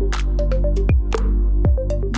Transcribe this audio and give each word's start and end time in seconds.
thank 0.00 0.78
you 0.78 1.09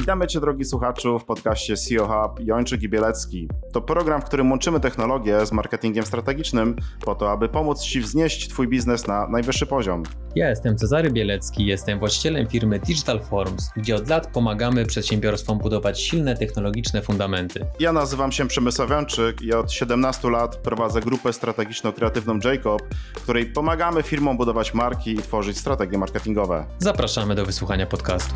Witamy 0.02 0.26
Cię, 0.26 0.40
drogi 0.40 0.64
słuchaczu, 0.64 1.18
w 1.18 1.24
podcaście 1.24 1.76
CEO 1.76 2.06
Hub 2.06 2.40
Jończyk 2.46 2.82
i 2.82 2.88
Bielecki. 2.88 3.48
To 3.72 3.80
program, 3.80 4.20
w 4.20 4.24
którym 4.24 4.50
łączymy 4.50 4.80
technologię 4.80 5.46
z 5.46 5.52
marketingiem 5.52 6.06
strategicznym 6.06 6.76
po 7.04 7.14
to, 7.14 7.30
aby 7.30 7.48
pomóc 7.48 7.82
Ci 7.82 8.00
wznieść 8.00 8.48
Twój 8.48 8.68
biznes 8.68 9.06
na 9.06 9.28
najwyższy 9.28 9.66
poziom. 9.66 10.02
Ja 10.36 10.48
jestem 10.48 10.76
Cezary 10.76 11.10
Bielecki, 11.10 11.66
jestem 11.66 11.98
właścicielem 11.98 12.46
firmy 12.46 12.78
Digital 12.78 13.20
Forms, 13.20 13.70
gdzie 13.76 13.96
od 13.96 14.08
lat 14.08 14.26
pomagamy 14.26 14.86
przedsiębiorstwom 14.86 15.58
budować 15.58 16.00
silne 16.00 16.36
technologiczne 16.36 17.02
fundamenty. 17.02 17.66
Ja 17.80 17.92
nazywam 17.92 18.32
się 18.32 18.48
Przemysław 18.48 18.90
Jończyk 18.90 19.42
i 19.42 19.52
od 19.52 19.72
17 19.72 20.30
lat 20.30 20.56
prowadzę 20.56 21.00
grupę 21.00 21.30
strategiczno-kreatywną 21.32 22.44
Jacob, 22.44 22.82
w 23.14 23.22
której 23.22 23.46
pomagamy 23.46 24.02
firmom 24.02 24.36
budować 24.36 24.74
marki 24.74 25.10
i 25.10 25.18
tworzyć 25.18 25.58
strategie 25.58 25.98
marketingowe. 25.98 26.66
Zapraszamy 26.78 27.34
do 27.34 27.46
wysłuchania 27.46 27.86
podcastu. 27.86 28.34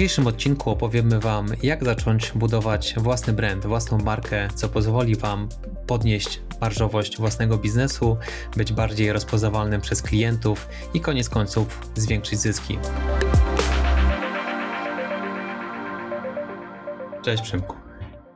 W 0.00 0.02
dzisiejszym 0.02 0.26
odcinku 0.26 0.70
opowiemy 0.70 1.20
Wam, 1.20 1.46
jak 1.62 1.84
zacząć 1.84 2.32
budować 2.34 2.94
własny 2.96 3.32
brand, 3.32 3.66
własną 3.66 3.98
markę, 3.98 4.48
co 4.54 4.68
pozwoli 4.68 5.16
Wam 5.16 5.48
podnieść 5.86 6.40
marżowość 6.60 7.18
własnego 7.18 7.58
biznesu, 7.58 8.16
być 8.56 8.72
bardziej 8.72 9.12
rozpoznawalnym 9.12 9.80
przez 9.80 10.02
klientów 10.02 10.68
i 10.94 11.00
koniec 11.00 11.28
końców 11.28 11.90
zwiększyć 11.94 12.38
zyski. 12.38 12.78
Cześć 17.22 17.42
Przemku. 17.42 17.76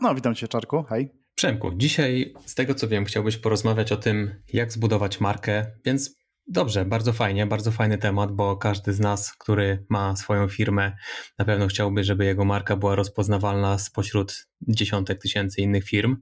No, 0.01 0.15
witam 0.15 0.35
Cię 0.35 0.49
Czarku, 0.49 0.83
hej. 0.83 1.11
Przemku, 1.35 1.71
dzisiaj 1.75 2.35
z 2.47 2.55
tego 2.55 2.75
co 2.75 2.89
wiem 2.89 3.05
chciałbyś 3.05 3.37
porozmawiać 3.37 3.93
o 3.93 3.97
tym, 3.97 4.35
jak 4.53 4.73
zbudować 4.73 5.21
markę, 5.21 5.67
więc 5.85 6.24
Dobrze, 6.47 6.85
bardzo 6.85 7.13
fajnie, 7.13 7.47
bardzo 7.47 7.71
fajny 7.71 7.99
temat, 7.99 8.33
bo 8.33 8.57
każdy 8.57 8.93
z 8.93 9.01
nas, 9.01 9.33
który 9.33 9.87
ma 9.89 10.17
swoją 10.17 10.49
firmę, 10.49 10.93
na 11.39 11.45
pewno 11.45 11.67
chciałby, 11.67 12.05
żeby 12.05 12.25
jego 12.25 12.45
marka 12.45 12.77
była 12.77 12.95
rozpoznawalna 12.95 13.79
spośród 13.79 14.47
dziesiątek 14.69 15.23
tysięcy 15.23 15.61
innych 15.61 15.85
firm. 15.85 16.17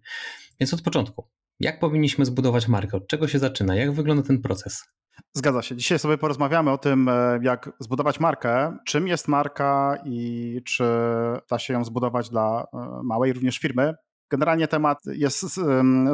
Więc 0.61 0.75
od 0.75 0.83
początku, 0.83 1.29
jak 1.61 1.81
powinniśmy 1.81 2.25
zbudować 2.25 2.69
markę? 2.69 2.97
Od 2.97 3.09
czego 3.09 3.29
się 3.29 3.39
zaczyna? 3.39 3.75
Jak 3.75 3.93
wygląda 3.93 4.23
ten 4.23 4.43
proces? 4.43 4.85
Zgadza 5.35 5.63
się. 5.63 5.77
Dzisiaj 5.77 5.99
sobie 5.99 6.19
porozmawiamy 6.19 6.71
o 6.71 6.79
tym, 6.79 7.09
e, 7.09 7.39
jak 7.43 7.71
zbudować 7.79 8.21
markę, 8.21 8.77
czym 8.87 9.09
jest 9.09 9.29
marka 9.29 9.99
i 10.05 10.61
czy 10.65 10.85
da 11.51 11.59
się 11.59 11.73
ją 11.75 11.85
zbudować 11.85 12.31
dla 12.31 12.67
e, 12.73 13.01
małej 13.05 13.33
również 13.33 13.59
firmy. 13.59 13.95
Generalnie 14.33 14.69
temat 14.69 14.99
jest 15.07 15.41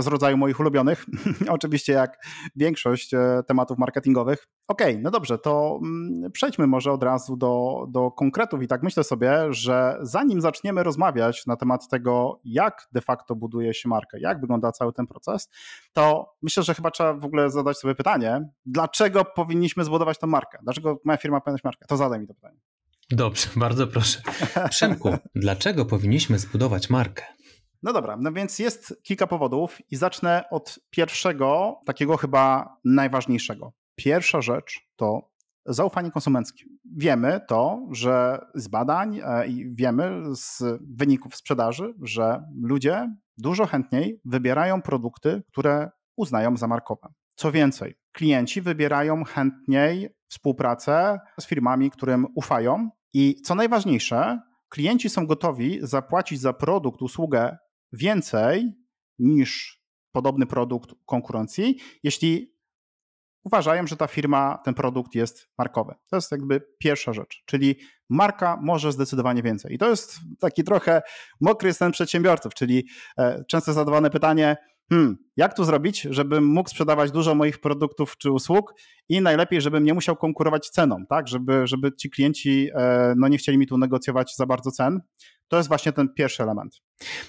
z, 0.00 0.06
rodzaju 0.06 0.36
moich 0.36 0.60
ulubionych, 0.60 1.06
oczywiście 1.48 1.92
jak 1.92 2.26
większość 2.56 3.14
e, 3.14 3.42
tematów 3.46 3.78
marketingowych. 3.78 4.46
Okej, 4.68 4.90
okay, 4.92 5.02
no 5.02 5.10
dobrze, 5.10 5.38
to 5.38 5.78
mm, 5.82 6.32
przejdźmy 6.32 6.66
może 6.66 6.92
od 6.92 7.02
razu 7.02 7.36
do, 7.36 7.84
do 7.88 8.10
konkretów 8.10 8.62
i 8.62 8.66
tak 8.68 8.82
myślę 8.82 9.04
sobie, 9.04 9.46
że 9.50 9.98
zanim 10.02 10.40
zaczniemy 10.40 10.82
rozmawiać 10.82 11.46
na 11.46 11.56
temat 11.56 11.88
tego, 11.88 12.40
jak 12.44 12.88
de 12.92 13.00
facto 13.00 13.36
buduje 13.36 13.74
się 13.74 13.88
markę, 13.88 14.20
jak 14.20 14.40
wygląda 14.40 14.72
cały 14.72 14.92
ten 14.92 15.06
proces, 15.06 15.48
to 15.92 16.34
myślę, 16.42 16.62
że 16.62 16.74
chyba 16.74 16.90
trzeba 16.90 17.14
w 17.14 17.24
ogóle 17.24 17.50
zadać 17.50 17.78
sobie 17.78 17.94
pytanie, 17.94 18.48
dlaczego 18.66 19.24
powinniśmy 19.24 19.84
zbudować 19.84 20.18
tę 20.18 20.26
markę? 20.26 20.58
Dlaczego 20.62 21.00
moja 21.04 21.16
firma 21.16 21.40
powinna 21.40 21.56
mieć 21.56 21.64
markę? 21.64 21.86
To 21.88 21.96
zadaj 21.96 22.20
mi 22.20 22.26
to 22.26 22.34
pytanie. 22.34 22.58
Dobrze, 23.10 23.48
bardzo 23.56 23.86
proszę. 23.86 24.22
Przemku, 24.70 25.16
dlaczego 25.34 25.84
powinniśmy 25.84 26.38
zbudować 26.38 26.90
markę? 26.90 27.24
No 27.82 27.92
dobra, 27.92 28.16
no 28.20 28.32
więc 28.32 28.58
jest 28.58 28.94
kilka 29.02 29.26
powodów 29.26 29.78
i 29.90 29.96
zacznę 29.96 30.44
od 30.50 30.78
pierwszego, 30.90 31.80
takiego 31.86 32.16
chyba 32.16 32.76
najważniejszego. 32.84 33.72
Pierwsza 33.96 34.40
rzecz 34.40 34.80
to 34.96 35.30
zaufanie 35.66 36.10
konsumenckie. 36.10 36.64
Wiemy 36.96 37.40
to, 37.48 37.86
że 37.90 38.38
z 38.54 38.68
badań 38.68 39.20
e, 39.24 39.46
i 39.46 39.74
wiemy 39.74 40.22
z 40.36 40.62
wyników 40.80 41.36
sprzedaży, 41.36 41.94
że 42.02 42.42
ludzie 42.62 43.14
dużo 43.38 43.66
chętniej 43.66 44.20
wybierają 44.24 44.82
produkty, 44.82 45.42
które 45.48 45.90
uznają 46.16 46.56
za 46.56 46.66
markowe. 46.66 47.08
Co 47.34 47.52
więcej, 47.52 47.94
klienci 48.12 48.62
wybierają 48.62 49.24
chętniej 49.24 50.08
współpracę 50.28 51.18
z 51.40 51.46
firmami, 51.46 51.90
którym 51.90 52.26
ufają 52.34 52.90
i 53.12 53.34
co 53.42 53.54
najważniejsze, 53.54 54.40
klienci 54.68 55.08
są 55.08 55.26
gotowi 55.26 55.78
zapłacić 55.82 56.40
za 56.40 56.52
produkt, 56.52 57.02
usługę 57.02 57.56
więcej 57.92 58.72
niż 59.18 59.82
podobny 60.12 60.46
produkt 60.46 60.90
konkurencji, 61.06 61.78
jeśli 62.02 62.58
uważają, 63.44 63.86
że 63.86 63.96
ta 63.96 64.06
firma, 64.06 64.58
ten 64.64 64.74
produkt 64.74 65.14
jest 65.14 65.48
markowy. 65.58 65.94
To 66.10 66.16
jest 66.16 66.32
jakby 66.32 66.60
pierwsza 66.78 67.12
rzecz, 67.12 67.42
czyli 67.46 67.76
marka 68.08 68.58
może 68.62 68.92
zdecydowanie 68.92 69.42
więcej. 69.42 69.74
I 69.74 69.78
to 69.78 69.90
jest 69.90 70.18
taki 70.40 70.64
trochę 70.64 71.02
mokry 71.40 71.72
sen 71.72 71.92
przedsiębiorców, 71.92 72.54
czyli 72.54 72.88
e, 73.18 73.44
często 73.44 73.72
zadawane 73.72 74.10
pytanie, 74.10 74.56
hmm, 74.90 75.16
jak 75.36 75.56
tu 75.56 75.64
zrobić, 75.64 76.06
żebym 76.10 76.44
mógł 76.46 76.70
sprzedawać 76.70 77.10
dużo 77.10 77.34
moich 77.34 77.60
produktów 77.60 78.16
czy 78.18 78.30
usług 78.30 78.74
i 79.08 79.20
najlepiej, 79.20 79.60
żebym 79.60 79.84
nie 79.84 79.94
musiał 79.94 80.16
konkurować 80.16 80.68
ceną, 80.68 80.96
tak, 81.08 81.28
żeby, 81.28 81.66
żeby 81.66 81.92
ci 81.92 82.10
klienci 82.10 82.70
e, 82.74 83.14
no, 83.16 83.28
nie 83.28 83.38
chcieli 83.38 83.58
mi 83.58 83.66
tu 83.66 83.78
negocjować 83.78 84.34
za 84.36 84.46
bardzo 84.46 84.70
cen. 84.70 85.00
To 85.48 85.56
jest 85.56 85.68
właśnie 85.68 85.92
ten 85.92 86.14
pierwszy 86.14 86.42
element. 86.42 86.80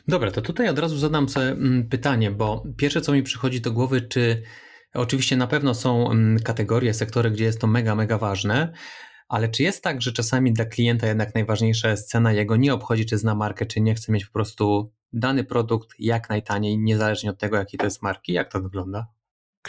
Dobra, 0.08 0.32
to 0.32 0.42
tutaj 0.42 0.70
od 0.70 0.80
razu 0.80 0.98
zadam 0.98 1.30
sobie 1.30 1.48
mm, 1.48 1.90
pytanie, 1.90 2.32
bo 2.32 2.64
pierwsze 2.78 3.02
co 3.02 3.12
mi 3.14 3.24
przychodzi 3.24 3.62
do 3.62 3.72
głowy, 3.72 4.02
czy 4.02 4.44
oczywiście 4.94 5.38
na 5.38 5.48
pewno 5.48 5.74
są 5.74 6.12
mm, 6.12 6.40
kategorie, 6.40 6.94
sektory, 6.94 7.32
gdzie 7.32 7.44
jest 7.44 7.62
to 7.62 7.68
mega, 7.68 7.96
mega 7.96 8.18
ważne, 8.18 8.74
ale 9.30 9.50
czy 9.50 9.64
jest 9.64 9.84
tak, 9.84 10.02
że 10.02 10.12
czasami 10.12 10.54
dla 10.54 10.66
klienta 10.66 11.08
jednak 11.08 11.36
najważniejsza 11.36 11.90
jest 11.90 12.10
cena, 12.10 12.34
jego 12.34 12.56
nie 12.56 12.74
obchodzi, 12.74 13.06
czy 13.06 13.18
zna 13.18 13.36
markę, 13.36 13.66
czy 13.66 13.82
nie, 13.82 13.96
chce 13.96 14.12
mieć 14.12 14.26
po 14.26 14.34
prostu 14.34 14.94
dany 15.14 15.44
produkt 15.44 15.96
jak 16.00 16.30
najtaniej, 16.30 16.78
niezależnie 16.78 17.30
od 17.30 17.38
tego, 17.38 17.58
jaki 17.58 17.78
to 17.78 17.86
jest 17.86 18.02
marki? 18.02 18.34
Jak 18.34 18.52
to 18.52 18.62
wygląda? 18.62 19.08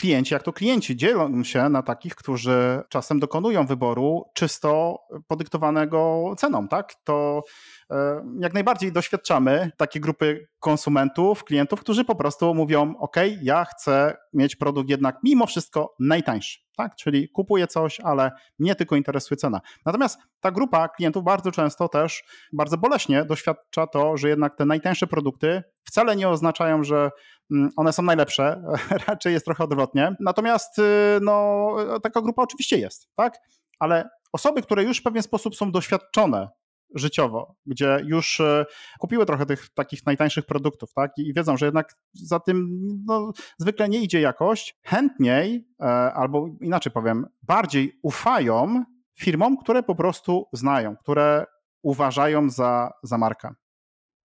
Klienci, 0.01 0.35
jak 0.35 0.43
to 0.43 0.53
klienci, 0.53 0.97
dzielą 0.97 1.45
się 1.45 1.69
na 1.69 1.83
takich, 1.83 2.15
którzy 2.15 2.83
czasem 2.89 3.21
dokonują 3.21 3.67
wyboru 3.67 4.25
czysto 4.35 4.99
podyktowanego 5.29 6.25
ceną, 6.37 6.69
tak? 6.69 6.95
To 7.05 7.43
E, 7.91 8.25
jak 8.41 8.55
najbardziej 8.55 8.93
doświadczamy 8.93 9.71
takiej 9.77 10.03
grupy 10.03 10.49
konsumentów, 10.61 11.45
klientów, 11.45 11.81
którzy 11.81 12.05
po 12.05 12.15
prostu 12.15 12.55
mówią: 12.55 12.95
OK, 12.99 13.17
ja 13.43 13.65
chcę 13.65 14.17
mieć 14.33 14.57
produkt 14.57 14.91
jednak 14.91 15.17
mimo 15.25 15.47
wszystko 15.47 15.95
najtańszy. 15.99 16.59
Tak? 16.77 16.97
Czyli 16.97 17.29
kupuję 17.29 17.67
coś, 17.67 18.01
ale 18.01 18.31
mnie 18.59 18.75
tylko 18.75 18.97
interesuje 18.97 19.37
cena. 19.37 19.61
Natomiast 19.87 20.19
ta 20.41 20.51
grupa 20.51 20.89
klientów 20.89 21.25
bardzo 21.25 21.53
często 21.53 21.89
też 21.89 22.23
bardzo 22.53 22.79
boleśnie 22.79 23.25
doświadcza 23.25 23.87
to, 23.87 24.17
że 24.17 24.29
jednak 24.29 24.57
te 24.57 24.65
najtańsze 24.65 25.07
produkty 25.07 25.63
wcale 25.85 26.17
nie 26.17 26.29
oznaczają, 26.29 26.85
że 26.85 27.11
one 27.77 27.93
są 27.93 28.03
najlepsze, 28.03 28.63
raczej 29.07 29.33
jest 29.33 29.45
trochę 29.45 29.65
odwrotnie. 29.65 30.17
Natomiast 30.21 30.79
y, 30.79 30.83
no, 31.23 31.77
taka 32.03 32.21
grupa 32.23 32.43
oczywiście 32.43 32.79
jest, 32.79 33.09
tak? 33.15 33.39
Ale 33.79 34.09
osoby, 34.33 34.63
które 34.63 34.85
już 34.85 34.99
w 34.99 35.03
pewien 35.03 35.23
sposób 35.23 35.57
są 35.57 35.73
doświadczone 35.73 36.49
życiowo, 36.95 37.55
gdzie 37.67 38.01
już 38.05 38.41
e, 38.41 38.67
kupiły 38.99 39.27
trochę 39.27 39.47
tych 39.47 39.69
takich 39.69 40.07
najtańszych 40.07 40.47
produktów, 40.47 40.93
tak? 40.93 41.13
I 41.17 41.35
wiedzą, 41.35 41.57
że 41.57 41.67
jednak 41.67 41.95
za 42.13 42.41
tym 42.41 42.69
no, 43.07 43.33
zwykle 43.59 43.89
nie 43.89 43.99
idzie 43.99 44.21
jakość, 44.21 44.79
chętniej, 44.83 45.69
e, 45.81 45.85
albo 46.15 46.47
inaczej 46.61 46.93
powiem, 46.93 47.27
bardziej 47.43 47.99
ufają 48.03 48.85
firmom, 49.19 49.57
które 49.57 49.83
po 49.83 49.95
prostu 49.95 50.49
znają, 50.53 50.97
które 50.97 51.47
uważają 51.83 52.51
za, 52.51 52.91
za 53.03 53.19
markę. 53.19 53.55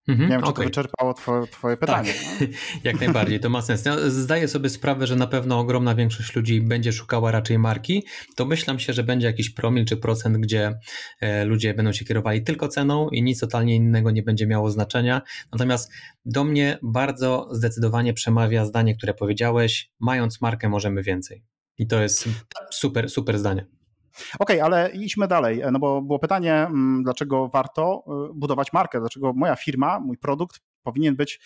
Mhm, 0.08 0.30
nie 0.30 0.36
wiem, 0.36 0.44
czy 0.44 0.50
okay. 0.50 0.66
to 0.66 0.70
wyczerpało 0.70 1.14
twoje, 1.14 1.48
twoje 1.48 1.78
pytanie. 1.78 2.14
Tak, 2.40 2.50
jak 2.84 3.00
najbardziej, 3.00 3.40
to 3.40 3.50
ma 3.50 3.62
sens. 3.62 3.86
Ja 3.86 4.10
zdaję 4.10 4.48
sobie 4.48 4.70
sprawę, 4.70 5.08
że 5.08 5.16
na 5.16 5.28
pewno 5.28 5.60
ogromna 5.60 5.96
większość 5.96 6.36
ludzi 6.36 6.62
będzie 6.62 6.94
szukała 6.94 7.32
raczej 7.32 7.60
marki. 7.60 8.06
To 8.36 8.46
myślam 8.46 8.80
się, 8.80 8.94
że 8.94 9.04
będzie 9.04 9.28
jakiś 9.28 9.50
promil 9.50 9.86
czy 9.86 9.98
procent, 9.98 10.38
gdzie 10.38 10.80
e, 11.22 11.46
ludzie 11.46 11.74
będą 11.74 11.94
się 11.94 12.06
kierowali 12.06 12.44
tylko 12.44 12.68
ceną 12.68 13.10
i 13.10 13.24
nic 13.24 13.40
totalnie 13.40 13.76
innego 13.76 14.12
nie 14.12 14.24
będzie 14.24 14.48
miało 14.48 14.72
znaczenia. 14.72 15.22
Natomiast 15.52 15.92
do 16.26 16.44
mnie 16.44 16.78
bardzo 16.84 17.50
zdecydowanie 17.52 18.14
przemawia 18.14 18.66
zdanie, 18.66 18.96
które 18.96 19.14
powiedziałeś, 19.14 19.92
mając 20.00 20.42
markę 20.42 20.70
możemy 20.70 21.04
więcej. 21.04 21.44
I 21.78 21.88
to 21.88 22.02
jest 22.02 22.30
super, 22.72 23.10
super 23.10 23.40
zdanie. 23.40 23.66
Okej, 24.40 24.62
okay, 24.62 24.64
ale 24.64 24.92
idźmy 24.94 25.28
dalej, 25.28 25.62
no 25.72 25.80
bo 25.80 26.02
było 26.02 26.20
pytanie, 26.20 26.54
mm, 26.54 27.04
dlaczego 27.04 27.48
warto 27.48 28.04
y, 28.30 28.34
budować 28.34 28.74
markę, 28.74 29.00
dlaczego 29.00 29.34
moja 29.34 29.56
firma, 29.56 30.00
mój 30.00 30.18
produkt 30.18 30.60
powinien 30.84 31.16
być 31.16 31.40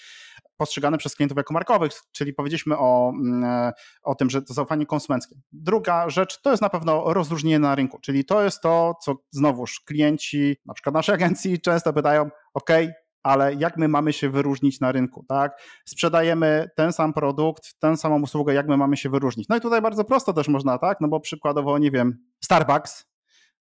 postrzegany 0.58 0.98
przez 0.98 1.16
klientów 1.16 1.38
jako 1.38 1.54
markowych, 1.54 1.92
czyli 2.12 2.34
powiedzieliśmy 2.34 2.78
o, 2.78 3.14
mm, 3.16 3.72
o 4.04 4.16
tym, 4.16 4.30
że 4.30 4.42
to 4.42 4.54
zaufanie 4.54 4.86
konsumenckie. 4.86 5.36
Druga 5.52 6.10
rzecz 6.10 6.42
to 6.42 6.52
jest 6.52 6.62
na 6.62 6.70
pewno 6.70 7.14
rozróżnienie 7.14 7.60
na 7.60 7.76
rynku, 7.76 8.00
czyli 8.02 8.26
to 8.26 8.44
jest 8.44 8.62
to, 8.62 8.96
co 9.04 9.16
znowuż 9.32 9.80
klienci, 9.80 10.58
na 10.66 10.74
przykład 10.74 10.96
naszej 10.96 11.16
agencji 11.16 11.62
często 11.62 11.94
pytają, 11.94 12.30
ok, 12.54 12.70
ale 13.24 13.54
jak 13.54 13.78
my 13.78 13.88
mamy 13.88 14.14
się 14.14 14.30
wyróżnić 14.30 14.80
na 14.80 14.92
rynku, 14.92 15.26
tak? 15.28 15.62
Sprzedajemy 15.86 16.70
ten 16.76 16.94
sam 16.94 17.14
produkt, 17.14 17.80
tę 17.80 17.98
samą 17.98 18.22
usługę, 18.22 18.54
jak 18.54 18.68
my 18.68 18.78
mamy 18.78 18.98
się 18.98 19.10
wyróżnić. 19.10 19.50
No 19.50 19.58
i 19.58 19.62
tutaj 19.62 19.82
bardzo 19.82 20.04
prosto 20.04 20.34
też 20.34 20.48
można, 20.48 20.78
tak? 20.78 21.02
No 21.02 21.08
bo 21.08 21.20
przykładowo, 21.20 21.78
nie 21.78 21.92
wiem, 21.92 22.18
Starbucks 22.44 23.06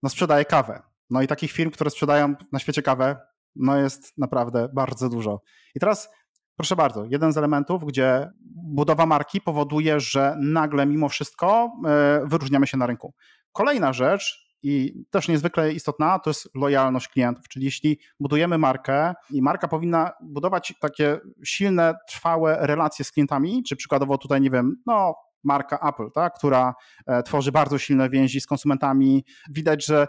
no 0.03 0.09
sprzedaje 0.09 0.45
kawę. 0.45 0.81
No 1.09 1.21
i 1.21 1.27
takich 1.27 1.51
firm, 1.51 1.71
które 1.71 1.89
sprzedają 1.89 2.33
na 2.51 2.59
świecie 2.59 2.81
kawę, 2.81 3.17
no 3.55 3.77
jest 3.77 4.17
naprawdę 4.17 4.69
bardzo 4.73 5.09
dużo. 5.09 5.41
I 5.75 5.79
teraz 5.79 6.09
Proszę 6.57 6.75
bardzo, 6.75 7.05
jeden 7.05 7.33
z 7.33 7.37
elementów, 7.37 7.85
gdzie 7.85 8.29
budowa 8.55 9.05
marki 9.05 9.41
powoduje, 9.41 9.99
że 9.99 10.37
nagle 10.41 10.85
mimo 10.85 11.09
wszystko 11.09 11.71
e, 11.87 12.21
wyróżniamy 12.25 12.67
się 12.67 12.77
na 12.77 12.87
rynku. 12.87 13.13
Kolejna 13.51 13.93
rzecz, 13.93 14.44
i 14.63 15.03
też 15.09 15.27
niezwykle 15.27 15.73
istotna, 15.73 16.19
to 16.19 16.29
jest 16.29 16.49
lojalność 16.55 17.07
klientów. 17.07 17.47
Czyli 17.47 17.65
jeśli 17.65 17.99
budujemy 18.19 18.57
markę 18.57 19.13
i 19.31 19.41
marka 19.41 19.67
powinna 19.67 20.11
budować 20.21 20.73
takie 20.79 21.19
silne, 21.43 21.95
trwałe 22.07 22.57
relacje 22.61 23.05
z 23.05 23.11
klientami, 23.11 23.63
czy 23.63 23.75
przykładowo 23.75 24.17
tutaj, 24.17 24.41
nie 24.41 24.49
wiem, 24.49 24.75
no 24.85 25.15
marka 25.43 25.89
Apple, 25.89 26.11
tak, 26.11 26.33
która 26.33 26.73
e, 27.07 27.23
tworzy 27.23 27.51
bardzo 27.51 27.77
silne 27.77 28.09
więzi 28.09 28.41
z 28.41 28.47
konsumentami, 28.47 29.25
widać, 29.49 29.85
że 29.85 30.07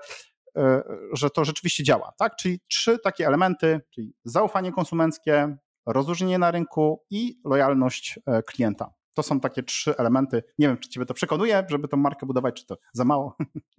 e, 0.57 0.83
że 1.13 1.31
to 1.31 1.45
rzeczywiście 1.45 1.85
działa. 1.85 2.13
Tak? 2.19 2.37
Czyli 2.37 2.61
trzy 2.69 2.99
takie 2.99 3.27
elementy, 3.27 3.81
czyli 3.91 4.15
zaufanie 4.25 4.73
konsumenckie, 4.73 5.57
rozróżnienie 5.87 6.39
na 6.39 6.51
rynku 6.51 7.03
i 7.11 7.41
lojalność 7.45 8.21
e, 8.27 8.43
klienta. 8.43 8.91
To 9.17 9.23
są 9.23 9.41
takie 9.41 9.63
trzy 9.63 9.97
elementy. 9.97 10.43
Nie 10.59 10.69
wiem, 10.69 10.79
czy 10.79 10.89
Ciebie 10.89 11.07
to 11.07 11.15
przekonuje, 11.15 11.67
żeby 11.69 11.89
tą 11.89 11.97
markę 11.97 12.27
budować, 12.27 12.61
czy 12.61 12.67
to 12.67 12.79
za 12.93 13.05
mało. 13.05 13.37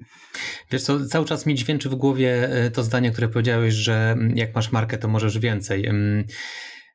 Wiesz 0.71 0.83
co, 0.83 1.05
cały 1.05 1.25
czas 1.25 1.45
mi 1.45 1.55
dźwięczy 1.55 1.89
w 1.89 1.95
głowie 1.95 2.49
e, 2.49 2.71
to 2.71 2.83
zdanie, 2.83 3.11
które 3.11 3.27
powiedziałeś, 3.29 3.73
że 3.73 4.11
mm, 4.11 4.37
jak 4.37 4.55
masz 4.55 4.71
markę, 4.71 4.97
to 4.97 5.07
możesz 5.07 5.39
więcej. 5.39 5.89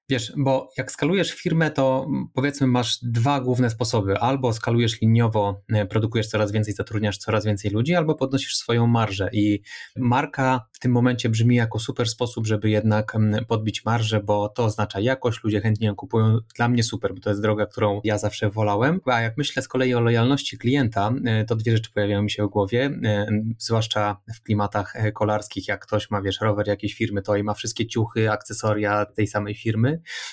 Wiesz, 0.09 0.33
bo 0.37 0.69
jak 0.79 0.93
skalujesz 0.93 1.31
firmę, 1.31 1.71
to 1.71 2.07
powiedzmy 2.35 2.67
masz 2.67 2.99
dwa 3.03 3.41
główne 3.41 3.71
sposoby. 3.71 4.19
Albo 4.19 4.53
skalujesz 4.53 5.01
liniowo, 5.01 5.63
e, 5.73 5.87
produkujesz 5.87 6.29
coraz 6.29 6.53
więcej, 6.53 6.75
zatrudniasz 6.75 7.19
coraz 7.19 7.45
więcej 7.45 7.71
ludzi, 7.71 7.95
albo 7.95 8.15
podnosisz 8.15 8.57
swoją 8.57 8.87
marżę. 8.87 9.29
I 9.33 9.63
marka 9.97 10.67
w 10.73 10.79
tym 10.79 10.93
momencie 10.93 11.29
brzmi 11.29 11.57
jako 11.57 11.79
super 11.79 12.09
sposób, 12.09 12.47
żeby 12.47 12.71
jednak 12.71 13.17
podbić 13.49 13.85
marżę, 13.85 14.21
bo 14.21 14.49
to 14.49 14.65
oznacza 14.65 15.01
jakość, 15.01 15.45
ludzie 15.45 15.61
chętnie 15.61 15.87
ją 15.87 15.95
kupują. 15.95 16.39
Dla 16.57 16.69
mnie 16.69 16.83
super, 16.83 17.15
bo 17.15 17.21
to 17.21 17.31
jest 17.31 17.43
droga, 17.43 17.67
którą 17.67 18.01
ja 18.05 18.19
zawsze 18.19 18.51
wolałem. 18.51 19.01
A 19.07 19.21
jak 19.21 19.37
myślę 19.37 19.63
z 19.63 19.69
kolei 19.69 19.95
o 19.95 20.01
lojalności 20.01 20.59
klienta, 20.59 21.13
e, 21.25 21.45
to 21.45 21.57
dwie 21.57 21.73
rzeczy 21.73 21.91
pojawiają 21.93 22.23
mi 22.23 22.31
się 22.31 22.47
w 22.47 22.51
głowie, 22.51 22.91
e, 23.05 23.27
zwłaszcza 23.59 24.17
w 24.35 24.43
klimatach 24.43 24.95
kolarskich, 25.15 25.69
jak 25.69 25.87
ktoś 25.87 26.11
ma, 26.11 26.23
wiesz, 26.23 26.41
rower 26.41 26.69
jakiejś 26.69 26.95
firmy, 26.95 27.23
to 27.23 27.37
i 27.37 27.43
ma 27.43 27.55
wszystkie 27.55 27.87
ciuchy, 27.87 28.31
akcesoria 28.31 29.07
tej 29.07 29.27
samej 29.27 29.55
firmy, 29.55 29.92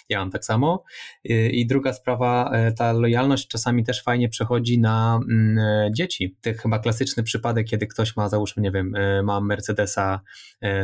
ja 0.10 0.20
mam 0.20 0.32
tak 0.32 0.46
samo. 0.46 0.84
Y, 1.30 1.50
I 1.50 1.68
druga 1.68 1.94
sprawa, 1.94 2.52
e, 2.54 2.72
ta 2.72 2.94
lojalność 2.94 3.48
czasami 3.48 3.84
też 3.84 4.04
fajnie 4.04 4.30
przechodzi 4.30 4.80
na 4.80 5.20
mm, 5.30 5.58
e, 5.58 5.90
dzieci. 5.94 6.38
To 6.42 6.50
chyba 6.62 6.80
klasyczny 6.80 7.24
przypadek, 7.24 7.68
kiedy 7.68 7.88
ktoś 7.88 8.16
ma, 8.16 8.30
załóżmy, 8.30 8.64
nie 8.64 8.72
wiem, 8.72 8.96
e, 8.96 9.24
ma 9.24 9.42
Mercedesa 9.42 10.22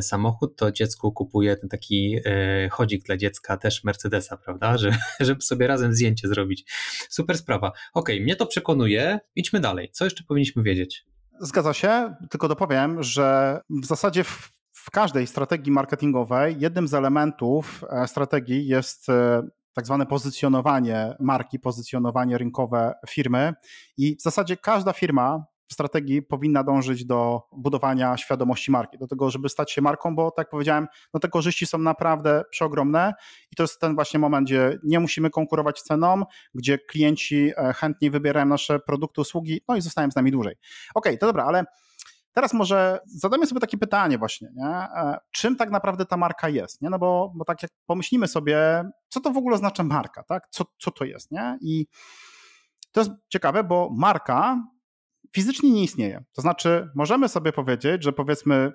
samochód, 0.02 0.56
to 0.56 0.72
dziecku 0.72 1.12
kupuje 1.12 1.56
ten 1.56 1.70
taki 1.70 2.18
chodzik 2.72 3.06
dla 3.06 3.18
dziecka, 3.18 3.58
też 3.58 3.84
Mercedesa, 3.84 4.38
prawda? 4.38 4.78
Że, 4.78 4.92
żeby 5.20 5.42
sobie 5.42 5.68
razem 5.68 5.94
zdjęcie 5.94 6.28
zrobić. 6.28 6.72
Super 7.10 7.38
sprawa. 7.38 7.72
Ok, 7.94 8.10
mnie 8.22 8.36
to 8.36 8.46
przekonuje. 8.46 9.20
Idźmy 9.36 9.60
dalej. 9.60 9.90
Co 9.92 10.04
jeszcze 10.06 10.24
powinniśmy 10.24 10.64
wiedzieć? 10.64 11.06
Zgadza 11.40 11.74
się, 11.74 12.16
tylko 12.30 12.48
dopowiem, 12.48 13.04
że 13.04 13.60
w 13.70 13.86
zasadzie 13.86 14.24
w 14.24 14.55
w 14.86 14.92
każdej 14.92 15.28
strategii 15.28 15.72
marketingowej 15.72 16.56
jednym 16.60 16.88
z 16.88 16.94
elementów 16.94 17.84
e, 17.90 18.08
strategii 18.08 18.68
jest 18.68 19.10
e, 19.10 19.42
tak 19.74 19.86
zwane 19.86 20.06
pozycjonowanie 20.06 21.16
marki, 21.20 21.60
pozycjonowanie 21.60 22.38
rynkowe 22.38 22.94
firmy 23.10 23.54
i 23.98 24.16
w 24.16 24.22
zasadzie 24.22 24.58
każda 24.58 24.94
firma 24.94 25.46
w 25.68 25.74
strategii 25.74 26.22
powinna 26.22 26.64
dążyć 26.64 27.06
do 27.06 27.42
budowania 27.52 28.18
świadomości 28.18 28.72
marki, 28.72 28.98
do 28.98 29.08
tego, 29.08 29.30
żeby 29.30 29.50
stać 29.50 29.72
się 29.72 29.82
marką, 29.82 30.16
bo 30.16 30.32
tak 30.32 30.50
powiedziałem, 30.50 30.88
no 31.14 31.20
te 31.20 31.30
korzyści 31.30 31.66
są 31.66 31.78
naprawdę 31.78 32.44
przeogromne 32.50 33.14
i 33.52 33.56
to 33.56 33.64
jest 33.64 33.80
ten 33.80 33.96
właśnie 33.96 34.20
moment, 34.20 34.48
gdzie 34.48 34.80
nie 34.84 35.00
musimy 35.00 35.30
konkurować 35.30 35.82
ceną, 35.82 36.24
gdzie 36.56 36.78
klienci 36.78 37.52
e, 37.58 37.74
chętnie 37.74 38.12
wybierają 38.12 38.46
nasze 38.46 38.80
produkty, 38.80 39.22
usługi, 39.22 39.62
no 39.68 39.76
i 39.76 39.82
zostają 39.82 40.12
z 40.12 40.16
nami 40.16 40.32
dłużej. 40.32 40.54
Okej, 40.96 41.14
okay, 41.14 41.18
to 41.18 41.26
dobra, 41.26 41.46
ale 41.46 41.64
Teraz 42.36 42.54
może 42.54 43.00
zadajmy 43.06 43.46
sobie 43.46 43.62
takie 43.62 43.78
pytanie 43.78 44.18
właśnie, 44.18 44.50
nie? 44.56 44.68
E, 44.68 45.18
czym 45.32 45.56
tak 45.56 45.72
naprawdę 45.72 46.06
ta 46.06 46.18
marka 46.18 46.50
jest, 46.50 46.82
nie? 46.82 46.90
No 46.90 47.00
bo, 47.00 47.32
bo 47.36 47.46
tak 47.46 47.64
jak 47.64 47.72
pomyślimy 47.86 48.28
sobie, 48.28 48.84
co 49.10 49.20
to 49.20 49.32
w 49.32 49.38
ogóle 49.38 49.56
oznacza 49.56 49.84
marka, 49.84 50.24
tak? 50.24 50.48
Co, 50.50 50.64
co 50.80 50.92
to 50.92 51.06
jest, 51.06 51.32
nie? 51.32 51.58
I 51.62 51.88
to 52.92 53.02
jest 53.02 53.12
ciekawe, 53.30 53.64
bo 53.64 53.90
marka 53.98 54.64
fizycznie 55.36 55.72
nie 55.72 55.84
istnieje. 55.84 56.24
To 56.34 56.42
znaczy 56.42 56.90
możemy 56.96 57.30
sobie 57.30 57.54
powiedzieć, 57.54 58.04
że 58.04 58.14
powiedzmy 58.14 58.72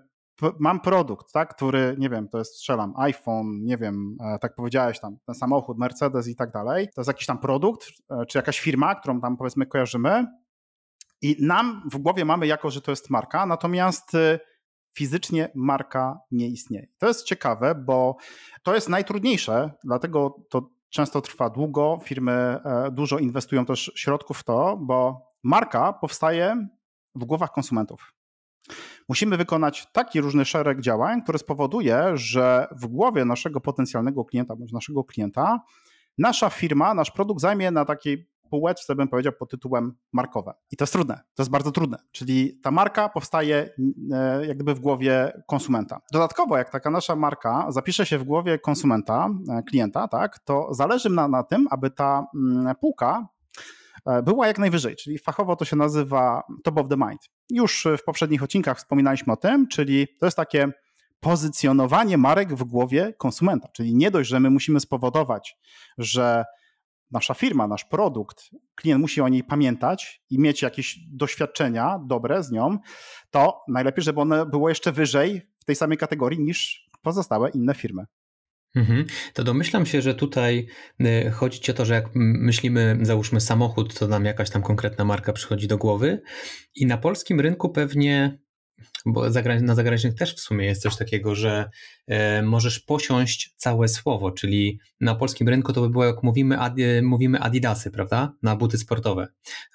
mam 0.58 0.80
produkt, 0.80 1.32
tak, 1.32 1.54
który, 1.54 1.96
nie 1.98 2.10
wiem, 2.10 2.28
to 2.28 2.38
jest, 2.38 2.54
strzelam, 2.54 2.94
iPhone, 2.96 3.64
nie 3.64 3.76
wiem, 3.76 4.16
e, 4.20 4.38
tak 4.38 4.54
powiedziałeś 4.54 5.00
tam, 5.00 5.16
ten 5.26 5.34
samochód, 5.34 5.78
Mercedes 5.78 6.28
i 6.28 6.36
tak 6.36 6.52
dalej, 6.52 6.88
to 6.94 7.00
jest 7.00 7.08
jakiś 7.08 7.26
tam 7.26 7.38
produkt, 7.38 7.86
e, 8.10 8.26
czy 8.26 8.38
jakaś 8.38 8.60
firma, 8.60 8.94
którą 8.94 9.20
tam 9.20 9.36
powiedzmy 9.36 9.66
kojarzymy, 9.66 10.26
i 11.22 11.37
nam 11.40 11.82
w 11.93 11.99
głowie 11.99 12.25
mamy 12.25 12.46
jako, 12.46 12.70
że 12.70 12.81
to 12.81 12.93
jest 12.93 13.11
marka, 13.11 13.46
natomiast 13.46 14.14
y, 14.14 14.40
fizycznie 14.94 15.50
marka 15.55 16.20
nie 16.31 16.49
istnieje. 16.49 16.87
To 16.99 17.08
jest 17.08 17.25
ciekawe, 17.25 17.75
bo 17.75 18.17
to 18.62 18.75
jest 18.75 18.88
najtrudniejsze, 18.88 19.70
dlatego 19.84 20.37
to 20.50 20.70
często 20.90 21.20
trwa 21.20 21.50
długo, 21.50 21.99
firmy 22.05 22.32
e, 22.32 22.90
dużo 22.93 23.19
inwestują 23.19 23.67
też 23.67 23.93
środków 23.94 24.38
w 24.38 24.44
to, 24.44 24.78
bo 24.81 25.26
marka 25.43 25.93
powstaje 25.93 26.69
w 27.14 27.25
głowach 27.25 27.52
konsumentów. 27.52 28.14
Musimy 29.08 29.37
wykonać 29.37 29.87
taki 29.93 30.20
różny 30.20 30.44
szereg 30.44 30.81
działań, 30.81 31.22
który 31.22 31.38
spowoduje, 31.38 32.11
że 32.14 32.69
w 32.72 32.87
głowie 32.87 33.25
naszego 33.25 33.61
potencjalnego 33.61 34.25
klienta 34.25 34.56
bądź 34.56 34.72
naszego 34.72 35.05
klienta 35.05 35.61
nasza 36.19 36.50
firma, 36.50 36.94
nasz 36.94 37.11
produkt 37.11 37.40
zajmie 37.40 37.70
na 37.70 37.84
takiej 37.84 38.30
półeczce, 38.50 38.94
bym 38.94 39.08
powiedział, 39.08 39.32
pod 39.38 39.50
tytułem 39.50 39.94
markowe. 40.12 40.52
I 40.70 40.76
to 40.76 40.82
jest 40.82 40.93
trudne, 40.93 41.20
to 41.35 41.43
jest 41.43 41.50
bardzo 41.50 41.73
trudne. 41.73 41.99
Czyli 42.12 42.61
ta 42.62 42.70
marka 42.70 43.08
powstaje 43.08 43.70
e, 44.12 44.47
jak 44.47 44.56
gdyby 44.56 44.75
w 44.75 44.81
głowie 44.81 45.43
konsumenta. 45.47 46.00
Dodatkowo, 46.12 46.58
jak 46.58 46.70
taka 46.70 46.91
nasza 46.91 47.17
marka 47.17 47.67
zapisze 47.69 48.06
się 48.06 48.19
w 48.19 48.25
głowie 48.25 48.58
konsumenta, 48.58 49.29
e, 49.58 49.62
klienta, 49.62 50.08
tak, 50.08 50.38
to 50.38 50.75
zależy 50.75 51.11
nam 51.11 51.31
na 51.31 51.43
tym, 51.43 51.67
aby 51.70 51.91
ta 51.91 52.26
mm, 52.35 52.75
półka 52.81 53.29
e, 54.06 54.23
była 54.23 54.47
jak 54.47 54.58
najwyżej, 54.58 54.96
czyli 54.96 55.19
fachowo 55.19 55.56
to 55.56 55.64
się 55.64 55.76
nazywa 55.76 56.43
top 56.64 56.79
of 56.79 56.88
the 56.88 56.96
mind. 56.96 57.20
Już 57.50 57.87
w 57.99 58.05
poprzednich 58.05 58.43
odcinkach 58.43 58.79
wspominaliśmy 58.79 59.32
o 59.32 59.37
tym, 59.37 59.69
czyli 59.69 60.08
to 60.20 60.27
jest 60.27 60.36
takie 60.36 60.72
pozycjonowanie 61.20 62.19
marek 62.19 62.55
w 62.55 62.65
głowie 62.65 63.15
konsumenta, 63.19 63.69
czyli 63.69 63.94
nie 63.94 64.10
dość, 64.10 64.31
że 64.31 64.41
my 64.41 64.51
musimy 64.51 64.81
spowodować, 64.81 65.56
że 65.98 66.44
nasza 67.10 67.34
firma, 67.34 67.67
nasz 67.67 67.84
produkt, 67.84 68.50
klient 68.74 69.00
musi 69.00 69.20
o 69.20 69.29
niej 69.29 69.44
pamiętać 69.44 70.22
i 70.31 70.38
mieć 70.38 70.62
jakieś 70.62 70.98
doświadczenia 71.12 72.00
dobre 72.06 72.43
z 72.43 72.50
nią, 72.50 72.79
to 73.31 73.60
najlepiej, 73.69 74.05
żeby 74.05 74.20
one 74.20 74.46
było 74.46 74.69
jeszcze 74.69 74.93
wyżej 74.93 75.43
w 75.58 75.64
tej 75.64 75.76
samej 75.76 75.98
kategorii 75.98 76.40
niż 76.40 76.88
pozostałe 77.02 77.50
inne 77.50 77.74
firmy. 77.74 78.05
Mhm. 78.74 79.05
To 79.34 79.44
domyślam 79.44 79.86
się, 79.86 80.02
że 80.02 80.14
tutaj 80.14 80.67
y, 81.00 81.31
chodzi 81.31 81.60
ci 81.60 81.70
o 81.70 81.74
to, 81.74 81.84
że 81.84 81.94
jak 81.94 82.08
myślimy, 82.14 82.98
załóżmy 83.02 83.40
samochód, 83.40 83.98
to 83.98 84.08
nam 84.08 84.24
jakaś 84.24 84.50
tam 84.50 84.62
konkretna 84.62 85.05
marka 85.05 85.32
przychodzi 85.32 85.69
do 85.69 85.79
głowy 85.79 86.22
i 86.74 86.86
na 86.86 86.98
polskim 86.98 87.40
rynku 87.40 87.69
pewnie 87.69 88.38
bo 89.06 89.25
na 89.60 89.75
zagranicznych 89.75 90.15
też 90.15 90.37
w 90.37 90.41
sumie 90.41 90.67
jest 90.67 90.82
coś 90.82 90.96
takiego, 90.96 91.34
że 91.34 91.70
e, 92.06 92.43
możesz 92.43 92.81
posiąść 92.81 93.55
całe 93.56 93.89
słowo, 93.89 94.31
czyli 94.31 94.81
na 95.01 95.15
polskim 95.15 95.49
rynku 95.49 95.72
to 95.72 95.81
by 95.81 95.91
było 95.91 96.05
jak 96.05 96.22
mówimy, 96.22 96.58
mówimy 97.03 97.41
adidasy, 97.41 97.91
prawda, 97.91 98.32
na 98.43 98.56
buty 98.56 98.79
sportowe, 98.79 99.29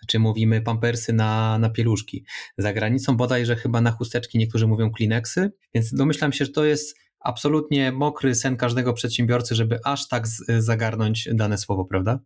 czy 0.07 0.19
mówimy 0.19 0.61
pampersy 0.61 1.13
na, 1.13 1.59
na 1.59 1.69
pieluszki. 1.69 2.25
Za 2.57 2.73
granicą 2.73 3.17
bodajże 3.17 3.55
chyba 3.55 3.81
na 3.81 3.91
chusteczki 3.91 4.37
niektórzy 4.37 4.67
mówią 4.67 4.91
Kleenexy, 4.91 5.51
więc 5.73 5.93
domyślam 5.93 6.33
się, 6.33 6.45
że 6.45 6.51
to 6.51 6.65
jest 6.65 6.97
absolutnie 7.19 7.91
mokry 7.91 8.35
sen 8.35 8.57
każdego 8.57 8.93
przedsiębiorcy, 8.93 9.55
żeby 9.55 9.79
aż 9.83 10.07
tak 10.07 10.27
zagarnąć 10.59 11.29
dane 11.33 11.57
słowo, 11.57 11.85
prawda? 11.85 12.19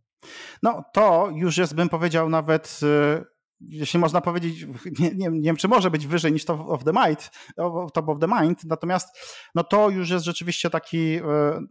No 0.63 0.83
to 0.93 1.31
już 1.35 1.57
jest, 1.57 1.75
bym 1.75 1.89
powiedział, 1.89 2.29
nawet 2.29 2.79
y, 2.83 3.38
jeśli 3.61 3.99
można 3.99 4.21
powiedzieć, 4.21 4.65
nie, 4.99 5.11
nie, 5.11 5.29
nie, 5.29 5.41
wiem, 5.41 5.55
czy 5.55 5.67
może 5.67 5.91
być 5.91 6.07
wyżej 6.07 6.31
niż 6.31 6.45
top 6.45 6.59
of 6.59 6.83
the 6.83 6.91
mind, 7.05 7.31
top 7.93 8.09
of 8.09 8.19
the 8.19 8.27
mind, 8.41 8.63
natomiast 8.63 9.17
no 9.55 9.63
to 9.63 9.89
już 9.89 10.09
jest 10.09 10.25
rzeczywiście 10.25 10.69
taki 10.69 11.15
e, 11.15 11.21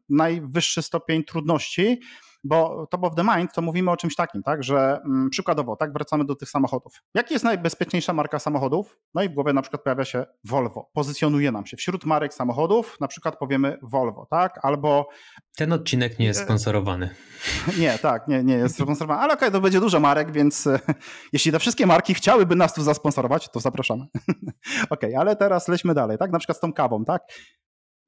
najwyższy 0.08 0.82
stopień 0.82 1.24
trudności, 1.24 2.00
bo 2.48 2.86
top 2.90 3.04
of 3.04 3.14
the 3.14 3.24
mind 3.36 3.52
to 3.52 3.62
mówimy 3.62 3.90
o 3.90 3.96
czymś 3.96 4.14
takim, 4.14 4.42
tak, 4.42 4.62
że 4.62 5.00
mm, 5.04 5.30
przykładowo, 5.30 5.76
tak, 5.76 5.92
wracamy 5.92 6.24
do 6.24 6.34
tych 6.34 6.50
samochodów. 6.50 6.92
Jaki 7.14 7.34
jest 7.34 7.44
najbezpieczniejsza 7.44 8.12
marka 8.12 8.38
samochodów? 8.38 8.98
No 9.14 9.22
i 9.22 9.28
w 9.28 9.34
głowie 9.34 9.52
na 9.52 9.62
przykład 9.62 9.82
pojawia 9.82 10.04
się 10.04 10.26
Volvo. 10.44 10.90
Pozycjonuje 10.92 11.52
nam 11.52 11.66
się 11.66 11.76
wśród 11.76 12.04
marek 12.04 12.34
samochodów, 12.34 12.96
na 13.00 13.08
przykład 13.08 13.38
powiemy 13.38 13.78
Volvo, 13.82 14.26
tak, 14.30 14.60
albo... 14.62 15.08
Ten 15.56 15.72
odcinek 15.72 16.18
nie 16.18 16.26
jest 16.26 16.42
sponsorowany. 16.42 17.10
Nie, 17.78 17.98
tak, 17.98 18.28
nie, 18.28 18.44
nie 18.44 18.54
jest 18.54 18.74
sponsorowany, 18.74 19.20
ale 19.20 19.34
okej, 19.34 19.48
okay, 19.48 19.58
to 19.58 19.60
będzie 19.60 19.80
dużo 19.80 20.00
marek, 20.00 20.32
więc 20.32 20.68
jeśli 21.32 21.52
te 21.52 21.58
wszystkie 21.58 21.86
marki 21.86 22.14
chciałyby 22.14 22.56
nas 22.56 22.74
tu 22.74 22.82
zasponsorować, 22.82 23.48
to 23.48 23.60
zapraszamy. 23.60 24.04
okej, 24.90 25.10
okay, 25.10 25.18
ale 25.18 25.36
teraz 25.36 25.68
lećmy 25.68 25.94
dalej, 25.94 26.18
tak, 26.18 26.30
na 26.30 26.38
przykład 26.38 26.58
z 26.58 26.60
tą 26.60 26.72
kawą, 26.72 27.04
tak, 27.04 27.22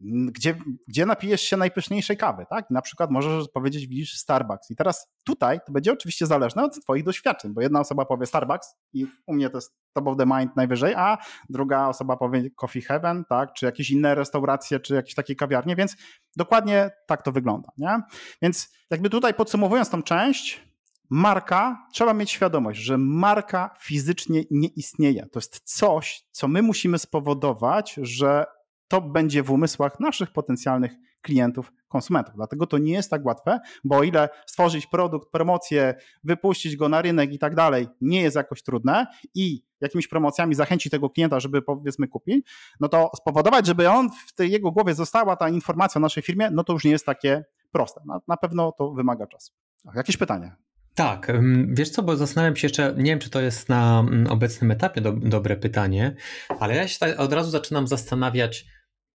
gdzie, 0.00 0.54
gdzie 0.88 1.06
napijesz 1.06 1.40
się 1.40 1.56
najpyszniejszej 1.56 2.16
kawy, 2.16 2.46
tak? 2.50 2.70
na 2.70 2.82
przykład 2.82 3.10
możesz 3.10 3.48
powiedzieć, 3.48 3.86
widzisz 3.86 4.14
Starbucks. 4.14 4.70
I 4.70 4.76
teraz 4.76 5.08
tutaj 5.24 5.60
to 5.66 5.72
będzie 5.72 5.92
oczywiście 5.92 6.26
zależne 6.26 6.64
od 6.64 6.82
twoich 6.82 7.04
doświadczeń, 7.04 7.54
bo 7.54 7.60
jedna 7.60 7.80
osoba 7.80 8.04
powie 8.04 8.26
Starbucks 8.26 8.76
i 8.92 9.06
u 9.26 9.34
mnie 9.34 9.50
to 9.50 9.56
jest 9.56 9.74
top 9.92 10.08
of 10.08 10.16
the 10.16 10.26
mind 10.26 10.56
najwyżej, 10.56 10.94
a 10.94 11.18
druga 11.48 11.88
osoba 11.88 12.16
powie 12.16 12.50
Coffee 12.50 12.82
Heaven, 12.82 13.24
tak? 13.28 13.52
czy 13.52 13.66
jakieś 13.66 13.90
inne 13.90 14.14
restauracje, 14.14 14.80
czy 14.80 14.94
jakieś 14.94 15.14
takie 15.14 15.34
kawiarnie, 15.34 15.76
więc 15.76 15.96
dokładnie 16.36 16.90
tak 17.06 17.22
to 17.22 17.32
wygląda. 17.32 17.68
Nie? 17.78 18.00
Więc 18.42 18.72
jakby 18.90 19.10
tutaj 19.10 19.34
podsumowując 19.34 19.90
tą 19.90 20.02
część, 20.02 20.70
marka, 21.10 21.86
trzeba 21.92 22.14
mieć 22.14 22.30
świadomość, 22.30 22.80
że 22.80 22.98
marka 22.98 23.74
fizycznie 23.80 24.42
nie 24.50 24.68
istnieje. 24.68 25.26
To 25.32 25.38
jest 25.38 25.60
coś, 25.64 26.22
co 26.30 26.48
my 26.48 26.62
musimy 26.62 26.98
spowodować, 26.98 27.94
że 28.02 28.44
to 28.90 29.00
będzie 29.00 29.42
w 29.42 29.50
umysłach 29.50 30.00
naszych 30.00 30.30
potencjalnych 30.32 30.92
klientów, 31.22 31.72
konsumentów. 31.88 32.34
Dlatego 32.36 32.66
to 32.66 32.78
nie 32.78 32.92
jest 32.92 33.10
tak 33.10 33.24
łatwe, 33.24 33.60
bo 33.84 33.96
o 33.96 34.02
ile 34.02 34.28
stworzyć 34.46 34.86
produkt, 34.86 35.30
promocję, 35.30 35.94
wypuścić 36.24 36.76
go 36.76 36.88
na 36.88 37.02
rynek 37.02 37.32
i 37.32 37.38
tak 37.38 37.54
dalej, 37.54 37.88
nie 38.00 38.22
jest 38.22 38.36
jakoś 38.36 38.62
trudne 38.62 39.06
i 39.34 39.62
jakimiś 39.80 40.08
promocjami 40.08 40.54
zachęci 40.54 40.90
tego 40.90 41.10
klienta, 41.10 41.40
żeby 41.40 41.62
powiedzmy 41.62 42.08
kupił, 42.08 42.40
no 42.80 42.88
to 42.88 43.10
spowodować, 43.16 43.66
żeby 43.66 43.88
on 43.88 44.10
w 44.26 44.34
tej 44.34 44.50
jego 44.50 44.70
głowie 44.70 44.94
została 44.94 45.36
ta 45.36 45.48
informacja 45.48 45.98
o 45.98 46.02
naszej 46.02 46.22
firmie, 46.22 46.50
no 46.50 46.64
to 46.64 46.72
już 46.72 46.84
nie 46.84 46.90
jest 46.90 47.06
takie 47.06 47.44
proste. 47.72 48.00
Na, 48.06 48.20
na 48.28 48.36
pewno 48.36 48.72
to 48.72 48.92
wymaga 48.92 49.26
czasu. 49.26 49.52
Jakieś 49.94 50.16
pytanie? 50.16 50.56
Tak, 50.94 51.32
wiesz 51.68 51.90
co, 51.90 52.02
bo 52.02 52.16
zastanawiam 52.16 52.56
się 52.56 52.66
jeszcze, 52.66 52.94
nie 52.96 53.10
wiem 53.10 53.18
czy 53.18 53.30
to 53.30 53.40
jest 53.40 53.68
na 53.68 54.04
obecnym 54.28 54.70
etapie 54.70 55.00
do, 55.00 55.12
dobre 55.12 55.56
pytanie, 55.56 56.14
ale 56.60 56.76
ja 56.76 56.88
się 56.88 56.98
tak 56.98 57.20
od 57.20 57.32
razu 57.32 57.50
zaczynam 57.50 57.86
zastanawiać, 57.86 58.66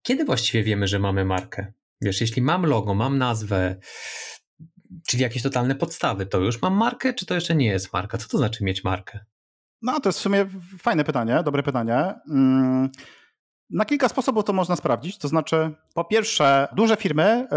kiedy 0.05 0.25
właściwie 0.25 0.63
wiemy, 0.63 0.87
że 0.87 0.99
mamy 0.99 1.25
markę? 1.25 1.73
Wiesz, 2.01 2.21
jeśli 2.21 2.41
mam 2.41 2.65
logo, 2.65 2.93
mam 2.93 3.17
nazwę, 3.17 3.75
czyli 5.07 5.23
jakieś 5.23 5.43
totalne 5.43 5.75
podstawy, 5.75 6.25
to 6.25 6.39
już 6.39 6.61
mam 6.61 6.73
markę, 6.73 7.13
czy 7.13 7.25
to 7.25 7.35
jeszcze 7.35 7.55
nie 7.55 7.67
jest 7.67 7.93
marka? 7.93 8.17
Co 8.17 8.27
to 8.27 8.37
znaczy 8.37 8.63
mieć 8.63 8.83
markę? 8.83 9.19
No, 9.81 9.99
to 9.99 10.09
jest 10.09 10.19
w 10.19 10.21
sumie 10.21 10.45
fajne 10.79 11.03
pytanie, 11.03 11.41
dobre 11.45 11.63
pytanie. 11.63 12.13
Hmm. 12.27 12.89
Na 13.69 13.85
kilka 13.85 14.09
sposobów 14.09 14.43
to 14.43 14.53
można 14.53 14.75
sprawdzić. 14.75 15.17
To 15.17 15.27
znaczy, 15.27 15.71
po 15.93 16.05
pierwsze, 16.05 16.67
duże 16.75 16.95
firmy 16.95 17.47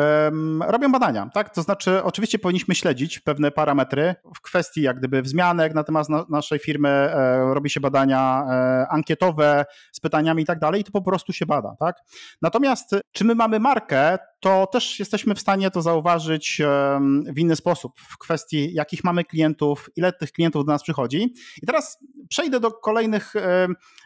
robią 0.60 0.92
badania, 0.92 1.30
tak? 1.34 1.54
To 1.54 1.62
znaczy, 1.62 2.02
oczywiście 2.02 2.38
powinniśmy 2.38 2.74
śledzić 2.74 3.18
pewne 3.18 3.50
parametry 3.50 4.14
w 4.36 4.40
kwestii 4.40 4.82
jak 4.82 4.98
gdyby 4.98 5.22
wzmianek 5.22 5.74
na 5.74 5.84
temat 5.84 6.08
na, 6.08 6.24
naszej 6.28 6.58
firmy, 6.58 6.88
e, 6.88 7.54
robi 7.54 7.70
się 7.70 7.80
badania 7.80 8.46
e, 8.50 8.86
ankietowe 8.90 9.64
z 9.92 10.00
pytaniami 10.00 10.42
i 10.42 10.46
tak 10.46 10.58
dalej, 10.58 10.80
i 10.80 10.84
to 10.84 10.92
po 10.92 11.02
prostu 11.02 11.32
się 11.32 11.46
bada, 11.46 11.76
tak? 11.78 11.96
Natomiast, 12.42 12.96
czy 13.12 13.24
my 13.24 13.34
mamy 13.34 13.60
markę, 13.60 14.18
to 14.40 14.66
też 14.66 14.98
jesteśmy 14.98 15.34
w 15.34 15.40
stanie 15.40 15.70
to 15.70 15.82
zauważyć 15.82 16.62
w 17.34 17.38
inny 17.38 17.56
sposób, 17.56 18.00
w 18.00 18.18
kwestii 18.18 18.74
jakich 18.74 19.04
mamy 19.04 19.24
klientów, 19.24 19.90
ile 19.96 20.12
tych 20.12 20.32
klientów 20.32 20.64
do 20.64 20.72
nas 20.72 20.82
przychodzi. 20.82 21.34
I 21.62 21.66
teraz 21.66 21.98
przejdę 22.28 22.60
do 22.60 22.70
kolejnych 22.70 23.34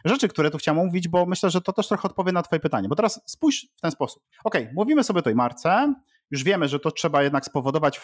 rzeczy, 0.05 0.27
które 0.27 0.51
tu 0.51 0.57
chciałem 0.57 0.85
mówić, 0.85 1.07
bo 1.07 1.25
myślę, 1.25 1.49
że 1.49 1.61
to 1.61 1.73
też 1.73 1.87
trochę 1.87 2.03
odpowie 2.03 2.31
na 2.31 2.43
Twoje 2.43 2.59
pytanie. 2.59 2.87
Bo 2.87 2.95
teraz 2.95 3.21
spójrz 3.25 3.67
w 3.75 3.81
ten 3.81 3.91
sposób. 3.91 4.23
Ok, 4.43 4.55
mówimy 4.75 5.03
sobie 5.03 5.21
tej 5.21 5.35
marce, 5.35 5.93
już 6.31 6.43
wiemy, 6.43 6.67
że 6.67 6.79
to 6.79 6.91
trzeba 6.91 7.23
jednak 7.23 7.45
spowodować, 7.45 8.01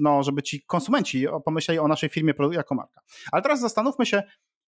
no, 0.00 0.22
żeby 0.22 0.42
ci 0.42 0.64
konsumenci 0.66 1.26
pomyśleli 1.44 1.78
o 1.78 1.88
naszej 1.88 2.08
firmie 2.08 2.34
jako 2.50 2.74
marka. 2.74 3.00
Ale 3.32 3.42
teraz 3.42 3.60
zastanówmy 3.60 4.06
się, 4.06 4.22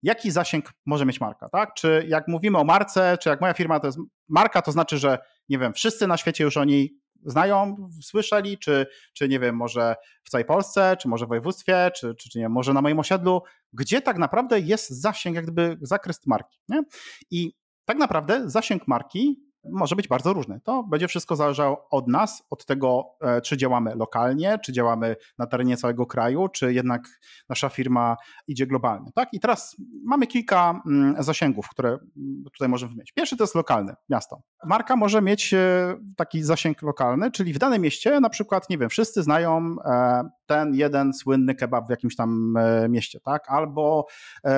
jaki 0.04 0.32
zasięg 0.32 0.72
może 0.86 1.06
mieć 1.06 1.22
marka, 1.22 1.50
tak? 1.50 1.74
Czy 1.74 2.06
jak 2.08 2.28
mówimy 2.28 2.58
o 2.58 2.64
marce, 2.64 3.18
czy 3.22 3.30
jak 3.30 3.42
moja 3.42 3.54
firma 3.54 3.80
to 3.80 3.88
jest 3.88 4.00
marka, 4.30 4.62
to 4.62 4.72
znaczy, 4.72 4.98
że 4.98 5.20
nie 5.50 5.60
wiem, 5.60 5.74
wszyscy 5.74 6.08
na 6.08 6.18
świecie 6.18 6.44
już 6.44 6.58
o 6.58 6.64
niej 6.64 7.02
znają, 7.26 7.90
słyszeli, 8.04 8.58
czy, 8.58 8.88
czy 9.14 9.30
nie 9.30 9.40
wiem, 9.40 9.56
może 9.56 9.96
w 10.24 10.30
całej 10.30 10.46
Polsce, 10.46 10.98
czy 11.00 11.08
może 11.08 11.26
w 11.26 11.30
województwie, 11.30 11.92
czy, 11.96 12.16
czy, 12.16 12.30
czy 12.30 12.40
nie 12.40 12.50
może 12.50 12.74
na 12.74 12.82
moim 12.82 13.00
osiedlu, 13.00 13.42
gdzie 13.74 14.02
tak 14.02 14.18
naprawdę 14.18 14.60
jest 14.60 14.90
zasięg, 14.90 15.36
jak 15.36 15.46
gdyby 15.46 15.78
zakres 15.82 16.28
marki. 16.28 16.60
Nie? 16.70 16.84
I 17.32 17.54
tak 17.86 17.98
naprawdę 17.98 18.50
zasięg 18.50 18.88
marki 18.88 19.51
może 19.64 19.96
być 19.96 20.08
bardzo 20.08 20.34
różny. 20.34 20.60
To 20.64 20.84
będzie 20.84 21.08
wszystko 21.08 21.36
zależało 21.36 21.88
od 21.90 22.08
nas, 22.08 22.44
od 22.50 22.66
tego, 22.66 23.04
e, 23.22 23.42
czy 23.42 23.58
działamy 23.58 23.96
lokalnie, 23.96 24.60
czy 24.66 24.74
działamy 24.74 25.16
na 25.38 25.48
terenie 25.48 25.78
całego 25.78 26.06
kraju, 26.06 26.48
czy 26.48 26.74
jednak 26.74 27.02
nasza 27.50 27.70
firma 27.70 28.18
idzie 28.48 28.68
globalnie. 28.68 29.12
Tak? 29.16 29.30
I 29.34 29.40
teraz 29.40 29.76
mamy 30.06 30.28
kilka 30.28 30.82
mm, 30.88 31.24
zasięgów, 31.24 31.70
które 31.70 31.98
tutaj 32.54 32.70
możemy 32.70 32.90
wymienić. 32.90 33.12
Pierwszy 33.12 33.38
to 33.38 33.44
jest 33.44 33.56
lokalny, 33.56 33.94
miasto. 34.10 34.42
Marka 34.66 34.96
może 34.96 35.22
mieć 35.22 35.54
e, 35.54 35.96
taki 36.18 36.44
zasięg 36.44 36.82
lokalny, 36.82 37.32
czyli 37.32 37.54
w 37.54 37.58
danym 37.58 37.82
mieście, 37.82 38.20
na 38.20 38.30
przykład, 38.30 38.70
nie 38.70 38.78
wiem, 38.78 38.90
wszyscy 38.90 39.24
znają 39.24 39.76
e, 39.86 40.30
ten 40.52 40.76
jeden 40.76 41.14
słynny 41.14 41.56
kebab 41.56 41.88
w 41.88 41.90
jakimś 41.90 42.16
tam 42.16 42.56
mieście, 42.90 43.20
tak? 43.20 43.50
Albo 43.50 44.06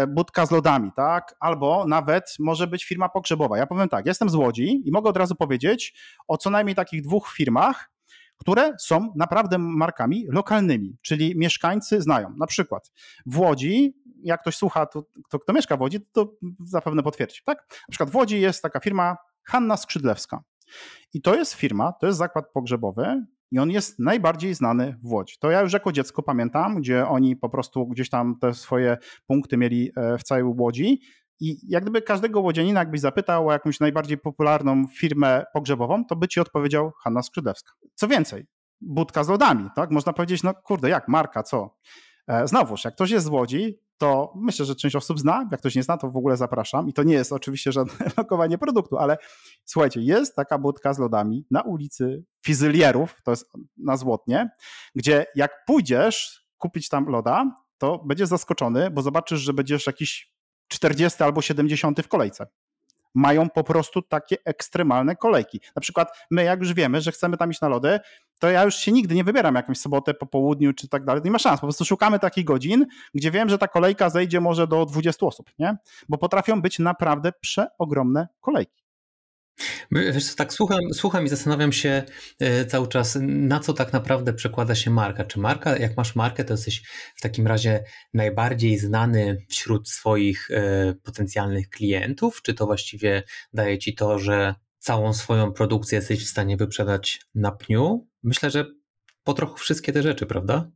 budka 0.07 0.45
z 0.45 0.51
lodami, 0.51 0.91
tak? 0.95 1.35
Albo 1.39 1.85
nawet 1.87 2.35
może 2.39 2.67
być 2.67 2.85
firma 2.85 3.09
pogrzebowa. 3.09 3.57
Ja 3.57 3.67
powiem 3.67 3.89
tak, 3.89 4.05
jestem 4.05 4.29
z 4.29 4.35
Łodzi 4.35 4.81
i 4.85 4.91
mogę 4.91 5.09
od 5.09 5.17
razu 5.17 5.35
powiedzieć 5.35 5.99
o 6.27 6.37
co 6.37 6.49
najmniej 6.49 6.75
takich 6.75 7.01
dwóch 7.01 7.33
firmach, 7.35 7.91
które 8.37 8.73
są 8.79 9.13
naprawdę 9.15 9.57
markami 9.57 10.25
lokalnymi, 10.29 10.97
czyli 11.01 11.37
mieszkańcy 11.37 12.01
znają. 12.01 12.33
Na 12.37 12.47
przykład 12.47 12.91
w 13.25 13.39
Łodzi, 13.39 13.93
jak 14.23 14.41
ktoś 14.41 14.55
słucha, 14.55 14.85
to, 14.85 15.03
to 15.29 15.39
kto 15.39 15.53
mieszka 15.53 15.77
w 15.77 15.81
Łodzi, 15.81 15.99
to 16.11 16.33
zapewne 16.65 17.03
potwierdzi. 17.03 17.41
Tak? 17.45 17.57
Na 17.59 17.91
przykład 17.91 18.09
w 18.09 18.15
Łodzi 18.15 18.41
jest 18.41 18.61
taka 18.61 18.79
firma 18.79 19.17
Hanna 19.43 19.77
Skrzydlewska. 19.77 20.43
I 21.13 21.21
to 21.21 21.35
jest 21.35 21.53
firma, 21.53 21.93
to 21.93 22.07
jest 22.07 22.19
zakład 22.19 22.45
pogrzebowy, 22.53 23.25
i 23.53 23.59
on 23.59 23.71
jest 23.71 23.99
najbardziej 23.99 24.53
znany 24.53 24.99
w 25.03 25.11
Łodzi. 25.11 25.35
To 25.39 25.51
ja 25.51 25.61
już 25.61 25.73
jako 25.73 25.91
dziecko 25.91 26.23
pamiętam, 26.23 26.75
gdzie 26.75 27.07
oni 27.07 27.35
po 27.35 27.49
prostu 27.49 27.87
gdzieś 27.87 28.09
tam 28.09 28.39
te 28.41 28.53
swoje 28.53 28.97
punkty 29.27 29.57
mieli 29.57 29.91
e, 29.95 30.17
w 30.17 30.23
całej 30.23 30.43
Łodzi. 30.43 31.01
I 31.39 31.57
jak 31.71 31.83
gdyby 31.83 32.01
każdego 32.01 32.41
łodzianina, 32.41 32.79
jakbyś 32.79 33.01
zapytał 33.01 33.47
o 33.47 33.51
jakąś 33.51 33.79
najbardziej 33.79 34.17
popularną 34.17 34.87
firmę 34.87 35.43
pogrzebową, 35.53 36.05
to 36.05 36.15
by 36.15 36.27
ci 36.27 36.39
odpowiedział 36.39 36.91
Hanna 37.03 37.21
Skrzydlewska. 37.21 37.71
Co 37.95 38.07
więcej, 38.07 38.45
budka 38.81 39.23
z 39.23 39.29
lodami, 39.29 39.69
tak? 39.75 39.91
Można 39.91 40.13
powiedzieć, 40.13 40.43
no 40.43 40.53
kurde, 40.53 40.89
jak, 40.89 41.07
marka, 41.07 41.43
co? 41.43 41.77
E, 42.27 42.47
znowuż, 42.47 42.85
jak 42.85 42.95
ktoś 42.95 43.09
jest 43.09 43.25
z 43.25 43.29
Łodzi, 43.29 43.79
to 43.97 44.33
myślę, 44.35 44.65
że 44.65 44.75
część 44.75 44.95
osób 44.95 45.19
zna, 45.19 45.47
jak 45.51 45.59
ktoś 45.59 45.75
nie 45.75 45.83
zna, 45.83 45.97
to 45.97 46.09
w 46.09 46.17
ogóle 46.17 46.37
zapraszam. 46.37 46.89
I 46.89 46.93
to 46.93 47.03
nie 47.03 47.13
jest 47.13 47.33
oczywiście 47.33 47.71
żadne 47.71 47.93
lokowanie 48.17 48.57
produktu, 48.57 48.97
ale 48.97 49.17
słuchajcie, 49.65 50.01
jest 50.01 50.35
taka 50.35 50.57
budka 50.57 50.93
z 50.93 50.99
lodami 50.99 51.45
na 51.51 51.61
ulicy 51.61 52.23
Fizylierów, 52.45 53.21
to 53.23 53.31
jest 53.31 53.51
na 53.77 53.97
Złotnie, 53.97 54.49
gdzie 54.95 55.25
jak 55.35 55.65
pójdziesz 55.65 56.47
kupić 56.57 56.89
tam 56.89 57.05
loda, 57.05 57.55
to 57.77 58.03
będziesz 58.05 58.29
zaskoczony, 58.29 58.91
bo 58.91 59.01
zobaczysz, 59.01 59.39
że 59.39 59.53
będziesz 59.53 59.87
jakiś 59.87 60.33
40 60.67 61.23
albo 61.23 61.41
70 61.41 62.01
w 62.01 62.07
kolejce. 62.07 62.47
Mają 63.15 63.49
po 63.49 63.63
prostu 63.63 64.01
takie 64.01 64.37
ekstremalne 64.45 65.15
kolejki. 65.15 65.61
Na 65.75 65.79
przykład 65.81 66.17
my, 66.31 66.43
jak 66.43 66.59
już 66.59 66.73
wiemy, 66.73 67.01
że 67.01 67.11
chcemy 67.11 67.37
tam 67.37 67.51
iść 67.51 67.61
na 67.61 67.67
lody, 67.67 67.99
to 68.43 68.49
ja 68.49 68.63
już 68.63 68.75
się 68.75 68.91
nigdy 68.91 69.15
nie 69.15 69.23
wybieram 69.23 69.55
jakąś 69.55 69.77
sobotę 69.77 70.13
po 70.13 70.25
południu 70.25 70.73
czy 70.73 70.87
tak 70.87 71.05
dalej. 71.05 71.21
Nie 71.25 71.31
ma 71.31 71.39
szans. 71.39 71.61
Po 71.61 71.67
prostu 71.67 71.85
szukamy 71.85 72.19
takich 72.19 72.45
godzin, 72.45 72.85
gdzie 73.13 73.31
wiem, 73.31 73.49
że 73.49 73.57
ta 73.57 73.67
kolejka 73.67 74.09
zejdzie 74.09 74.41
może 74.41 74.67
do 74.67 74.85
20 74.85 75.25
osób, 75.25 75.51
nie? 75.59 75.77
Bo 76.09 76.17
potrafią 76.17 76.61
być 76.61 76.79
naprawdę 76.79 77.31
przeogromne 77.41 78.27
kolejki. 78.41 78.83
Wiesz, 79.91 80.35
tak 80.35 80.53
słucham, 80.53 80.79
słucham 80.93 81.25
i 81.25 81.29
zastanawiam 81.29 81.71
się 81.71 82.03
e, 82.39 82.65
cały 82.65 82.87
czas, 82.87 83.17
na 83.21 83.59
co 83.59 83.73
tak 83.73 83.93
naprawdę 83.93 84.33
przekłada 84.33 84.75
się 84.75 84.91
marka. 84.91 85.23
Czy 85.23 85.39
marka, 85.39 85.77
jak 85.77 85.97
masz 85.97 86.15
markę, 86.15 86.43
to 86.43 86.53
jesteś 86.53 86.83
w 87.15 87.21
takim 87.21 87.47
razie 87.47 87.83
najbardziej 88.13 88.77
znany 88.77 89.37
wśród 89.49 89.89
swoich 89.89 90.51
e, 90.51 90.93
potencjalnych 91.03 91.69
klientów? 91.69 92.41
Czy 92.41 92.53
to 92.53 92.65
właściwie 92.65 93.23
daje 93.53 93.77
ci 93.77 93.95
to, 93.95 94.19
że 94.19 94.55
całą 94.83 95.13
swoją 95.13 95.51
produkcję 95.51 95.95
jesteś 95.95 96.25
w 96.25 96.29
stanie 96.29 96.57
wyprzedać 96.57 97.21
na 97.35 97.51
pniu? 97.51 98.07
Myślę, 98.23 98.49
że 98.49 98.65
po 99.23 99.33
trochu 99.33 99.57
wszystkie 99.57 99.93
te 99.93 100.03
rzeczy, 100.03 100.25
prawda? 100.25 100.71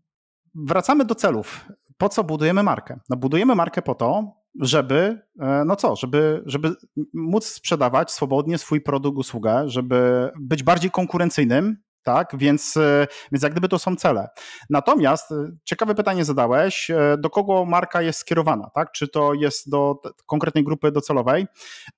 Wracamy 0.56 1.06
do 1.06 1.16
celów. 1.16 1.66
Po 1.98 2.10
co 2.10 2.24
budujemy 2.24 2.64
markę? 2.64 3.00
No 3.10 3.18
budujemy 3.18 3.56
markę 3.56 3.82
po 3.82 3.96
to, 3.96 4.34
żeby, 4.62 5.22
e, 5.40 5.64
no 5.66 5.76
co, 5.76 5.96
żeby, 5.96 6.44
żeby 6.46 6.76
móc 7.14 7.46
sprzedawać 7.46 8.12
swobodnie 8.12 8.58
swój 8.58 8.82
produkt, 8.82 9.18
usługę, 9.18 9.64
żeby 9.70 10.32
być 10.40 10.64
bardziej 10.64 10.92
konkurencyjnym, 10.92 11.78
tak? 12.08 12.38
Więc, 12.38 12.78
e, 12.78 13.08
więc 13.32 13.44
jak 13.44 13.52
gdyby 13.52 13.70
to 13.70 13.80
są 13.80 13.96
cele. 13.96 14.28
Natomiast 14.70 15.32
e, 15.32 15.36
ciekawe 15.64 15.96
pytanie 15.96 16.26
zadałeś, 16.26 16.92
e, 16.92 17.18
do 17.20 17.30
kogo 17.30 17.66
marka 17.66 18.02
jest 18.02 18.20
skierowana, 18.20 18.70
tak? 18.76 18.92
Czy 18.92 19.08
to 19.08 19.34
jest 19.34 19.70
do 19.70 20.02
konkretnej 20.26 20.64
grupy 20.64 20.92
docelowej? 20.92 21.48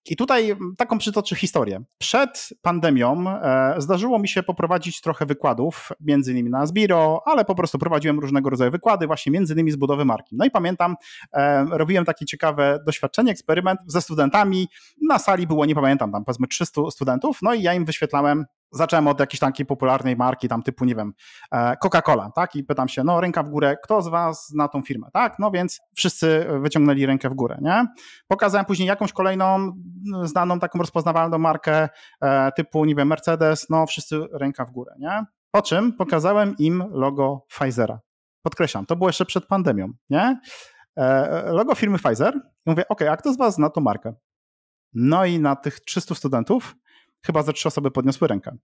I 0.06 0.16
tutaj 0.16 0.56
taką 0.78 0.98
przytoczę 0.98 1.36
historię. 1.36 1.82
Przed 1.98 2.50
pandemią 2.62 3.26
zdarzyło 3.78 4.20
mi 4.20 4.28
się 4.28 4.44
poprowadzić 4.44 5.02
trochę 5.02 5.26
wykładów, 5.26 5.90
między 6.00 6.32
innymi 6.32 6.50
na 6.50 6.66
Sbiro, 6.66 7.22
ale 7.26 7.46
po 7.46 7.56
prostu 7.56 7.80
prowadziłem 7.80 8.20
różnego 8.20 8.50
rodzaju 8.50 8.72
wykłady, 8.72 9.08
właśnie 9.08 9.32
między 9.32 9.54
innymi 9.54 9.72
z 9.72 9.76
budowy 9.76 10.06
marki. 10.06 10.36
No 10.38 10.46
i 10.46 10.52
pamiętam, 10.52 10.96
robiłem 11.72 12.06
takie 12.06 12.26
ciekawe 12.26 12.80
doświadczenie, 12.86 13.32
eksperyment 13.32 13.80
ze 13.88 14.02
studentami. 14.02 14.68
Na 15.02 15.20
sali 15.20 15.48
było, 15.48 15.66
nie 15.66 15.76
pamiętam, 15.76 16.12
tam 16.12 16.26
powiedzmy 16.26 16.48
300 16.48 16.82
studentów, 16.92 17.40
no 17.42 17.54
i 17.54 17.62
ja 17.62 17.74
im 17.74 17.86
wyświetlałem 17.86 18.46
zacząłem 18.72 19.08
od 19.08 19.20
jakiejś 19.20 19.40
takiej 19.40 19.66
popularnej 19.66 20.16
marki, 20.16 20.48
tam 20.48 20.64
typu, 20.64 20.86
nie 20.86 20.96
wiem, 20.96 21.14
e, 21.52 21.76
Coca-Cola, 21.84 22.30
tak? 22.36 22.56
I 22.56 22.64
pytam 22.64 22.88
się, 22.88 23.04
no 23.04 23.22
ręka 23.22 23.44
w 23.44 23.50
górę, 23.50 23.78
kto 23.84 24.02
z 24.02 24.08
was 24.08 24.48
zna 24.48 24.68
tą 24.68 24.82
firmę, 24.82 25.08
tak? 25.14 25.40
No 25.40 25.52
więc 25.52 25.80
wszyscy 25.96 26.48
wyciągnęli 26.62 27.06
rękę 27.06 27.30
w 27.30 27.34
górę, 27.34 27.58
nie? 27.62 27.86
Pokazałem 28.28 28.66
później 28.66 28.88
jakąś 28.88 29.14
kolejną 29.14 29.72
znaną 30.24 30.60
taką 30.60 30.80
rozpoznawalną 30.80 31.38
markę 31.38 31.90
e, 32.22 32.52
typu, 32.52 32.86
nie 32.86 32.96
wiem, 32.96 33.08
Mercedes, 33.08 33.70
no 33.70 33.88
wszyscy 33.88 34.20
ręka 34.34 34.66
w 34.66 34.72
górę, 34.72 34.94
nie? 35.00 35.26
Po 35.52 35.62
czym 35.62 35.94
pokazałem 35.94 36.56
im 36.60 36.84
logo 36.92 37.46
Pfizera. 37.50 38.00
Podkreślam, 38.42 38.86
to 38.86 38.96
było 38.96 39.10
jeszcze 39.10 39.26
przed 39.26 39.46
pandemią, 39.46 39.90
nie? 40.10 40.40
E, 40.98 41.44
logo 41.52 41.76
firmy 41.76 41.98
Pfizer 41.98 42.36
i 42.66 42.70
mówię, 42.70 42.88
ok, 42.88 43.02
a 43.02 43.18
kto 43.18 43.34
z 43.34 43.38
was 43.38 43.56
zna 43.56 43.70
tą 43.70 43.82
markę? 43.82 44.14
No 44.94 45.26
i 45.26 45.40
na 45.40 45.56
tych 45.56 45.80
300 45.80 46.16
studentów 46.16 46.76
chyba 47.26 47.44
ze 47.44 47.54
trzy 47.54 47.68
osoby 47.68 47.92
podniosły 47.92 48.28
rękę. 48.28 48.58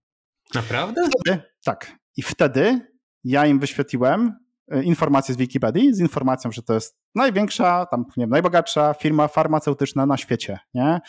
Naprawdę? 0.54 1.02
Wtedy, 1.20 1.42
tak. 1.64 1.92
I 2.16 2.22
wtedy 2.22 2.80
ja 3.24 3.46
im 3.46 3.58
wyświetliłem 3.58 4.32
e, 4.70 4.82
informację 4.82 5.34
z 5.34 5.38
Wikipedii 5.38 5.94
z 5.94 6.00
informacją, 6.00 6.52
że 6.52 6.62
to 6.62 6.74
jest 6.74 6.98
największa, 7.14 7.86
tam 7.86 8.04
nie 8.16 8.22
wiem, 8.22 8.30
najbogatsza 8.30 8.94
firma 8.94 9.28
farmaceutyczna 9.28 10.06
na 10.06 10.16
świecie, 10.16 10.58
nie? 10.74 11.00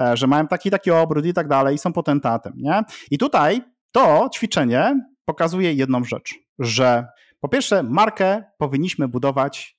E, 0.00 0.16
że 0.16 0.26
mają 0.26 0.46
taki 0.46 0.70
taki 0.70 0.90
obrót 0.90 1.26
i 1.26 1.34
tak 1.34 1.48
dalej 1.48 1.74
i 1.74 1.78
są 1.78 1.92
potentatem, 1.92 2.52
nie? 2.56 2.82
I 3.10 3.18
tutaj 3.18 3.62
to 3.92 4.28
ćwiczenie 4.34 5.06
pokazuje 5.24 5.72
jedną 5.72 6.04
rzecz, 6.04 6.34
że 6.58 7.06
po 7.40 7.48
pierwsze 7.48 7.82
markę 7.82 8.44
powinniśmy 8.58 9.08
budować 9.08 9.76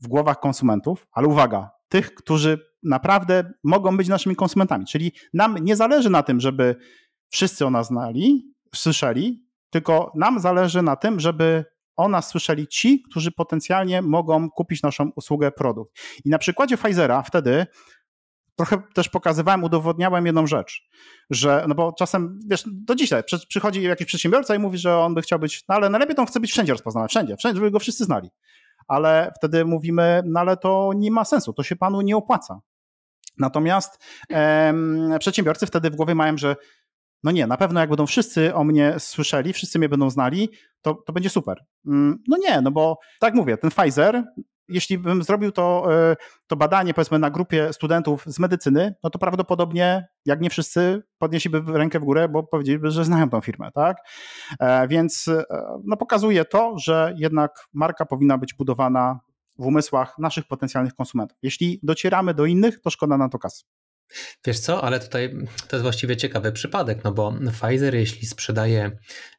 w 0.00 0.08
głowach 0.08 0.40
konsumentów, 0.40 1.06
ale 1.12 1.26
uwaga, 1.26 1.70
tych, 1.88 2.14
którzy 2.14 2.69
naprawdę 2.82 3.52
mogą 3.64 3.96
być 3.96 4.08
naszymi 4.08 4.36
konsumentami. 4.36 4.86
Czyli 4.86 5.12
nam 5.34 5.56
nie 5.60 5.76
zależy 5.76 6.10
na 6.10 6.22
tym, 6.22 6.40
żeby 6.40 6.76
wszyscy 7.30 7.66
o 7.66 7.70
nas 7.70 7.86
znali, 7.86 8.54
słyszeli, 8.74 9.44
tylko 9.70 10.12
nam 10.16 10.40
zależy 10.40 10.82
na 10.82 10.96
tym, 10.96 11.20
żeby 11.20 11.64
o 11.96 12.08
nas 12.08 12.28
słyszeli 12.28 12.68
ci, 12.68 13.02
którzy 13.10 13.32
potencjalnie 13.32 14.02
mogą 14.02 14.50
kupić 14.50 14.82
naszą 14.82 15.10
usługę, 15.16 15.52
produkt. 15.52 15.92
I 16.24 16.30
na 16.30 16.38
przykładzie 16.38 16.76
Pfizera 16.76 17.22
wtedy 17.22 17.66
trochę 18.56 18.82
też 18.94 19.08
pokazywałem, 19.08 19.64
udowodniałem 19.64 20.26
jedną 20.26 20.46
rzecz, 20.46 20.88
że, 21.30 21.64
no 21.68 21.74
bo 21.74 21.92
czasem, 21.92 22.38
wiesz, 22.46 22.64
do 22.66 22.94
dzisiaj 22.94 23.22
przychodzi 23.48 23.82
jakiś 23.82 24.06
przedsiębiorca 24.06 24.54
i 24.54 24.58
mówi, 24.58 24.78
że 24.78 24.96
on 24.96 25.14
by 25.14 25.22
chciał 25.22 25.38
być, 25.38 25.64
no 25.68 25.74
ale 25.74 25.90
najlepiej 25.90 26.16
to 26.16 26.22
on 26.22 26.28
chce 26.28 26.40
być 26.40 26.52
wszędzie 26.52 26.72
rozpoznany, 26.72 27.08
wszędzie, 27.08 27.36
wszędzie, 27.36 27.56
żeby 27.56 27.70
go 27.70 27.78
wszyscy 27.78 28.04
znali. 28.04 28.30
Ale 28.88 29.32
wtedy 29.36 29.64
mówimy, 29.64 30.22
no 30.24 30.40
ale 30.40 30.56
to 30.56 30.90
nie 30.96 31.10
ma 31.10 31.24
sensu, 31.24 31.52
to 31.52 31.62
się 31.62 31.76
panu 31.76 32.00
nie 32.00 32.16
opłaca. 32.16 32.60
Natomiast 33.40 34.04
em, 34.28 35.10
przedsiębiorcy 35.18 35.66
wtedy 35.66 35.90
w 35.90 35.96
głowie 35.96 36.14
mają, 36.14 36.38
że 36.38 36.56
no 37.22 37.30
nie, 37.30 37.46
na 37.46 37.56
pewno 37.56 37.80
jak 37.80 37.88
będą 37.88 38.06
wszyscy 38.06 38.54
o 38.54 38.64
mnie 38.64 38.94
słyszeli, 38.98 39.52
wszyscy 39.52 39.78
mnie 39.78 39.88
będą 39.88 40.10
znali, 40.10 40.48
to, 40.82 40.94
to 40.94 41.12
będzie 41.12 41.30
super. 41.30 41.64
Mm, 41.86 42.18
no 42.28 42.36
nie, 42.36 42.60
no 42.60 42.70
bo 42.70 42.98
tak 43.20 43.34
mówię, 43.34 43.56
ten 43.56 43.70
Pfizer, 43.70 44.24
jeśli 44.68 44.98
bym 44.98 45.22
zrobił 45.22 45.52
to, 45.52 45.86
e, 45.94 46.16
to 46.46 46.56
badanie 46.56 46.94
powiedzmy 46.94 47.18
na 47.18 47.30
grupie 47.30 47.72
studentów 47.72 48.24
z 48.26 48.38
medycyny, 48.38 48.94
no 49.04 49.10
to 49.10 49.18
prawdopodobnie 49.18 50.08
jak 50.26 50.40
nie 50.40 50.50
wszyscy 50.50 51.02
podnieśliby 51.18 51.78
rękę 51.78 52.00
w 52.00 52.04
górę, 52.04 52.28
bo 52.28 52.42
powiedzieliby, 52.42 52.90
że 52.90 53.04
znają 53.04 53.30
tą 53.30 53.40
firmę, 53.40 53.70
tak? 53.74 53.96
E, 54.60 54.88
więc 54.88 55.28
e, 55.28 55.44
no 55.84 55.96
pokazuje 55.96 56.44
to, 56.44 56.78
że 56.78 57.14
jednak 57.16 57.66
marka 57.72 58.06
powinna 58.06 58.38
być 58.38 58.54
budowana 58.54 59.20
w 59.60 59.66
umysłach 59.66 60.18
naszych 60.18 60.46
potencjalnych 60.46 60.94
konsumentów. 60.94 61.38
Jeśli 61.42 61.80
docieramy 61.82 62.34
do 62.34 62.46
innych, 62.46 62.80
to 62.80 62.90
szkoda 62.90 63.16
na 63.16 63.28
to 63.28 63.38
kasy. 63.38 63.64
Wiesz 64.46 64.58
co, 64.58 64.84
ale 64.84 65.00
tutaj 65.00 65.36
to 65.68 65.76
jest 65.76 65.82
właściwie 65.82 66.16
ciekawy 66.16 66.52
przypadek, 66.52 67.04
no 67.04 67.12
bo 67.12 67.34
Pfizer, 67.52 67.94
jeśli 67.94 68.26
sprzedaje 68.26 68.90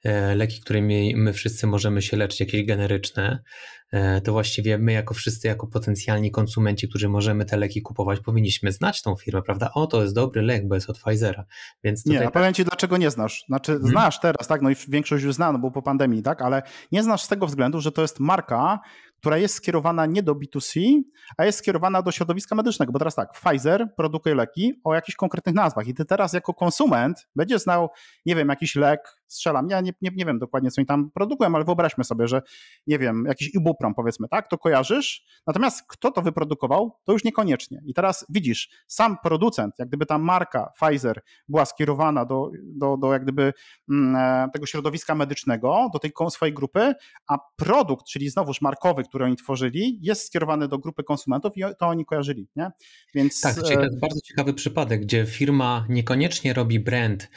e, 0.03 0.35
leki, 0.35 0.61
którymi 0.61 1.15
my 1.15 1.33
wszyscy 1.33 1.67
możemy 1.67 2.01
się 2.01 2.17
leczyć, 2.17 2.39
jakieś 2.39 2.65
generyczne, 2.65 3.43
e, 3.91 4.21
to 4.21 4.31
właściwie 4.31 4.77
my, 4.77 4.91
jako 4.91 5.13
wszyscy, 5.13 5.47
jako 5.47 5.67
potencjalni 5.67 6.31
konsumenci, 6.31 6.89
którzy 6.89 7.09
możemy 7.09 7.45
te 7.45 7.57
leki 7.57 7.81
kupować, 7.81 8.19
powinniśmy 8.19 8.71
znać 8.71 9.01
tą 9.01 9.15
firmę, 9.15 9.41
prawda? 9.41 9.71
O, 9.73 9.87
to 9.87 10.01
jest 10.01 10.15
dobry 10.15 10.41
lek, 10.41 10.67
bo 10.67 10.75
jest 10.75 10.89
od 10.89 10.99
Pfizera. 10.99 11.45
Więc. 11.83 12.05
Nie, 12.05 12.27
a 12.27 12.31
powiem 12.31 12.53
Ci, 12.53 12.63
dlaczego 12.63 12.97
nie 12.97 13.11
znasz. 13.11 13.43
Znaczy, 13.47 13.71
hmm. 13.71 13.89
znasz 13.89 14.19
teraz, 14.19 14.47
tak? 14.47 14.61
No 14.61 14.69
i 14.69 14.75
większość 14.87 15.23
już 15.23 15.35
zna, 15.35 15.51
no 15.51 15.59
bo 15.59 15.71
po 15.71 15.81
pandemii, 15.81 16.23
tak? 16.23 16.41
Ale 16.41 16.61
nie 16.91 17.03
znasz 17.03 17.23
z 17.23 17.27
tego 17.27 17.47
względu, 17.47 17.81
że 17.81 17.91
to 17.91 18.01
jest 18.01 18.19
marka, 18.19 18.79
która 19.21 19.37
jest 19.37 19.55
skierowana 19.55 20.05
nie 20.05 20.23
do 20.23 20.35
B2C, 20.35 21.01
a 21.37 21.45
jest 21.45 21.59
skierowana 21.59 22.01
do 22.01 22.11
środowiska 22.11 22.55
medycznego. 22.55 22.91
Bo 22.91 22.99
teraz 22.99 23.15
tak, 23.15 23.31
Pfizer 23.31 23.95
produkuje 23.95 24.35
leki 24.35 24.73
o 24.83 24.93
jakichś 24.93 25.15
konkretnych 25.15 25.55
nazwach 25.55 25.87
i 25.87 25.93
ty 25.93 26.05
teraz 26.05 26.33
jako 26.33 26.53
konsument 26.53 27.27
będziesz 27.35 27.61
znał, 27.61 27.89
nie 28.25 28.35
wiem, 28.35 28.49
jakiś 28.49 28.75
lek, 28.75 29.20
strzelam, 29.33 29.69
ja 29.69 29.81
nie, 29.81 29.93
nie, 30.01 30.09
nie 30.15 30.25
wiem 30.25 30.39
dokładnie, 30.39 30.71
co 30.71 30.81
oni 30.81 30.85
tam 30.85 31.11
produkują, 31.11 31.55
ale 31.55 31.65
wyobraźmy 31.65 32.03
sobie, 32.03 32.27
że 32.27 32.41
nie 32.87 32.99
wiem, 32.99 33.25
jakiś 33.27 33.55
ibuprom 33.55 33.93
powiedzmy, 33.95 34.27
tak, 34.27 34.47
to 34.47 34.57
kojarzysz, 34.57 35.25
natomiast 35.47 35.83
kto 35.87 36.11
to 36.11 36.21
wyprodukował, 36.21 36.97
to 37.03 37.13
już 37.13 37.23
niekoniecznie. 37.23 37.81
I 37.85 37.93
teraz 37.93 38.25
widzisz, 38.29 38.69
sam 38.87 39.17
producent, 39.23 39.73
jak 39.79 39.87
gdyby 39.87 40.05
ta 40.05 40.17
marka 40.17 40.71
Pfizer 40.79 41.21
była 41.47 41.65
skierowana 41.65 42.25
do, 42.25 42.49
do, 42.63 42.97
do 42.97 43.13
jak 43.13 43.23
gdyby 43.23 43.53
mm, 43.89 44.15
e, 44.15 44.49
tego 44.53 44.65
środowiska 44.65 45.15
medycznego, 45.15 45.89
do 45.93 45.99
tej 45.99 46.11
swojej 46.29 46.53
grupy, 46.53 46.93
a 47.27 47.37
produkt, 47.55 48.05
czyli 48.05 48.29
znowuż 48.29 48.61
markowy, 48.61 49.03
który 49.03 49.25
oni 49.25 49.35
tworzyli, 49.35 49.99
jest 50.01 50.25
skierowany 50.25 50.67
do 50.67 50.77
grupy 50.77 51.03
konsumentów 51.03 51.57
i 51.57 51.61
to 51.79 51.87
oni 51.87 52.05
kojarzyli, 52.05 52.47
nie? 52.55 52.71
Więc... 53.13 53.41
Tak, 53.41 53.55
to 53.55 53.81
jest 53.81 53.99
bardzo 53.99 54.21
ciekawy 54.21 54.53
przypadek, 54.53 55.01
gdzie 55.01 55.25
firma 55.25 55.85
niekoniecznie 55.89 56.53
robi 56.53 56.79
brand 56.79 57.29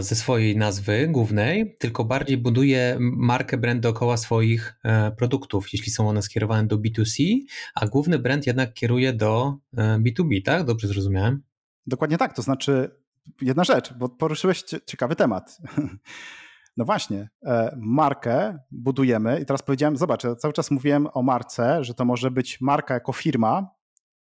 ze 0.00 0.14
swojej 0.14 0.56
nazwy 0.56 0.93
głównej, 1.08 1.76
tylko 1.78 2.04
bardziej 2.04 2.36
buduje 2.38 2.96
markę 3.00 3.58
brand 3.58 3.80
dookoła 3.80 4.16
swoich 4.16 4.74
e, 4.84 5.10
produktów, 5.10 5.72
jeśli 5.72 5.92
są 5.92 6.08
one 6.08 6.22
skierowane 6.22 6.68
do 6.68 6.78
B2C, 6.78 7.38
a 7.74 7.86
główny 7.86 8.18
brand 8.18 8.46
jednak 8.46 8.74
kieruje 8.74 9.12
do 9.12 9.58
B2B, 9.76 10.38
e, 10.38 10.42
tak? 10.42 10.64
Dobrze 10.64 10.88
zrozumiałem? 10.88 11.42
Dokładnie 11.86 12.18
tak, 12.18 12.36
to 12.36 12.42
znaczy 12.42 12.90
jedna 13.42 13.64
rzecz, 13.64 13.92
bo 13.92 14.08
poruszyłeś 14.08 14.62
ciekawy 14.86 15.16
temat. 15.16 15.58
No 16.76 16.84
właśnie, 16.84 17.28
e, 17.46 17.76
markę 17.80 18.58
budujemy 18.70 19.40
i 19.40 19.46
teraz 19.46 19.62
powiedziałem, 19.62 19.96
zobacz, 19.96 20.22
cały 20.38 20.54
czas 20.54 20.70
mówiłem 20.70 21.08
o 21.12 21.22
marce, 21.22 21.84
że 21.84 21.94
to 21.94 22.04
może 22.04 22.30
być 22.30 22.60
marka 22.60 22.94
jako 22.94 23.12
firma, 23.12 23.70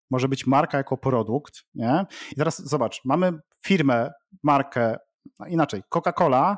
może 0.10 0.28
być 0.28 0.48
marka 0.48 0.78
jako 0.78 0.98
produkt, 0.98 1.64
nie? 1.76 2.06
I 2.32 2.36
teraz 2.36 2.70
zobacz, 2.70 3.02
mamy 3.06 3.34
firmę, 3.64 4.12
markę, 4.44 4.98
inaczej, 5.48 5.84
Coca-Cola 5.90 6.58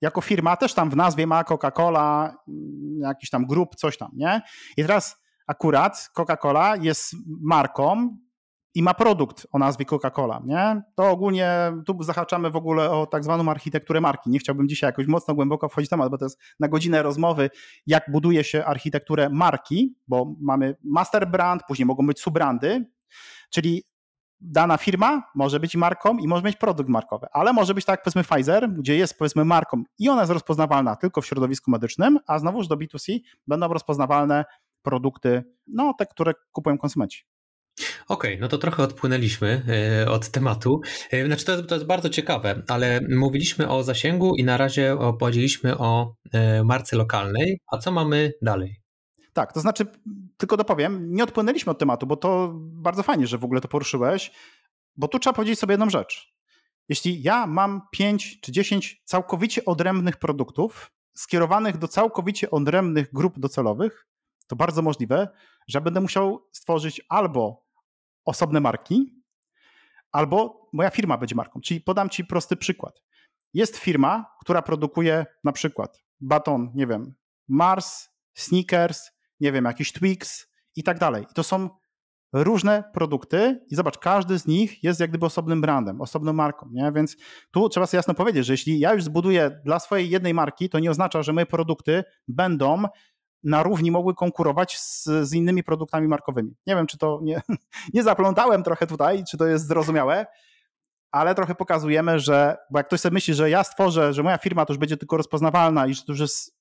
jako 0.00 0.20
firma 0.20 0.56
też 0.56 0.74
tam 0.74 0.90
w 0.90 0.96
nazwie 0.96 1.26
ma 1.26 1.42
Coca-Cola, 1.42 2.34
jakiś 2.98 3.30
tam 3.30 3.46
grup, 3.46 3.76
coś 3.76 3.98
tam, 3.98 4.10
nie? 4.14 4.42
I 4.76 4.82
teraz 4.82 5.22
akurat 5.46 6.10
Coca-Cola 6.18 6.82
jest 6.82 7.14
marką, 7.40 8.16
i 8.74 8.82
ma 8.82 8.94
produkt 8.94 9.46
o 9.52 9.58
nazwie 9.58 9.84
Coca-Cola, 9.84 10.40
nie? 10.44 10.82
To 10.96 11.10
ogólnie 11.10 11.72
tu 11.86 12.02
zahaczamy 12.02 12.50
w 12.50 12.56
ogóle 12.56 12.90
o 12.90 13.06
tak 13.06 13.24
zwaną 13.24 13.50
architekturę 13.50 14.00
marki. 14.00 14.30
Nie 14.30 14.38
chciałbym 14.38 14.68
dzisiaj 14.68 14.88
jakoś 14.88 15.06
mocno 15.06 15.34
głęboko 15.34 15.68
wchodzić 15.68 15.88
w 15.88 15.90
temat, 15.90 16.10
bo 16.10 16.18
to 16.18 16.24
jest 16.24 16.40
na 16.60 16.68
godzinę 16.68 17.02
rozmowy, 17.02 17.50
jak 17.86 18.10
buduje 18.10 18.44
się 18.44 18.64
architekturę 18.64 19.28
marki, 19.30 19.96
bo 20.08 20.34
mamy 20.40 20.76
master 20.84 21.30
brand, 21.30 21.62
później 21.68 21.86
mogą 21.86 22.06
być 22.06 22.20
subbrandy, 22.20 22.86
czyli 23.50 23.84
dana 24.42 24.76
firma 24.76 25.22
może 25.34 25.60
być 25.60 25.76
marką 25.76 26.18
i 26.18 26.28
może 26.28 26.42
mieć 26.42 26.56
produkt 26.56 26.90
markowy, 26.90 27.26
ale 27.32 27.52
może 27.52 27.74
być 27.74 27.84
tak 27.84 28.02
powiedzmy 28.02 28.24
Pfizer, 28.24 28.72
gdzie 28.72 28.96
jest 28.96 29.18
powiedzmy 29.18 29.44
marką 29.44 29.82
i 29.98 30.08
ona 30.08 30.22
jest 30.22 30.32
rozpoznawalna 30.32 30.96
tylko 30.96 31.20
w 31.20 31.26
środowisku 31.26 31.70
medycznym, 31.70 32.18
a 32.26 32.38
znowuż 32.38 32.68
do 32.68 32.76
B2C 32.76 33.18
będą 33.46 33.68
rozpoznawalne 33.68 34.44
produkty, 34.82 35.44
no 35.66 35.94
te, 35.98 36.06
które 36.06 36.32
kupują 36.52 36.78
konsumenci. 36.78 37.24
Okej, 38.08 38.38
no 38.40 38.48
to 38.48 38.58
trochę 38.58 38.82
odpłynęliśmy 38.82 39.62
e, 40.02 40.10
od 40.10 40.28
tematu. 40.28 40.80
E, 41.10 41.26
znaczy 41.26 41.44
to 41.44 41.52
jest, 41.52 41.68
to 41.68 41.74
jest 41.74 41.86
bardzo 41.86 42.08
ciekawe, 42.08 42.62
ale 42.68 43.00
mówiliśmy 43.10 43.68
o 43.68 43.82
zasięgu 43.82 44.34
i 44.36 44.44
na 44.44 44.56
razie 44.56 44.98
opowiedzieliśmy 44.98 45.78
o 45.78 46.14
e, 46.32 46.64
marce 46.64 46.96
lokalnej, 46.96 47.60
a 47.72 47.78
co 47.78 47.92
mamy 47.92 48.32
dalej? 48.42 48.81
Tak, 49.32 49.52
to 49.52 49.60
znaczy, 49.60 49.86
tylko 50.36 50.56
dopowiem, 50.56 51.14
nie 51.14 51.24
odpłynęliśmy 51.24 51.72
od 51.72 51.78
tematu, 51.78 52.06
bo 52.06 52.16
to 52.16 52.50
bardzo 52.56 53.02
fajnie, 53.02 53.26
że 53.26 53.38
w 53.38 53.44
ogóle 53.44 53.60
to 53.60 53.68
poruszyłeś, 53.68 54.32
bo 54.96 55.08
tu 55.08 55.18
trzeba 55.18 55.34
powiedzieć 55.34 55.58
sobie 55.58 55.72
jedną 55.72 55.90
rzecz. 55.90 56.32
jeśli 56.88 57.22
ja 57.22 57.46
mam 57.46 57.82
5 57.90 58.40
czy 58.40 58.52
10 58.52 59.02
całkowicie 59.04 59.64
odrębnych 59.64 60.16
produktów, 60.16 60.92
skierowanych 61.14 61.78
do 61.78 61.88
całkowicie 61.88 62.50
odrębnych 62.50 63.12
grup 63.12 63.38
docelowych, 63.38 64.06
to 64.48 64.56
bardzo 64.56 64.82
możliwe, 64.82 65.28
że 65.68 65.80
będę 65.80 66.00
musiał 66.00 66.48
stworzyć 66.52 67.00
albo 67.08 67.66
osobne 68.24 68.60
marki, 68.60 69.22
albo 70.12 70.68
moja 70.72 70.90
firma 70.90 71.18
będzie 71.18 71.34
marką. 71.34 71.60
Czyli 71.60 71.80
podam 71.80 72.08
Ci 72.08 72.24
prosty 72.24 72.56
przykład. 72.56 73.02
Jest 73.54 73.76
firma, 73.76 74.34
która 74.40 74.62
produkuje 74.62 75.26
na 75.44 75.52
przykład 75.52 76.02
baton, 76.20 76.72
nie 76.74 76.86
wiem, 76.86 77.14
Mars, 77.48 78.08
Snickers, 78.34 79.10
nie 79.42 79.52
wiem, 79.52 79.64
jakiś 79.64 79.92
Twix 79.92 80.46
i 80.76 80.82
tak 80.82 80.98
dalej. 80.98 81.26
I 81.30 81.34
to 81.34 81.42
są 81.42 81.68
różne 82.32 82.84
produkty 82.92 83.60
i 83.70 83.74
zobacz, 83.74 83.98
każdy 83.98 84.38
z 84.38 84.46
nich 84.46 84.84
jest 84.84 85.00
jak 85.00 85.10
gdyby 85.10 85.26
osobnym 85.26 85.60
brandem, 85.60 86.00
osobną 86.00 86.32
marką, 86.32 86.68
nie? 86.72 86.92
Więc 86.94 87.16
tu 87.50 87.68
trzeba 87.68 87.86
sobie 87.86 87.98
jasno 87.98 88.14
powiedzieć, 88.14 88.46
że 88.46 88.52
jeśli 88.52 88.78
ja 88.78 88.94
już 88.94 89.04
zbuduję 89.04 89.60
dla 89.64 89.78
swojej 89.78 90.10
jednej 90.10 90.34
marki, 90.34 90.68
to 90.68 90.78
nie 90.78 90.90
oznacza, 90.90 91.22
że 91.22 91.32
moje 91.32 91.46
produkty 91.46 92.04
będą 92.28 92.82
na 93.44 93.62
równi 93.62 93.90
mogły 93.90 94.14
konkurować 94.14 94.78
z, 94.78 95.04
z 95.04 95.32
innymi 95.34 95.64
produktami 95.64 96.08
markowymi. 96.08 96.56
Nie 96.66 96.76
wiem, 96.76 96.86
czy 96.86 96.98
to 96.98 97.20
nie, 97.22 97.42
nie 97.94 98.02
zaplątałem 98.02 98.62
trochę 98.62 98.86
tutaj, 98.86 99.24
czy 99.30 99.38
to 99.38 99.46
jest 99.46 99.66
zrozumiałe, 99.66 100.26
ale 101.10 101.34
trochę 101.34 101.54
pokazujemy, 101.54 102.20
że, 102.20 102.56
bo 102.70 102.78
jak 102.78 102.86
ktoś 102.86 103.00
sobie 103.00 103.14
myśli, 103.14 103.34
że 103.34 103.50
ja 103.50 103.64
stworzę, 103.64 104.12
że 104.12 104.22
moja 104.22 104.38
firma 104.38 104.66
to 104.66 104.72
już 104.72 104.78
będzie 104.78 104.96
tylko 104.96 105.16
rozpoznawalna 105.16 105.86
i 105.86 105.94
że 105.94 106.02
to 106.02 106.12
już 106.12 106.20
jest 106.20 106.56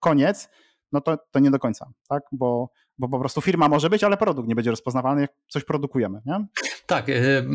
koniec, 0.00 0.48
no 0.92 1.00
to, 1.00 1.18
to 1.30 1.38
nie 1.38 1.50
do 1.50 1.58
końca, 1.58 1.90
tak? 2.08 2.22
Bo, 2.32 2.70
bo 2.98 3.08
po 3.08 3.18
prostu 3.18 3.40
firma 3.40 3.68
może 3.68 3.90
być, 3.90 4.04
ale 4.04 4.16
produkt 4.16 4.48
nie 4.48 4.54
będzie 4.54 4.70
rozpoznawalny, 4.70 5.20
jak 5.20 5.32
coś 5.48 5.64
produkujemy, 5.64 6.20
nie? 6.26 6.46
Tak, 6.86 7.08
y, 7.08 7.46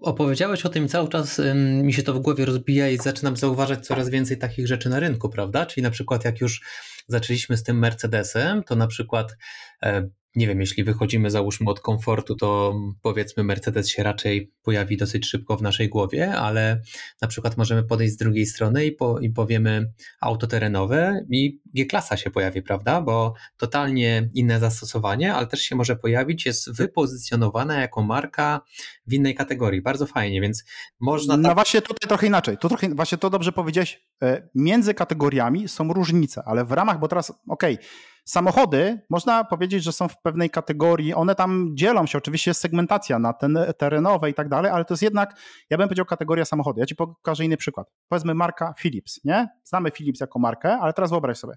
opowiedziałeś 0.00 0.66
o 0.66 0.68
tym 0.68 0.88
cały 0.88 1.08
czas, 1.08 1.40
mi 1.82 1.92
się 1.92 2.02
to 2.02 2.14
w 2.14 2.18
głowie 2.18 2.44
rozbija 2.44 2.88
i 2.88 2.98
zaczynam 2.98 3.36
zauważać 3.36 3.86
coraz 3.86 4.08
więcej 4.08 4.38
takich 4.38 4.66
rzeczy 4.66 4.88
na 4.88 5.00
rynku, 5.00 5.28
prawda? 5.28 5.66
Czyli 5.66 5.82
na 5.82 5.90
przykład 5.90 6.24
jak 6.24 6.40
już 6.40 6.60
zaczęliśmy 7.08 7.56
z 7.56 7.62
tym 7.62 7.78
Mercedesem, 7.78 8.62
to 8.62 8.76
na 8.76 8.86
przykład 8.86 9.36
e, 9.82 10.08
nie 10.34 10.46
wiem, 10.46 10.60
jeśli 10.60 10.84
wychodzimy 10.84 11.30
załóżmy 11.30 11.70
od 11.70 11.80
komfortu, 11.80 12.36
to 12.36 12.74
powiedzmy 13.02 13.44
Mercedes 13.44 13.88
się 13.88 14.02
raczej 14.02 14.52
pojawi 14.62 14.96
dosyć 14.96 15.26
szybko 15.26 15.56
w 15.56 15.62
naszej 15.62 15.88
głowie, 15.88 16.34
ale 16.34 16.82
na 17.22 17.28
przykład 17.28 17.56
możemy 17.56 17.82
podejść 17.82 18.14
z 18.14 18.16
drugiej 18.16 18.46
strony 18.46 18.86
i, 18.86 18.92
po, 18.92 19.20
i 19.20 19.30
powiemy 19.30 19.92
auto 20.20 20.46
terenowe 20.46 21.24
i 21.30 21.60
G-klasa 21.74 22.16
się 22.16 22.30
pojawi, 22.30 22.62
prawda? 22.62 23.00
Bo 23.00 23.34
totalnie 23.56 24.28
inne 24.34 24.60
zastosowanie, 24.60 25.34
ale 25.34 25.46
też 25.46 25.60
się 25.60 25.76
może 25.76 25.96
pojawić, 25.96 26.46
jest 26.46 26.76
wypozycjonowana 26.76 27.80
jako 27.80 28.02
marka 28.02 28.60
w 29.06 29.12
innej 29.12 29.34
kategorii. 29.34 29.82
Bardzo 29.82 30.06
fajnie, 30.06 30.40
więc 30.40 30.64
można. 31.00 31.36
No 31.36 31.48
tak... 31.48 31.54
właśnie 31.54 31.82
tutaj 31.82 32.08
trochę 32.08 32.26
inaczej. 32.26 32.58
To 32.58 32.68
trochę, 32.68 32.94
właśnie 32.94 33.18
to 33.18 33.30
dobrze 33.30 33.52
powiedziałeś. 33.52 34.02
E, 34.22 34.48
między 34.54 34.94
kategoriami 34.94 35.68
są 35.68 35.92
różnice, 35.92 36.42
ale 36.46 36.64
w 36.64 36.72
ramach, 36.72 36.98
bo 36.98 37.08
teraz, 37.08 37.30
okej, 37.48 37.74
okay, 37.74 37.86
Samochody, 38.24 39.00
można 39.10 39.44
powiedzieć, 39.44 39.84
że 39.84 39.92
są 39.92 40.08
w 40.08 40.22
pewnej 40.22 40.50
kategorii, 40.50 41.14
one 41.14 41.34
tam 41.34 41.70
dzielą 41.74 42.06
się, 42.06 42.18
oczywiście 42.18 42.50
jest 42.50 42.60
segmentacja 42.60 43.18
na 43.18 43.32
ten, 43.32 43.58
terenowe 43.78 44.30
i 44.30 44.34
tak 44.34 44.48
dalej, 44.48 44.70
ale 44.70 44.84
to 44.84 44.94
jest 44.94 45.02
jednak, 45.02 45.40
ja 45.70 45.78
bym 45.78 45.88
powiedział 45.88 46.06
kategoria 46.06 46.44
samochody. 46.44 46.80
Ja 46.80 46.86
ci 46.86 46.96
pokażę 46.96 47.44
inny 47.44 47.56
przykład. 47.56 47.90
Powiedzmy 48.08 48.34
marka 48.34 48.74
Philips, 48.78 49.24
nie? 49.24 49.48
Znamy 49.64 49.90
Philips 49.90 50.20
jako 50.20 50.38
markę, 50.38 50.78
ale 50.80 50.92
teraz 50.92 51.10
wyobraź 51.10 51.38
sobie. 51.38 51.54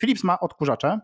Philips 0.00 0.24
ma 0.24 0.40
odkurzacze 0.40 1.00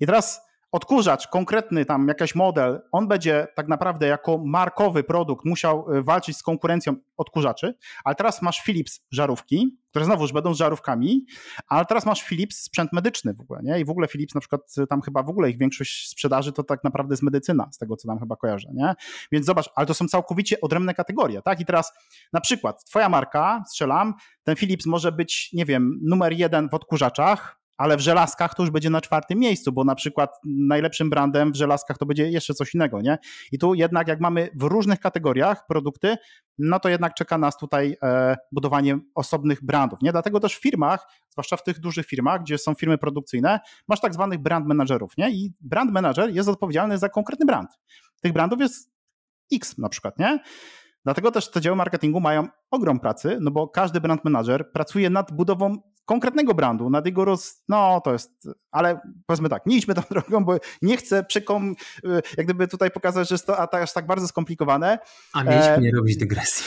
i 0.00 0.06
teraz 0.06 0.49
odkurzacz, 0.72 1.28
konkretny 1.28 1.84
tam 1.84 2.08
jakiś 2.08 2.34
model, 2.34 2.80
on 2.92 3.08
będzie 3.08 3.46
tak 3.56 3.68
naprawdę 3.68 4.06
jako 4.06 4.38
markowy 4.44 5.04
produkt 5.04 5.44
musiał 5.44 5.92
y, 5.94 6.02
walczyć 6.02 6.36
z 6.36 6.42
konkurencją 6.42 6.96
odkurzaczy, 7.16 7.74
ale 8.04 8.14
teraz 8.14 8.42
masz 8.42 8.62
Philips 8.62 9.00
żarówki, 9.10 9.78
które 9.90 10.04
znowuż 10.04 10.32
będą 10.32 10.54
żarówkami, 10.54 11.26
ale 11.68 11.84
teraz 11.84 12.06
masz 12.06 12.22
Philips 12.22 12.56
sprzęt 12.56 12.92
medyczny 12.92 13.34
w 13.34 13.40
ogóle, 13.40 13.60
nie? 13.62 13.80
I 13.80 13.84
w 13.84 13.90
ogóle 13.90 14.08
Philips 14.08 14.34
na 14.34 14.40
przykład 14.40 14.60
y, 14.78 14.86
tam 14.86 15.02
chyba 15.02 15.22
w 15.22 15.28
ogóle 15.28 15.50
ich 15.50 15.58
większość 15.58 16.08
sprzedaży 16.08 16.52
to 16.52 16.64
tak 16.64 16.84
naprawdę 16.84 17.12
jest 17.12 17.22
medycyna, 17.22 17.68
z 17.72 17.78
tego 17.78 17.96
co 17.96 18.08
tam 18.08 18.18
chyba 18.18 18.36
kojarzę, 18.36 18.68
nie? 18.74 18.94
Więc 19.32 19.46
zobacz, 19.46 19.70
ale 19.74 19.86
to 19.86 19.94
są 19.94 20.08
całkowicie 20.08 20.60
odrębne 20.60 20.94
kategorie, 20.94 21.42
tak? 21.42 21.60
I 21.60 21.64
teraz 21.64 21.92
na 22.32 22.40
przykład 22.40 22.84
twoja 22.84 23.08
marka, 23.08 23.62
strzelam, 23.68 24.14
ten 24.44 24.56
Philips 24.56 24.86
może 24.86 25.12
być, 25.12 25.50
nie 25.52 25.64
wiem, 25.64 26.00
numer 26.02 26.32
jeden 26.32 26.68
w 26.68 26.74
odkurzaczach, 26.74 27.59
ale 27.80 27.96
w 27.96 28.00
żelazkach 28.00 28.54
to 28.54 28.62
już 28.62 28.70
będzie 28.70 28.90
na 28.90 29.00
czwartym 29.00 29.38
miejscu, 29.38 29.72
bo 29.72 29.84
na 29.84 29.94
przykład 29.94 30.40
najlepszym 30.44 31.10
brandem 31.10 31.52
w 31.52 31.56
żelazkach 31.56 31.98
to 31.98 32.06
będzie 32.06 32.30
jeszcze 32.30 32.54
coś 32.54 32.74
innego, 32.74 33.00
nie? 33.00 33.18
I 33.52 33.58
tu 33.58 33.74
jednak 33.74 34.08
jak 34.08 34.20
mamy 34.20 34.48
w 34.54 34.62
różnych 34.62 35.00
kategoriach 35.00 35.66
produkty, 35.66 36.16
no 36.58 36.80
to 36.80 36.88
jednak 36.88 37.14
czeka 37.14 37.38
nas 37.38 37.56
tutaj 37.56 37.96
e, 38.02 38.36
budowanie 38.52 38.98
osobnych 39.14 39.64
brandów, 39.64 39.98
nie? 40.02 40.12
Dlatego 40.12 40.40
też 40.40 40.56
w 40.56 40.62
firmach, 40.62 41.06
zwłaszcza 41.28 41.56
w 41.56 41.62
tych 41.62 41.80
dużych 41.80 42.06
firmach, 42.06 42.42
gdzie 42.42 42.58
są 42.58 42.74
firmy 42.74 42.98
produkcyjne, 42.98 43.60
masz 43.88 44.00
tak 44.00 44.14
zwanych 44.14 44.38
brand 44.38 44.66
managerów, 44.66 45.16
nie? 45.16 45.30
I 45.30 45.52
brand 45.60 45.92
manager 45.92 46.30
jest 46.30 46.48
odpowiedzialny 46.48 46.98
za 46.98 47.08
konkretny 47.08 47.46
brand. 47.46 47.70
Tych 48.22 48.32
brandów 48.32 48.60
jest 48.60 48.90
X 49.52 49.78
na 49.78 49.88
przykład, 49.88 50.18
nie? 50.18 50.38
Dlatego 51.04 51.30
też 51.30 51.50
te 51.50 51.60
działy 51.60 51.76
marketingu 51.76 52.20
mają 52.20 52.48
ogrom 52.70 53.00
pracy, 53.00 53.38
no 53.40 53.50
bo 53.50 53.68
każdy 53.68 54.00
brand 54.00 54.24
manager 54.24 54.72
pracuje 54.72 55.10
nad 55.10 55.32
budową 55.32 55.76
konkretnego 56.04 56.54
brandu, 56.54 56.90
nad 56.90 57.06
jego 57.06 57.24
roz... 57.24 57.62
No, 57.68 58.00
to 58.04 58.12
jest... 58.12 58.48
Ale 58.70 59.00
powiedzmy 59.26 59.48
tak, 59.48 59.66
nie 59.66 59.76
idźmy 59.76 59.94
tą 59.94 60.02
drogą, 60.10 60.44
bo 60.44 60.56
nie 60.82 60.96
chcę 60.96 61.24
przekom... 61.24 61.74
jak 62.36 62.46
gdyby 62.46 62.68
tutaj 62.68 62.90
pokazać, 62.90 63.28
że 63.28 63.34
jest 63.34 63.46
to 63.46 63.72
aż 63.82 63.92
tak 63.92 64.06
bardzo 64.06 64.28
skomplikowane. 64.28 64.98
A 65.32 65.44
mieliśmy 65.44 65.74
e... 65.74 65.80
nie 65.80 65.92
robić 65.92 66.16
dygresji. 66.16 66.64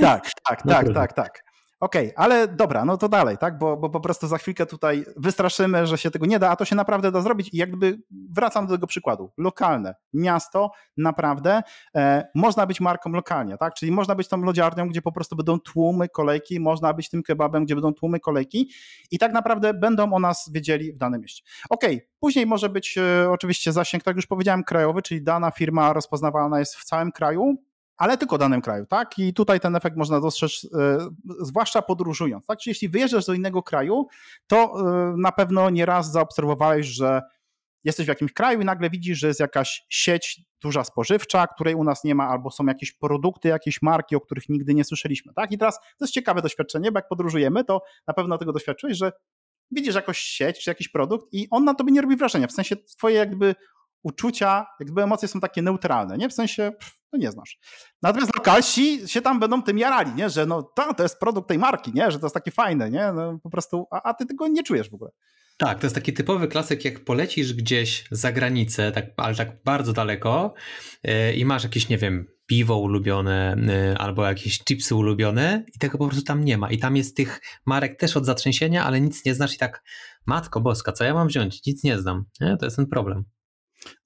Tak, 0.00 0.30
tak, 0.48 0.62
no 0.64 0.72
tak, 0.72 0.94
tak, 0.94 1.12
tak. 1.12 1.49
Okej, 1.80 2.12
okay, 2.12 2.24
ale 2.24 2.48
dobra, 2.48 2.84
no 2.84 2.96
to 2.96 3.08
dalej, 3.08 3.38
tak? 3.38 3.58
Bo, 3.58 3.76
bo 3.76 3.90
po 3.90 4.00
prostu 4.00 4.26
za 4.26 4.38
chwilkę 4.38 4.66
tutaj 4.66 5.04
wystraszymy, 5.16 5.86
że 5.86 5.98
się 5.98 6.10
tego 6.10 6.26
nie 6.26 6.38
da, 6.38 6.50
a 6.50 6.56
to 6.56 6.64
się 6.64 6.76
naprawdę 6.76 7.12
da 7.12 7.20
zrobić. 7.20 7.54
I 7.54 7.56
jakby 7.56 8.02
wracam 8.30 8.66
do 8.66 8.74
tego 8.74 8.86
przykładu. 8.86 9.30
Lokalne, 9.38 9.94
miasto, 10.12 10.70
naprawdę 10.96 11.62
e, 11.96 12.28
można 12.34 12.66
być 12.66 12.80
marką 12.80 13.10
lokalnie, 13.10 13.56
tak? 13.58 13.74
Czyli 13.74 13.92
można 13.92 14.14
być 14.14 14.28
tą 14.28 14.42
lodziarnią, 14.42 14.88
gdzie 14.88 15.02
po 15.02 15.12
prostu 15.12 15.36
będą 15.36 15.60
tłumy, 15.60 16.08
kolejki, 16.08 16.60
można 16.60 16.92
być 16.92 17.10
tym 17.10 17.22
kebabem, 17.22 17.64
gdzie 17.64 17.74
będą 17.74 17.94
tłumy, 17.94 18.20
kolejki 18.20 18.70
i 19.10 19.18
tak 19.18 19.32
naprawdę 19.32 19.74
będą 19.74 20.12
o 20.12 20.18
nas 20.18 20.50
wiedzieli 20.52 20.92
w 20.92 20.96
danym 20.96 21.20
mieście. 21.20 21.42
Okej, 21.70 21.96
okay, 21.96 22.08
później 22.20 22.46
może 22.46 22.68
być 22.68 22.98
e, 22.98 23.30
oczywiście 23.30 23.72
zasięg, 23.72 24.02
tak 24.02 24.16
już 24.16 24.26
powiedziałem, 24.26 24.64
krajowy, 24.64 25.02
czyli 25.02 25.22
dana 25.22 25.50
firma 25.50 25.92
rozpoznawalna 25.92 26.58
jest 26.58 26.76
w 26.76 26.84
całym 26.84 27.12
kraju, 27.12 27.56
ale 28.00 28.18
tylko 28.18 28.38
danym 28.38 28.60
kraju, 28.60 28.86
tak? 28.86 29.18
I 29.18 29.34
tutaj 29.34 29.60
ten 29.60 29.76
efekt 29.76 29.96
można 29.96 30.20
dostrzec, 30.20 30.68
e, 30.74 30.98
zwłaszcza 31.40 31.82
podróżując, 31.82 32.46
tak? 32.46 32.58
Czyli 32.58 32.70
jeśli 32.70 32.88
wyjeżdżasz 32.88 33.26
do 33.26 33.34
innego 33.34 33.62
kraju, 33.62 34.06
to 34.46 34.56
e, 34.56 35.14
na 35.16 35.32
pewno 35.32 35.70
nieraz 35.70 36.12
zaobserwowałeś, 36.12 36.86
że 36.86 37.22
jesteś 37.84 38.06
w 38.06 38.08
jakimś 38.08 38.32
kraju 38.32 38.60
i 38.60 38.64
nagle 38.64 38.90
widzisz, 38.90 39.18
że 39.18 39.26
jest 39.26 39.40
jakaś 39.40 39.86
sieć 39.88 40.40
duża 40.62 40.84
spożywcza, 40.84 41.46
której 41.46 41.74
u 41.74 41.84
nas 41.84 42.04
nie 42.04 42.14
ma, 42.14 42.28
albo 42.28 42.50
są 42.50 42.66
jakieś 42.66 42.92
produkty, 42.92 43.48
jakieś 43.48 43.82
marki, 43.82 44.16
o 44.16 44.20
których 44.20 44.48
nigdy 44.48 44.74
nie 44.74 44.84
słyszeliśmy, 44.84 45.32
tak? 45.34 45.52
I 45.52 45.58
teraz 45.58 45.78
to 45.78 46.04
jest 46.04 46.14
ciekawe 46.14 46.42
doświadczenie, 46.42 46.92
bo 46.92 46.98
jak 46.98 47.08
podróżujemy, 47.08 47.64
to 47.64 47.82
na 48.06 48.14
pewno 48.14 48.38
tego 48.38 48.52
doświadczyłeś, 48.52 48.96
że 48.96 49.12
widzisz 49.70 49.94
jakąś 49.94 50.18
sieć 50.18 50.64
czy 50.64 50.70
jakiś 50.70 50.88
produkt 50.88 51.26
i 51.32 51.48
on 51.50 51.64
na 51.64 51.74
tobie 51.74 51.92
nie 51.92 52.00
robi 52.00 52.16
wrażenia, 52.16 52.46
w 52.46 52.52
sensie 52.52 52.76
twoje 52.76 53.16
jakby 53.16 53.54
uczucia, 54.02 54.66
jakby 54.80 55.02
emocje 55.02 55.28
są 55.28 55.40
takie 55.40 55.62
neutralne, 55.62 56.18
nie? 56.18 56.28
W 56.28 56.32
sensie, 56.32 56.72
no 57.12 57.18
nie 57.18 57.30
znasz. 57.30 57.58
Natomiast 58.02 58.36
lokalsi 58.36 59.08
się 59.08 59.22
tam 59.22 59.40
będą 59.40 59.62
tym 59.62 59.78
jarali, 59.78 60.14
nie? 60.14 60.30
Że 60.30 60.46
no 60.46 60.62
to, 60.62 60.94
to 60.94 61.02
jest 61.02 61.18
produkt 61.18 61.48
tej 61.48 61.58
marki, 61.58 61.92
nie? 61.94 62.10
Że 62.10 62.18
to 62.18 62.26
jest 62.26 62.34
takie 62.34 62.50
fajne, 62.50 62.90
nie? 62.90 63.12
No, 63.12 63.38
po 63.42 63.50
prostu, 63.50 63.86
a, 63.90 64.02
a 64.02 64.14
ty 64.14 64.26
tego 64.26 64.48
nie 64.48 64.62
czujesz 64.62 64.90
w 64.90 64.94
ogóle. 64.94 65.10
Tak, 65.60 65.78
to 65.78 65.86
jest 65.86 65.94
taki 65.94 66.12
typowy 66.12 66.48
klasyk, 66.48 66.84
jak 66.84 67.04
polecisz 67.04 67.54
gdzieś 67.54 68.04
za 68.10 68.32
granicę, 68.32 68.92
tak, 68.92 69.06
ale 69.16 69.34
tak 69.34 69.62
bardzo 69.64 69.92
daleko 69.92 70.54
yy, 71.04 71.32
i 71.32 71.44
masz 71.44 71.64
jakieś, 71.64 71.88
nie 71.88 71.98
wiem, 71.98 72.26
piwo 72.46 72.76
ulubione 72.76 73.56
yy, 73.58 73.98
albo 73.98 74.24
jakieś 74.24 74.64
chipsy 74.64 74.94
ulubione 74.94 75.64
i 75.74 75.78
tego 75.78 75.98
po 75.98 76.06
prostu 76.06 76.24
tam 76.24 76.44
nie 76.44 76.58
ma. 76.58 76.70
I 76.70 76.78
tam 76.78 76.96
jest 76.96 77.16
tych 77.16 77.40
marek 77.66 77.98
też 77.98 78.16
od 78.16 78.26
zatrzęsienia, 78.26 78.84
ale 78.84 79.00
nic 79.00 79.24
nie 79.24 79.34
znasz 79.34 79.54
i 79.54 79.58
tak, 79.58 79.82
matko 80.26 80.60
boska, 80.60 80.92
co 80.92 81.04
ja 81.04 81.14
mam 81.14 81.28
wziąć? 81.28 81.66
Nic 81.66 81.84
nie 81.84 81.98
znam. 81.98 82.24
Nie? 82.40 82.56
To 82.56 82.66
jest 82.66 82.76
ten 82.76 82.86
problem. 82.86 83.24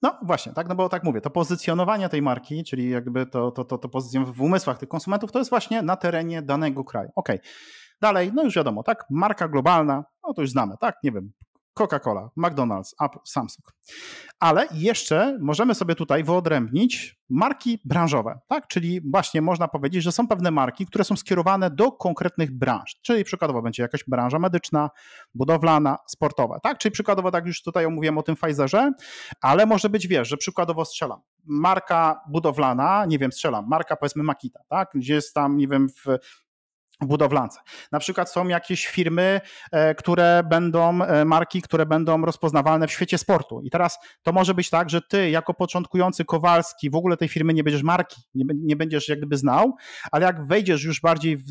No 0.01 0.19
właśnie, 0.21 0.53
tak, 0.53 0.67
no 0.67 0.75
bo 0.75 0.89
tak 0.89 1.03
mówię, 1.03 1.21
to 1.21 1.29
pozycjonowanie 1.29 2.09
tej 2.09 2.21
marki, 2.21 2.63
czyli 2.63 2.89
jakby 2.89 3.25
to, 3.25 3.51
to, 3.51 3.65
to, 3.65 3.77
to 3.77 3.89
pozycjonowanie 3.89 4.35
w 4.37 4.41
umysłach 4.41 4.77
tych 4.77 4.89
konsumentów, 4.89 5.31
to 5.31 5.39
jest 5.39 5.49
właśnie 5.49 5.81
na 5.81 5.95
terenie 5.95 6.41
danego 6.41 6.83
kraju. 6.83 7.09
Ok. 7.15 7.29
Dalej, 8.01 8.31
no 8.33 8.43
już 8.43 8.55
wiadomo, 8.55 8.83
tak, 8.83 9.05
marka 9.09 9.47
globalna, 9.47 10.03
no 10.27 10.33
to 10.33 10.41
już 10.41 10.51
znamy, 10.51 10.75
tak, 10.79 10.95
nie 11.03 11.11
wiem, 11.11 11.31
Coca-Cola, 11.79 12.29
McDonald's, 12.37 12.93
Apple, 13.01 13.19
Samsung. 13.23 13.73
Ale 14.39 14.67
jeszcze 14.71 15.37
możemy 15.41 15.75
sobie 15.75 15.95
tutaj 15.95 16.23
wyodrębnić 16.23 17.19
marki 17.29 17.79
branżowe, 17.85 18.39
tak? 18.47 18.67
Czyli 18.67 19.01
właśnie 19.11 19.41
można 19.41 19.67
powiedzieć, 19.67 20.03
że 20.03 20.11
są 20.11 20.27
pewne 20.27 20.51
marki, 20.51 20.85
które 20.85 21.03
są 21.03 21.15
skierowane 21.15 21.71
do 21.71 21.91
konkretnych 21.91 22.57
branż. 22.57 22.95
Czyli 23.01 23.23
przykładowo 23.23 23.61
będzie 23.61 23.83
jakaś 23.83 24.03
branża 24.07 24.39
medyczna, 24.39 24.89
budowlana, 25.33 25.97
sportowa, 26.07 26.59
tak? 26.59 26.77
Czyli 26.77 26.91
przykładowo, 26.93 27.31
tak 27.31 27.45
już 27.45 27.63
tutaj 27.63 27.85
omówiłem 27.85 28.17
o 28.17 28.23
tym 28.23 28.35
Pfizerze, 28.35 28.91
ale 29.41 29.65
może 29.65 29.89
być, 29.89 30.07
wiesz, 30.07 30.27
że 30.27 30.37
przykładowo 30.37 30.85
strzelam. 30.85 31.19
marka 31.47 32.21
budowlana, 32.29 33.05
nie 33.05 33.19
wiem, 33.19 33.31
strzelam, 33.31 33.65
marka 33.67 33.95
powiedzmy 33.95 34.23
Makita, 34.23 34.59
tak? 34.69 34.89
Gdzie 34.93 35.13
jest 35.13 35.33
tam, 35.33 35.57
nie 35.57 35.67
wiem, 35.67 35.87
w 35.89 36.05
budowlance. 37.01 37.59
Na 37.91 37.99
przykład 37.99 38.31
są 38.31 38.47
jakieś 38.47 38.87
firmy, 38.87 39.41
e, 39.71 39.95
które 39.95 40.43
będą, 40.49 41.01
e, 41.01 41.25
marki, 41.25 41.61
które 41.61 41.85
będą 41.85 42.25
rozpoznawalne 42.25 42.87
w 42.87 42.91
świecie 42.91 43.17
sportu. 43.17 43.61
I 43.61 43.69
teraz 43.69 43.99
to 44.23 44.31
może 44.31 44.53
być 44.53 44.69
tak, 44.69 44.89
że 44.89 45.01
ty 45.01 45.29
jako 45.29 45.53
początkujący 45.53 46.25
Kowalski 46.25 46.89
w 46.89 46.95
ogóle 46.95 47.17
tej 47.17 47.29
firmy 47.29 47.53
nie 47.53 47.63
będziesz 47.63 47.83
marki, 47.83 48.21
nie, 48.35 48.45
nie 48.55 48.75
będziesz 48.75 49.09
jak 49.09 49.17
gdyby 49.17 49.37
znał, 49.37 49.75
ale 50.11 50.25
jak 50.25 50.47
wejdziesz 50.47 50.83
już 50.83 51.01
bardziej 51.01 51.37
w, 51.37 51.43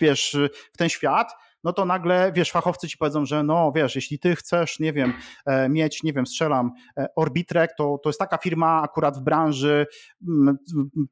wiesz, 0.00 0.36
w 0.72 0.76
ten 0.76 0.88
świat, 0.88 1.32
no 1.66 1.72
to 1.72 1.84
nagle, 1.84 2.32
wiesz, 2.32 2.50
fachowcy 2.50 2.88
ci 2.88 2.98
powiedzą, 2.98 3.26
że 3.26 3.42
no, 3.42 3.72
wiesz, 3.74 3.94
jeśli 3.94 4.18
ty 4.18 4.36
chcesz, 4.36 4.80
nie 4.80 4.92
wiem, 4.92 5.12
e, 5.46 5.68
mieć, 5.68 6.02
nie 6.02 6.12
wiem, 6.12 6.26
strzelam, 6.26 6.72
e, 6.96 7.06
Orbitrek, 7.16 7.74
to, 7.78 7.98
to 8.02 8.08
jest 8.08 8.18
taka 8.18 8.38
firma 8.38 8.82
akurat 8.82 9.18
w 9.18 9.20
branży 9.20 9.86
mm, 10.28 10.58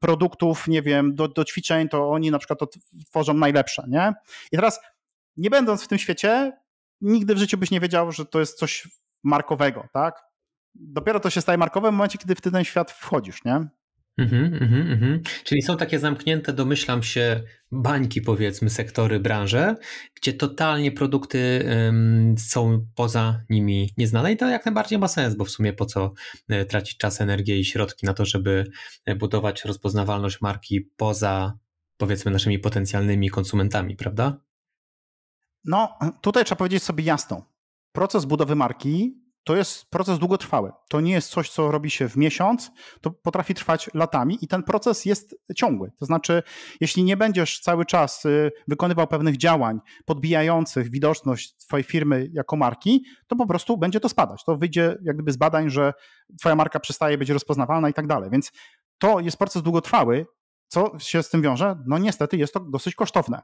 produktów, 0.00 0.68
nie 0.68 0.82
wiem, 0.82 1.14
do, 1.14 1.28
do 1.28 1.44
ćwiczeń, 1.44 1.88
to 1.88 2.10
oni 2.10 2.30
na 2.30 2.38
przykład 2.38 2.58
to 2.58 2.68
tworzą 3.06 3.34
najlepsze, 3.34 3.84
nie? 3.88 4.12
I 4.52 4.56
teraz, 4.56 4.80
nie 5.36 5.50
będąc 5.50 5.84
w 5.84 5.88
tym 5.88 5.98
świecie, 5.98 6.52
nigdy 7.00 7.34
w 7.34 7.38
życiu 7.38 7.58
byś 7.58 7.70
nie 7.70 7.80
wiedział, 7.80 8.12
że 8.12 8.26
to 8.26 8.40
jest 8.40 8.58
coś 8.58 8.88
markowego, 9.22 9.88
tak? 9.92 10.22
Dopiero 10.74 11.20
to 11.20 11.30
się 11.30 11.40
staje 11.40 11.58
markowe 11.58 11.88
w 11.88 11.92
momencie, 11.92 12.18
kiedy 12.18 12.34
w 12.34 12.40
ten 12.40 12.64
świat 12.64 12.90
wchodzisz, 12.90 13.44
nie? 13.44 13.68
Mhm, 14.18 14.54
mhm, 14.54 14.92
mhm. 14.92 15.22
Czyli 15.44 15.62
są 15.62 15.76
takie 15.76 15.98
zamknięte, 15.98 16.52
domyślam 16.52 17.02
się, 17.02 17.42
bańki, 17.72 18.22
powiedzmy, 18.22 18.70
sektory, 18.70 19.20
branże, 19.20 19.74
gdzie 20.14 20.32
totalnie 20.32 20.92
produkty 20.92 21.64
są 22.38 22.86
poza 22.94 23.40
nimi 23.50 23.90
nieznane 23.96 24.32
i 24.32 24.36
to 24.36 24.48
jak 24.48 24.66
najbardziej 24.66 24.98
ma 24.98 25.08
sens, 25.08 25.34
bo 25.34 25.44
w 25.44 25.50
sumie 25.50 25.72
po 25.72 25.86
co 25.86 26.12
e, 26.48 26.64
tracić 26.64 26.96
czas, 26.98 27.20
energię 27.20 27.58
i 27.58 27.64
środki 27.64 28.06
na 28.06 28.14
to, 28.14 28.24
żeby 28.24 28.64
e, 29.04 29.16
budować 29.16 29.64
rozpoznawalność 29.64 30.40
marki 30.40 30.80
poza, 30.96 31.58
powiedzmy, 31.96 32.30
naszymi 32.30 32.58
potencjalnymi 32.58 33.30
konsumentami, 33.30 33.96
prawda? 33.96 34.40
No, 35.64 35.98
tutaj 36.20 36.44
trzeba 36.44 36.58
powiedzieć 36.58 36.82
sobie 36.82 37.04
jasno. 37.04 37.52
Proces 37.92 38.24
budowy 38.24 38.54
marki 38.54 39.23
to 39.44 39.56
jest 39.56 39.90
proces 39.90 40.18
długotrwały. 40.18 40.72
To 40.88 41.00
nie 41.00 41.12
jest 41.12 41.30
coś, 41.30 41.50
co 41.50 41.70
robi 41.70 41.90
się 41.90 42.08
w 42.08 42.16
miesiąc, 42.16 42.70
to 43.00 43.10
potrafi 43.10 43.54
trwać 43.54 43.90
latami 43.94 44.38
i 44.40 44.48
ten 44.48 44.62
proces 44.62 45.04
jest 45.04 45.36
ciągły. 45.56 45.92
To 45.98 46.06
znaczy, 46.06 46.42
jeśli 46.80 47.04
nie 47.04 47.16
będziesz 47.16 47.60
cały 47.60 47.84
czas 47.84 48.24
y, 48.24 48.50
wykonywał 48.68 49.06
pewnych 49.06 49.36
działań 49.36 49.80
podbijających 50.04 50.90
widoczność 50.90 51.56
Twojej 51.56 51.84
firmy 51.84 52.28
jako 52.32 52.56
marki, 52.56 53.04
to 53.26 53.36
po 53.36 53.46
prostu 53.46 53.78
będzie 53.78 54.00
to 54.00 54.08
spadać. 54.08 54.44
To 54.44 54.56
wyjdzie 54.56 54.96
jak 55.02 55.16
gdyby 55.16 55.32
z 55.32 55.36
badań, 55.36 55.70
że 55.70 55.92
Twoja 56.40 56.54
marka 56.54 56.80
przestaje 56.80 57.18
być 57.18 57.30
rozpoznawalna 57.30 57.88
i 57.88 57.92
tak 57.92 58.06
dalej. 58.06 58.30
Więc 58.30 58.52
to 58.98 59.20
jest 59.20 59.36
proces 59.36 59.62
długotrwały. 59.62 60.26
Co 60.68 60.98
się 60.98 61.22
z 61.22 61.30
tym 61.30 61.42
wiąże? 61.42 61.76
No 61.86 61.98
niestety 61.98 62.36
jest 62.36 62.54
to 62.54 62.60
dosyć 62.60 62.94
kosztowne. 62.94 63.42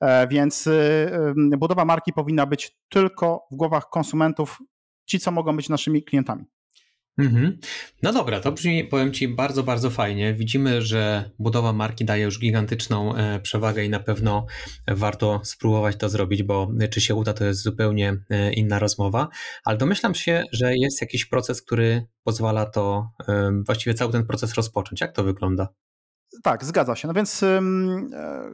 E, 0.00 0.28
więc 0.28 0.66
y, 0.66 0.70
y, 1.52 1.56
budowa 1.56 1.84
marki 1.84 2.12
powinna 2.12 2.46
być 2.46 2.78
tylko 2.88 3.46
w 3.52 3.56
głowach 3.56 3.88
konsumentów 3.90 4.58
ci, 5.10 5.20
co 5.20 5.30
mogą 5.30 5.56
być 5.56 5.68
naszymi 5.68 6.04
klientami. 6.04 6.44
Mhm. 7.18 7.58
No 8.02 8.12
dobra, 8.12 8.40
to 8.40 8.52
brzmi, 8.52 8.84
powiem 8.84 9.12
Ci, 9.12 9.28
bardzo, 9.28 9.62
bardzo 9.62 9.90
fajnie. 9.90 10.34
Widzimy, 10.34 10.82
że 10.82 11.30
budowa 11.38 11.72
marki 11.72 12.04
daje 12.04 12.24
już 12.24 12.38
gigantyczną 12.38 13.14
e, 13.14 13.40
przewagę 13.40 13.84
i 13.84 13.90
na 13.90 14.00
pewno 14.00 14.46
warto 14.88 15.40
spróbować 15.44 15.96
to 15.96 16.08
zrobić, 16.08 16.42
bo 16.42 16.68
czy 16.90 17.00
się 17.00 17.14
uda, 17.14 17.32
to 17.32 17.44
jest 17.44 17.62
zupełnie 17.62 18.16
e, 18.30 18.52
inna 18.52 18.78
rozmowa, 18.78 19.28
ale 19.64 19.78
domyślam 19.78 20.14
się, 20.14 20.44
że 20.52 20.76
jest 20.76 21.00
jakiś 21.00 21.26
proces, 21.26 21.62
który 21.62 22.06
pozwala 22.24 22.66
to, 22.66 23.10
e, 23.28 23.52
właściwie 23.66 23.94
cały 23.94 24.12
ten 24.12 24.26
proces 24.26 24.54
rozpocząć. 24.54 25.00
Jak 25.00 25.12
to 25.12 25.24
wygląda? 25.24 25.68
Tak, 26.42 26.64
zgadza 26.64 26.96
się. 26.96 27.08
No 27.08 27.14
więc 27.14 27.42
um, 27.42 28.10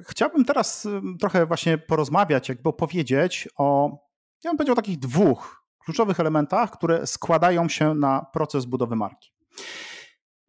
chciałbym 0.09 0.45
teraz 0.45 0.89
trochę 1.21 1.47
właśnie 1.47 1.79
porozmawiać, 1.79 2.49
jakby 2.49 2.69
opowiedzieć 2.69 3.49
o, 3.57 3.99
ja 4.45 4.51
bym 4.51 4.57
powiedział 4.57 4.73
o 4.73 4.77
takich 4.77 4.99
dwóch 4.99 5.66
kluczowych 5.87 6.21
elementach, 6.21 6.71
które 6.71 7.07
składają 7.07 7.69
się 7.69 7.95
na 7.95 8.27
proces 8.33 8.65
budowy 8.65 8.97
marki. 8.97 9.31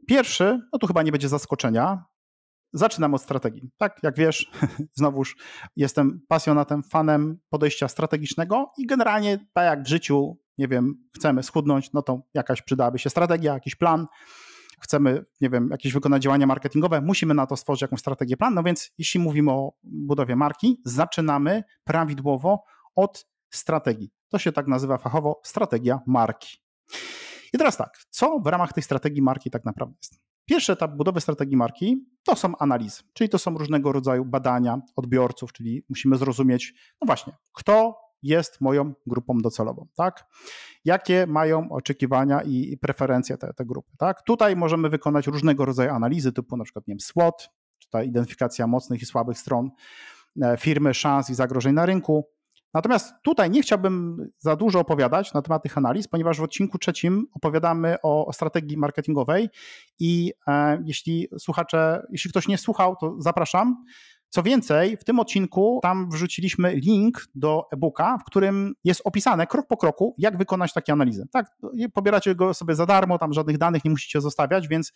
Pierwszy, 0.07 0.59
no 0.73 0.79
tu 0.79 0.87
chyba 0.87 1.03
nie 1.03 1.11
będzie 1.11 1.29
zaskoczenia, 1.29 2.05
zaczynam 2.73 3.13
od 3.13 3.21
strategii. 3.21 3.69
Tak, 3.77 3.99
jak 4.03 4.15
wiesz, 4.15 4.51
znowuż 4.99 5.35
jestem 5.75 6.21
pasjonatem, 6.27 6.83
fanem 6.83 7.39
podejścia 7.49 7.87
strategicznego 7.87 8.71
i 8.77 8.85
generalnie 8.85 9.47
tak 9.53 9.65
jak 9.65 9.83
w 9.83 9.87
życiu, 9.87 10.37
nie 10.57 10.67
wiem, 10.67 10.93
chcemy 11.15 11.43
schudnąć, 11.43 11.93
no 11.93 12.01
to 12.01 12.21
jakaś 12.33 12.61
przydałaby 12.61 12.99
się 12.99 13.09
strategia, 13.09 13.53
jakiś 13.53 13.75
plan. 13.75 14.05
Chcemy, 14.81 15.25
nie 15.41 15.49
wiem, 15.49 15.67
jakieś 15.71 15.93
wykonać 15.93 16.23
działania 16.23 16.47
marketingowe, 16.47 17.01
musimy 17.01 17.33
na 17.33 17.47
to 17.47 17.57
stworzyć 17.57 17.81
jakąś 17.81 17.99
strategię, 17.99 18.37
plan. 18.37 18.53
No 18.53 18.63
więc 18.63 18.91
jeśli 18.97 19.19
mówimy 19.19 19.51
o 19.51 19.73
budowie 19.83 20.35
marki, 20.35 20.81
zaczynamy 20.85 21.63
prawidłowo 21.83 22.63
od 22.95 23.27
strategii. 23.49 24.16
To 24.29 24.39
się 24.39 24.51
tak 24.51 24.67
nazywa 24.67 24.97
fachowo 24.97 25.41
strategia 25.43 25.99
marki. 26.07 26.57
I 27.53 27.57
teraz 27.57 27.77
tak, 27.77 27.97
co 28.09 28.39
w 28.39 28.47
ramach 28.47 28.73
tej 28.73 28.83
strategii 28.83 29.21
marki 29.21 29.49
tak 29.49 29.65
naprawdę 29.65 29.95
jest? 30.01 30.19
Pierwszy 30.45 30.73
etap 30.73 30.91
budowy 30.91 31.21
strategii 31.21 31.57
marki 31.57 32.05
to 32.23 32.35
są 32.35 32.57
analizy, 32.57 33.03
czyli 33.13 33.29
to 33.29 33.39
są 33.39 33.57
różnego 33.57 33.91
rodzaju 33.91 34.25
badania 34.25 34.81
odbiorców, 34.95 35.53
czyli 35.53 35.85
musimy 35.89 36.17
zrozumieć, 36.17 36.73
no 37.01 37.05
właśnie, 37.05 37.33
kto 37.53 37.99
jest 38.23 38.61
moją 38.61 38.93
grupą 39.07 39.37
docelową, 39.37 39.87
tak? 39.95 40.25
Jakie 40.85 41.27
mają 41.27 41.69
oczekiwania 41.69 42.41
i 42.41 42.77
preferencje 42.77 43.37
te, 43.37 43.53
te 43.53 43.65
grupy, 43.65 43.91
tak? 43.97 44.21
Tutaj 44.21 44.55
możemy 44.55 44.89
wykonać 44.89 45.27
różnego 45.27 45.65
rodzaju 45.65 45.91
analizy, 45.91 46.31
typu 46.31 46.57
na 46.57 46.63
przykład, 46.63 46.87
nie 46.87 46.91
wiem, 46.91 46.99
SWOT, 46.99 47.49
czy 47.79 47.89
ta 47.89 48.03
identyfikacja 48.03 48.67
mocnych 48.67 49.01
i 49.01 49.05
słabych 49.05 49.37
stron 49.37 49.69
e, 50.41 50.57
firmy, 50.57 50.93
szans 50.93 51.29
i 51.29 51.35
zagrożeń 51.35 51.73
na 51.73 51.85
rynku, 51.85 52.27
Natomiast 52.73 53.13
tutaj 53.23 53.49
nie 53.49 53.61
chciałbym 53.61 54.17
za 54.37 54.55
dużo 54.55 54.79
opowiadać 54.79 55.33
na 55.33 55.41
temat 55.41 55.63
tych 55.63 55.77
analiz, 55.77 56.07
ponieważ 56.07 56.39
w 56.39 56.43
odcinku 56.43 56.77
trzecim 56.77 57.27
opowiadamy 57.33 57.95
o 58.03 58.33
strategii 58.33 58.77
marketingowej 58.77 59.49
i 59.99 60.33
e, 60.47 60.83
jeśli 60.85 61.27
słuchacze, 61.39 62.07
jeśli 62.11 62.29
ktoś 62.29 62.47
nie 62.47 62.57
słuchał, 62.57 62.95
to 62.95 63.15
zapraszam. 63.19 63.85
Co 64.29 64.43
więcej, 64.43 64.97
w 64.97 65.03
tym 65.03 65.19
odcinku 65.19 65.79
tam 65.81 66.09
wrzuciliśmy 66.09 66.75
link 66.75 67.25
do 67.35 67.63
e-booka, 67.71 68.17
w 68.17 68.23
którym 68.23 68.73
jest 68.83 69.01
opisane 69.03 69.47
krok 69.47 69.67
po 69.67 69.77
kroku, 69.77 70.15
jak 70.17 70.37
wykonać 70.37 70.73
takie 70.73 70.93
analizy. 70.93 71.27
Tak, 71.31 71.57
pobieracie 71.93 72.35
go 72.35 72.53
sobie 72.53 72.75
za 72.75 72.85
darmo, 72.85 73.17
tam 73.17 73.33
żadnych 73.33 73.57
danych 73.57 73.85
nie 73.85 73.91
musicie 73.91 74.21
zostawiać, 74.21 74.67
więc 74.67 74.93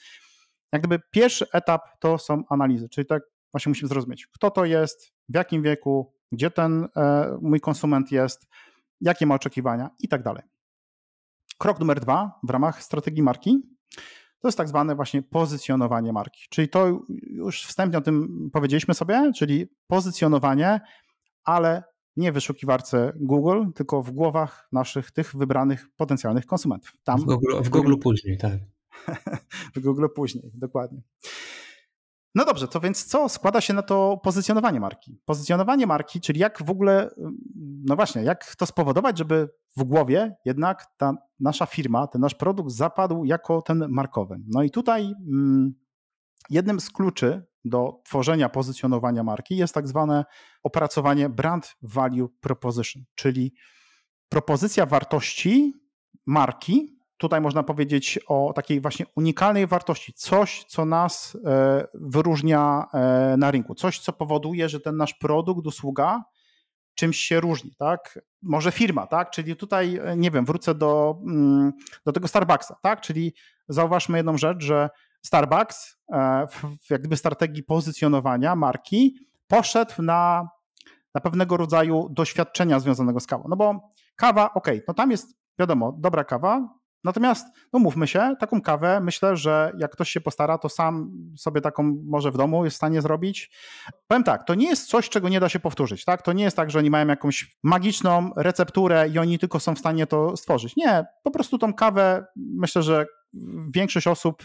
jak 0.73 0.81
gdyby 0.81 1.03
pierwszy 1.11 1.45
etap 1.53 1.81
to 1.99 2.17
są 2.17 2.43
analizy, 2.49 2.89
czyli 2.89 3.07
tak 3.07 3.23
właśnie 3.53 3.69
musimy 3.69 3.89
zrozumieć, 3.89 4.27
kto 4.27 4.51
to 4.51 4.65
jest, 4.65 5.13
w 5.29 5.35
jakim 5.35 5.63
wieku, 5.63 6.13
gdzie 6.31 6.51
ten 6.51 6.87
e, 6.95 7.37
mój 7.41 7.59
konsument 7.59 8.11
jest, 8.11 8.47
jakie 9.01 9.25
ma 9.25 9.35
oczekiwania 9.35 9.89
i 9.99 10.07
tak 10.07 10.23
dalej. 10.23 10.43
Krok 11.57 11.79
numer 11.79 11.99
dwa 11.99 12.39
w 12.43 12.49
ramach 12.49 12.83
strategii 12.83 13.23
marki 13.23 13.61
to 14.41 14.47
jest 14.47 14.57
tak 14.57 14.67
zwane 14.67 14.95
właśnie 14.95 15.21
pozycjonowanie 15.21 16.13
marki. 16.13 16.41
Czyli 16.49 16.69
to 16.69 17.01
już 17.29 17.63
wstępnie 17.63 17.97
o 17.97 18.01
tym 18.01 18.49
powiedzieliśmy 18.53 18.93
sobie, 18.93 19.31
czyli 19.35 19.67
pozycjonowanie, 19.87 20.81
ale 21.43 21.83
nie 22.15 22.31
w 22.31 22.33
wyszukiwarce 22.33 23.13
Google, 23.15 23.71
tylko 23.75 24.03
w 24.03 24.11
głowach 24.11 24.67
naszych 24.71 25.11
tych 25.11 25.35
wybranych 25.35 25.87
potencjalnych 25.95 26.45
konsumentów. 26.45 26.93
Tam, 27.03 27.19
w 27.19 27.23
Google, 27.23 27.61
w 27.63 27.69
Google 27.69 27.95
później, 27.97 28.37
tak. 28.37 28.59
w 29.75 29.79
Google 29.79 30.05
później, 30.15 30.51
dokładnie. 30.53 31.01
No 32.35 32.45
dobrze, 32.45 32.67
to 32.67 32.79
więc 32.79 33.05
co 33.05 33.29
składa 33.29 33.61
się 33.61 33.73
na 33.73 33.81
to 33.81 34.19
pozycjonowanie 34.23 34.79
marki? 34.79 35.19
Pozycjonowanie 35.25 35.87
marki, 35.87 36.21
czyli 36.21 36.39
jak 36.39 36.63
w 36.63 36.69
ogóle, 36.69 37.09
no 37.85 37.95
właśnie, 37.95 38.23
jak 38.23 38.55
to 38.55 38.65
spowodować, 38.65 39.17
żeby 39.17 39.49
w 39.77 39.83
głowie 39.83 40.35
jednak 40.45 40.85
ta 40.97 41.13
nasza 41.39 41.65
firma, 41.65 42.07
ten 42.07 42.21
nasz 42.21 42.35
produkt 42.35 42.71
zapadł 42.71 43.25
jako 43.25 43.61
ten 43.61 43.85
markowy. 43.89 44.39
No 44.47 44.63
i 44.63 44.69
tutaj 44.71 45.13
mm, 45.27 45.73
jednym 46.49 46.79
z 46.79 46.89
kluczy 46.89 47.45
do 47.65 48.01
tworzenia 48.05 48.49
pozycjonowania 48.49 49.23
marki 49.23 49.57
jest 49.57 49.73
tak 49.73 49.87
zwane 49.87 50.25
opracowanie 50.63 51.29
Brand 51.29 51.75
Value 51.81 52.29
Proposition, 52.39 53.03
czyli 53.15 53.53
propozycja 54.29 54.85
wartości 54.85 55.73
marki 56.25 57.00
tutaj 57.21 57.41
można 57.41 57.63
powiedzieć 57.63 58.19
o 58.27 58.53
takiej 58.55 58.81
właśnie 58.81 59.05
unikalnej 59.15 59.67
wartości, 59.67 60.13
coś, 60.13 60.65
co 60.67 60.85
nas 60.85 61.37
e, 61.45 61.87
wyróżnia 61.93 62.85
e, 62.93 63.35
na 63.37 63.51
rynku, 63.51 63.75
coś, 63.75 63.99
co 63.99 64.13
powoduje, 64.13 64.69
że 64.69 64.79
ten 64.79 64.97
nasz 64.97 65.13
produkt, 65.13 65.67
usługa 65.67 66.23
czymś 66.95 67.17
się 67.17 67.39
różni, 67.39 67.75
tak? 67.79 68.19
Może 68.41 68.71
firma, 68.71 69.07
tak? 69.07 69.31
Czyli 69.31 69.55
tutaj, 69.55 69.99
e, 70.03 70.17
nie 70.17 70.31
wiem, 70.31 70.45
wrócę 70.45 70.75
do, 70.75 71.17
mm, 71.27 71.71
do 72.05 72.11
tego 72.11 72.27
Starbucksa, 72.27 72.75
tak? 72.81 73.01
Czyli 73.01 73.33
zauważmy 73.67 74.17
jedną 74.17 74.37
rzecz, 74.37 74.63
że 74.63 74.89
Starbucks 75.25 75.97
w 76.59 76.89
jak 76.89 76.99
gdyby 77.01 77.17
strategii 77.17 77.63
pozycjonowania 77.63 78.55
marki 78.55 79.15
poszedł 79.47 80.01
na, 80.01 80.49
na 81.15 81.21
pewnego 81.21 81.57
rodzaju 81.57 82.09
doświadczenia 82.09 82.79
związanego 82.79 83.19
z 83.19 83.27
kawą. 83.27 83.45
No 83.49 83.55
bo 83.55 83.93
kawa, 84.15 84.53
ok, 84.53 84.67
no 84.87 84.93
tam 84.93 85.11
jest 85.11 85.35
wiadomo, 85.59 85.95
dobra 85.99 86.23
kawa, 86.23 86.80
Natomiast, 87.03 87.47
no 87.73 87.79
mówmy 87.79 88.07
się, 88.07 88.35
taką 88.39 88.61
kawę 88.61 88.99
myślę, 89.03 89.37
że 89.37 89.71
jak 89.77 89.91
ktoś 89.91 90.09
się 90.09 90.21
postara, 90.21 90.57
to 90.57 90.69
sam 90.69 91.11
sobie 91.37 91.61
taką 91.61 92.01
może 92.05 92.31
w 92.31 92.37
domu 92.37 92.65
jest 92.65 92.73
w 92.73 92.77
stanie 92.77 93.01
zrobić. 93.01 93.51
Powiem 94.07 94.23
tak, 94.23 94.43
to 94.43 94.55
nie 94.55 94.69
jest 94.69 94.89
coś, 94.89 95.09
czego 95.09 95.29
nie 95.29 95.39
da 95.39 95.49
się 95.49 95.59
powtórzyć, 95.59 96.05
tak? 96.05 96.21
To 96.21 96.33
nie 96.33 96.43
jest 96.43 96.57
tak, 96.57 96.71
że 96.71 96.79
oni 96.79 96.89
mają 96.89 97.07
jakąś 97.07 97.57
magiczną 97.63 98.31
recepturę 98.35 99.09
i 99.09 99.19
oni 99.19 99.39
tylko 99.39 99.59
są 99.59 99.75
w 99.75 99.79
stanie 99.79 100.07
to 100.07 100.37
stworzyć. 100.37 100.75
Nie, 100.75 101.05
po 101.23 101.31
prostu 101.31 101.57
tą 101.57 101.73
kawę 101.73 102.25
myślę, 102.35 102.83
że 102.83 103.05
większość 103.73 104.07
osób, 104.07 104.43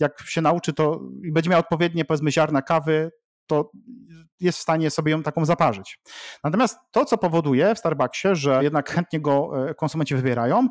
jak 0.00 0.20
się 0.26 0.40
nauczy 0.40 0.72
to 0.72 1.00
i 1.24 1.32
będzie 1.32 1.50
miała 1.50 1.60
odpowiednie, 1.60 2.04
powiedzmy, 2.04 2.32
ziarna 2.32 2.62
kawy, 2.62 3.10
to 3.46 3.70
jest 4.40 4.58
w 4.58 4.62
stanie 4.62 4.90
sobie 4.90 5.12
ją 5.12 5.22
taką 5.22 5.44
zaparzyć. 5.44 5.98
Natomiast 6.44 6.78
to, 6.90 7.04
co 7.04 7.18
powoduje 7.18 7.74
w 7.74 7.78
Starbucksie, 7.78 8.28
że 8.32 8.60
jednak 8.62 8.90
chętnie 8.90 9.20
go 9.20 9.68
e, 9.68 9.74
konsumenci 9.74 10.14
wybierają, 10.14 10.68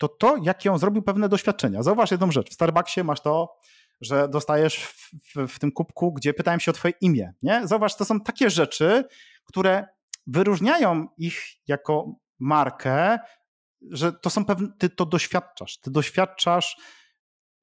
to 0.00 0.08
to, 0.08 0.36
jakie 0.42 0.72
on 0.72 0.78
zrobił 0.78 1.02
pewne 1.02 1.28
doświadczenia. 1.28 1.82
Zauważ 1.82 2.10
jedną 2.10 2.32
rzecz. 2.32 2.50
W 2.50 2.54
Starbucksie 2.54 3.04
masz 3.04 3.20
to, 3.20 3.56
że 4.00 4.28
dostajesz 4.28 4.84
w, 4.84 5.10
w, 5.12 5.54
w, 5.54 5.58
tym 5.58 5.72
kubku, 5.72 6.12
gdzie 6.12 6.34
pytają 6.34 6.58
się 6.58 6.70
o 6.70 6.74
twoje 6.74 6.94
imię. 7.00 7.32
Nie? 7.42 7.66
Zauważ, 7.66 7.96
to 7.96 8.04
są 8.04 8.20
takie 8.20 8.50
rzeczy, 8.50 9.04
które 9.44 9.86
wyróżniają 10.26 11.06
ich 11.18 11.42
jako 11.66 12.14
markę, 12.38 13.18
że 13.90 14.12
to 14.12 14.30
są 14.30 14.44
pewne, 14.44 14.68
ty 14.78 14.88
to 14.88 15.06
doświadczasz. 15.06 15.80
Ty 15.80 15.90
doświadczasz 15.90 16.76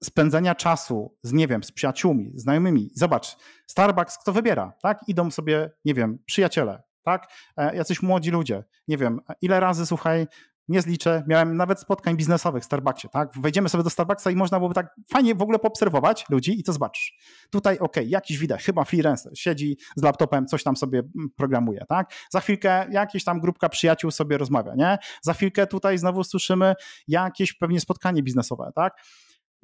spędzenia 0.04 0.56
czasu 0.56 1.18
z, 1.24 1.34
nie 1.34 1.48
wiem, 1.48 1.64
z 1.64 1.72
przyjaciółmi, 1.72 2.32
znajomymi. 2.36 2.90
Zobacz, 2.94 3.38
Starbucks 3.68 4.18
kto 4.18 4.34
wybiera, 4.34 4.74
tak? 4.82 5.00
Idą 5.08 5.32
sobie, 5.32 5.72
nie 5.86 5.94
wiem, 5.94 6.20
przyjaciele, 6.26 6.84
tak? 7.04 7.32
E, 7.58 7.76
jacyś 7.76 8.02
młodzi 8.02 8.32
ludzie. 8.32 8.64
Nie 8.88 8.98
wiem, 8.98 9.22
ile 9.42 9.60
razy, 9.60 9.86
słuchaj, 9.86 10.28
nie 10.68 10.82
zliczę, 10.82 11.24
miałem 11.28 11.58
nawet 11.58 11.80
spotkań 11.80 12.18
biznesowych 12.18 12.64
w 12.64 12.66
Starbucksie, 12.66 13.10
tak? 13.10 13.30
Wejdziemy 13.40 13.70
sobie 13.70 13.84
do 13.84 13.90
Starbucksa 13.90 14.32
i 14.32 14.36
można 14.36 14.60
byłoby 14.60 14.76
tak 14.76 14.96
fajnie 15.12 15.36
w 15.36 15.42
ogóle 15.42 15.60
poobserwować 15.60 16.26
ludzi 16.30 16.60
i 16.60 16.64
to 16.64 16.74
zobaczysz. 16.74 17.18
Tutaj, 17.52 17.80
ok, 17.80 17.96
jakiś 18.06 18.38
widać, 18.38 18.64
chyba 18.64 18.84
freelancer, 18.84 19.32
siedzi 19.36 19.78
z 19.96 20.04
laptopem, 20.04 20.46
coś 20.46 20.64
tam 20.64 20.76
sobie 20.76 21.00
mm, 21.00 21.30
programuje, 21.36 21.86
tak? 21.90 22.14
Za 22.30 22.40
chwilkę 22.40 22.86
jakieś 22.92 23.24
tam 23.24 23.40
grupka 23.40 23.70
przyjaciół 23.70 24.12
sobie 24.12 24.38
rozmawia, 24.38 24.76
nie? 24.76 24.98
Za 25.22 25.34
chwilkę 25.34 25.68
tutaj 25.68 25.98
znowu 25.98 26.24
słyszymy 26.24 26.74
jakieś 27.08 27.54
pewnie 27.54 27.80
spotkanie 27.80 28.24
biznesowe, 28.24 28.72
tak? 28.76 28.94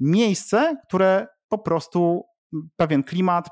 Miejsce, 0.00 0.76
które 0.88 1.26
po 1.48 1.58
prostu 1.58 2.24
pewien 2.76 3.02
klimat, 3.02 3.48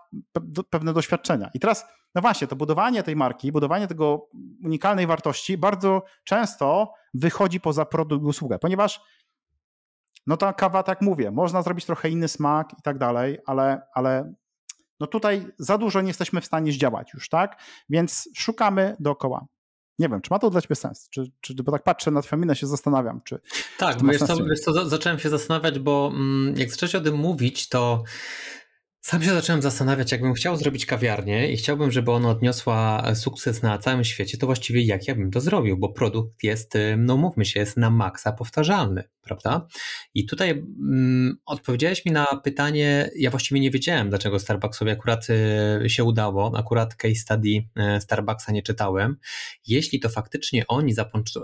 pewne 0.71 0.93
doświadczenia. 0.93 1.51
I 1.55 1.61
teraz, 1.61 1.87
no 2.15 2.23
właśnie, 2.23 2.47
to 2.47 2.57
budowanie 2.57 3.03
tej 3.03 3.17
marki, 3.17 3.53
budowanie 3.53 3.87
tego 3.87 4.29
unikalnej 4.65 5.07
wartości 5.07 5.59
bardzo 5.59 6.03
często 6.25 6.93
wychodzi 7.15 7.61
poza 7.61 7.85
produkt 7.85 8.25
i 8.25 8.27
usługę, 8.27 8.59
ponieważ 8.59 9.01
no 10.27 10.37
ta 10.37 10.53
kawa, 10.53 10.83
tak 10.83 11.03
mówię, 11.03 11.31
można 11.31 11.63
zrobić 11.63 11.85
trochę 11.85 12.11
inny 12.11 12.29
smak 12.29 12.73
i 12.79 12.83
tak 12.83 12.99
dalej, 12.99 13.39
ale, 13.47 13.83
ale 13.95 14.35
no 15.01 15.07
tutaj 15.07 15.47
za 15.59 15.79
dużo 15.79 16.01
nie 16.01 16.09
jesteśmy 16.09 16.41
w 16.41 16.47
stanie 16.47 16.73
zdziałać 16.73 17.15
już, 17.15 17.29
tak? 17.29 17.63
Więc 17.89 18.29
szukamy 18.37 18.97
dookoła. 19.01 19.47
Nie 19.99 20.09
wiem, 20.09 20.21
czy 20.21 20.29
ma 20.31 20.39
to 20.39 20.51
dla 20.51 20.61
ciebie 20.61 20.77
sens? 20.77 21.09
Czy, 21.11 21.31
czy 21.41 21.55
bo 21.55 21.73
tak 21.73 21.83
patrzę 21.83 22.11
na 22.11 22.23
twoją 22.23 22.41
minę, 22.41 22.57
się 22.57 22.67
zastanawiam, 22.67 23.21
czy. 23.25 23.41
Tak, 23.79 23.97
czy 23.97 24.07
wiesz, 24.07 24.19
co, 24.19 24.45
wiesz 24.45 24.61
co, 24.61 24.89
zacząłem 24.89 25.19
się 25.19 25.31
zastanawiać, 25.31 25.79
bo 25.79 26.11
mm, 26.15 26.55
jak 26.57 26.71
zacząłeś 26.71 26.95
o 26.95 27.01
tym 27.01 27.15
mówić, 27.15 27.69
to 27.69 28.03
sam 29.03 29.23
się 29.23 29.35
zacząłem 29.35 29.63
zastanawiać, 29.63 30.13
jakbym 30.13 30.35
chciał 30.35 30.57
zrobić 30.57 30.87
kawiarnię 30.87 31.53
i 31.53 31.57
chciałbym, 31.57 31.91
żeby 31.91 32.11
ona 32.11 32.31
odniosła 32.31 33.15
sukces 33.15 33.63
na 33.63 33.79
całym 33.79 34.05
świecie, 34.05 34.39
to 34.39 34.47
właściwie 34.47 34.83
jak 34.83 35.09
ja 35.09 35.15
bym 35.15 35.31
to 35.31 35.41
zrobił, 35.41 35.77
bo 35.77 35.89
produkt 35.89 36.43
jest, 36.43 36.75
no 36.97 37.17
mówmy 37.17 37.45
się, 37.45 37.61
jest 37.61 37.77
na 37.77 37.91
maksa 37.91 38.33
powtarzalny, 38.33 39.05
prawda? 39.23 39.67
I 40.15 40.27
tutaj 40.27 40.51
mm, 40.51 41.37
odpowiedziałeś 41.47 42.05
mi 42.05 42.13
na 42.13 42.27
pytanie, 42.45 43.11
ja 43.17 43.31
właściwie 43.31 43.61
nie 43.61 43.71
wiedziałem, 43.71 44.09
dlaczego 44.09 44.39
Starbucksowi 44.39 44.91
akurat 44.91 45.27
y, 45.85 45.91
się 45.91 46.05
udało, 46.05 46.59
akurat 46.59 46.95
case 46.95 47.15
study 47.15 47.49
y, 47.49 48.01
Starbucksa 48.01 48.53
nie 48.53 48.63
czytałem. 48.63 49.17
Jeśli 49.67 50.01
to 50.01 50.09
faktycznie 50.09 50.67
oni 50.67 50.95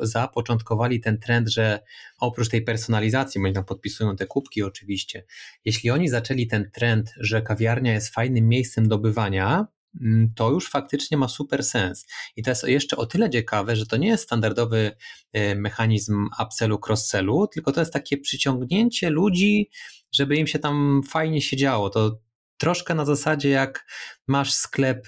zapoczątkowali 0.03 1.01
ten 1.01 1.19
trend, 1.19 1.49
że 1.49 1.81
oprócz 2.19 2.49
tej 2.49 2.63
personalizacji, 2.63 3.41
bo 3.41 3.45
oni 3.45 3.55
tam 3.55 3.65
podpisują 3.65 4.17
te 4.17 4.27
kubki 4.27 4.63
oczywiście, 4.63 5.25
jeśli 5.65 5.91
oni 5.91 6.09
zaczęli 6.09 6.47
ten 6.47 6.71
trend, 6.71 7.15
że 7.17 7.43
kawiarnia 7.43 7.93
jest 7.93 8.15
fajnym 8.15 8.49
miejscem 8.49 8.89
do 8.89 8.99
bywania, 8.99 9.67
mm, 10.01 10.33
to 10.35 10.51
już 10.51 10.71
faktycznie 10.71 11.17
ma 11.17 11.29
super 11.29 11.65
sens. 11.65 12.07
I 12.37 12.43
to 12.43 12.51
jest 12.51 12.69
jeszcze 12.69 12.97
o 12.97 13.07
tyle 13.07 13.31
ciekawe, 13.31 13.77
że 13.77 13.87
to 13.87 13.97
nie 13.97 14.09
jest 14.09 14.25
standardowy 14.25 14.97
e, 15.33 15.55
mechanizm 15.55 16.29
upsellu, 16.43 16.79
cross-sellu, 16.89 17.47
tylko 17.47 17.73
to 17.73 17.81
jest 17.81 17.93
takie 17.93 18.19
przyciągnięcie 18.19 19.11
ludzi, 19.11 19.71
żeby 20.13 20.37
im 20.37 20.47
się 20.47 20.59
tam 20.59 21.03
fajnie 21.09 21.43
siedziało. 21.43 21.91
To 21.91 22.21
troszkę 22.59 22.95
na 22.95 23.05
zasadzie 23.05 23.49
jak 23.49 23.87
masz 24.27 24.53
sklep 24.53 25.07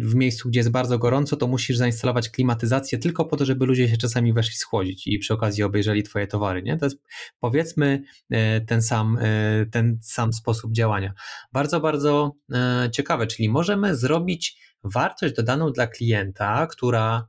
w 0.00 0.14
miejscu, 0.14 0.48
gdzie 0.48 0.60
jest 0.60 0.70
bardzo 0.70 0.98
gorąco, 0.98 1.36
to 1.36 1.46
musisz 1.46 1.76
zainstalować 1.76 2.28
klimatyzację 2.28 2.98
tylko 2.98 3.24
po 3.24 3.36
to, 3.36 3.44
żeby 3.44 3.66
ludzie 3.66 3.88
się 3.88 3.96
czasami 3.96 4.32
weszli 4.32 4.56
schłodzić 4.56 5.06
i 5.06 5.18
przy 5.18 5.34
okazji 5.34 5.62
obejrzeli 5.62 6.02
twoje 6.02 6.26
towary. 6.26 6.62
Nie? 6.62 6.76
To 6.76 6.86
jest 6.86 6.98
powiedzmy 7.40 8.02
e, 8.30 8.60
ten 8.60 8.82
sam, 8.82 9.18
e, 9.20 9.66
ten 9.66 9.98
sam 10.02 10.32
sposób 10.32 10.72
działania. 10.72 11.12
Bardzo, 11.52 11.80
bardzo 11.80 12.32
e, 12.52 12.88
ciekawe, 12.92 13.26
czyli 13.26 13.48
możemy 13.48 13.96
zrobić 13.96 14.58
wartość 14.84 15.34
dodaną 15.34 15.72
dla 15.72 15.86
klienta, 15.86 16.66
która 16.66 17.28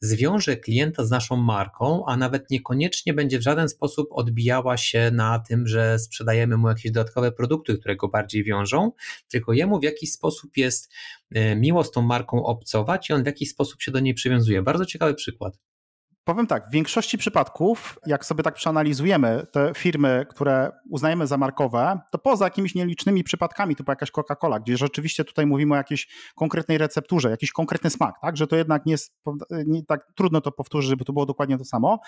zwiąże 0.00 0.56
klienta 0.56 1.04
z 1.04 1.10
naszą 1.10 1.36
marką, 1.36 2.04
a 2.06 2.16
nawet 2.16 2.50
niekoniecznie 2.50 3.14
będzie 3.14 3.38
w 3.38 3.42
żaden 3.42 3.68
sposób 3.68 4.08
odbijała 4.10 4.76
się 4.76 5.10
na 5.10 5.38
tym, 5.38 5.66
że 5.66 5.98
sprzedajemy 5.98 6.56
mu 6.56 6.68
jakieś 6.68 6.92
dodatkowe 6.92 7.32
produkty, 7.32 7.78
które 7.78 7.96
go 7.96 8.08
bardziej 8.08 8.44
wiążą, 8.44 8.92
tylko 9.28 9.52
jemu 9.52 9.80
w 9.80 9.84
jakiś 9.84 10.12
sposób 10.12 10.56
jest 10.56 10.92
e, 11.30 11.56
miło 11.56 11.84
z 11.84 11.90
tą 11.90 12.02
marką 12.02 12.44
obcować 12.44 13.10
i 13.10 13.12
on 13.12 13.22
w 13.22 13.26
jakiś 13.26 13.50
sposób 13.50 13.82
się 13.82 13.92
do 13.92 14.00
niej 14.00 14.14
przywiązuje. 14.14 14.62
Bardzo 14.62 14.86
ciekawy 14.86 15.14
przykład. 15.14 15.58
Powiem 16.24 16.46
tak, 16.46 16.68
w 16.68 16.72
większości 16.72 17.18
przypadków, 17.18 17.98
jak 18.06 18.24
sobie 18.24 18.42
tak 18.42 18.54
przeanalizujemy 18.54 19.46
te 19.52 19.72
firmy, 19.74 20.26
które 20.30 20.72
uznajemy 20.90 21.26
za 21.26 21.36
markowe, 21.36 22.00
to 22.12 22.18
poza 22.18 22.44
jakimiś 22.44 22.74
nielicznymi 22.74 23.24
przypadkami, 23.24 23.76
typu 23.76 23.92
jakaś 23.92 24.10
Coca-Cola, 24.10 24.60
gdzie 24.60 24.76
rzeczywiście 24.76 25.24
tutaj 25.24 25.46
mówimy 25.46 25.74
o 25.74 25.76
jakiejś 25.76 26.08
konkretnej 26.34 26.78
recepturze, 26.78 27.30
jakiś 27.30 27.52
konkretny 27.52 27.90
smak, 27.90 28.14
tak, 28.22 28.36
że 28.36 28.46
to 28.46 28.56
jednak 28.56 28.86
nie 28.86 28.92
jest 28.92 29.14
nie, 29.66 29.84
tak 29.86 30.06
trudno 30.16 30.40
to 30.40 30.52
powtórzyć, 30.52 30.90
żeby 30.90 31.04
to 31.04 31.12
było 31.12 31.26
dokładnie 31.26 31.58
to 31.58 31.64
samo, 31.64 32.00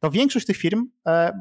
to 0.00 0.10
większość 0.10 0.46
tych 0.46 0.56
firm 0.56 0.86
e, 1.06 1.32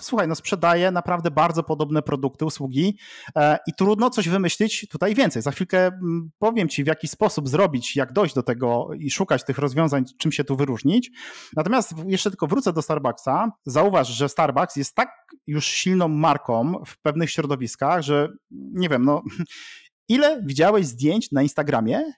słuchaj, 0.00 0.28
no 0.28 0.34
sprzedaje 0.34 0.90
naprawdę 0.90 1.30
bardzo 1.30 1.62
podobne 1.62 2.02
produkty, 2.02 2.44
usługi 2.44 2.98
e, 3.36 3.58
i 3.66 3.72
trudno 3.78 4.10
coś 4.10 4.28
wymyślić 4.28 4.88
tutaj 4.88 5.14
więcej. 5.14 5.42
Za 5.42 5.50
chwilkę 5.50 5.86
mm, 5.86 6.30
powiem 6.38 6.68
Ci, 6.68 6.84
w 6.84 6.86
jaki 6.86 7.08
sposób 7.08 7.48
zrobić, 7.48 7.96
jak 7.96 8.12
dojść 8.12 8.34
do 8.34 8.42
tego 8.42 8.88
i 8.98 9.10
szukać 9.10 9.44
tych 9.44 9.58
rozwiązań, 9.58 10.04
czym 10.18 10.32
się 10.32 10.44
tu 10.44 10.56
wyróżnić. 10.56 11.10
Natomiast 11.56 11.94
jeszcze 12.06 12.30
tylko 12.30 12.46
wrócę 12.46 12.72
do 12.72 12.82
Starbucksa. 12.82 13.52
Zauważ, 13.66 14.08
że 14.08 14.28
Starbucks 14.28 14.76
jest 14.76 14.94
tak 14.94 15.08
już 15.46 15.66
silną 15.66 16.08
marką 16.08 16.82
w 16.86 17.00
pewnych 17.02 17.30
środowiskach, 17.30 18.02
że 18.02 18.28
nie 18.50 18.88
wiem, 18.88 19.04
no 19.04 19.22
ile 20.08 20.42
widziałeś 20.44 20.86
zdjęć 20.86 21.32
na 21.32 21.42
Instagramie 21.42 22.12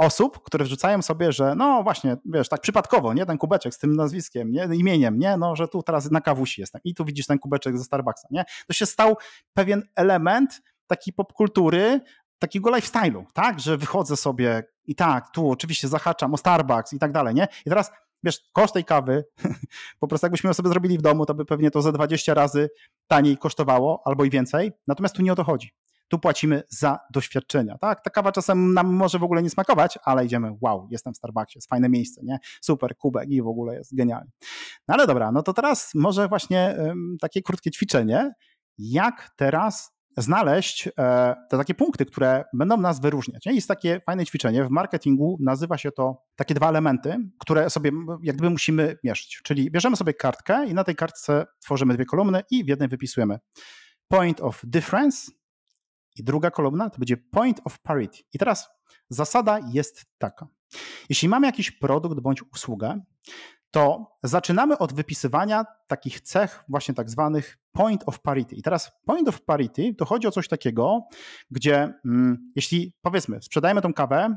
osób, 0.00 0.42
które 0.42 0.64
wrzucają 0.64 1.02
sobie, 1.02 1.32
że 1.32 1.54
no 1.54 1.82
właśnie, 1.82 2.16
wiesz, 2.24 2.48
tak 2.48 2.60
przypadkowo, 2.60 3.14
nie, 3.14 3.26
ten 3.26 3.38
kubeczek 3.38 3.74
z 3.74 3.78
tym 3.78 3.96
nazwiskiem, 3.96 4.52
nie, 4.52 4.68
imieniem, 4.72 5.18
nie, 5.18 5.36
no, 5.36 5.56
że 5.56 5.68
tu 5.68 5.82
teraz 5.82 6.10
na 6.10 6.20
kawusi 6.20 6.60
jestem 6.60 6.80
i 6.84 6.94
tu 6.94 7.04
widzisz 7.04 7.26
ten 7.26 7.38
kubeczek 7.38 7.78
ze 7.78 7.84
Starbucksa, 7.84 8.28
nie, 8.30 8.44
to 8.66 8.72
się 8.72 8.86
stał 8.86 9.16
pewien 9.54 9.82
element 9.96 10.62
takiej 10.86 11.14
popkultury, 11.14 12.00
takiego 12.38 12.70
lifestyle'u, 12.70 13.24
tak, 13.32 13.60
że 13.60 13.76
wychodzę 13.76 14.16
sobie 14.16 14.62
i 14.84 14.94
tak, 14.94 15.30
tu 15.30 15.50
oczywiście 15.50 15.88
zahaczam 15.88 16.34
o 16.34 16.36
Starbucks 16.36 16.92
i 16.92 16.98
tak 16.98 17.12
dalej, 17.12 17.34
nie, 17.34 17.48
i 17.66 17.68
teraz 17.68 17.90
wiesz, 18.22 18.40
koszt 18.52 18.74
tej 18.74 18.84
kawy, 18.84 19.24
po 20.00 20.08
prostu 20.08 20.26
jakbyśmy 20.26 20.48
ją 20.48 20.54
sobie 20.54 20.68
zrobili 20.68 20.98
w 20.98 21.02
domu, 21.02 21.26
to 21.26 21.34
by 21.34 21.44
pewnie 21.44 21.70
to 21.70 21.82
za 21.82 21.92
20 21.92 22.34
razy 22.34 22.70
taniej 23.06 23.38
kosztowało, 23.38 24.02
albo 24.04 24.24
i 24.24 24.30
więcej, 24.30 24.72
natomiast 24.86 25.16
tu 25.16 25.22
nie 25.22 25.32
o 25.32 25.36
to 25.36 25.44
chodzi 25.44 25.72
tu 26.10 26.18
płacimy 26.18 26.62
za 26.68 26.98
doświadczenia. 27.12 27.78
Tak? 27.78 28.02
Ta 28.02 28.10
kawa 28.10 28.32
czasem 28.32 28.74
nam 28.74 28.86
może 28.86 29.18
w 29.18 29.22
ogóle 29.22 29.42
nie 29.42 29.50
smakować, 29.50 29.98
ale 30.04 30.24
idziemy, 30.24 30.56
wow, 30.60 30.88
jestem 30.90 31.14
w 31.14 31.16
Starbucksie, 31.16 31.58
jest 31.58 31.68
fajne 31.68 31.88
miejsce, 31.88 32.20
nie? 32.24 32.38
Super, 32.60 32.96
kubek 32.96 33.30
i 33.30 33.42
w 33.42 33.46
ogóle 33.46 33.74
jest 33.74 33.94
genialnie. 33.96 34.30
No 34.88 34.94
ale 34.94 35.06
dobra, 35.06 35.32
no 35.32 35.42
to 35.42 35.52
teraz 35.52 35.90
może 35.94 36.28
właśnie 36.28 36.76
um, 36.78 37.16
takie 37.20 37.42
krótkie 37.42 37.70
ćwiczenie, 37.70 38.32
jak 38.78 39.30
teraz 39.36 40.00
znaleźć 40.16 40.88
e, 40.88 40.92
te 41.50 41.58
takie 41.58 41.74
punkty, 41.74 42.06
które 42.06 42.44
będą 42.54 42.76
nas 42.76 43.00
wyróżniać. 43.00 43.46
Jest 43.46 43.68
takie 43.68 44.00
fajne 44.06 44.26
ćwiczenie 44.26 44.64
w 44.64 44.70
marketingu, 44.70 45.38
nazywa 45.40 45.78
się 45.78 45.92
to 45.92 46.22
takie 46.36 46.54
dwa 46.54 46.68
elementy, 46.68 47.16
które 47.38 47.70
sobie 47.70 47.90
jak 48.22 48.36
gdyby 48.36 48.50
musimy 48.50 48.98
mierzyć. 49.04 49.40
Czyli 49.44 49.70
bierzemy 49.70 49.96
sobie 49.96 50.14
kartkę 50.14 50.66
i 50.66 50.74
na 50.74 50.84
tej 50.84 50.96
kartce 50.96 51.46
tworzymy 51.60 51.94
dwie 51.94 52.04
kolumny 52.04 52.42
i 52.50 52.64
w 52.64 52.68
jednej 52.68 52.88
wypisujemy 52.88 53.38
point 54.08 54.40
of 54.40 54.60
difference 54.64 55.32
i 56.20 56.24
druga 56.24 56.50
kolumna 56.50 56.90
to 56.90 56.98
będzie 56.98 57.16
point 57.16 57.60
of 57.64 57.78
parity. 57.78 58.18
I 58.32 58.38
teraz 58.38 58.68
zasada 59.08 59.60
jest 59.72 60.04
taka. 60.18 60.48
Jeśli 61.08 61.28
mamy 61.28 61.46
jakiś 61.46 61.70
produkt 61.70 62.20
bądź 62.20 62.42
usługę, 62.42 63.00
to 63.70 64.12
zaczynamy 64.22 64.78
od 64.78 64.92
wypisywania 64.92 65.64
takich 65.86 66.20
cech, 66.20 66.64
właśnie 66.68 66.94
tak 66.94 67.10
zwanych 67.10 67.58
point 67.72 68.02
of 68.06 68.20
parity. 68.20 68.56
I 68.56 68.62
teraz 68.62 68.92
point 69.04 69.28
of 69.28 69.42
parity 69.42 69.94
to 69.94 70.04
chodzi 70.04 70.26
o 70.26 70.30
coś 70.30 70.48
takiego, 70.48 71.08
gdzie 71.50 71.94
mm, 72.04 72.52
jeśli 72.56 72.92
powiedzmy, 73.02 73.42
sprzedajemy 73.42 73.82
tą 73.82 73.94
kawę, 73.94 74.36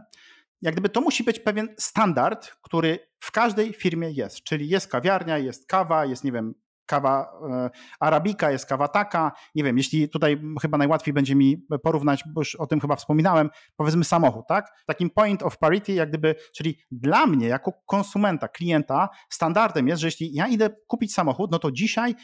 jak 0.62 0.74
gdyby 0.74 0.90
to 0.90 1.02
musi 1.02 1.24
być 1.24 1.40
pewien 1.40 1.76
standard, 1.78 2.52
który 2.62 3.00
w 3.20 3.32
każdej 3.32 3.74
firmie 3.74 4.12
jest. 4.12 4.44
Czyli 4.44 4.70
jest 4.70 4.88
kawiarnia, 4.88 5.38
jest 5.38 5.68
kawa, 5.68 6.06
jest, 6.06 6.24
nie 6.24 6.32
wiem, 6.32 6.54
kawa 6.86 7.32
e, 7.50 7.70
arabika, 8.00 8.52
jest 8.52 8.66
kawa 8.66 8.88
taka. 8.88 9.32
Nie 9.56 9.64
wiem, 9.64 9.78
jeśli 9.78 10.10
tutaj 10.10 10.42
chyba 10.62 10.78
najłatwiej 10.78 11.14
będzie 11.14 11.36
mi 11.36 11.58
porównać, 11.84 12.24
bo 12.34 12.42
już 12.42 12.56
o 12.56 12.68
tym 12.68 12.80
chyba 12.80 12.96
wspominałem, 12.96 13.50
powiedzmy 13.76 14.04
samochód, 14.04 14.48
tak? 14.48 14.72
Takim 14.86 15.10
point 15.10 15.44
of 15.44 15.58
parity, 15.58 15.94
jak 15.94 16.10
gdyby, 16.10 16.36
czyli 16.56 16.78
dla 16.92 17.26
mnie 17.26 17.48
jako 17.48 17.74
konsumenta, 17.86 18.48
klienta, 18.48 19.10
standardem 19.30 19.88
jest, 19.88 20.02
że 20.02 20.08
jeśli 20.08 20.34
ja 20.34 20.48
idę 20.48 20.70
kupić 20.88 21.14
samochód, 21.14 21.52
no 21.52 21.60
to 21.60 21.72
dzisiaj 21.72 22.16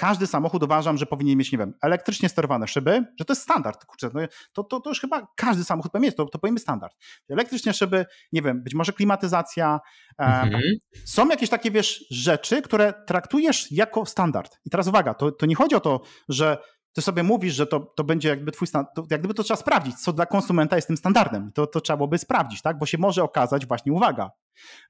każdy 0.00 0.26
samochód 0.26 0.62
uważam, 0.62 0.98
że 0.98 1.06
powinien 1.06 1.38
mieć, 1.38 1.52
nie 1.52 1.58
wiem, 1.58 1.74
elektrycznie 1.82 2.28
sterowane 2.28 2.68
szyby, 2.68 3.04
że 3.18 3.24
to 3.24 3.32
jest 3.32 3.42
standard. 3.42 3.84
Kurczę, 3.84 4.10
no 4.14 4.20
to, 4.52 4.64
to, 4.64 4.80
to 4.80 4.90
już 4.90 5.00
chyba 5.00 5.26
każdy 5.36 5.64
samochód 5.64 5.92
powinien 5.92 6.08
mieć, 6.08 6.16
to, 6.16 6.24
to 6.24 6.38
powinien 6.38 6.54
być 6.54 6.62
standard. 6.62 6.96
Elektrycznie 7.28 7.72
szyby, 7.72 8.06
nie 8.32 8.42
wiem, 8.42 8.62
być 8.62 8.74
może 8.74 8.92
klimatyzacja. 8.92 9.80
Mhm. 10.18 10.54
E, 10.54 10.60
są 11.04 11.28
jakieś 11.28 11.50
takie, 11.50 11.70
wiesz, 11.70 12.04
rzeczy, 12.10 12.62
które 12.62 12.92
traktujesz 13.06 13.72
jako 13.72 14.06
standard. 14.06 14.58
I 14.64 14.70
teraz 14.70 14.86
uwaga, 14.86 15.14
to, 15.14 15.32
to 15.32 15.46
nie 15.46 15.54
chodzi 15.54 15.74
o 15.74 15.80
to, 15.80 16.00
że 16.28 16.58
ty 16.92 17.02
sobie 17.02 17.22
mówisz, 17.22 17.54
że 17.54 17.66
to, 17.66 17.80
to 17.80 18.04
będzie 18.04 18.28
jakby 18.28 18.52
twój 18.52 18.68
standard, 18.68 19.10
jak 19.10 19.20
gdyby 19.20 19.34
to 19.34 19.42
trzeba 19.42 19.60
sprawdzić, 19.60 20.00
co 20.00 20.12
dla 20.12 20.26
konsumenta 20.26 20.76
jest 20.76 20.88
tym 20.88 20.96
standardem. 20.96 21.52
To, 21.54 21.66
to 21.66 21.80
trzeba 21.80 21.96
byłoby 21.96 22.18
sprawdzić, 22.18 22.62
tak? 22.62 22.78
Bo 22.78 22.86
się 22.86 22.98
może 22.98 23.22
okazać, 23.22 23.66
właśnie 23.66 23.92
uwaga, 23.92 24.30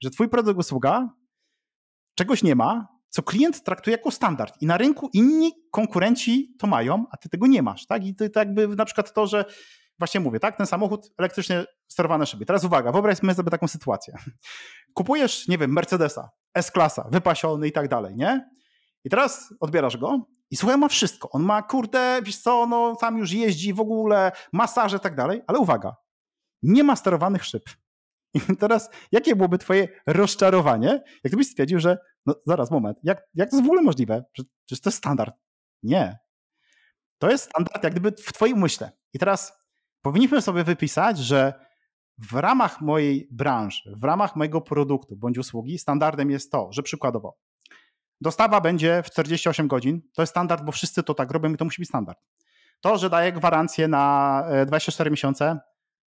że 0.03 0.09
twój 0.09 0.29
produkt, 0.29 0.59
usługa 0.59 1.09
czegoś 2.15 2.43
nie 2.43 2.55
ma, 2.55 2.87
co 3.11 3.23
klient 3.23 3.63
traktuje 3.63 3.97
jako 3.97 4.11
standard 4.11 4.61
i 4.61 4.65
na 4.65 4.77
rynku 4.77 5.09
inni 5.13 5.51
konkurenci 5.71 6.55
to 6.59 6.67
mają, 6.67 7.05
a 7.11 7.17
ty 7.17 7.29
tego 7.29 7.47
nie 7.47 7.61
masz, 7.61 7.85
tak? 7.85 8.05
I 8.05 8.15
to, 8.15 8.29
to 8.29 8.39
jakby 8.39 8.67
na 8.67 8.85
przykład 8.85 9.13
to, 9.13 9.27
że 9.27 9.45
właśnie 9.99 10.19
mówię, 10.19 10.39
tak, 10.39 10.57
ten 10.57 10.67
samochód 10.67 11.11
elektrycznie 11.17 11.65
sterowany 11.87 12.25
szyby. 12.25 12.45
Teraz 12.45 12.63
uwaga, 12.63 12.91
wyobraźmy 12.91 13.33
sobie 13.33 13.51
taką 13.51 13.67
sytuację. 13.67 14.13
Kupujesz, 14.93 15.47
nie 15.47 15.57
wiem, 15.57 15.73
Mercedesa, 15.73 16.29
S-klasa, 16.53 17.07
wypasiony 17.11 17.67
i 17.67 17.71
tak 17.71 17.87
dalej, 17.87 18.15
nie? 18.15 18.49
I 19.03 19.09
teraz 19.09 19.53
odbierasz 19.59 19.97
go 19.97 20.25
i 20.51 20.57
słuchaj, 20.57 20.77
ma 20.77 20.87
wszystko. 20.87 21.29
On 21.29 21.43
ma, 21.43 21.61
kurde, 21.61 22.21
wiesz 22.23 22.37
co, 22.37 22.65
no 22.65 22.95
tam 22.95 23.17
już 23.17 23.31
jeździ 23.31 23.73
w 23.73 23.79
ogóle, 23.79 24.31
masaże 24.53 24.97
i 24.97 24.99
tak 24.99 25.15
dalej, 25.15 25.41
ale 25.47 25.59
uwaga, 25.59 25.95
nie 26.63 26.83
ma 26.83 26.95
sterowanych 26.95 27.45
szyb. 27.45 27.63
I 28.33 28.57
teraz, 28.57 28.89
jakie 29.11 29.35
byłoby 29.35 29.57
twoje 29.57 29.87
rozczarowanie, 30.07 30.87
jak 30.87 31.31
gdybyś 31.31 31.47
stwierdził, 31.47 31.79
że 31.79 31.97
no 32.25 32.35
zaraz, 32.45 32.71
moment, 32.71 32.97
jak, 33.03 33.23
jak 33.33 33.49
to 33.49 33.55
jest 33.55 33.67
w 33.67 33.69
ogóle 33.69 33.81
możliwe? 33.81 34.23
Przecież 34.65 34.81
to 34.81 34.89
jest 34.89 34.97
standard. 34.97 35.35
Nie. 35.83 36.19
To 37.17 37.29
jest 37.29 37.43
standard 37.43 37.83
jak 37.83 37.93
gdyby 37.93 38.11
w 38.11 38.33
twoim 38.33 38.57
umyśle. 38.57 38.91
I 39.13 39.19
teraz 39.19 39.53
powinniśmy 40.01 40.41
sobie 40.41 40.63
wypisać, 40.63 41.17
że 41.17 41.53
w 42.17 42.33
ramach 42.33 42.81
mojej 42.81 43.27
branży, 43.31 43.93
w 43.95 44.03
ramach 44.03 44.35
mojego 44.35 44.61
produktu 44.61 45.15
bądź 45.17 45.37
usługi 45.37 45.77
standardem 45.77 46.31
jest 46.31 46.51
to, 46.51 46.71
że 46.71 46.83
przykładowo 46.83 47.37
dostawa 48.21 48.61
będzie 48.61 49.03
w 49.03 49.09
48 49.09 49.67
godzin, 49.67 50.01
to 50.13 50.21
jest 50.21 50.31
standard, 50.33 50.63
bo 50.63 50.71
wszyscy 50.71 51.03
to 51.03 51.13
tak 51.13 51.31
robią 51.31 51.53
i 51.53 51.57
to 51.57 51.65
musi 51.65 51.81
być 51.81 51.89
standard. 51.89 52.19
To, 52.81 52.97
że 52.97 53.09
daję 53.09 53.31
gwarancję 53.31 53.87
na 53.87 54.43
24 54.65 55.07
e, 55.07 55.11
miesiące, 55.11 55.59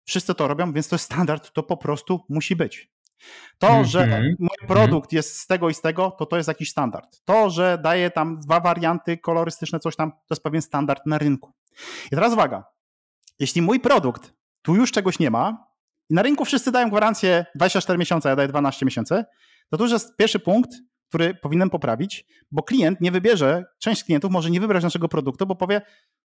wszyscy 0.04 0.34
to 0.34 0.48
robią, 0.48 0.72
więc 0.72 0.88
to 0.88 0.94
jest 0.94 1.04
standard, 1.04 1.52
to 1.52 1.62
po 1.62 1.76
prostu 1.76 2.20
musi 2.28 2.56
być. 2.56 2.91
To, 3.58 3.68
-hmm. 3.68 3.84
że 3.84 4.06
mój 4.38 4.56
mhm. 4.62 4.68
produkt 4.68 5.12
jest 5.12 5.38
z 5.38 5.46
tego 5.46 5.70
i 5.70 5.74
z 5.74 5.80
tego, 5.80 6.10
to 6.10 6.26
to 6.26 6.36
jest 6.36 6.48
jakiś 6.48 6.70
standard. 6.70 7.20
To, 7.24 7.50
że 7.50 7.78
daję 7.82 8.10
tam 8.10 8.40
dwa 8.40 8.60
warianty 8.60 9.18
kolorystyczne, 9.18 9.80
coś 9.80 9.96
tam, 9.96 10.10
to 10.10 10.26
jest 10.30 10.42
pewien 10.42 10.62
standard 10.62 11.06
na 11.06 11.18
rynku. 11.18 11.52
I 12.06 12.10
teraz 12.10 12.32
uwaga, 12.32 12.64
jeśli 13.38 13.62
mój 13.62 13.80
produkt 13.80 14.34
tu 14.62 14.74
już 14.74 14.92
czegoś 14.92 15.18
nie 15.18 15.30
ma 15.30 15.66
i 16.10 16.14
na 16.14 16.22
rynku 16.22 16.44
wszyscy 16.44 16.72
dają 16.72 16.90
gwarancję 16.90 17.46
24 17.54 17.98
miesiące, 17.98 18.28
ja 18.28 18.36
daję 18.36 18.48
12 18.48 18.86
miesięcy, 18.86 19.24
to 19.70 19.76
to 19.76 19.84
już 19.84 19.92
jest 19.92 20.16
pierwszy 20.16 20.38
punkt, 20.38 20.70
który 21.08 21.34
powinienem 21.34 21.70
poprawić, 21.70 22.26
bo 22.50 22.62
klient 22.62 23.00
nie 23.00 23.12
wybierze, 23.12 23.64
część 23.78 24.04
klientów 24.04 24.30
może 24.30 24.50
nie 24.50 24.60
wybrać 24.60 24.82
naszego 24.82 25.08
produktu, 25.08 25.46
bo 25.46 25.54
powie, 25.54 25.82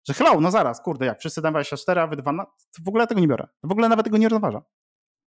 że 0.08 0.14
hello, 0.14 0.40
no 0.40 0.50
zaraz, 0.50 0.82
kurde, 0.82 1.06
jak 1.06 1.20
wszyscy 1.20 1.42
dają 1.42 1.52
24, 1.52 2.00
a 2.00 2.06
wy 2.06 2.16
12, 2.16 2.52
w 2.84 2.88
ogóle 2.88 3.06
tego 3.06 3.20
nie 3.20 3.28
biorę. 3.28 3.48
W 3.62 3.72
ogóle 3.72 3.88
nawet 3.88 4.04
tego 4.04 4.18
nie 4.18 4.28
rozważam. 4.28 4.62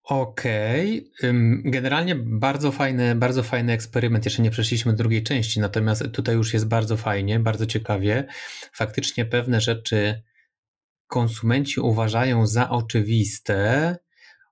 Okej. 0.05 1.11
Okay. 1.19 1.33
Generalnie 1.63 2.15
bardzo 2.15 2.71
fajny, 2.71 3.15
bardzo 3.15 3.43
fajny 3.43 3.73
eksperyment. 3.73 4.25
Jeszcze 4.25 4.41
nie 4.41 4.51
przeszliśmy 4.51 4.93
drugiej 4.93 5.23
części, 5.23 5.59
natomiast 5.59 6.03
tutaj 6.11 6.35
już 6.35 6.53
jest 6.53 6.67
bardzo 6.67 6.97
fajnie, 6.97 7.39
bardzo 7.39 7.65
ciekawie. 7.65 8.25
Faktycznie 8.73 9.25
pewne 9.25 9.61
rzeczy 9.61 10.21
konsumenci 11.07 11.79
uważają 11.79 12.47
za 12.47 12.69
oczywiste. 12.69 13.95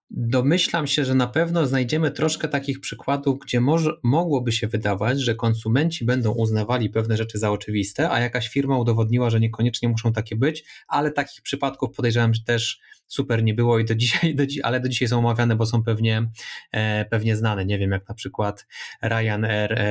Domyślam 0.10 0.88
się, 0.88 1.06
że 1.06 1.16
na 1.16 1.28
pewno 1.28 1.68
znajdziemy 1.68 2.12
troszkę 2.12 2.48
takich 2.48 2.80
przykładów, 2.80 3.40
gdzie 3.40 3.62
może, 3.62 3.92
mogłoby 4.04 4.52
się 4.52 4.68
wydawać, 4.68 5.20
że 5.22 5.36
konsumenci 5.36 6.06
będą 6.06 6.32
uznawali 6.32 6.90
pewne 6.90 7.18
rzeczy 7.18 7.38
za 7.38 7.52
oczywiste, 7.52 8.12
a 8.12 8.20
jakaś 8.20 8.50
firma 8.50 8.78
udowodniła, 8.78 9.30
że 9.30 9.40
niekoniecznie 9.40 9.90
muszą 9.90 10.14
takie 10.14 10.36
być, 10.36 10.64
ale 10.88 11.12
takich 11.12 11.42
przypadków 11.42 11.96
podejrzewam, 11.96 12.34
że 12.34 12.44
też 12.44 12.80
super 13.08 13.44
nie 13.44 13.54
było 13.54 13.80
i 13.80 13.86
do 13.86 13.96
dzisiaj, 13.96 14.36
do, 14.36 14.44
ale 14.64 14.80
do 14.80 14.90
dzisiaj 14.90 15.08
są 15.08 15.20
omawiane, 15.20 15.56
bo 15.56 15.66
są 15.66 15.84
pewnie, 15.84 16.32
e, 16.72 17.06
pewnie 17.06 17.36
znane. 17.36 17.66
Nie 17.66 17.80
wiem, 17.80 17.92
jak 17.92 18.10
na 18.10 18.16
przykład 18.16 18.68
Ryanair 19.02 19.82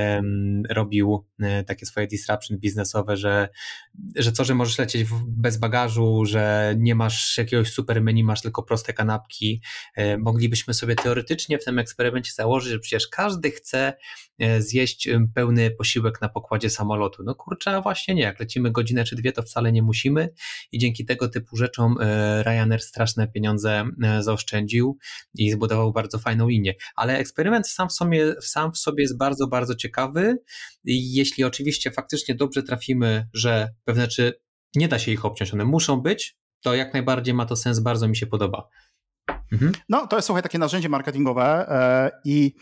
robił 0.70 1.24
e, 1.40 1.64
takie 1.64 1.86
swoje 1.86 2.06
disruption 2.06 2.58
biznesowe, 2.58 3.16
że, 3.16 3.48
że 4.16 4.32
co, 4.32 4.44
że 4.44 4.54
możesz 4.54 4.78
lecieć 4.78 5.08
bez 5.26 5.56
bagażu, 5.56 6.24
że 6.24 6.74
nie 6.78 6.94
masz 6.94 7.38
jakiegoś 7.38 7.72
super 7.72 8.02
menu, 8.02 8.24
masz 8.24 8.42
tylko 8.42 8.62
proste 8.62 8.92
kanapki. 8.92 9.62
E, 9.96 10.18
moglibyśmy 10.18 10.74
sobie 10.74 10.94
teoretycznie 10.94 11.58
w 11.58 11.64
tym 11.64 11.78
eksperymencie 11.78 12.32
założyć, 12.32 12.72
że 12.72 12.78
przecież 12.78 13.08
każdy 13.08 13.50
chce 13.50 13.92
zjeść 14.58 15.08
pełny 15.34 15.70
posiłek 15.70 16.20
na 16.20 16.28
pokładzie 16.28 16.70
samolotu. 16.70 17.22
No 17.24 17.34
kurczę, 17.34 17.70
a 17.70 17.80
właśnie 17.80 18.14
nie. 18.14 18.22
Jak 18.22 18.40
lecimy 18.40 18.70
godzinę 18.70 19.04
czy 19.04 19.16
dwie, 19.16 19.32
to 19.32 19.42
wcale 19.42 19.72
nie 19.72 19.82
musimy 19.82 20.28
i 20.72 20.78
dzięki 20.78 21.04
tego 21.04 21.28
typu 21.28 21.56
rzeczom 21.56 21.96
e, 22.00 22.42
Ryanair 22.42 22.80
straszne 22.80 23.28
pieniądze 23.28 23.84
e, 24.02 24.22
zaoszczędził 24.22 24.98
i 25.34 25.50
zbudował 25.50 25.92
bardzo 25.92 26.18
fajną 26.18 26.48
linię. 26.48 26.74
Ale 26.96 27.18
eksperyment 27.18 27.68
sam 27.68 27.88
w 27.88 27.92
sobie, 27.92 28.34
sam 28.40 28.72
w 28.72 28.78
sobie 28.78 29.02
jest 29.02 29.16
bardzo, 29.16 29.46
bardzo 29.46 29.74
ciekawy. 29.74 30.38
I 30.84 31.14
jeśli 31.14 31.44
oczywiście 31.44 31.90
faktycznie 31.90 32.34
dobrze 32.34 32.62
trafimy, 32.62 33.28
że 33.32 33.74
pewne 33.84 34.02
rzeczy 34.02 34.40
nie 34.76 34.88
da 34.88 34.98
się 34.98 35.12
ich 35.12 35.24
obciąć, 35.24 35.54
one 35.54 35.64
muszą 35.64 36.00
być, 36.00 36.36
to 36.60 36.74
jak 36.74 36.92
najbardziej 36.92 37.34
ma 37.34 37.46
to 37.46 37.56
sens, 37.56 37.80
bardzo 37.80 38.08
mi 38.08 38.16
się 38.16 38.26
podoba. 38.26 38.68
Mhm. 39.52 39.72
No, 39.88 40.06
to 40.06 40.16
jest 40.16 40.26
słuchaj 40.26 40.42
takie 40.42 40.58
narzędzie 40.58 40.88
marketingowe 40.88 41.68
e, 41.68 42.10
i 42.24 42.54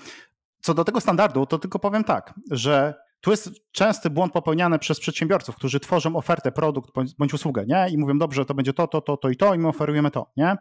co 0.63 0.75
do 0.75 0.85
tego 0.85 1.01
standardu, 1.01 1.47
to 1.47 1.59
tylko 1.59 1.79
powiem 1.79 2.05
tak, 2.05 2.35
że 2.51 2.95
tu 3.21 3.31
jest 3.31 3.51
częsty 3.73 4.11
błąd 4.11 4.33
popełniany 4.33 4.79
przez 4.79 5.01
przedsiębiorców, 5.01 5.57
którzy 5.57 5.81
tworzą 5.81 6.17
ofertę, 6.17 6.53
produkt 6.53 6.91
bądź, 7.19 7.35
usługę, 7.35 7.65
nie? 7.67 7.87
I 7.91 7.99
mówią, 7.99 8.19
dobrze, 8.19 8.45
to 8.45 8.55
będzie 8.55 8.73
to, 8.73 8.89
to, 8.89 9.01
to, 9.01 9.17
to 9.17 9.29
i 9.29 9.37
to 9.37 9.55
i 9.55 9.59
my 9.59 9.69
oferujemy 9.69 10.11
to, 10.11 10.33
nie? 10.37 10.57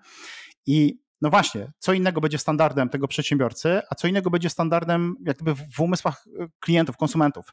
I 0.66 1.00
no 1.22 1.30
właśnie, 1.30 1.72
co 1.80 1.93
innego 1.93 2.22
będzie 2.22 2.38
standardem 2.38 2.89
tego 2.89 3.08
przedsiębiorcy, 3.08 3.82
a 3.89 3.95
co 3.95 4.08
innego 4.08 4.30
będzie 4.30 4.50
standardem 4.50 5.16
jak 5.26 5.38
gdyby 5.38 5.56
w 5.56 5.80
umysłach 5.80 6.24
e, 6.39 6.47
klientów, 6.60 6.97
konsumentów. 6.97 7.45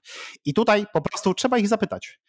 I 0.45 0.55
tutaj 0.55 0.87
po 0.93 1.01
prostu 1.01 1.35
trzeba 1.35 1.59
ich 1.59 1.69
zapytać. 1.69 2.21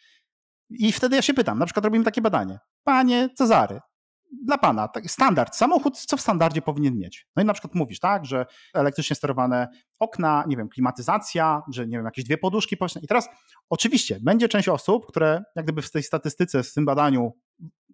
I 0.70 0.92
wtedy 0.92 1.16
ja 1.16 1.22
się 1.22 1.34
pytam, 1.34 1.58
na 1.58 1.66
przykład 1.66 1.84
robimy 1.84 2.04
takie 2.04 2.22
badanie. 2.22 2.58
Panie 2.84 3.28
Cezary, 3.36 3.80
dla 4.44 4.58
pana, 4.58 4.88
tak, 4.88 5.10
standard, 5.10 5.56
samochód, 5.56 5.98
co 5.98 6.16
w 6.16 6.20
standardzie 6.20 6.62
powinien 6.62 6.98
mieć? 6.98 7.26
No 7.36 7.42
i 7.42 7.46
na 7.46 7.52
przykład 7.52 7.74
mówisz, 7.74 8.00
tak, 8.00 8.24
że 8.24 8.46
elektrycznie 8.74 9.16
sterowane 9.16 9.68
okna, 9.98 10.44
nie 10.46 10.56
wiem, 10.56 10.68
klimatyzacja, 10.68 11.62
że 11.72 11.86
nie 11.86 11.96
wiem, 11.96 12.04
jakieś 12.04 12.24
dwie 12.24 12.38
poduszki. 12.38 12.76
I 13.02 13.06
teraz 13.06 13.28
oczywiście 13.70 14.18
będzie 14.20 14.48
część 14.48 14.68
osób, 14.68 15.06
które 15.06 15.42
jak 15.56 15.64
gdyby 15.64 15.82
w 15.82 15.90
tej 15.90 16.02
statystyce, 16.02 16.62
w 16.62 16.74
tym 16.74 16.84
badaniu 16.84 17.32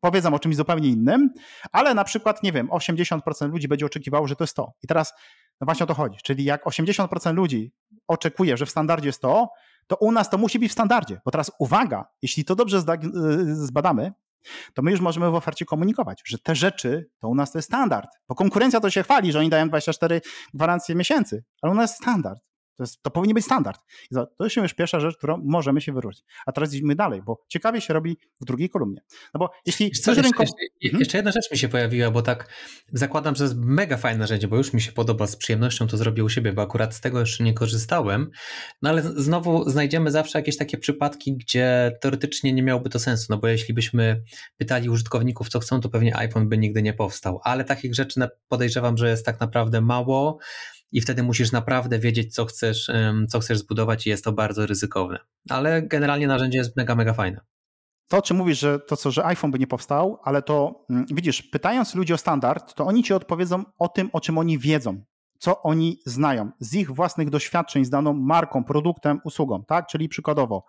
powiedzą 0.00 0.34
o 0.34 0.38
czymś 0.38 0.56
zupełnie 0.56 0.88
innym, 0.88 1.30
ale 1.72 1.94
na 1.94 2.04
przykład, 2.04 2.42
nie 2.42 2.52
wiem, 2.52 2.68
80% 2.68 3.50
ludzi 3.50 3.68
będzie 3.68 3.86
oczekiwało, 3.86 4.28
że 4.28 4.36
to 4.36 4.44
jest 4.44 4.56
to. 4.56 4.72
I 4.82 4.86
teraz 4.86 5.12
no 5.60 5.64
właśnie 5.64 5.84
o 5.84 5.86
to 5.86 5.94
chodzi. 5.94 6.18
Czyli 6.22 6.44
jak 6.44 6.64
80% 6.64 7.34
ludzi 7.34 7.72
oczekuje, 8.08 8.56
że 8.56 8.66
w 8.66 8.70
standardzie 8.70 9.08
jest 9.08 9.20
to, 9.20 9.48
to 9.86 9.96
u 9.96 10.12
nas 10.12 10.30
to 10.30 10.38
musi 10.38 10.58
być 10.58 10.70
w 10.70 10.72
standardzie. 10.72 11.20
Bo 11.24 11.30
teraz 11.30 11.50
uwaga, 11.58 12.04
jeśli 12.22 12.44
to 12.44 12.56
dobrze 12.56 12.82
zbadamy, 13.44 14.12
to 14.74 14.82
my 14.82 14.90
już 14.90 15.00
możemy 15.00 15.30
w 15.30 15.34
ofercie 15.34 15.64
komunikować, 15.64 16.22
że 16.26 16.38
te 16.38 16.54
rzeczy 16.54 17.08
to 17.20 17.28
u 17.28 17.34
nas 17.34 17.52
to 17.52 17.58
jest 17.58 17.68
standard. 17.68 18.08
Bo 18.28 18.34
konkurencja 18.34 18.80
to 18.80 18.90
się 18.90 19.02
chwali, 19.02 19.32
że 19.32 19.38
oni 19.38 19.48
dają 19.48 19.68
24 19.68 20.20
gwarancje 20.54 20.94
miesięcy, 20.94 21.44
ale 21.62 21.72
u 21.72 21.76
nas 21.76 21.96
standard. 21.96 22.38
To, 22.76 22.82
jest, 22.82 23.02
to 23.02 23.10
powinien 23.10 23.34
być 23.34 23.44
standard. 23.44 23.80
To 24.12 24.44
jest 24.44 24.56
już 24.56 24.74
pierwsza 24.74 25.00
rzecz, 25.00 25.16
którą 25.16 25.40
możemy 25.44 25.80
się 25.80 25.92
wyróżnić. 25.92 26.24
A 26.46 26.52
teraz 26.52 26.74
idźmy 26.74 26.94
dalej, 26.94 27.22
bo 27.22 27.44
ciekawie 27.48 27.80
się 27.80 27.94
robi 27.94 28.16
w 28.40 28.44
drugiej 28.44 28.70
kolumnie. 28.70 29.00
No 29.34 29.38
bo 29.38 29.50
jeśli 29.66 29.90
co, 29.90 30.10
jeszcze, 30.10 30.22
rynko... 30.22 30.42
jeszcze, 30.42 30.56
hmm? 30.82 31.00
jeszcze, 31.00 31.18
jedna 31.18 31.32
rzecz 31.32 31.50
mi 31.50 31.58
się 31.58 31.68
pojawiła, 31.68 32.10
bo 32.10 32.22
tak 32.22 32.48
zakładam, 32.92 33.34
że 33.34 33.44
jest 33.44 33.56
mega 33.56 33.96
fajne 33.96 34.18
narzędzie, 34.18 34.48
bo 34.48 34.56
już 34.56 34.72
mi 34.72 34.80
się 34.80 34.92
podoba, 34.92 35.26
z 35.26 35.36
przyjemnością 35.36 35.86
to 35.86 35.96
zrobię 35.96 36.24
u 36.24 36.28
siebie, 36.28 36.52
bo 36.52 36.62
akurat 36.62 36.94
z 36.94 37.00
tego 37.00 37.20
jeszcze 37.20 37.44
nie 37.44 37.54
korzystałem. 37.54 38.30
No 38.82 38.90
ale 38.90 39.02
znowu 39.02 39.70
znajdziemy 39.70 40.10
zawsze 40.10 40.38
jakieś 40.38 40.56
takie 40.56 40.78
przypadki, 40.78 41.36
gdzie 41.36 41.92
teoretycznie 42.00 42.52
nie 42.52 42.62
miałoby 42.62 42.90
to 42.90 42.98
sensu, 42.98 43.26
no 43.30 43.38
bo 43.38 43.48
jeśli 43.48 43.74
byśmy 43.74 44.22
pytali 44.56 44.88
użytkowników, 44.88 45.48
co 45.48 45.60
chcą, 45.60 45.80
to 45.80 45.88
pewnie 45.88 46.16
iPhone 46.16 46.48
by 46.48 46.58
nigdy 46.58 46.82
nie 46.82 46.92
powstał. 46.92 47.40
Ale 47.44 47.64
takich 47.64 47.94
rzeczy 47.94 48.20
podejrzewam, 48.48 48.96
że 48.96 49.10
jest 49.10 49.26
tak 49.26 49.40
naprawdę 49.40 49.80
mało 49.80 50.38
i 50.94 51.00
wtedy 51.00 51.22
musisz 51.22 51.52
naprawdę 51.52 51.98
wiedzieć, 51.98 52.34
co 52.34 52.44
chcesz, 52.44 52.90
co 53.28 53.40
chcesz 53.40 53.58
zbudować 53.58 54.06
i 54.06 54.10
jest 54.10 54.24
to 54.24 54.32
bardzo 54.32 54.66
ryzykowne. 54.66 55.18
Ale 55.50 55.82
generalnie 55.82 56.26
narzędzie 56.26 56.58
jest 56.58 56.76
mega, 56.76 56.94
mega 56.94 57.12
fajne. 57.12 57.40
To, 58.08 58.22
czy 58.22 58.34
mówisz, 58.34 58.58
że 58.58 58.78
to 58.78 58.96
co, 58.96 59.10
że 59.10 59.24
iPhone 59.24 59.50
by 59.50 59.58
nie 59.58 59.66
powstał, 59.66 60.18
ale 60.24 60.42
to 60.42 60.84
mm, 60.90 61.06
widzisz, 61.10 61.42
pytając 61.42 61.94
ludzi 61.94 62.12
o 62.12 62.18
standard, 62.18 62.74
to 62.74 62.86
oni 62.86 63.02
ci 63.02 63.14
odpowiedzą 63.14 63.64
o 63.78 63.88
tym, 63.88 64.10
o 64.12 64.20
czym 64.20 64.38
oni 64.38 64.58
wiedzą, 64.58 65.04
co 65.38 65.62
oni 65.62 65.98
znają, 66.06 66.50
z 66.60 66.74
ich 66.74 66.90
własnych 66.90 67.30
doświadczeń 67.30 67.84
z 67.84 67.90
daną 67.90 68.12
marką, 68.12 68.64
produktem, 68.64 69.20
usługą, 69.24 69.64
tak? 69.64 69.86
Czyli 69.86 70.08
przykładowo, 70.08 70.64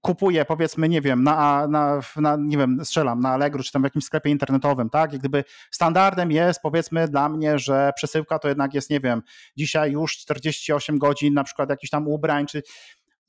kupuję 0.00 0.44
powiedzmy, 0.44 0.88
nie 0.88 1.00
wiem, 1.00 1.22
na, 1.22 1.66
na, 1.66 2.00
na, 2.16 2.36
nie 2.40 2.58
wiem, 2.58 2.84
strzelam 2.84 3.20
na 3.20 3.28
Allegro 3.28 3.62
czy 3.62 3.72
tam 3.72 3.82
w 3.82 3.84
jakimś 3.84 4.04
sklepie 4.04 4.30
internetowym, 4.30 4.90
tak? 4.90 5.12
Jak 5.12 5.20
gdyby 5.20 5.44
standardem 5.70 6.30
jest 6.30 6.60
powiedzmy 6.62 7.08
dla 7.08 7.28
mnie, 7.28 7.58
że 7.58 7.92
przesyłka 7.96 8.38
to 8.38 8.48
jednak 8.48 8.74
jest, 8.74 8.90
nie 8.90 9.00
wiem, 9.00 9.22
dzisiaj 9.56 9.92
już 9.92 10.16
48 10.16 10.98
godzin 10.98 11.34
na 11.34 11.44
przykład 11.44 11.70
jakiś 11.70 11.90
tam 11.90 12.08
ubrań, 12.08 12.46
czy 12.46 12.62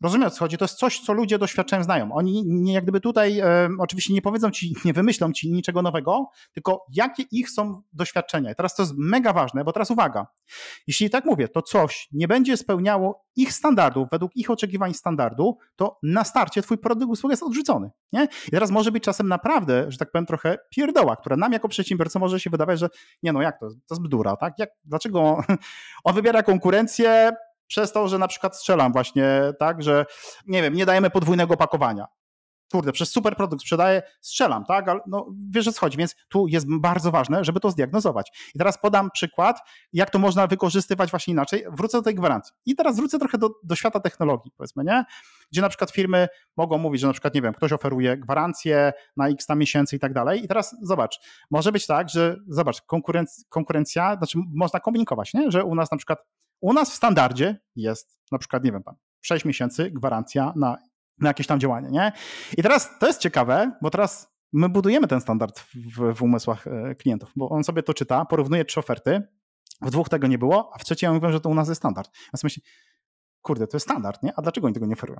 Rozumiem, 0.01 0.27
o 0.27 0.31
co 0.31 0.39
chodzi. 0.39 0.57
To 0.57 0.65
jest 0.65 0.77
coś, 0.77 0.99
co 0.99 1.13
ludzie 1.13 1.37
doświadczają, 1.37 1.83
znają. 1.83 2.13
Oni 2.13 2.43
nie, 2.45 2.73
jak 2.73 2.83
gdyby 2.83 2.99
tutaj 2.99 3.39
e, 3.39 3.69
oczywiście 3.79 4.13
nie 4.13 4.21
powiedzą 4.21 4.51
ci, 4.51 4.75
nie 4.85 4.93
wymyślą 4.93 5.31
ci 5.31 5.51
niczego 5.51 5.81
nowego, 5.81 6.29
tylko 6.53 6.85
jakie 6.93 7.23
ich 7.31 7.49
są 7.49 7.81
doświadczenia. 7.93 8.51
I 8.51 8.55
teraz 8.55 8.75
to 8.75 8.83
jest 8.83 8.93
mega 8.97 9.33
ważne, 9.33 9.63
bo 9.63 9.71
teraz 9.73 9.91
uwaga. 9.91 10.27
Jeśli 10.87 11.09
tak 11.09 11.25
mówię, 11.25 11.47
to 11.47 11.61
coś 11.61 12.07
nie 12.11 12.27
będzie 12.27 12.57
spełniało 12.57 13.25
ich 13.35 13.53
standardów, 13.53 14.07
według 14.11 14.35
ich 14.35 14.51
oczekiwań 14.51 14.93
standardu, 14.93 15.57
to 15.75 15.99
na 16.03 16.23
starcie 16.23 16.61
twój 16.61 16.77
produkt 16.77 17.11
usługa 17.11 17.33
jest 17.33 17.43
odrzucony. 17.43 17.91
Nie? 18.13 18.27
I 18.47 18.51
teraz 18.51 18.71
może 18.71 18.91
być 18.91 19.03
czasem 19.03 19.27
naprawdę, 19.27 19.91
że 19.91 19.97
tak 19.97 20.11
powiem, 20.11 20.25
trochę 20.25 20.57
pierdoła, 20.69 21.15
która 21.15 21.35
nam 21.35 21.53
jako 21.53 21.69
przedsiębiorcy 21.69 22.19
może 22.19 22.39
się 22.39 22.49
wydawać, 22.49 22.79
że 22.79 22.89
nie 23.23 23.33
no 23.33 23.41
jak 23.41 23.59
to, 23.59 23.67
to 23.87 23.95
jest 23.95 24.39
tak? 24.39 24.53
Jak, 24.57 24.69
dlaczego 24.85 25.41
on 26.03 26.15
wybiera 26.15 26.43
konkurencję, 26.43 27.31
przez 27.71 27.91
to, 27.91 28.07
że 28.07 28.17
na 28.17 28.27
przykład 28.27 28.57
strzelam 28.57 28.91
właśnie 28.91 29.53
tak, 29.59 29.83
że 29.83 30.05
nie 30.47 30.61
wiem, 30.61 30.73
nie 30.73 30.85
dajemy 30.85 31.09
podwójnego 31.09 31.57
pakowania. 31.57 32.05
Kurde, 32.71 32.91
przez 32.91 33.11
super 33.11 33.35
produkt 33.35 33.61
sprzedaję, 33.61 34.01
strzelam, 34.21 34.65
tak? 34.65 34.89
Ale 34.89 34.99
no, 35.07 35.27
wiesz, 35.49 35.67
o 35.67 35.71
co 35.71 35.79
chodzi, 35.79 35.97
więc 35.97 36.15
tu 36.29 36.47
jest 36.47 36.65
bardzo 36.69 37.11
ważne, 37.11 37.43
żeby 37.43 37.59
to 37.59 37.71
zdiagnozować. 37.71 38.49
I 38.55 38.57
teraz 38.57 38.81
podam 38.81 39.11
przykład, 39.11 39.59
jak 39.93 40.09
to 40.09 40.19
można 40.19 40.47
wykorzystywać 40.47 41.11
właśnie 41.11 41.31
inaczej. 41.31 41.65
Wrócę 41.71 41.97
do 41.97 42.01
tej 42.03 42.15
gwarancji. 42.15 42.55
I 42.65 42.75
teraz 42.75 42.95
wrócę 42.95 43.19
trochę 43.19 43.37
do, 43.37 43.49
do 43.63 43.75
świata 43.75 43.99
technologii, 43.99 44.51
powiedzmy, 44.57 44.83
nie? 44.83 45.05
Gdzie 45.51 45.61
na 45.61 45.69
przykład 45.69 45.91
firmy 45.91 46.27
mogą 46.57 46.77
mówić, 46.77 47.01
że 47.01 47.07
na 47.07 47.13
przykład, 47.13 47.35
nie 47.35 47.41
wiem, 47.41 47.53
ktoś 47.53 47.71
oferuje 47.73 48.17
gwarancję 48.17 48.93
na 49.17 49.27
x 49.27 49.45
tam 49.45 49.59
miesięcy 49.59 49.95
i 49.95 49.99
tak 49.99 50.13
dalej. 50.13 50.43
I 50.43 50.47
teraz 50.47 50.75
zobacz, 50.81 51.19
może 51.51 51.71
być 51.71 51.87
tak, 51.87 52.09
że 52.09 52.37
zobacz, 52.47 52.81
konkurencja, 52.81 53.43
konkurencja 53.49 54.15
znaczy 54.17 54.39
można 54.55 54.79
komunikować, 54.79 55.33
nie? 55.33 55.51
Że 55.51 55.63
u 55.63 55.75
nas 55.75 55.91
na 55.91 55.97
przykład 55.97 56.19
u 56.61 56.73
nas 56.73 56.91
w 56.91 56.95
standardzie 56.95 57.59
jest 57.75 58.19
na 58.31 58.37
przykład, 58.37 58.63
nie 58.63 58.71
wiem, 58.71 58.83
tam 58.83 58.95
6 59.21 59.45
miesięcy 59.45 59.91
gwarancja 59.91 60.53
na, 60.55 60.77
na 61.19 61.29
jakieś 61.29 61.47
tam 61.47 61.59
działanie, 61.59 61.89
nie? 61.91 62.11
I 62.57 62.61
teraz 62.63 62.99
to 62.99 63.07
jest 63.07 63.19
ciekawe, 63.19 63.71
bo 63.81 63.89
teraz 63.89 64.31
my 64.53 64.69
budujemy 64.69 65.07
ten 65.07 65.21
standard 65.21 65.59
w, 65.59 66.13
w 66.15 66.21
umysłach 66.21 66.67
e, 66.67 66.95
klientów, 66.95 67.31
bo 67.35 67.49
on 67.49 67.63
sobie 67.63 67.83
to 67.83 67.93
czyta, 67.93 68.25
porównuje 68.25 68.65
trzy 68.65 68.79
oferty, 68.79 69.21
w 69.81 69.91
dwóch 69.91 70.09
tego 70.09 70.27
nie 70.27 70.37
było, 70.37 70.71
a 70.73 70.77
w 70.77 70.83
trzeciej 70.83 71.07
ja 71.07 71.13
mówię, 71.13 71.31
że 71.31 71.39
to 71.39 71.49
u 71.49 71.53
nas 71.53 71.69
jest 71.69 71.81
standard. 71.81 72.11
Ja 72.33 72.37
sobie 72.37 72.53
kurde, 73.41 73.67
to 73.67 73.77
jest 73.77 73.85
standard, 73.85 74.23
nie? 74.23 74.33
A 74.35 74.41
dlaczego 74.41 74.67
oni 74.67 74.73
tego 74.73 74.85
nie 74.85 74.93
oferują? 74.93 75.19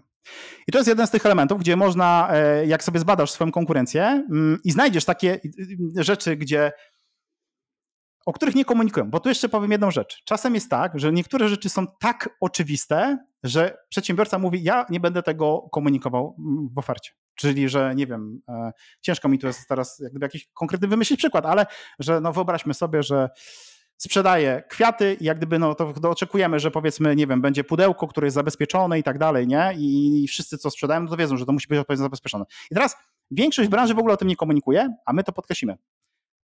I 0.67 0.71
to 0.71 0.77
jest 0.77 0.87
jeden 0.87 1.07
z 1.07 1.11
tych 1.11 1.25
elementów, 1.25 1.59
gdzie 1.59 1.75
można, 1.75 2.29
e, 2.31 2.65
jak 2.65 2.83
sobie 2.83 2.99
zbadasz 2.99 3.31
swoją 3.31 3.51
konkurencję 3.51 4.03
mm, 4.03 4.59
i 4.63 4.71
znajdziesz 4.71 5.05
takie 5.05 5.39
rzeczy, 5.95 6.37
gdzie 6.37 6.71
o 8.25 8.33
których 8.33 8.55
nie 8.55 8.65
komunikują. 8.65 9.09
Bo 9.09 9.19
tu 9.19 9.29
jeszcze 9.29 9.49
powiem 9.49 9.71
jedną 9.71 9.91
rzecz. 9.91 10.23
Czasem 10.25 10.55
jest 10.55 10.69
tak, 10.69 10.99
że 10.99 11.11
niektóre 11.11 11.49
rzeczy 11.49 11.69
są 11.69 11.87
tak 11.99 12.29
oczywiste, 12.41 13.17
że 13.43 13.77
przedsiębiorca 13.89 14.39
mówi, 14.39 14.63
ja 14.63 14.85
nie 14.89 14.99
będę 14.99 15.23
tego 15.23 15.69
komunikował 15.71 16.35
w 16.73 16.77
ofercie. 16.77 17.11
Czyli, 17.35 17.69
że 17.69 17.95
nie 17.95 18.07
wiem, 18.07 18.41
e, 18.49 18.71
ciężko 19.01 19.29
mi 19.29 19.39
tu 19.39 19.47
jest 19.47 19.67
teraz 19.67 19.99
jak 19.99 20.11
gdyby 20.11 20.25
jakiś 20.25 20.47
konkretny 20.53 20.87
wymyślić 20.87 21.19
przykład, 21.19 21.45
ale 21.45 21.65
że 21.99 22.21
no 22.21 22.33
wyobraźmy 22.33 22.73
sobie, 22.73 23.03
że 23.03 23.29
sprzedaje 23.97 24.63
kwiaty 24.69 25.17
i 25.19 25.25
jak 25.25 25.37
gdyby 25.37 25.59
no 25.59 25.75
to, 25.75 25.93
to, 25.93 26.09
oczekujemy, 26.09 26.59
że 26.59 26.71
powiedzmy, 26.71 27.15
nie 27.15 27.27
wiem, 27.27 27.41
będzie 27.41 27.63
pudełko, 27.63 28.07
które 28.07 28.27
jest 28.27 28.35
zabezpieczone 28.35 28.99
i 28.99 29.03
tak 29.03 29.17
dalej, 29.17 29.47
nie? 29.47 29.73
I 29.77 30.25
wszyscy, 30.27 30.57
co 30.57 30.71
sprzedają, 30.71 31.01
no 31.01 31.09
to 31.09 31.17
wiedzą, 31.17 31.37
że 31.37 31.45
to 31.45 31.51
musi 31.51 31.67
być 31.67 31.79
odpowiednio 31.79 32.03
zabezpieczone. 32.03 32.45
I 32.71 32.75
teraz 32.75 32.95
większość 33.31 33.69
branży 33.69 33.93
w 33.93 33.99
ogóle 33.99 34.13
o 34.13 34.17
tym 34.17 34.27
nie 34.27 34.35
komunikuje, 34.35 34.95
a 35.05 35.13
my 35.13 35.23
to 35.23 35.31
podkreślimy. 35.31 35.77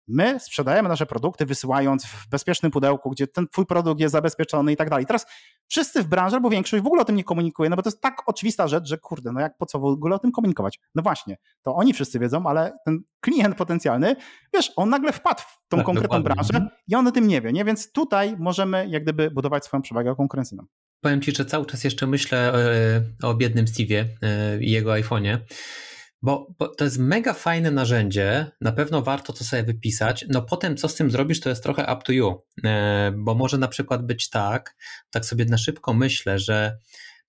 My 0.08 0.40
sprzedajemy 0.40 0.88
nasze 0.88 1.06
produkty, 1.06 1.46
wysyłając 1.46 2.06
w 2.06 2.28
bezpiecznym 2.28 2.72
pudełku, 2.72 3.10
gdzie 3.10 3.26
ten 3.26 3.48
twój 3.48 3.66
produkt 3.66 4.00
jest 4.00 4.12
zabezpieczony 4.12 4.72
i 4.72 4.76
tak 4.76 4.90
dalej. 4.90 5.06
Teraz 5.06 5.26
wszyscy 5.68 6.02
w 6.02 6.06
branży, 6.06 6.36
albo 6.36 6.50
większość 6.50 6.82
w 6.82 6.86
ogóle 6.86 7.02
o 7.02 7.04
tym 7.04 7.16
nie 7.16 7.24
komunikuje, 7.24 7.70
no 7.70 7.76
bo 7.76 7.82
to 7.82 7.88
jest 7.88 8.00
tak 8.00 8.22
oczywista 8.26 8.68
rzecz, 8.68 8.88
że 8.88 8.98
kurde, 8.98 9.32
no 9.32 9.40
jak 9.40 9.56
po 9.58 9.66
co 9.66 9.78
w 9.78 9.84
ogóle 9.84 10.16
o 10.16 10.18
tym 10.18 10.32
komunikować? 10.32 10.80
No 10.94 11.02
właśnie, 11.02 11.36
to 11.62 11.74
oni 11.74 11.94
wszyscy 11.94 12.18
wiedzą, 12.18 12.46
ale 12.46 12.78
ten 12.84 13.00
klient 13.20 13.56
potencjalny, 13.56 14.16
wiesz, 14.54 14.72
on 14.76 14.90
nagle 14.90 15.12
wpadł 15.12 15.40
w 15.40 15.68
tą 15.68 15.76
tak, 15.76 15.86
konkretną 15.86 16.22
dokładnie. 16.22 16.34
branżę 16.34 16.54
mhm. 16.54 16.70
i 16.88 16.94
on 16.94 17.06
o 17.06 17.12
tym 17.12 17.28
nie 17.28 17.40
wie, 17.40 17.52
nie? 17.52 17.64
Więc 17.64 17.92
tutaj 17.92 18.36
możemy 18.38 18.86
jak 18.88 19.02
gdyby 19.02 19.30
budować 19.30 19.64
swoją 19.64 19.82
przewagę 19.82 20.14
konkurencyjną. 20.16 20.64
Powiem 21.00 21.20
Ci, 21.20 21.32
że 21.32 21.44
cały 21.44 21.66
czas 21.66 21.84
jeszcze 21.84 22.06
myślę 22.06 22.54
e, 22.54 23.26
o 23.26 23.34
biednym 23.34 23.64
Steve'ie 23.64 24.04
e, 24.22 24.60
i 24.60 24.70
jego 24.70 24.90
iPhone'ie 24.90 25.38
bo, 26.22 26.54
bo, 26.58 26.68
to 26.68 26.84
jest 26.84 26.98
mega 26.98 27.32
fajne 27.32 27.70
narzędzie, 27.70 28.46
na 28.60 28.72
pewno 28.72 29.02
warto 29.02 29.32
to 29.32 29.44
sobie 29.44 29.62
wypisać. 29.62 30.24
No 30.28 30.42
potem, 30.42 30.76
co 30.76 30.88
z 30.88 30.94
tym 30.94 31.10
zrobisz, 31.10 31.40
to 31.40 31.48
jest 31.48 31.62
trochę 31.62 31.82
up 31.82 32.02
to 32.04 32.12
you, 32.12 32.42
e, 32.64 33.12
bo 33.16 33.34
może 33.34 33.58
na 33.58 33.68
przykład 33.68 34.06
być 34.06 34.30
tak, 34.30 34.76
tak 35.10 35.24
sobie 35.24 35.44
na 35.44 35.58
szybko 35.58 35.94
myślę, 35.94 36.38
że 36.38 36.78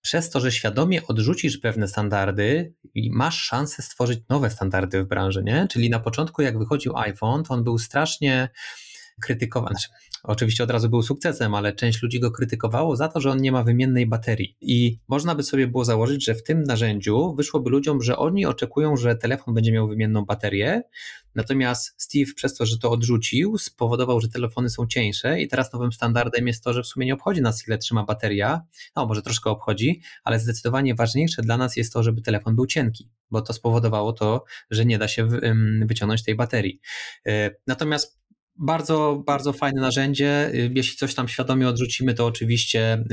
przez 0.00 0.30
to, 0.30 0.40
że 0.40 0.52
świadomie 0.52 1.06
odrzucisz 1.06 1.58
pewne 1.58 1.88
standardy 1.88 2.74
masz 3.10 3.42
szansę 3.42 3.82
stworzyć 3.82 4.20
nowe 4.28 4.50
standardy 4.50 5.04
w 5.04 5.08
branży, 5.08 5.42
nie? 5.44 5.66
Czyli 5.70 5.90
na 5.90 6.00
początku, 6.00 6.42
jak 6.42 6.58
wychodził 6.58 6.96
iPhone, 6.96 7.44
to 7.44 7.54
on 7.54 7.64
był 7.64 7.78
strasznie 7.78 8.48
krytykowany. 9.22 9.74
Znaczy, 9.74 9.88
oczywiście 10.22 10.64
od 10.64 10.70
razu 10.70 10.88
był 10.88 11.02
sukcesem, 11.02 11.54
ale 11.54 11.72
część 11.72 12.02
ludzi 12.02 12.20
go 12.20 12.30
krytykowało 12.30 12.96
za 12.96 13.08
to, 13.08 13.20
że 13.20 13.30
on 13.30 13.40
nie 13.40 13.52
ma 13.52 13.62
wymiennej 13.62 14.06
baterii. 14.06 14.56
I 14.60 14.98
można 15.08 15.34
by 15.34 15.42
sobie 15.42 15.66
było 15.66 15.84
założyć, 15.84 16.24
że 16.24 16.34
w 16.34 16.42
tym 16.42 16.62
narzędziu 16.62 17.34
wyszłoby 17.34 17.70
ludziom, 17.70 18.02
że 18.02 18.16
oni 18.16 18.46
oczekują, 18.46 18.96
że 18.96 19.16
telefon 19.16 19.54
będzie 19.54 19.72
miał 19.72 19.88
wymienną 19.88 20.24
baterię, 20.24 20.82
natomiast 21.34 21.94
Steve 22.02 22.32
przez 22.36 22.54
to, 22.54 22.66
że 22.66 22.78
to 22.78 22.90
odrzucił, 22.90 23.58
spowodował, 23.58 24.20
że 24.20 24.28
telefony 24.28 24.70
są 24.70 24.86
cieńsze 24.86 25.40
i 25.40 25.48
teraz 25.48 25.72
nowym 25.72 25.92
standardem 25.92 26.46
jest 26.46 26.64
to, 26.64 26.72
że 26.72 26.82
w 26.82 26.86
sumie 26.86 27.06
nie 27.06 27.14
obchodzi 27.14 27.42
nas, 27.42 27.68
ile 27.68 27.78
trzyma 27.78 28.04
bateria. 28.04 28.62
No, 28.96 29.06
może 29.06 29.22
troszkę 29.22 29.50
obchodzi, 29.50 30.00
ale 30.24 30.40
zdecydowanie 30.40 30.94
ważniejsze 30.94 31.42
dla 31.42 31.56
nas 31.56 31.76
jest 31.76 31.92
to, 31.92 32.02
żeby 32.02 32.22
telefon 32.22 32.56
był 32.56 32.66
cienki, 32.66 33.10
bo 33.30 33.42
to 33.42 33.52
spowodowało 33.52 34.12
to, 34.12 34.44
że 34.70 34.84
nie 34.84 34.98
da 34.98 35.08
się 35.08 35.28
wyciągnąć 35.86 36.24
tej 36.24 36.34
baterii. 36.34 36.80
E, 37.26 37.50
natomiast 37.66 38.18
bardzo, 38.58 39.22
bardzo 39.26 39.52
fajne 39.52 39.80
narzędzie. 39.80 40.50
Y, 40.54 40.72
jeśli 40.74 40.96
coś 40.96 41.14
tam 41.14 41.28
świadomie 41.28 41.68
odrzucimy, 41.68 42.14
to 42.14 42.26
oczywiście 42.26 43.04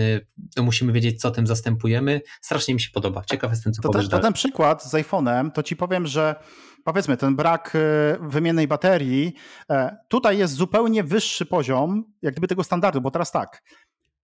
to 0.56 0.62
y, 0.62 0.66
musimy 0.66 0.94
wiedzieć, 0.94 1.22
co 1.22 1.32
tym 1.32 1.48
zastępujemy. 1.48 2.22
Strasznie 2.42 2.74
mi 2.74 2.82
się 2.82 2.90
podoba. 2.94 3.24
Ciekaw 3.26 3.52
jestem, 3.52 3.74
co 3.74 3.82
to 3.82 3.90
powiesz 3.90 4.10
ten, 4.10 4.20
to 4.20 4.24
ten 4.24 4.34
przykład 4.34 4.84
z 4.84 4.94
iPhone'em, 4.94 5.52
to 5.52 5.64
ci 5.64 5.76
powiem, 5.76 6.08
że 6.08 6.36
powiedzmy 6.84 7.18
ten 7.18 7.36
brak 7.36 7.76
y, 7.76 7.80
wymiennej 8.22 8.68
baterii, 8.68 9.34
e, 9.70 9.98
tutaj 10.10 10.38
jest 10.38 10.54
zupełnie 10.54 11.04
wyższy 11.04 11.46
poziom 11.46 12.04
jak 12.22 12.34
gdyby 12.34 12.48
tego 12.48 12.64
standardu, 12.64 13.02
bo 13.02 13.12
teraz 13.12 13.32
tak, 13.32 13.62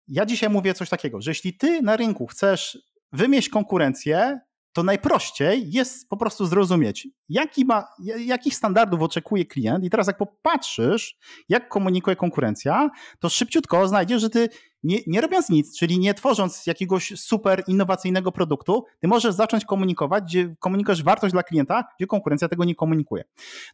ja 0.08 0.26
dzisiaj 0.26 0.50
mówię 0.50 0.74
coś 0.74 0.90
takiego, 0.90 1.22
że 1.22 1.32
jeśli 1.32 1.58
ty 1.58 1.82
na 1.82 1.98
rynku 1.98 2.28
chcesz 2.28 2.78
wymieść 3.12 3.50
konkurencję, 3.50 4.40
to 4.74 4.84
najprościej 4.84 5.72
jest 5.72 6.10
po 6.10 6.18
prostu 6.18 6.46
zrozumieć, 6.46 7.08
jaki 7.30 7.66
ma, 7.66 7.86
jakich 8.26 8.56
standardów 8.56 9.02
oczekuje 9.02 9.46
klient. 9.46 9.84
I 9.84 9.90
teraz, 9.90 10.08
jak 10.08 10.18
popatrzysz, 10.18 11.18
jak 11.50 11.70
komunikuje 11.70 12.16
konkurencja, 12.16 12.90
to 13.20 13.30
szybciutko 13.30 13.88
znajdziesz, 13.88 14.22
że 14.22 14.30
ty 14.30 14.50
nie, 14.84 14.98
nie 15.08 15.22
robiąc 15.22 15.50
nic, 15.50 15.78
czyli 15.78 16.00
nie 16.00 16.14
tworząc 16.14 16.68
jakiegoś 16.68 17.14
super 17.16 17.64
innowacyjnego 17.68 18.32
produktu, 18.32 18.86
ty 19.00 19.08
możesz 19.08 19.36
zacząć 19.36 19.66
komunikować, 19.66 20.24
gdzie 20.24 20.56
komunikujesz 20.60 21.04
wartość 21.04 21.32
dla 21.32 21.44
klienta, 21.44 21.84
gdzie 22.00 22.08
konkurencja 22.08 22.48
tego 22.48 22.66
nie 22.66 22.76
komunikuje. 22.76 23.24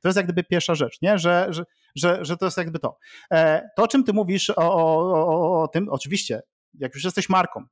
To 0.01 0.07
jest 0.07 0.17
jak 0.17 0.25
gdyby 0.25 0.43
pierwsza 0.43 0.75
rzecz, 0.75 1.01
nie? 1.01 1.17
Że, 1.17 1.47
że, 1.49 1.65
że, 1.95 2.25
że 2.25 2.37
to 2.37 2.45
jest 2.45 2.57
jakby 2.57 2.79
to. 2.79 2.97
E, 3.31 3.69
to, 3.75 3.83
o 3.83 3.87
czym 3.87 4.03
ty 4.03 4.13
mówisz 4.13 4.49
o, 4.49 4.55
o, 4.55 4.97
o, 5.13 5.61
o 5.63 5.67
tym, 5.67 5.89
oczywiście, 5.89 6.41
jak 6.73 6.95
już 6.95 7.03
jesteś 7.03 7.29
marką, 7.29 7.65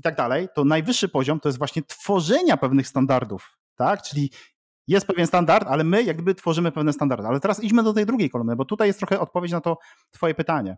i 0.00 0.02
tak 0.02 0.16
dalej, 0.16 0.48
to 0.54 0.64
najwyższy 0.64 1.08
poziom 1.08 1.40
to 1.40 1.48
jest 1.48 1.58
właśnie 1.58 1.82
tworzenia 1.82 2.56
pewnych 2.56 2.88
standardów, 2.88 3.58
tak? 3.76 4.02
Czyli 4.02 4.30
jest 4.86 5.06
pewien 5.06 5.26
standard, 5.26 5.68
ale 5.68 5.84
my 5.84 6.02
jak 6.02 6.16
gdyby 6.16 6.34
tworzymy 6.34 6.72
pewne 6.72 6.92
standardy. 6.92 7.28
Ale 7.28 7.40
teraz 7.40 7.64
idźmy 7.64 7.82
do 7.82 7.92
tej 7.92 8.06
drugiej 8.06 8.30
kolumny, 8.30 8.56
bo 8.56 8.64
tutaj 8.64 8.88
jest 8.88 8.98
trochę 8.98 9.20
odpowiedź 9.20 9.52
na 9.52 9.60
to 9.60 9.78
twoje 10.10 10.34
pytanie. 10.34 10.76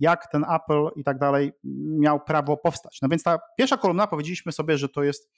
Jak 0.00 0.30
ten 0.30 0.44
Apple 0.44 0.88
i 0.96 1.04
tak 1.04 1.18
dalej 1.18 1.52
miał 1.98 2.20
prawo 2.20 2.56
powstać? 2.56 2.98
No 3.02 3.08
więc 3.08 3.22
ta 3.22 3.38
pierwsza 3.58 3.76
kolumna 3.76 4.06
powiedzieliśmy 4.06 4.52
sobie, 4.52 4.78
że 4.78 4.88
to 4.88 5.02
jest 5.02 5.30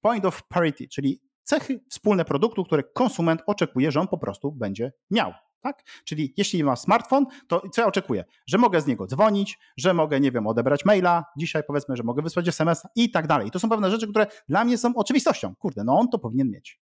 point 0.00 0.24
of 0.24 0.42
parity, 0.48 0.88
czyli 0.88 1.20
cechy 1.46 1.80
wspólne 1.88 2.24
produktu, 2.24 2.64
które 2.64 2.82
konsument 2.82 3.42
oczekuje, 3.46 3.90
że 3.90 4.00
on 4.00 4.08
po 4.08 4.18
prostu 4.18 4.52
będzie 4.52 4.92
miał. 5.10 5.32
Tak? 5.60 5.82
Czyli 6.04 6.34
jeśli 6.36 6.64
ma 6.64 6.76
smartfon, 6.76 7.26
to 7.48 7.62
co 7.72 7.80
ja 7.82 7.88
oczekuję? 7.88 8.24
Że 8.46 8.58
mogę 8.58 8.80
z 8.80 8.86
niego 8.86 9.06
dzwonić, 9.06 9.58
że 9.76 9.94
mogę, 9.94 10.20
nie 10.20 10.32
wiem, 10.32 10.46
odebrać 10.46 10.84
maila, 10.84 11.24
dzisiaj 11.38 11.62
powiedzmy, 11.66 11.96
że 11.96 12.02
mogę 12.02 12.22
wysłać 12.22 12.48
SMS 12.48 12.82
i 12.94 13.10
tak 13.10 13.26
dalej. 13.26 13.50
To 13.50 13.58
są 13.58 13.68
pewne 13.68 13.90
rzeczy, 13.90 14.08
które 14.08 14.26
dla 14.48 14.64
mnie 14.64 14.78
są 14.78 14.94
oczywistością. 14.94 15.54
Kurde, 15.54 15.84
no 15.84 15.98
on 15.98 16.08
to 16.08 16.18
powinien 16.18 16.50
mieć. 16.50 16.80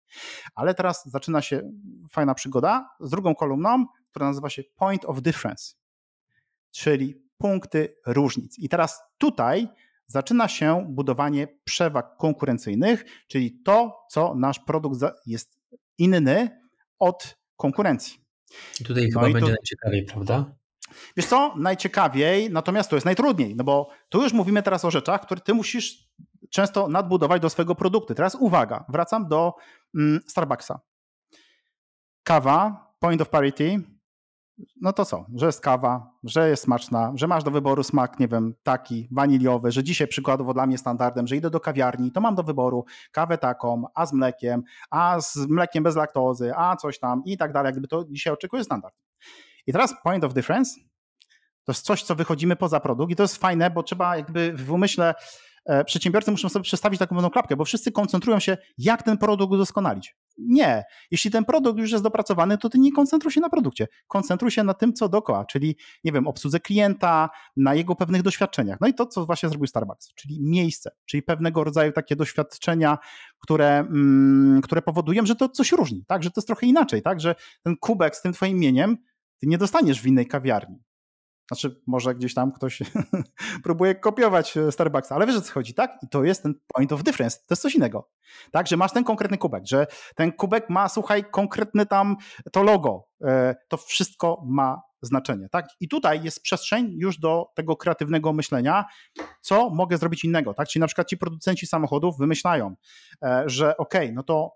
Ale 0.56 0.74
teraz 0.74 1.04
zaczyna 1.06 1.42
się 1.42 1.72
fajna 2.12 2.34
przygoda 2.34 2.90
z 3.00 3.10
drugą 3.10 3.36
kolumną, 3.36 3.86
która 4.10 4.26
nazywa 4.26 4.50
się 4.50 4.64
Point 4.76 5.06
of 5.06 5.22
Difference, 5.22 5.76
czyli 6.72 7.24
punkty 7.38 7.96
różnic. 8.06 8.60
I 8.60 8.70
teraz 8.70 9.02
tutaj 9.18 9.70
zaczyna 10.08 10.48
się 10.48 10.86
budowanie 10.90 11.48
przewag 11.64 12.18
konkurencyjnych, 12.18 13.06
czyli 13.28 13.62
to, 13.66 14.06
co 14.10 14.36
nasz 14.36 14.60
produkt 14.60 15.00
jest 15.26 15.60
inny 15.98 16.62
od 17.00 17.38
konkurencji. 17.58 18.18
I 18.82 18.84
tutaj 18.84 19.04
no 19.04 19.20
chyba 19.20 19.30
i 19.30 19.34
będzie 19.34 19.52
to... 19.52 19.56
najciekawiej, 19.56 20.06
prawda? 20.06 20.56
Wiesz 21.18 21.26
co, 21.26 21.56
najciekawiej, 21.58 22.52
natomiast 22.52 22.90
to 22.90 22.96
jest 22.96 23.06
najtrudniej, 23.06 23.56
no 23.56 23.64
bo 23.64 23.90
tu 24.10 24.24
już 24.24 24.34
mówimy 24.34 24.64
teraz 24.64 24.86
o 24.86 24.92
rzeczach, 24.92 25.22
które 25.22 25.42
ty 25.42 25.54
musisz 25.54 26.10
często 26.50 26.88
nadbudować 26.88 27.42
do 27.42 27.50
swojego 27.50 27.76
produktu. 27.76 28.16
Teraz 28.16 28.36
uwaga, 28.36 28.86
wracam 28.90 29.28
do 29.28 29.54
mm, 29.96 30.20
Starbucksa. 30.28 30.80
Kawa, 32.24 32.88
point 33.00 33.22
of 33.22 33.30
parity, 33.30 33.80
no 34.82 34.94
to 34.94 35.06
co, 35.06 35.26
że 35.36 35.46
jest 35.46 35.62
kawa, 35.62 36.12
że 36.24 36.50
jest 36.50 36.64
smaczna, 36.64 37.12
że 37.16 37.28
masz 37.28 37.44
do 37.44 37.52
wyboru 37.52 37.84
smak, 37.84 38.20
nie 38.20 38.28
wiem, 38.28 38.56
taki 38.64 39.08
waniliowy, 39.12 39.72
że 39.72 39.84
dzisiaj 39.84 40.08
przykładowo 40.08 40.54
dla 40.54 40.68
mnie 40.68 40.78
standardem, 40.78 41.28
że 41.28 41.36
idę 41.36 41.50
do 41.50 41.60
kawiarni, 41.60 42.12
to 42.12 42.22
mam 42.22 42.36
do 42.36 42.44
wyboru 42.44 42.86
kawę 43.12 43.38
taką, 43.38 43.84
a 43.96 44.06
z 44.06 44.14
mlekiem, 44.14 44.64
a 44.90 45.22
z 45.22 45.38
mlekiem 45.38 45.84
bez 45.84 45.96
laktozy, 45.96 46.52
a 46.56 46.76
coś 46.76 47.00
tam 47.00 47.22
i 47.26 47.38
tak 47.38 47.54
dalej, 47.54 47.72
jakby 47.72 47.88
to 47.88 48.06
dzisiaj 48.10 48.34
oczekuję 48.34 48.64
standard. 48.64 48.96
I 49.68 49.74
teraz 49.74 49.94
point 50.04 50.24
of 50.24 50.34
difference 50.34 50.80
to 51.64 51.72
jest 51.72 51.86
coś, 51.86 52.04
co 52.04 52.16
wychodzimy 52.16 52.56
poza 52.56 52.80
produkt 52.80 53.12
i 53.12 53.16
to 53.16 53.24
jest 53.24 53.38
fajne, 53.38 53.70
bo 53.70 53.84
trzeba 53.84 54.18
jakby 54.18 54.54
w 54.54 54.72
umyśle 54.72 55.14
przedsiębiorcy 55.86 56.32
muszą 56.32 56.50
sobie 56.50 56.64
przestawić 56.64 57.00
taką 57.00 57.16
pewną 57.16 57.30
klapkę, 57.30 57.56
bo 57.56 57.66
wszyscy 57.66 57.92
koncentrują 57.92 58.40
się, 58.40 58.58
jak 58.78 59.04
ten 59.04 59.18
produkt 59.18 59.54
udoskonalić. 59.54 60.16
Nie. 60.38 60.84
Jeśli 61.12 61.32
ten 61.32 61.46
produkt 61.46 61.80
już 61.80 61.92
jest 61.92 62.04
dopracowany, 62.04 62.58
to 62.58 62.70
ty 62.70 62.80
nie 62.80 62.92
koncentruj 62.92 63.32
się 63.32 63.42
na 63.42 63.50
produkcie. 63.50 63.88
Koncentruj 64.08 64.52
się 64.52 64.64
na 64.64 64.74
tym, 64.74 64.94
co 64.94 65.10
dookoła, 65.10 65.46
czyli, 65.46 65.78
nie 66.04 66.12
wiem, 66.12 66.28
obsłudze 66.28 66.60
klienta, 66.60 67.30
na 67.58 67.76
jego 67.76 67.96
pewnych 67.96 68.22
doświadczeniach. 68.22 68.78
No 68.82 68.88
i 68.88 68.94
to, 68.94 69.06
co 69.06 69.26
właśnie 69.26 69.50
zrobił 69.50 69.68
Starbucks, 69.68 70.14
czyli 70.14 70.42
miejsce, 70.42 70.92
czyli 71.06 71.24
pewnego 71.24 71.64
rodzaju 71.64 71.92
takie 71.92 72.16
doświadczenia, 72.16 72.98
które, 73.40 73.80
mm, 73.80 74.62
które 74.62 74.82
powodują, 74.82 75.26
że 75.26 75.36
to 75.36 75.50
coś 75.50 75.72
różni, 75.72 76.06
tak? 76.08 76.24
Że 76.24 76.32
to 76.32 76.40
jest 76.40 76.48
trochę 76.48 76.68
inaczej, 76.68 77.02
tak? 77.02 77.20
Że 77.20 77.36
ten 77.64 77.76
kubek 77.78 78.16
z 78.16 78.22
tym 78.22 78.34
twoim 78.34 78.58
imieniem 78.58 78.98
ty 79.40 79.48
nie 79.48 79.58
dostaniesz 79.58 80.02
w 80.02 80.08
innej 80.08 80.28
kawiarni. 80.28 80.84
Znaczy, 81.54 81.82
może 81.88 82.16
gdzieś 82.16 82.34
tam 82.34 82.52
ktoś 82.52 82.80
próbuje 83.64 83.96
kopiować 83.96 84.58
e, 84.58 84.72
Starbucksa, 84.72 85.16
ale 85.16 85.28
wiesz 85.28 85.36
o 85.36 85.42
co 85.42 85.54
chodzi, 85.54 85.74
tak? 85.74 85.98
I 86.04 86.08
to 86.08 86.24
jest 86.24 86.44
ten 86.44 86.54
point 86.74 86.92
of 86.92 87.04
difference. 87.04 87.38
To 87.38 87.46
jest 87.50 87.62
coś 87.62 87.76
innego. 87.76 88.10
Tak, 88.52 88.68
że 88.68 88.78
masz 88.78 88.92
ten 88.92 89.04
konkretny 89.04 89.38
kubek, 89.38 89.64
że 89.68 89.88
ten 90.16 90.32
kubek 90.32 90.70
ma, 90.70 90.90
słuchaj, 90.90 91.26
konkretny 91.32 91.86
tam 91.86 92.16
to 92.52 92.64
logo. 92.64 93.08
E, 93.24 93.56
to 93.68 93.78
wszystko 93.78 94.44
ma 94.46 94.82
znaczenie, 95.02 95.48
tak? 95.52 95.68
I 95.80 95.88
tutaj 95.88 96.24
jest 96.24 96.42
przestrzeń 96.42 96.94
już 96.98 97.20
do 97.20 97.46
tego 97.56 97.76
kreatywnego 97.76 98.34
myślenia, 98.34 98.86
co 99.42 99.70
mogę 99.70 99.98
zrobić 99.98 100.26
innego, 100.26 100.54
tak? 100.54 100.68
Czyli 100.68 100.82
na 100.82 100.88
przykład 100.88 101.08
ci 101.08 101.18
producenci 101.18 101.68
samochodów 101.68 102.18
wymyślają, 102.18 102.76
e, 103.24 103.44
że 103.46 103.78
okay, 103.78 104.12
no 104.12 104.24
to 104.24 104.52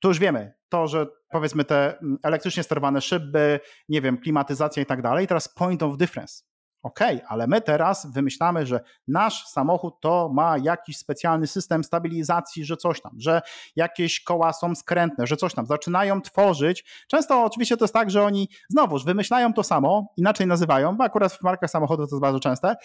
to 0.00 0.08
już 0.08 0.18
wiemy, 0.18 0.54
to, 0.68 0.86
że 0.86 1.06
powiedzmy 1.30 1.64
te 1.64 1.98
mm, 1.98 2.18
elektrycznie 2.22 2.62
sterowane 2.62 3.00
szyby, 3.00 3.60
nie 3.88 4.02
wiem, 4.02 4.18
klimatyzacja 4.18 4.82
i 4.82 4.86
tak 4.86 5.02
dalej, 5.02 5.26
teraz 5.26 5.48
point 5.48 5.82
of 5.82 5.96
difference. 5.96 6.50
OK, 6.82 7.00
ale 7.28 7.46
my 7.46 7.60
teraz 7.60 8.12
wymyślamy, 8.12 8.66
że 8.66 8.80
nasz 9.08 9.46
samochód 9.46 9.94
to 10.00 10.30
ma 10.34 10.58
jakiś 10.58 10.98
specjalny 10.98 11.46
system 11.46 11.84
stabilizacji, 11.84 12.64
że 12.64 12.76
coś 12.76 13.00
tam, 13.00 13.12
że 13.18 13.42
jakieś 13.76 14.20
koła 14.20 14.52
są 14.52 14.74
skrętne, 14.74 15.26
że 15.26 15.36
coś 15.36 15.54
tam. 15.54 15.66
Zaczynają 15.66 16.22
tworzyć. 16.22 16.84
Często 17.08 17.44
oczywiście 17.44 17.76
to 17.76 17.84
jest 17.84 17.94
tak, 17.94 18.10
że 18.10 18.22
oni 18.22 18.48
znowuż 18.70 19.04
wymyślają 19.04 19.52
to 19.52 19.62
samo, 19.62 20.12
inaczej 20.16 20.46
nazywają, 20.46 20.96
bo 20.96 21.04
akurat 21.04 21.32
w 21.32 21.42
markach 21.42 21.70
samochodów 21.70 22.10
to 22.10 22.16
jest 22.16 22.22
bardzo 22.22 22.40
częste 22.40 22.76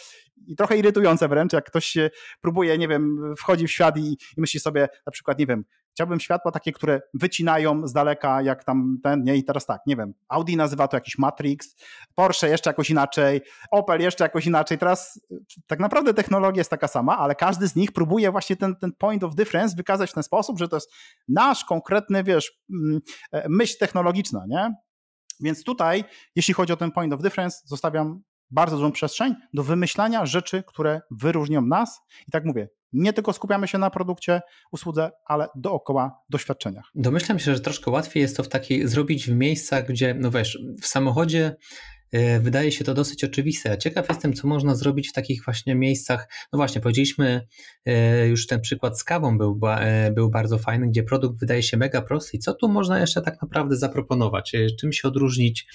i 0.47 0.55
trochę 0.55 0.77
irytujące 0.77 1.27
wręcz, 1.27 1.53
jak 1.53 1.65
ktoś 1.65 1.97
próbuje, 2.41 2.77
nie 2.77 2.87
wiem, 2.87 3.33
wchodzi 3.37 3.67
w 3.67 3.71
świat 3.71 3.97
i, 3.97 4.17
i 4.37 4.41
myśli 4.41 4.59
sobie 4.59 4.87
na 5.05 5.11
przykład, 5.11 5.39
nie 5.39 5.45
wiem, 5.45 5.65
Chciałbym 5.95 6.19
światła 6.19 6.51
takie, 6.51 6.71
które 6.71 7.01
wycinają 7.13 7.87
z 7.87 7.93
daleka, 7.93 8.41
jak 8.41 8.63
tam 8.63 8.97
ten, 9.03 9.23
nie? 9.23 9.35
I 9.35 9.43
teraz 9.43 9.65
tak, 9.65 9.81
nie 9.87 9.95
wiem, 9.95 10.13
Audi 10.27 10.55
nazywa 10.55 10.87
to 10.87 10.97
jakiś 10.97 11.17
Matrix, 11.17 11.75
Porsche 12.15 12.49
jeszcze 12.49 12.69
jakoś 12.69 12.89
inaczej, 12.89 13.41
Opel 13.71 14.01
jeszcze 14.01 14.23
jakoś 14.23 14.45
inaczej. 14.45 14.77
Teraz 14.77 15.21
tak 15.67 15.79
naprawdę 15.79 16.13
technologia 16.13 16.59
jest 16.59 16.69
taka 16.69 16.87
sama, 16.87 17.17
ale 17.17 17.35
każdy 17.35 17.67
z 17.67 17.75
nich 17.75 17.91
próbuje 17.91 18.31
właśnie 18.31 18.55
ten, 18.55 18.75
ten 18.75 18.91
point 18.97 19.23
of 19.23 19.35
difference 19.35 19.75
wykazać 19.75 20.11
w 20.11 20.13
ten 20.13 20.23
sposób, 20.23 20.59
że 20.59 20.67
to 20.67 20.75
jest 20.75 20.91
nasz 21.27 21.65
konkretny, 21.65 22.23
wiesz, 22.23 22.51
mm, 22.69 23.01
e, 23.31 23.49
myśl 23.49 23.77
technologiczna, 23.79 24.45
nie? 24.47 24.75
Więc 25.39 25.63
tutaj, 25.63 26.03
jeśli 26.35 26.53
chodzi 26.53 26.73
o 26.73 26.77
ten 26.77 26.91
point 26.91 27.13
of 27.13 27.21
difference, 27.21 27.61
zostawiam 27.65 28.21
bardzo 28.51 28.75
dużą 28.75 28.91
przestrzeń 28.91 29.35
do 29.53 29.63
wymyślania 29.63 30.25
rzeczy, 30.25 30.63
które 30.67 31.01
wyróżnią 31.11 31.61
nas. 31.61 32.01
I 32.27 32.31
tak 32.31 32.45
mówię, 32.45 32.69
nie 32.93 33.13
tylko 33.13 33.33
skupiamy 33.33 33.67
się 33.67 33.77
na 33.77 33.89
produkcie, 33.89 34.41
usłudze, 34.71 35.11
ale 35.25 35.47
dookoła 35.55 36.19
doświadczeniach. 36.29 36.85
Domyślam 36.95 37.39
się, 37.39 37.53
że 37.53 37.59
troszkę 37.59 37.91
łatwiej 37.91 38.21
jest 38.21 38.37
to 38.37 38.43
w 38.43 38.49
zrobić 38.85 39.27
w 39.27 39.35
miejscach, 39.35 39.87
gdzie, 39.87 40.15
no 40.19 40.31
wiesz, 40.31 40.59
w 40.81 40.87
samochodzie 40.87 41.55
wydaje 42.39 42.71
się 42.71 42.83
to 42.83 42.93
dosyć 42.93 43.23
oczywiste. 43.23 43.77
Ciekaw 43.77 44.09
jestem, 44.09 44.33
co 44.33 44.47
można 44.47 44.75
zrobić 44.75 45.09
w 45.09 45.13
takich 45.13 45.43
właśnie 45.45 45.75
miejscach. 45.75 46.29
No 46.53 46.57
właśnie, 46.57 46.81
powiedzieliśmy, 46.81 47.47
e, 47.85 48.27
już 48.27 48.47
ten 48.47 48.61
przykład 48.61 48.99
z 48.99 49.03
kawą 49.03 49.37
był, 49.37 49.59
e, 49.67 50.11
był 50.11 50.29
bardzo 50.29 50.57
fajny, 50.57 50.87
gdzie 50.87 51.03
produkt 51.03 51.39
wydaje 51.39 51.63
się 51.63 51.77
mega 51.77 52.01
prosty. 52.01 52.37
I 52.37 52.39
co 52.39 52.53
tu 52.53 52.67
można 52.67 52.99
jeszcze 52.99 53.21
tak 53.21 53.41
naprawdę 53.41 53.77
zaproponować? 53.77 54.55
Czym 54.79 54.93
się 54.93 55.07
odróżnić 55.07 55.67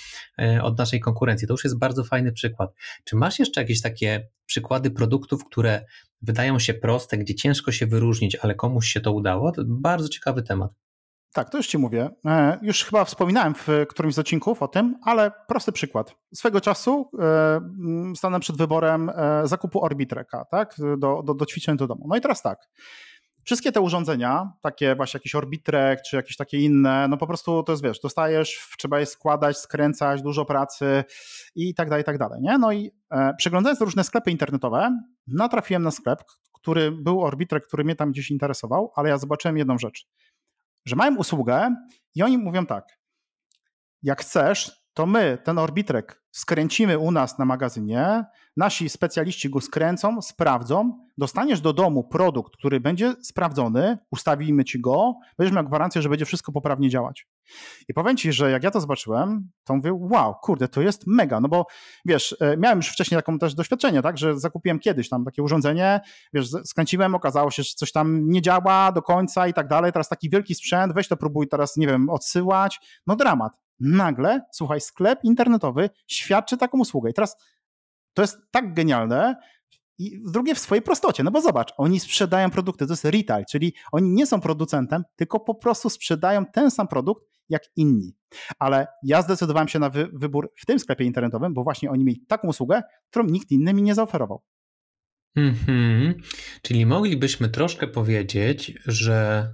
od 0.62 0.78
naszej 0.78 1.00
konkurencji? 1.00 1.48
To 1.48 1.54
już 1.54 1.64
jest 1.64 1.78
bardzo 1.78 2.04
fajny 2.04 2.32
przykład. 2.32 2.70
Czy 3.04 3.16
masz 3.16 3.38
jeszcze 3.38 3.60
jakieś 3.60 3.80
takie 3.80 4.28
przykłady 4.46 4.90
produktów, 4.90 5.44
które 5.44 5.84
wydają 6.22 6.58
się 6.58 6.74
proste, 6.74 7.18
gdzie 7.18 7.34
ciężko 7.34 7.72
się 7.72 7.86
wyróżnić, 7.86 8.36
ale 8.36 8.54
komuś 8.54 8.86
się 8.86 9.00
to 9.00 9.12
udało? 9.12 9.52
To 9.52 9.62
bardzo 9.66 10.08
ciekawy 10.08 10.42
temat. 10.42 10.70
Tak, 11.32 11.50
to 11.50 11.56
już 11.56 11.66
Ci 11.66 11.78
mówię. 11.78 12.10
E, 12.26 12.58
już 12.62 12.84
chyba 12.84 13.04
wspominałem 13.04 13.54
w 13.54 13.68
którymś 13.88 14.14
z 14.14 14.18
odcinków 14.18 14.62
o 14.62 14.68
tym, 14.68 14.98
ale 15.02 15.32
prosty 15.48 15.72
przykład. 15.72 16.14
Swego 16.34 16.60
czasu 16.60 17.10
e, 17.18 17.60
stanąłem 18.16 18.40
przed 18.40 18.56
wyborem 18.56 19.10
e, 19.14 19.42
zakupu 19.44 19.84
Orbitreka, 19.84 20.44
tak, 20.44 20.76
do, 20.98 21.22
do, 21.22 21.34
do 21.34 21.46
ćwiczeń 21.46 21.76
do 21.76 21.86
domu. 21.86 22.06
No 22.08 22.16
i 22.16 22.20
teraz 22.20 22.42
tak. 22.42 22.58
Wszystkie 23.44 23.72
te 23.72 23.80
urządzenia, 23.80 24.52
takie 24.62 24.94
właśnie 24.94 25.18
jakiś 25.18 25.34
Orbitrek, 25.34 26.02
czy 26.02 26.16
jakieś 26.16 26.36
takie 26.36 26.58
inne, 26.58 27.08
no 27.08 27.16
po 27.16 27.26
prostu 27.26 27.62
to 27.62 27.72
jest, 27.72 27.82
wiesz, 27.82 28.00
dostajesz, 28.00 28.68
trzeba 28.78 29.00
je 29.00 29.06
składać, 29.06 29.58
skręcać, 29.58 30.22
dużo 30.22 30.44
pracy 30.44 31.04
i 31.54 31.74
tak 31.74 31.88
dalej, 31.88 32.02
i 32.02 32.04
tak 32.04 32.18
dalej, 32.18 32.40
nie? 32.42 32.58
No 32.58 32.72
i 32.72 32.90
e, 33.10 33.34
przeglądając 33.38 33.80
różne 33.80 34.04
sklepy 34.04 34.30
internetowe, 34.30 35.00
natrafiłem 35.26 35.82
na 35.82 35.90
sklep, 35.90 36.22
który 36.52 36.92
był 36.92 37.22
Orbitrek, 37.22 37.66
który 37.66 37.84
mnie 37.84 37.96
tam 37.96 38.10
gdzieś 38.10 38.30
interesował, 38.30 38.92
ale 38.96 39.08
ja 39.08 39.18
zobaczyłem 39.18 39.58
jedną 39.58 39.78
rzecz 39.78 40.06
że 40.84 40.96
mają 40.96 41.16
usługę 41.16 41.74
i 42.14 42.22
oni 42.22 42.38
mówią 42.38 42.66
tak, 42.66 42.98
jak 44.02 44.20
chcesz, 44.20 44.80
to 44.94 45.06
my 45.06 45.38
ten 45.44 45.58
orbitrek 45.58 46.22
skręcimy 46.30 46.98
u 46.98 47.10
nas 47.10 47.38
na 47.38 47.44
magazynie, 47.44 48.24
nasi 48.56 48.88
specjaliści 48.88 49.50
go 49.50 49.60
skręcą, 49.60 50.22
sprawdzą, 50.22 51.06
dostaniesz 51.18 51.60
do 51.60 51.72
domu 51.72 52.04
produkt, 52.04 52.56
który 52.56 52.80
będzie 52.80 53.14
sprawdzony, 53.22 53.98
ustawimy 54.10 54.64
ci 54.64 54.80
go, 54.80 55.14
będziesz 55.38 55.54
miał 55.54 55.64
gwarancję, 55.64 56.02
że 56.02 56.08
będzie 56.08 56.24
wszystko 56.24 56.52
poprawnie 56.52 56.90
działać. 56.90 57.28
I 57.88 57.94
powiem 57.94 58.16
ci, 58.16 58.32
że 58.32 58.50
jak 58.50 58.62
ja 58.62 58.70
to 58.70 58.80
zobaczyłem, 58.80 59.50
to 59.64 59.76
mówię, 59.76 59.98
wow, 60.00 60.34
kurde, 60.42 60.68
to 60.68 60.82
jest 60.82 61.06
mega, 61.06 61.40
no 61.40 61.48
bo 61.48 61.66
wiesz, 62.04 62.36
e, 62.40 62.56
miałem 62.56 62.78
już 62.78 62.88
wcześniej 62.88 63.18
taką 63.18 63.38
też 63.38 63.54
doświadczenie, 63.54 64.02
tak, 64.02 64.18
że 64.18 64.38
zakupiłem 64.38 64.78
kiedyś 64.78 65.08
tam 65.08 65.24
takie 65.24 65.42
urządzenie, 65.42 66.00
wiesz, 66.32 66.50
skręciłem, 66.64 67.14
okazało 67.14 67.50
się, 67.50 67.62
że 67.62 67.70
coś 67.76 67.92
tam 67.92 68.28
nie 68.28 68.42
działa 68.42 68.92
do 68.92 69.02
końca 69.02 69.46
i 69.46 69.54
tak 69.54 69.68
dalej, 69.68 69.92
teraz 69.92 70.08
taki 70.08 70.30
wielki 70.30 70.54
sprzęt, 70.54 70.92
weź 70.94 71.08
to 71.08 71.16
próbuj 71.16 71.48
teraz, 71.48 71.76
nie 71.76 71.86
wiem, 71.86 72.10
odsyłać, 72.10 72.80
no 73.06 73.16
dramat. 73.16 73.52
Nagle, 73.80 74.40
słuchaj, 74.52 74.80
sklep 74.80 75.18
internetowy 75.24 75.90
świadczy 76.06 76.56
taką 76.56 76.78
usługę. 76.78 77.10
I 77.10 77.14
teraz 77.14 77.36
to 78.14 78.22
jest 78.22 78.38
tak 78.50 78.74
genialne, 78.74 79.36
i 80.00 80.20
drugie 80.32 80.54
w 80.54 80.58
swojej 80.58 80.82
prostocie, 80.82 81.22
no 81.22 81.30
bo 81.30 81.40
zobacz, 81.40 81.74
oni 81.76 82.00
sprzedają 82.00 82.50
produkty, 82.50 82.86
to 82.86 82.92
jest 82.92 83.04
retail, 83.04 83.44
czyli 83.50 83.74
oni 83.92 84.10
nie 84.10 84.26
są 84.26 84.40
producentem, 84.40 85.04
tylko 85.16 85.40
po 85.40 85.54
prostu 85.54 85.90
sprzedają 85.90 86.46
ten 86.46 86.70
sam 86.70 86.88
produkt 86.88 87.24
jak 87.50 87.62
inni. 87.76 88.16
Ale 88.58 88.86
ja 89.02 89.22
zdecydowałem 89.22 89.68
się 89.68 89.78
na 89.78 89.90
wy 89.90 90.08
wybór 90.12 90.52
w 90.56 90.66
tym 90.66 90.78
sklepie 90.78 91.04
internetowym, 91.04 91.54
bo 91.54 91.64
właśnie 91.64 91.90
oni 91.90 92.04
mieli 92.04 92.24
taką 92.28 92.48
usługę, 92.48 92.82
którą 93.10 93.24
nikt 93.24 93.50
inny 93.50 93.74
mi 93.74 93.82
nie 93.82 93.94
zaoferował. 93.94 94.42
Mhm. 95.36 96.14
Czyli 96.62 96.86
moglibyśmy 96.86 97.48
troszkę 97.48 97.86
powiedzieć, 97.86 98.78
że 98.86 99.48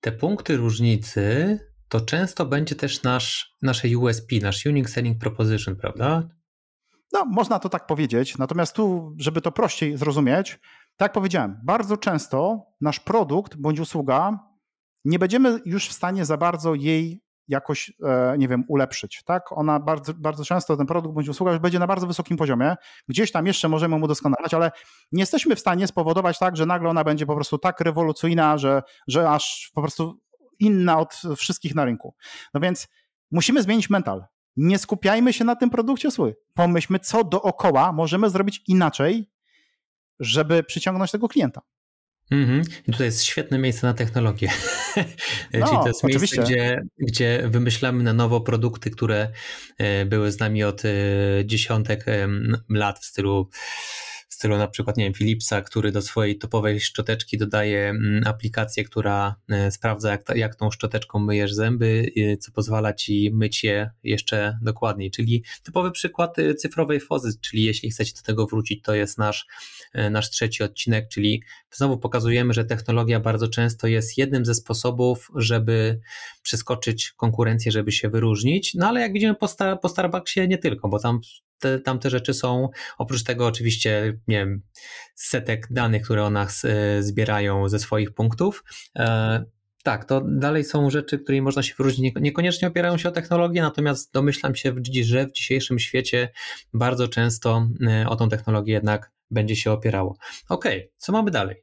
te 0.00 0.12
punkty 0.12 0.56
różnicy 0.56 1.58
to 1.88 2.00
często 2.00 2.46
będzie 2.46 2.74
też 2.74 3.02
nasz, 3.02 3.56
nasze 3.62 3.98
USP, 3.98 4.32
nasz 4.42 4.66
Unique 4.66 4.90
Selling 4.90 5.18
Proposition, 5.18 5.76
prawda? 5.76 6.28
No, 7.12 7.24
można 7.24 7.58
to 7.58 7.68
tak 7.68 7.86
powiedzieć. 7.86 8.38
Natomiast 8.38 8.76
tu, 8.76 9.14
żeby 9.18 9.40
to 9.40 9.52
prościej 9.52 9.96
zrozumieć, 9.96 10.58
tak 10.96 11.06
jak 11.06 11.12
powiedziałem, 11.12 11.60
bardzo 11.64 11.96
często 11.96 12.66
nasz 12.80 13.00
produkt 13.00 13.56
bądź 13.56 13.80
usługa 13.80 14.49
nie 15.04 15.18
będziemy 15.18 15.60
już 15.64 15.88
w 15.88 15.92
stanie 15.92 16.24
za 16.24 16.36
bardzo 16.36 16.74
jej 16.74 17.22
jakoś, 17.48 17.92
e, 18.02 18.34
nie 18.38 18.48
wiem, 18.48 18.64
ulepszyć. 18.68 19.22
Tak? 19.24 19.52
Ona 19.52 19.80
bardzo, 19.80 20.14
bardzo 20.14 20.44
często, 20.44 20.76
ten 20.76 20.86
produkt 20.86 21.14
bądź 21.14 21.28
usługa 21.28 21.52
już 21.52 21.60
będzie 21.60 21.78
na 21.78 21.86
bardzo 21.86 22.06
wysokim 22.06 22.36
poziomie. 22.36 22.76
Gdzieś 23.08 23.32
tam 23.32 23.46
jeszcze 23.46 23.68
możemy 23.68 23.98
mu 23.98 24.08
doskonalać, 24.08 24.54
ale 24.54 24.70
nie 25.12 25.22
jesteśmy 25.22 25.56
w 25.56 25.60
stanie 25.60 25.86
spowodować 25.86 26.38
tak, 26.38 26.56
że 26.56 26.66
nagle 26.66 26.90
ona 26.90 27.04
będzie 27.04 27.26
po 27.26 27.34
prostu 27.34 27.58
tak 27.58 27.80
rewolucyjna, 27.80 28.58
że, 28.58 28.82
że 29.08 29.30
aż 29.30 29.70
po 29.74 29.80
prostu 29.80 30.20
inna 30.58 30.98
od 30.98 31.22
wszystkich 31.36 31.74
na 31.74 31.84
rynku. 31.84 32.14
No 32.54 32.60
więc 32.60 32.88
musimy 33.30 33.62
zmienić 33.62 33.90
mental. 33.90 34.24
Nie 34.56 34.78
skupiajmy 34.78 35.32
się 35.32 35.44
na 35.44 35.56
tym 35.56 35.70
produkcie 35.70 36.10
sły. 36.10 36.36
Pomyślmy, 36.54 36.98
co 36.98 37.24
dookoła 37.24 37.92
możemy 37.92 38.30
zrobić 38.30 38.62
inaczej, 38.68 39.30
żeby 40.20 40.62
przyciągnąć 40.62 41.10
tego 41.10 41.28
klienta. 41.28 41.60
Mm 42.30 42.46
-hmm. 42.46 42.70
I 42.88 42.92
tutaj 42.92 43.06
jest 43.06 43.24
świetne 43.24 43.58
miejsce 43.58 43.86
na 43.86 43.94
technologię. 43.94 44.50
No, 45.52 45.66
Czyli 45.66 45.78
to 45.78 45.88
jest 45.88 46.04
miejsce, 46.04 46.42
gdzie, 46.42 46.82
gdzie 46.98 47.42
wymyślamy 47.48 48.02
na 48.02 48.12
nowo 48.12 48.40
produkty, 48.40 48.90
które 48.90 49.28
e, 49.78 50.04
były 50.04 50.32
z 50.32 50.38
nami 50.38 50.64
od 50.64 50.82
e, 50.84 50.88
dziesiątek 51.44 52.06
lat 52.68 52.98
w 52.98 53.04
stylu 53.04 53.48
stylu 54.34 54.58
na 54.58 54.68
przykład, 54.68 54.96
nie 54.96 55.04
wiem, 55.04 55.12
Philipsa, 55.12 55.60
który 55.60 55.92
do 55.92 56.02
swojej 56.02 56.38
topowej 56.38 56.80
szczoteczki 56.80 57.38
dodaje 57.38 57.88
mm, 57.88 58.26
aplikację, 58.26 58.84
która 58.84 59.36
e, 59.48 59.70
sprawdza, 59.70 60.10
jak, 60.10 60.22
jak 60.34 60.54
tą 60.54 60.70
szczoteczką 60.70 61.18
myjesz 61.18 61.54
zęby, 61.54 62.12
co 62.40 62.52
pozwala 62.52 62.92
ci 62.92 63.30
myć 63.34 63.64
je 63.64 63.90
jeszcze 64.02 64.58
dokładniej. 64.62 65.10
Czyli 65.10 65.44
typowy 65.62 65.90
przykład 65.90 66.38
e, 66.38 66.54
cyfrowej 66.54 67.00
fozy, 67.00 67.38
czyli 67.40 67.64
jeśli 67.64 67.90
chcecie 67.90 68.12
do 68.14 68.22
tego 68.22 68.46
wrócić, 68.46 68.82
to 68.82 68.94
jest 68.94 69.18
nasz, 69.18 69.46
e, 69.92 70.10
nasz 70.10 70.30
trzeci 70.30 70.62
odcinek, 70.62 71.08
czyli 71.08 71.42
znowu 71.70 71.98
pokazujemy, 71.98 72.54
że 72.54 72.64
technologia 72.64 73.20
bardzo 73.20 73.48
często 73.48 73.86
jest 73.86 74.18
jednym 74.18 74.44
ze 74.44 74.54
sposobów, 74.54 75.30
żeby 75.34 76.00
przeskoczyć 76.42 77.12
konkurencję, 77.16 77.72
żeby 77.72 77.92
się 77.92 78.08
wyróżnić. 78.08 78.74
No 78.74 78.88
ale 78.88 79.00
jak 79.00 79.12
widzimy 79.12 79.34
po, 79.34 79.48
Star 79.48 79.80
po 79.80 79.88
Starbucksie 79.88 80.48
nie 80.48 80.58
tylko, 80.58 80.88
bo 80.88 80.98
tam 80.98 81.20
te, 81.60 81.78
tamte 81.78 82.10
rzeczy 82.10 82.34
są, 82.34 82.68
oprócz 82.98 83.22
tego 83.22 83.46
oczywiście, 83.46 84.18
nie 84.28 84.36
wiem, 84.36 84.62
setek 85.14 85.66
danych, 85.70 86.02
które 86.02 86.24
o 86.24 86.30
nas 86.30 86.64
e, 86.64 87.02
zbierają 87.02 87.68
ze 87.68 87.78
swoich 87.78 88.14
punktów. 88.14 88.64
E, 88.96 89.44
tak, 89.82 90.04
to 90.04 90.22
dalej 90.26 90.64
są 90.64 90.90
rzeczy, 90.90 91.18
którymi 91.18 91.42
można 91.42 91.62
się 91.62 91.74
wyróżnić. 91.78 92.14
Niekoniecznie 92.20 92.68
opierają 92.68 92.98
się 92.98 93.08
o 93.08 93.12
technologię, 93.12 93.62
natomiast 93.62 94.12
domyślam 94.12 94.54
się, 94.54 94.74
że 95.02 95.26
w 95.26 95.32
dzisiejszym 95.32 95.78
świecie 95.78 96.28
bardzo 96.74 97.08
często 97.08 97.68
e, 97.88 98.08
o 98.08 98.16
tą 98.16 98.28
technologię 98.28 98.72
jednak 98.72 99.12
będzie 99.30 99.56
się 99.56 99.72
opierało. 99.72 100.16
Ok, 100.48 100.64
co 100.96 101.12
mamy 101.12 101.30
dalej? 101.30 101.56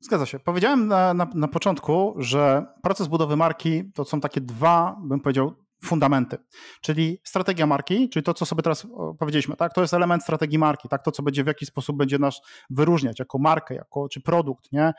Zgadza 0.00 0.26
się. 0.26 0.38
Powiedziałem 0.38 0.88
na, 0.88 1.14
na, 1.14 1.30
na 1.34 1.48
początku, 1.48 2.14
że 2.18 2.66
proces 2.82 3.08
budowy 3.08 3.36
marki 3.36 3.92
to 3.94 4.04
są 4.04 4.20
takie 4.20 4.40
dwa, 4.40 4.96
bym 5.04 5.20
powiedział, 5.20 5.54
fundamenty, 5.84 6.38
czyli 6.80 7.20
strategia 7.24 7.66
marki, 7.66 8.08
czyli 8.08 8.22
to, 8.22 8.34
co 8.34 8.46
sobie 8.46 8.62
teraz 8.62 8.86
powiedzieliśmy, 9.18 9.56
tak? 9.56 9.74
To 9.74 9.80
jest 9.80 9.94
element 9.94 10.22
strategii 10.22 10.58
marki, 10.58 10.88
tak? 10.88 11.02
To, 11.04 11.12
co 11.12 11.22
będzie 11.22 11.44
w 11.44 11.46
jaki 11.46 11.66
sposób 11.66 11.96
będzie 11.96 12.18
nas 12.18 12.40
wyróżniać 12.70 13.18
jako 13.18 13.38
markę, 13.38 13.74
jako, 13.74 14.08
czy 14.08 14.20
produkt, 14.20 14.72
nie? 14.72 14.92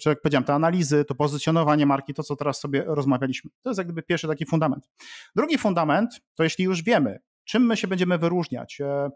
Czy 0.00 0.08
jak 0.08 0.20
powiedziałem, 0.22 0.44
te 0.44 0.54
analizy, 0.54 1.04
to 1.04 1.14
pozycjonowanie 1.14 1.86
marki, 1.86 2.14
to, 2.14 2.22
co 2.22 2.36
teraz 2.36 2.60
sobie 2.60 2.84
rozmawialiśmy. 2.86 3.50
To 3.62 3.70
jest 3.70 3.78
jak 3.78 3.86
gdyby 3.86 4.02
pierwszy 4.02 4.28
taki 4.28 4.46
fundament. 4.46 4.90
Drugi 5.36 5.58
fundament, 5.58 6.20
to 6.34 6.44
jeśli 6.44 6.64
już 6.64 6.82
wiemy, 6.82 7.18
czym 7.44 7.66
my 7.66 7.76
się 7.76 7.88
będziemy 7.88 8.18
wyróżniać, 8.18 8.80
e, 8.80 9.10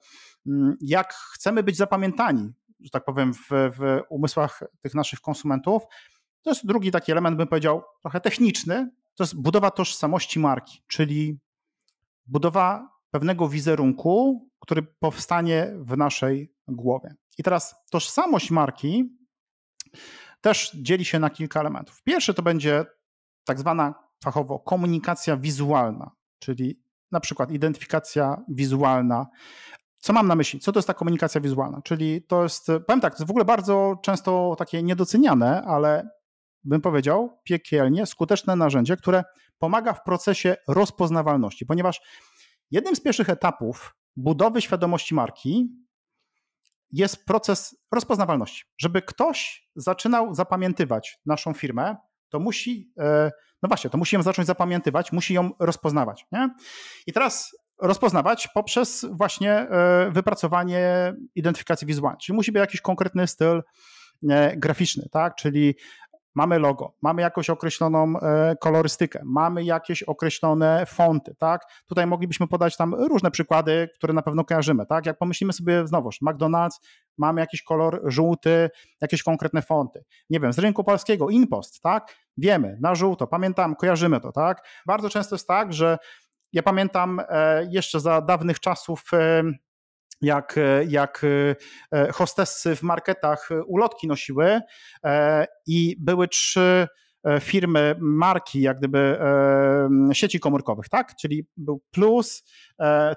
mm, 0.47 0.77
jak 0.81 1.15
chcemy 1.15 1.63
być 1.63 1.77
zapamiętani, 1.77 2.53
że 2.81 2.91
tak 2.91 3.05
powiem, 3.05 3.35
w, 3.35 3.49
w 3.51 4.01
umysłach 4.09 4.63
tych 4.83 4.95
naszych 4.95 5.21
konsumentów, 5.21 5.83
to 6.43 6.51
jest 6.51 6.67
drugi 6.67 6.91
taki 6.91 7.13
element, 7.13 7.37
bym 7.37 7.49
powiedział, 7.49 7.83
trochę 8.03 8.21
techniczny, 8.21 8.91
to 9.17 9.25
jest 9.25 9.41
budowa 9.41 9.71
tożsamości 9.71 10.39
marki, 10.39 10.83
czyli 10.87 11.39
budowa 12.27 12.97
pewnego 13.11 13.49
wizerunku, 13.49 14.49
który 14.61 14.83
powstanie 14.83 15.73
w 15.79 15.97
naszej 15.97 16.53
głowie. 16.69 17.15
I 17.39 17.43
teraz 17.43 17.75
tożsamość 17.91 18.51
marki 18.51 19.17
też 20.41 20.73
dzieli 20.75 21.05
się 21.05 21.19
na 21.19 21.31
kilka 21.31 21.61
elementów. 21.61 22.03
Pierwszy 22.03 22.35
to 22.35 22.43
będzie 22.43 22.85
tak 23.45 23.59
zwana 23.59 23.95
fachowo 24.25 24.59
komunikacja 24.59 25.37
wizualna, 25.37 26.11
czyli 26.39 26.81
na 27.13 27.21
przykład 27.21 27.51
identyfikacja 27.51 28.45
wizualna. 28.49 29.27
Co 30.01 30.13
mam 30.13 30.29
na 30.29 30.35
myśli? 30.35 30.61
Co 30.61 30.73
to 30.73 30.79
jest 30.79 30.87
ta 30.87 30.95
komunikacja 30.95 31.41
wizualna? 31.41 31.83
Czyli 31.83 32.23
to 32.23 32.43
jest, 32.43 32.67
powiem 32.87 33.01
tak, 33.01 33.15
to 33.15 33.19
jest 33.19 33.29
w 33.29 33.31
ogóle 33.31 33.45
bardzo 33.45 33.99
często 34.03 34.57
takie 34.59 34.83
niedoceniane, 34.83 35.63
ale 35.63 36.09
bym 36.67 36.81
powiedział, 36.81 37.41
piekielnie 37.45 38.07
skuteczne 38.07 38.57
narzędzie, 38.57 38.97
które 38.97 39.25
pomaga 39.59 39.93
w 39.93 40.03
procesie 40.03 40.57
rozpoznawalności, 40.69 41.67
ponieważ 41.67 42.01
jednym 42.71 42.97
z 42.97 43.01
pierwszych 43.01 43.29
etapów 43.31 43.95
budowy 44.17 44.63
świadomości 44.63 45.15
marki 45.15 45.69
jest 46.93 47.25
proces 47.25 47.77
rozpoznawalności. 47.93 48.65
Żeby 48.79 49.03
ktoś 49.03 49.69
zaczynał 49.77 50.35
zapamiętywać 50.35 51.19
naszą 51.27 51.53
firmę, 51.53 51.97
to 52.29 52.41
musi, 52.41 52.93
e, 52.99 53.31
no 53.63 53.69
właśnie, 53.69 53.91
to 53.91 53.99
musi 53.99 54.17
ją 54.17 54.23
zacząć 54.23 54.47
zapamiętywać, 54.47 55.13
musi 55.13 55.35
ją 55.35 55.51
rozpoznawać. 55.59 56.27
Nie? 56.33 56.51
I 57.07 57.13
teraz 57.13 57.57
rozpoznawać 57.83 58.49
poprzez 58.55 59.07
właśnie 59.11 59.53
e, 59.53 60.11
wypracowanie 60.11 61.15
identyfikacji 61.35 61.87
wizualnej, 61.87 62.19
czyli 62.21 62.37
musi 62.37 62.53
być 62.53 62.61
jakiś 62.61 62.81
konkretny 62.81 63.27
styl 63.27 63.63
e, 64.31 64.57
graficzny, 64.57 65.09
tak? 65.13 65.35
Czyli 65.35 65.75
mamy 66.37 66.59
logo, 66.59 66.93
mamy 67.03 67.23
jakąś 67.23 67.51
określoną 67.51 68.21
e, 68.21 68.57
kolorystykę, 68.61 69.23
mamy 69.25 69.65
jakieś 69.65 70.03
określone 70.03 70.87
fonty, 70.87 71.35
tak? 71.39 71.63
Tutaj 71.87 72.07
moglibyśmy 72.07 72.47
podać 72.47 72.77
tam 72.77 72.95
różne 72.95 73.31
przykłady, 73.31 73.89
które 73.95 74.13
na 74.13 74.23
pewno 74.23 74.45
kojarzymy, 74.45 74.87
tak? 74.87 75.07
Jak 75.07 75.19
pomyślimy 75.19 75.53
sobie 75.53 75.87
znowuż, 75.87 76.23
McDonald's, 76.23 76.81
mamy 77.19 77.41
jakiś 77.41 77.63
kolor 77.63 78.03
żółty, 78.05 78.71
jakieś 79.01 79.23
konkretne 79.23 79.63
fonty. 79.63 80.05
Nie 80.31 80.41
wiem, 80.41 80.53
z 80.53 80.59
rynku 80.59 80.85
polskiego, 80.85 81.31
InPost, 81.31 81.83
tak? 81.83 82.17
Wiemy, 82.37 82.79
na 82.81 82.95
żółto, 82.95 83.27
pamiętam, 83.27 83.77
kojarzymy 83.77 84.21
to, 84.21 84.33
tak? 84.33 84.69
Bardzo 84.87 85.11
często 85.11 85.35
jest 85.35 85.49
tak, 85.49 85.73
że 85.73 85.99
ja 86.53 86.63
pamiętam 86.63 87.21
e, 87.29 87.67
jeszcze 87.71 88.01
za 88.01 88.21
dawnych 88.21 88.61
czasów 88.61 89.05
e, 89.13 89.43
jak, 90.21 90.57
jak 90.89 91.23
e, 91.93 92.13
hostessy 92.13 92.77
w 92.77 92.83
marketach 92.83 93.49
ulotki 93.67 94.07
nosiły 94.07 94.61
e, 95.05 95.47
i 95.67 95.97
były 96.01 96.29
trzy 96.29 96.89
e, 97.25 97.41
firmy, 97.41 97.97
marki, 98.01 98.61
jak 98.61 98.79
gdyby 98.79 99.19
sieci 100.13 100.41
komórkowych, 100.41 100.89
tak? 100.89 101.17
Czyli 101.21 101.47
był 101.57 101.83
Plus, 101.91 102.43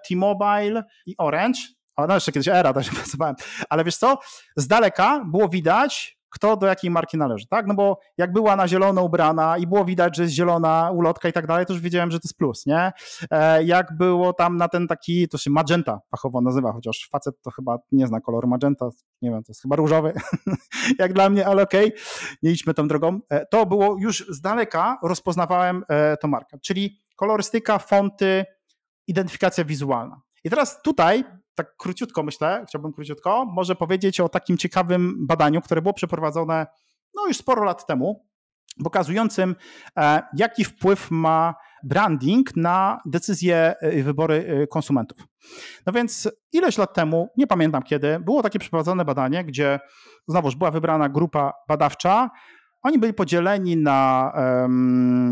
T-Mobile 0.07 0.83
i 1.05 1.15
Orange. 1.17 1.59
O, 1.95 2.07
no 2.07 2.13
jeszcze 2.13 2.31
kiedyś 2.31 2.47
Era 2.47 2.73
też 2.73 2.89
pracowałem. 2.95 3.35
Ale 3.69 3.83
wiesz 3.83 3.97
co? 3.97 4.17
Z 4.55 4.67
daleka 4.67 5.25
było 5.31 5.49
widać, 5.49 6.18
kto 6.29 6.57
do 6.57 6.67
jakiej 6.67 6.91
marki 6.91 7.17
należy, 7.17 7.47
tak? 7.47 7.67
No 7.67 7.73
bo 7.73 7.99
jak 8.17 8.33
była 8.33 8.55
na 8.55 8.67
zielono 8.67 9.03
ubrana 9.03 9.57
i 9.57 9.67
było 9.67 9.85
widać, 9.85 10.17
że 10.17 10.23
jest 10.23 10.35
zielona 10.35 10.91
ulotka 10.93 11.29
i 11.29 11.33
tak 11.33 11.47
dalej, 11.47 11.65
to 11.65 11.73
już 11.73 11.81
wiedziałem, 11.81 12.11
że 12.11 12.19
to 12.19 12.25
jest 12.25 12.37
plus, 12.37 12.65
nie? 12.65 12.91
E, 13.31 13.63
jak 13.63 13.97
było 13.97 14.33
tam 14.33 14.57
na 14.57 14.67
ten 14.67 14.87
taki, 14.87 15.27
to 15.27 15.37
się 15.37 15.51
magenta 15.51 15.99
fachowo 16.11 16.41
nazywa, 16.41 16.73
chociaż 16.73 17.07
facet 17.11 17.41
to 17.41 17.51
chyba 17.51 17.77
nie 17.91 18.07
zna 18.07 18.21
koloru 18.21 18.47
magenta, 18.47 18.89
nie 19.21 19.29
wiem, 19.29 19.43
to 19.43 19.51
jest 19.51 19.61
chyba 19.61 19.75
różowy, 19.75 20.13
jak 20.99 21.13
dla 21.13 21.29
mnie, 21.29 21.47
ale 21.47 21.63
okej, 21.63 21.87
okay, 21.87 21.99
nie 22.43 22.51
idźmy 22.51 22.73
tą 22.73 22.87
drogą. 22.87 23.19
E, 23.29 23.45
to 23.45 23.65
było 23.65 23.95
już 23.99 24.25
z 24.29 24.41
daleka, 24.41 24.97
rozpoznawałem 25.03 25.83
e, 25.89 26.17
tą 26.17 26.27
markę, 26.27 26.57
czyli 26.61 26.99
kolorystyka, 27.15 27.79
fonty, 27.79 28.45
identyfikacja 29.07 29.65
wizualna. 29.65 30.21
I 30.43 30.49
teraz 30.49 30.81
tutaj 30.81 31.23
tak 31.59 31.77
króciutko 31.77 32.23
myślę, 32.23 32.65
chciałbym 32.67 32.93
króciutko, 32.93 33.45
może 33.45 33.75
powiedzieć 33.75 34.19
o 34.19 34.29
takim 34.29 34.57
ciekawym 34.57 35.27
badaniu, 35.27 35.61
które 35.61 35.81
było 35.81 35.93
przeprowadzone 35.93 36.67
no 37.15 37.27
już 37.27 37.37
sporo 37.37 37.63
lat 37.63 37.85
temu, 37.85 38.25
pokazującym, 38.83 39.55
e, 39.97 40.21
jaki 40.37 40.65
wpływ 40.65 41.11
ma 41.11 41.55
branding 41.83 42.55
na 42.55 43.01
decyzje 43.05 43.75
i 43.97 44.03
wybory 44.03 44.67
konsumentów. 44.71 45.17
No 45.85 45.93
więc 45.93 46.29
ileś 46.51 46.77
lat 46.77 46.93
temu, 46.93 47.29
nie 47.37 47.47
pamiętam 47.47 47.83
kiedy, 47.83 48.19
było 48.19 48.43
takie 48.43 48.59
przeprowadzone 48.59 49.05
badanie, 49.05 49.43
gdzie 49.43 49.79
znowuż 50.27 50.55
była 50.55 50.71
wybrana 50.71 51.09
grupa 51.09 51.53
badawcza, 51.67 52.29
oni 52.81 52.99
byli 52.99 53.13
podzieleni 53.13 53.77
na, 53.77 54.31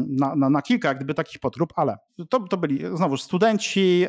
na, 0.08 0.36
na, 0.36 0.50
na 0.50 0.62
kilka 0.62 0.88
jak 0.88 0.98
gdyby 0.98 1.14
takich 1.14 1.40
podgrup, 1.40 1.74
ale 1.76 1.98
to, 2.30 2.40
to 2.40 2.58
byli 2.58 2.98
znowu 2.98 3.18
studenci, 3.18 4.08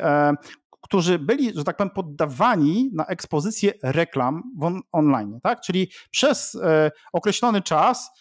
którzy 0.81 1.19
byli, 1.19 1.53
że 1.55 1.63
tak 1.63 1.77
powiem, 1.77 1.91
poddawani 1.93 2.89
na 2.93 3.05
ekspozycję 3.05 3.73
reklam 3.83 4.43
on, 4.61 4.81
online, 4.91 5.39
tak? 5.43 5.61
Czyli 5.61 5.91
przez 6.11 6.55
e, 6.55 6.91
określony 7.13 7.61
czas, 7.61 8.11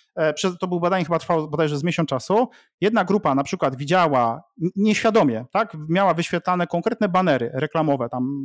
to 0.61 0.67
było 0.67 0.81
badanie 0.81 1.05
chyba 1.05 1.19
trwało 1.19 1.49
bodajże 1.49 1.79
z 1.79 1.85
miesiąc 1.85 2.09
czasu, 2.09 2.49
jedna 2.81 3.05
grupa 3.05 3.35
na 3.35 3.43
przykład 3.45 3.77
widziała 3.77 4.43
nieświadomie, 4.77 5.45
tak? 5.53 5.77
Miała 5.89 6.15
wyświetlane 6.15 6.67
konkretne 6.67 7.09
banery 7.09 7.51
reklamowe, 7.55 8.09
tam 8.09 8.45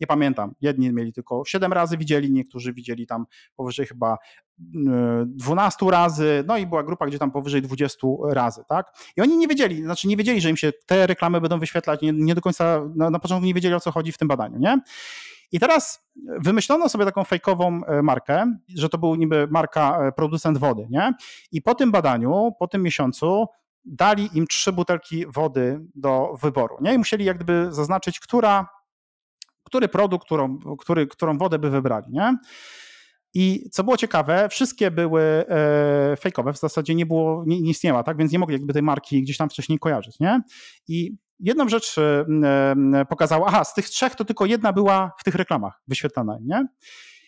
nie 0.00 0.06
pamiętam, 0.06 0.54
jedni 0.60 0.92
mieli 0.92 1.12
tylko 1.12 1.42
7 1.46 1.72
razy 1.72 1.96
widzieli, 1.96 2.32
niektórzy 2.32 2.72
widzieli 2.72 3.06
tam 3.06 3.26
powyżej 3.56 3.86
chyba 3.86 4.16
12 5.26 5.90
razy, 5.90 6.44
no 6.46 6.56
i 6.56 6.66
była 6.66 6.82
grupa, 6.82 7.06
gdzie 7.06 7.18
tam 7.18 7.30
powyżej 7.30 7.62
20 7.62 8.06
razy, 8.30 8.62
tak? 8.68 8.92
I 9.16 9.20
oni 9.20 9.36
nie 9.36 9.48
wiedzieli, 9.48 9.82
znaczy 9.82 10.08
nie 10.08 10.16
wiedzieli, 10.16 10.40
że 10.40 10.50
im 10.50 10.56
się 10.56 10.72
te 10.86 11.06
reklamy 11.06 11.40
będą 11.40 11.58
wyświetlać, 11.58 12.00
nie, 12.00 12.12
nie 12.12 12.34
do 12.34 12.40
końca, 12.40 12.82
na, 12.96 13.10
na 13.10 13.18
początku 13.18 13.46
nie 13.46 13.54
wiedzieli 13.54 13.74
o 13.74 13.80
co 13.80 13.90
chodzi 13.90 14.12
w 14.12 14.18
tym 14.18 14.28
badaniu, 14.28 14.58
nie? 14.58 14.80
I 15.52 15.60
teraz 15.60 16.06
wymyślono 16.40 16.88
sobie 16.88 17.04
taką 17.04 17.24
fejkową 17.24 17.84
e, 17.84 18.02
markę, 18.02 18.56
że 18.76 18.88
to 18.88 18.98
był 18.98 19.14
niby 19.14 19.48
marka 19.50 20.06
e, 20.06 20.12
producent 20.12 20.58
wody, 20.58 20.86
nie? 20.90 21.14
I 21.52 21.62
po 21.62 21.74
tym 21.74 21.90
badaniu, 21.90 22.52
po 22.58 22.68
tym 22.68 22.82
miesiącu 22.82 23.46
dali 23.84 24.28
im 24.34 24.46
trzy 24.46 24.72
butelki 24.72 25.26
wody 25.26 25.80
do 25.94 26.34
wyboru, 26.42 26.76
nie? 26.80 26.94
I 26.94 26.98
musieli 26.98 27.24
jak 27.24 27.36
gdyby 27.36 27.68
zaznaczyć, 27.70 28.20
która, 28.20 28.68
który 29.64 29.88
produkt, 29.88 30.24
którą, 30.26 30.58
który, 30.78 31.06
którą 31.06 31.38
wodę 31.38 31.58
by 31.58 31.70
wybrali, 31.70 32.06
nie? 32.10 32.36
I 33.34 33.70
co 33.70 33.84
było 33.84 33.96
ciekawe, 33.96 34.48
wszystkie 34.48 34.90
były 34.90 35.22
e, 35.22 36.16
fejkowe, 36.16 36.52
w 36.52 36.58
zasadzie 36.58 36.94
nie 36.94 37.06
było, 37.06 37.44
nie, 37.46 37.60
nie 37.60 37.70
istniała, 37.70 38.02
tak? 38.02 38.16
Więc 38.16 38.32
nie 38.32 38.38
mogli 38.38 38.54
jakby 38.54 38.72
tej 38.72 38.82
marki 38.82 39.22
gdzieś 39.22 39.36
tam 39.36 39.48
wcześniej 39.48 39.78
kojarzyć, 39.78 40.20
nie? 40.20 40.40
I 40.88 41.16
jedną 41.40 41.68
rzecz 41.68 41.98
e, 41.98 42.26
e, 42.94 43.04
pokazała, 43.04 43.46
aha, 43.46 43.64
z 43.64 43.74
tych 43.74 43.88
trzech 43.88 44.14
to 44.14 44.24
tylko 44.24 44.46
jedna 44.46 44.72
była 44.72 45.12
w 45.18 45.24
tych 45.24 45.34
reklamach 45.34 45.82
wyświetlana, 45.88 46.38
nie? 46.42 46.66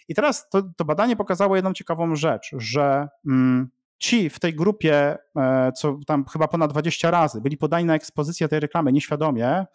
I 0.09 0.15
teraz 0.15 0.49
to, 0.49 0.63
to 0.77 0.85
badanie 0.85 1.17
pokazało 1.17 1.57
jedną 1.57 1.73
ciekawą 1.73 2.17
rzecz, 2.17 2.51
że 2.59 3.09
mm, 3.27 3.71
ci 3.99 4.31
w 4.31 4.41
tej 4.41 4.55
grupie, 4.55 5.19
e, 5.37 5.73
co 5.73 5.99
tam 6.07 6.25
chyba 6.33 6.49
ponad 6.49 6.71
20 6.71 7.11
razy 7.11 7.41
byli 7.41 7.57
podani 7.57 7.85
na 7.85 7.95
ekspozycję 7.95 8.49
tej 8.49 8.61
reklamy 8.61 8.93
nieświadomie, 8.93 9.67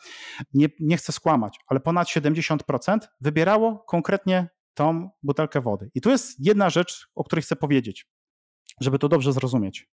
nie, 0.54 0.68
nie 0.80 0.98
chcę 0.98 1.12
skłamać, 1.12 1.60
ale 1.68 1.80
ponad 1.80 2.08
70% 2.08 2.98
wybierało 3.22 3.80
konkretnie 3.88 4.50
tą 4.74 5.10
butelkę 5.24 5.62
wody. 5.62 5.92
I 5.96 6.02
tu 6.02 6.10
jest 6.10 6.46
jedna 6.46 6.70
rzecz, 6.70 7.10
o 7.16 7.24
której 7.24 7.44
chcę 7.44 7.56
powiedzieć, 7.56 8.08
żeby 8.82 9.00
to 9.00 9.10
dobrze 9.10 9.34
zrozumieć. 9.34 9.90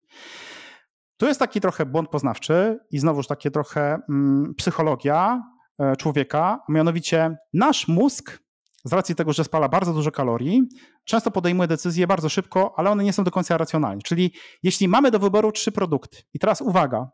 Tu 1.21 1.27
jest 1.27 1.39
taki 1.39 1.61
trochę 1.61 1.85
błąd 1.85 2.09
poznawczy 2.09 2.79
i 2.91 2.99
znowuż 2.99 3.27
takie 3.27 3.51
trochę 3.51 3.99
mm, 4.09 4.53
psychologia 4.55 5.43
e, 5.79 5.95
człowieka, 5.95 6.59
a 6.67 6.71
mianowicie 6.71 7.37
nasz 7.53 7.87
mózg, 7.87 8.39
z 8.85 8.93
racji 8.93 9.15
tego, 9.15 9.33
że 9.33 9.43
spala 9.43 9.69
bardzo 9.69 9.93
dużo 9.93 10.11
kalorii, 10.11 10.61
często 11.05 11.31
podejmuje 11.31 11.67
decyzje 11.67 12.07
bardzo 12.07 12.29
szybko, 12.29 12.73
ale 12.77 12.89
one 12.89 13.03
nie 13.03 13.13
są 13.13 13.23
do 13.23 13.31
końca 13.31 13.57
racjonalne. 13.57 14.01
Czyli 14.01 14.33
jeśli 14.63 14.87
mamy 14.87 15.11
do 15.11 15.19
wyboru 15.19 15.51
trzy 15.51 15.71
produkty, 15.71 16.17
i 16.33 16.39
teraz 16.39 16.61
uwaga, 16.61 17.09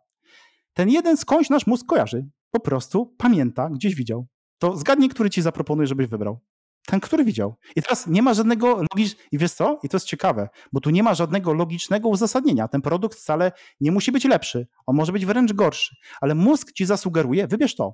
ten 0.73 0.89
jeden 0.89 1.17
skądś 1.17 1.49
nasz 1.49 1.67
mózg 1.67 1.85
kojarzy, 1.85 2.25
po 2.51 2.59
prostu 2.59 3.15
pamięta, 3.17 3.69
gdzieś 3.69 3.95
widział. 3.95 4.27
To 4.57 4.77
zgadnij, 4.77 5.09
który 5.09 5.29
ci 5.29 5.41
zaproponuje, 5.41 5.87
żebyś 5.87 6.07
wybrał. 6.07 6.39
Ten, 6.87 6.99
który 6.99 7.23
widział. 7.23 7.55
I 7.75 7.81
teraz 7.81 8.07
nie 8.07 8.21
ma 8.21 8.33
żadnego 8.33 8.67
logicznego, 8.67 9.27
i 9.31 9.37
wiesz 9.37 9.53
co? 9.53 9.79
I 9.83 9.89
to 9.89 9.97
jest 9.97 10.05
ciekawe, 10.05 10.49
bo 10.73 10.79
tu 10.79 10.89
nie 10.89 11.03
ma 11.03 11.13
żadnego 11.13 11.53
logicznego 11.53 12.09
uzasadnienia. 12.09 12.67
Ten 12.67 12.81
produkt 12.81 13.17
wcale 13.17 13.51
nie 13.81 13.91
musi 13.91 14.11
być 14.11 14.25
lepszy, 14.25 14.67
on 14.85 14.95
może 14.95 15.11
być 15.11 15.25
wręcz 15.25 15.53
gorszy, 15.53 15.95
ale 16.21 16.35
mózg 16.35 16.71
ci 16.71 16.85
zasugeruje, 16.85 17.47
wybierz 17.47 17.75
to, 17.75 17.93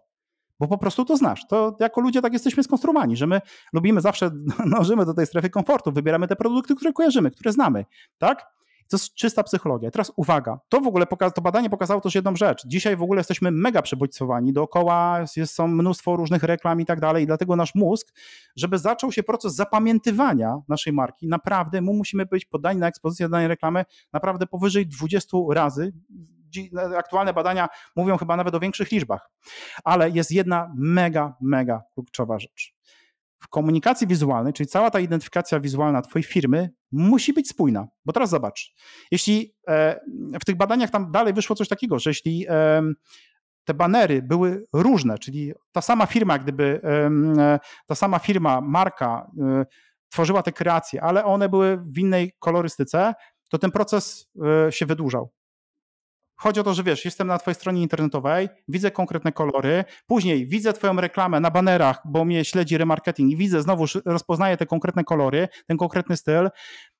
bo 0.60 0.68
po 0.68 0.78
prostu 0.78 1.06
to 1.06 1.18
znasz. 1.18 1.48
To 1.48 1.78
jako 1.80 2.02
ludzie 2.02 2.22
tak 2.22 2.34
jesteśmy 2.34 2.64
skonstruowani, 2.64 3.18
że 3.18 3.28
my 3.28 3.41
lubimy 3.74 4.02
zawsze, 4.02 4.32
dążymy 4.78 5.06
do 5.06 5.14
tej 5.14 5.26
strefy 5.26 5.50
komfortu, 5.50 5.91
wybieramy 5.91 6.28
te 6.28 6.36
produkty, 6.36 6.76
które 6.76 6.94
kojarzymy, 6.94 7.32
które 7.32 7.52
znamy, 7.52 7.86
tak? 8.18 8.46
To 8.94 8.98
jest 8.98 9.14
czysta 9.14 9.44
psychologia. 9.44 9.91
Teraz 9.91 10.12
uwaga, 10.16 10.60
to 10.70 10.82
w 10.82 10.88
ogóle 10.88 11.06
to 11.36 11.41
badanie 11.41 11.70
pokazało 11.70 12.02
też 12.02 12.16
jedną 12.16 12.36
rzecz. 12.36 12.68
Dzisiaj 12.68 12.98
w 12.98 13.02
ogóle 13.02 13.20
jesteśmy 13.20 13.52
mega 13.52 13.82
przebodźcowani, 13.82 14.54
dookoła 14.54 15.26
jest, 15.36 15.54
są 15.54 15.68
mnóstwo 15.68 16.16
różnych 16.16 16.44
reklam 16.44 16.82
i 16.82 16.86
tak 16.86 17.00
dalej, 17.00 17.24
i 17.24 17.28
dlatego 17.28 17.56
nasz 17.56 17.76
mózg, 17.76 18.14
żeby 18.56 18.78
zaczął 18.78 19.12
się 19.12 19.24
proces 19.24 19.56
zapamiętywania 19.56 20.58
naszej 20.68 20.94
marki, 20.94 21.28
naprawdę 21.28 21.82
mu 21.82 21.94
musimy 21.94 22.26
być 22.26 22.46
poddani 22.46 22.80
na 22.80 22.88
ekspozycję 22.88 23.30
danej 23.30 23.48
reklamy 23.48 23.86
naprawdę 24.14 24.48
powyżej 24.48 24.88
20 24.88 25.38
razy. 25.54 25.94
Aktualne 26.98 27.34
badania 27.34 27.70
mówią 27.96 28.18
chyba 28.18 28.38
nawet 28.38 28.56
o 28.56 28.60
większych 28.60 28.91
liczbach. 28.91 29.30
Ale 29.84 30.10
jest 30.10 30.32
jedna 30.32 30.72
mega, 30.76 31.36
mega 31.41 31.82
kluczowa 31.94 32.39
rzecz 32.39 32.74
w 33.44 33.48
komunikacji 33.48 34.08
wizualnej, 34.08 34.54
czyli 34.54 34.68
cała 34.68 34.91
ta 34.91 35.00
identyfikacja 35.00 35.60
wizualna 35.60 36.02
Twojej 36.02 36.24
firmy 36.24 36.70
musi 36.91 37.34
być 37.34 37.50
spójna. 37.50 37.88
Bo 38.06 38.14
teraz 38.14 38.30
zobacz, 38.30 38.74
jeśli 39.12 39.56
e, 39.68 40.00
w 40.41 40.46
tych 40.46 40.56
badaniach 40.56 40.89
tam 40.89 41.12
dalej 41.12 41.34
wyszło 41.34 41.56
coś 41.56 41.68
takiego, 41.68 42.00
że 42.00 42.10
jeśli 42.10 42.46
e, 42.50 42.82
te 43.64 43.74
banery 43.74 44.22
były 44.22 44.66
różne, 44.74 45.18
czyli 45.18 45.54
ta 45.72 45.82
sama 45.82 46.06
firma, 46.06 46.39
gdyby 46.39 46.82
e, 46.84 47.60
ta 47.88 47.96
sama 47.96 48.20
firma, 48.20 48.62
marka 48.62 49.32
tworzyła 50.10 50.44
te 50.44 50.52
kreacje, 50.52 51.04
ale 51.04 51.26
one 51.26 51.50
były 51.50 51.78
w 51.78 52.00
innej 52.00 52.32
kolorystyce, 52.39 53.14
to 53.50 53.58
ten 53.58 53.72
proces 53.72 54.32
się 54.70 54.86
wydłużał. 54.86 55.32
Chodzi 56.36 56.60
o 56.60 56.64
to, 56.64 56.74
że 56.74 56.84
wiesz, 56.84 57.06
jestem 57.06 57.28
na 57.28 57.38
twojej 57.38 57.56
stronie 57.56 57.82
internetowej, 57.82 58.50
widzę 58.68 58.92
konkretne 58.92 59.32
kolory, 59.32 59.86
później 60.08 60.48
widzę 60.48 60.74
twoją 60.74 60.96
reklamę 60.96 61.40
na 61.40 61.52
banerach, 61.52 62.02
bo 62.06 62.26
mnie 62.26 62.46
śledzi 62.46 62.78
remarketing 62.78 63.32
i 63.32 63.38
widzę, 63.38 63.62
znowu 63.62 63.86
rozpoznaję 64.06 64.58
te 64.58 64.66
konkretne 64.66 65.04
kolory, 65.04 65.48
ten 65.68 65.78
konkretny 65.78 66.18
styl, 66.18 66.50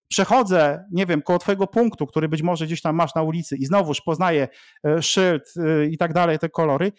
przechodzę, 0.08 0.86
nie 0.92 1.06
wiem, 1.06 1.22
koło 1.22 1.40
twojego 1.40 1.68
punktu, 1.68 2.08
który 2.08 2.30
być 2.30 2.42
może 2.42 2.66
gdzieś 2.66 2.82
tam 2.82 2.96
masz 2.96 3.16
na 3.16 3.22
ulicy 3.22 3.58
i 3.58 3.66
znowuż 3.66 4.02
poznaję 4.02 4.48
e, 4.86 5.02
szyld 5.02 5.54
e, 5.58 5.86
i 5.86 5.98
tak 5.98 6.14
dalej, 6.14 6.40
te 6.40 6.50
kolory. 6.50 6.92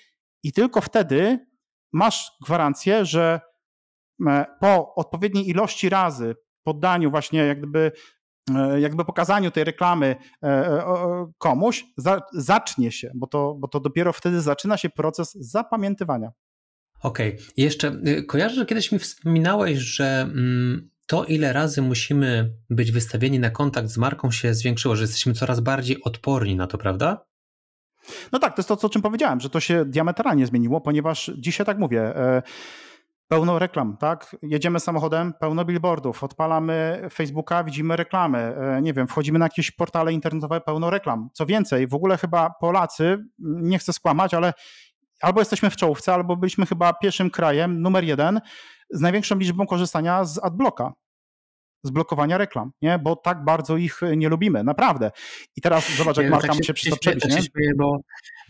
I 0.43 0.53
tylko 0.53 0.81
wtedy 0.81 1.47
masz 1.93 2.33
gwarancję, 2.47 3.05
że 3.05 3.41
e, 4.27 4.47
po 4.61 4.95
odpowiedniej 4.95 5.49
ilości 5.49 5.89
razy 5.89 6.35
poddaniu 6.65 7.11
właśnie 7.11 7.41
jak 7.41 7.59
gdyby 7.59 7.93
jakby 8.79 9.05
pokazaniu 9.05 9.51
tej 9.51 9.65
reklamy 9.65 10.17
e, 10.43 10.47
e, 10.47 11.33
komuś 11.39 11.85
zacznie 12.33 12.93
się, 12.93 13.11
bo 13.15 13.27
to, 13.27 13.55
bo 13.59 13.69
to 13.69 13.81
dopiero 13.81 14.13
wtedy 14.13 14.41
zaczyna 14.41 14.77
się 14.77 14.91
proces 14.91 15.33
zapamiętywania. 15.35 16.33
Okej, 17.03 17.35
okay. 17.35 17.47
jeszcze 17.57 18.01
y, 18.07 18.23
kojarzę, 18.23 18.55
że 18.55 18.67
kiedyś 18.67 18.93
mi 18.93 18.99
wspominałeś, 18.99 19.79
że 19.79 20.21
mm, 20.23 20.91
to 21.07 21.25
ile 21.25 21.53
razy 21.53 21.83
musimy 21.83 22.53
być 22.71 22.93
wystawieni 22.93 23.39
na 23.39 23.51
kontakt 23.51 23.89
z 23.89 23.99
marką 23.99 24.31
się 24.31 24.55
zwiększyło, 24.55 24.97
że 24.97 25.03
jesteśmy 25.03 25.35
coraz 25.35 25.61
bardziej 25.61 26.03
odporni 26.03 26.57
na 26.57 26.67
to, 26.67 26.79
prawda? 26.79 27.27
No 28.33 28.39
tak, 28.39 28.57
to 28.57 28.61
jest 28.61 28.69
to, 28.69 28.87
o 28.87 28.91
czym 28.91 29.03
powiedziałem, 29.03 29.41
że 29.41 29.51
to 29.51 29.61
się 29.61 29.85
diametralnie 29.85 30.47
zmieniło, 30.47 30.81
ponieważ 30.81 31.31
dzisiaj 31.39 31.67
tak 31.67 31.79
mówię, 31.79 32.15
pełno 33.29 33.59
reklam, 33.59 33.97
tak? 33.97 34.37
Jedziemy 34.43 34.81
samochodem, 34.81 35.33
pełno 35.41 35.65
billboardów, 35.65 36.25
odpalamy 36.25 37.09
Facebooka, 37.13 37.65
widzimy 37.65 37.97
reklamy, 37.97 38.39
e, 38.39 38.83
nie 38.83 38.93
wiem, 38.93 39.07
wchodzimy 39.07 39.39
na 39.39 39.45
jakieś 39.45 39.71
portale 39.71 40.13
internetowe, 40.13 40.61
pełno 40.61 40.91
reklam. 40.91 41.29
Co 41.33 41.47
więcej, 41.47 41.87
w 41.87 41.95
ogóle 41.95 42.19
chyba 42.19 42.51
Polacy, 42.61 43.25
nie 43.39 43.79
chcę 43.79 43.93
skłamać, 43.93 44.35
ale 44.35 44.53
albo 45.21 45.41
jesteśmy 45.41 45.71
w 45.71 45.77
czołówce, 45.77 46.15
albo 46.15 46.37
byliśmy 46.37 46.67
chyba 46.67 46.93
pierwszym 46.93 47.31
krajem, 47.31 47.83
numer 47.83 48.05
jeden, 48.05 48.41
z 48.91 49.01
największą 49.01 49.39
liczbą 49.39 49.67
korzystania 49.67 50.25
z 50.25 50.45
adblocka 50.45 50.93
z 51.85 51.91
blokowania 51.91 52.39
reklam, 52.39 52.71
nie? 52.83 52.99
bo 52.99 53.17
tak 53.17 53.45
bardzo 53.45 53.77
ich 53.77 54.01
nie 54.17 54.29
lubimy, 54.29 54.65
naprawdę. 54.65 55.11
I 55.57 55.61
teraz 55.61 55.97
zobacz, 55.97 56.17
jak 56.17 56.31
marka 56.31 56.49
tak 56.49 56.57
się, 56.57 56.65
się 56.65 56.75
przez 56.75 56.91
to 56.91 56.97
przebić. 56.97 57.25
Nie? 57.25 57.31
Śmieję, 57.31 57.73
bo, 57.77 57.97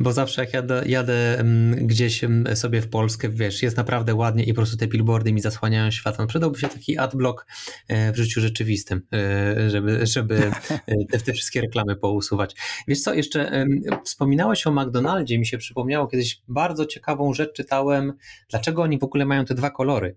bo 0.01 0.13
zawsze 0.13 0.45
jak 0.45 0.55
jadę, 0.55 0.83
jadę 0.87 1.45
gdzieś 1.77 2.25
sobie 2.55 2.81
w 2.81 2.89
Polskę, 2.89 3.29
wiesz, 3.29 3.63
jest 3.63 3.77
naprawdę 3.77 4.15
ładnie 4.15 4.45
i 4.45 4.55
po 4.55 4.57
prostu 4.57 4.77
te 4.77 4.87
billboardy 4.87 5.33
mi 5.33 5.41
zasłaniają 5.41 5.91
światłem. 5.91 6.29
Przydałby 6.29 6.59
się 6.59 6.69
taki 6.69 6.99
adblock 6.99 7.47
e, 7.89 8.13
w 8.13 8.17
życiu 8.17 8.41
rzeczywistym, 8.41 9.03
e, 9.13 9.71
żeby, 9.71 10.07
żeby 10.07 10.51
e, 10.71 11.05
te, 11.11 11.19
te 11.19 11.33
wszystkie 11.33 11.61
reklamy 11.61 11.97
pousuwać. 11.97 12.57
Wiesz 12.89 13.01
co, 13.01 13.15
jeszcze 13.15 13.67
wspominałeś 14.05 14.67
o 14.67 14.71
McDonaldzie, 14.71 15.39
mi 15.39 15.47
się 15.47 15.59
przypomniało 15.59 16.07
kiedyś 16.07 16.43
bardzo 16.49 16.87
ciekawą 16.87 17.35
rzecz 17.35 17.53
czytałem, 17.53 18.13
dlaczego 18.51 18.83
oni 18.83 18.99
w 18.99 19.05
ogóle 19.05 19.27
mają 19.27 19.45
te 19.45 19.55
dwa 19.55 19.71
kolory. 19.71 20.17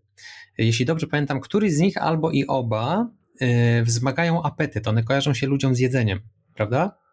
Jeśli 0.57 0.85
dobrze 0.85 1.07
pamiętam, 1.07 1.39
któryś 1.39 1.73
z 1.73 1.79
nich 1.79 1.97
albo 1.97 2.31
i 2.31 2.45
oba 2.47 3.11
yy, 3.41 3.83
wzmagają 3.83 4.43
apetyt. 4.43 4.87
One 4.87 5.03
kojarzą 5.03 5.33
się 5.33 5.47
ludziom 5.47 5.75
z 5.75 5.79
jedzeniem, 5.79 6.19
prawda? 6.53 7.06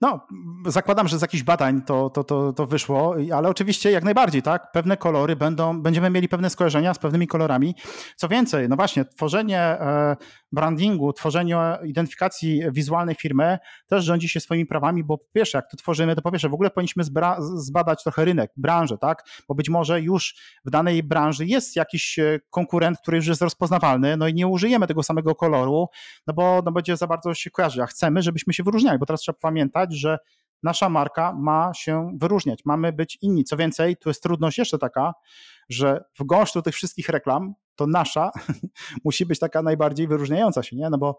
No, 0.00 0.26
zakładam, 0.66 1.08
że 1.08 1.18
z 1.18 1.22
jakichś 1.22 1.42
badań 1.42 1.82
to, 1.82 2.10
to, 2.10 2.24
to, 2.24 2.52
to 2.52 2.66
wyszło, 2.66 3.16
ale 3.34 3.48
oczywiście 3.48 3.90
jak 3.90 4.04
najbardziej, 4.04 4.42
tak? 4.42 4.72
Pewne 4.72 4.96
kolory 4.96 5.36
będą, 5.36 5.82
będziemy 5.82 6.10
mieli 6.10 6.28
pewne 6.28 6.50
skojarzenia 6.50 6.94
z 6.94 6.98
pewnymi 6.98 7.26
kolorami. 7.26 7.74
Co 8.16 8.28
więcej, 8.28 8.68
no 8.68 8.76
właśnie, 8.76 9.04
tworzenie 9.04 9.60
e, 9.60 10.16
brandingu, 10.52 11.12
tworzenie 11.12 11.58
identyfikacji 11.84 12.62
wizualnej 12.72 13.14
firmy 13.14 13.58
też 13.86 14.04
rządzi 14.04 14.28
się 14.28 14.40
swoimi 14.40 14.66
prawami, 14.66 15.04
bo 15.04 15.18
po 15.18 15.24
pierwsze, 15.32 15.58
jak 15.58 15.70
to 15.70 15.76
tworzymy, 15.76 16.16
to 16.16 16.22
po 16.22 16.30
pierwsze 16.30 16.48
w 16.48 16.54
ogóle 16.54 16.70
powinniśmy 16.70 17.04
zbadać 17.54 18.02
trochę 18.02 18.24
rynek, 18.24 18.50
branżę, 18.56 18.98
tak? 18.98 19.22
Bo 19.48 19.54
być 19.54 19.68
może 19.68 20.00
już 20.00 20.34
w 20.64 20.70
danej 20.70 21.02
branży 21.02 21.46
jest 21.46 21.76
jakiś 21.76 22.18
e, 22.18 22.40
konkurent, 22.50 22.98
który 22.98 23.16
już 23.16 23.26
jest 23.26 23.42
rozpoznawalny, 23.42 24.16
no 24.16 24.28
i 24.28 24.34
nie 24.34 24.46
użyjemy 24.46 24.86
tego 24.86 25.02
samego 25.02 25.34
koloru, 25.34 25.88
no 26.26 26.34
bo 26.34 26.62
no 26.64 26.72
będzie 26.72 26.96
za 26.96 27.06
bardzo 27.06 27.34
się 27.34 27.50
kojarzy, 27.50 27.82
a 27.82 27.86
chcemy, 27.86 28.22
żebyśmy 28.22 28.54
się 28.54 28.62
wyróżniali, 28.62 28.98
bo 28.98 29.06
teraz 29.06 29.20
trzeba 29.20 29.38
pamiętać, 29.50 29.94
że 29.94 30.18
nasza 30.62 30.88
marka 30.88 31.32
ma 31.32 31.72
się 31.74 32.16
wyróżniać, 32.20 32.60
mamy 32.64 32.92
być 32.92 33.18
inni. 33.22 33.44
Co 33.44 33.56
więcej, 33.56 33.96
tu 33.96 34.08
jest 34.10 34.22
trudność 34.22 34.58
jeszcze 34.58 34.78
taka, 34.78 35.12
że 35.68 36.04
w 36.18 36.24
gąszczu 36.24 36.62
tych 36.62 36.74
wszystkich 36.74 37.08
reklam 37.08 37.54
to 37.76 37.86
nasza 37.86 38.30
musi 39.04 39.26
być 39.26 39.38
taka 39.38 39.62
najbardziej 39.62 40.08
wyróżniająca 40.08 40.62
się, 40.62 40.76
nie? 40.76 40.90
No 40.90 40.98
bo 40.98 41.18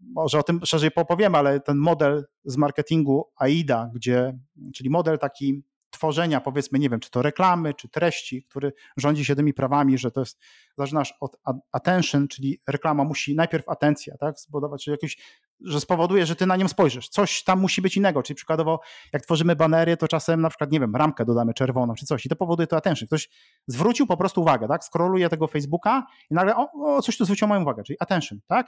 może 0.00 0.38
o 0.38 0.42
tym 0.42 0.60
szerzej 0.64 0.90
popowiem, 0.90 1.34
ale 1.34 1.60
ten 1.60 1.76
model 1.76 2.24
z 2.44 2.56
marketingu 2.56 3.30
AIDA, 3.36 3.90
gdzie, 3.94 4.38
czyli 4.74 4.90
model 4.90 5.18
taki 5.18 5.62
tworzenia, 5.90 6.40
powiedzmy, 6.40 6.78
nie 6.78 6.90
wiem, 6.90 7.00
czy 7.00 7.10
to 7.10 7.22
reklamy, 7.22 7.74
czy 7.74 7.88
treści, 7.88 8.42
który 8.42 8.72
rządzi 8.96 9.24
się 9.24 9.36
tymi 9.36 9.54
prawami, 9.54 9.98
że 9.98 10.10
to 10.10 10.20
jest, 10.20 10.40
zaczynasz 10.78 11.14
od 11.20 11.36
attention, 11.72 12.28
czyli 12.28 12.60
reklama 12.68 13.04
musi 13.04 13.34
najpierw 13.34 13.68
atencję, 13.68 14.16
tak, 14.20 14.40
zbudować, 14.40 14.84
czyli 14.84 14.92
jakiś, 14.92 15.16
że 15.60 15.80
spowoduje, 15.80 16.26
że 16.26 16.36
ty 16.36 16.46
na 16.46 16.56
nią 16.56 16.68
spojrzysz. 16.68 17.08
Coś 17.08 17.44
tam 17.44 17.60
musi 17.60 17.82
być 17.82 17.96
innego, 17.96 18.22
czyli 18.22 18.34
przykładowo, 18.34 18.80
jak 19.12 19.22
tworzymy 19.22 19.56
banery, 19.56 19.96
to 19.96 20.08
czasem 20.08 20.40
na 20.40 20.48
przykład, 20.48 20.72
nie 20.72 20.80
wiem, 20.80 20.96
ramkę 20.96 21.24
dodamy 21.24 21.54
czerwoną, 21.54 21.94
czy 21.94 22.06
coś 22.06 22.26
i 22.26 22.28
to 22.28 22.36
powoduje 22.36 22.66
to 22.66 22.76
attention. 22.76 23.06
Ktoś 23.06 23.28
zwrócił 23.66 24.06
po 24.06 24.16
prostu 24.16 24.40
uwagę, 24.40 24.68
tak, 24.68 24.84
skroluje 24.84 25.28
tego 25.28 25.46
Facebooka 25.46 26.06
i 26.30 26.34
nagle, 26.34 26.56
o, 26.56 26.68
o 26.72 27.02
coś 27.02 27.16
tu 27.16 27.24
zwróciło 27.24 27.48
moją 27.48 27.62
uwagę, 27.62 27.82
czyli 27.82 27.96
attention, 28.00 28.38
tak. 28.46 28.66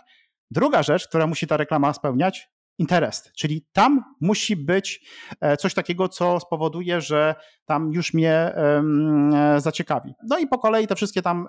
Druga 0.50 0.82
rzecz, 0.82 1.08
która 1.08 1.26
musi 1.26 1.46
ta 1.46 1.56
reklama 1.56 1.92
spełniać, 1.92 2.48
interest, 2.78 3.32
czyli 3.32 3.66
tam 3.72 4.04
musi 4.20 4.56
być 4.56 5.00
e, 5.40 5.56
coś 5.56 5.74
takiego, 5.74 6.08
co 6.08 6.40
spowoduje, 6.40 7.00
że 7.00 7.34
tam 7.64 7.92
już 7.92 8.14
mnie 8.14 8.32
e, 8.32 8.82
zaciekawi. 9.56 10.14
No 10.28 10.38
i 10.38 10.46
po 10.46 10.58
kolei 10.58 10.86
te 10.86 10.94
wszystkie 10.94 11.22
tam 11.22 11.46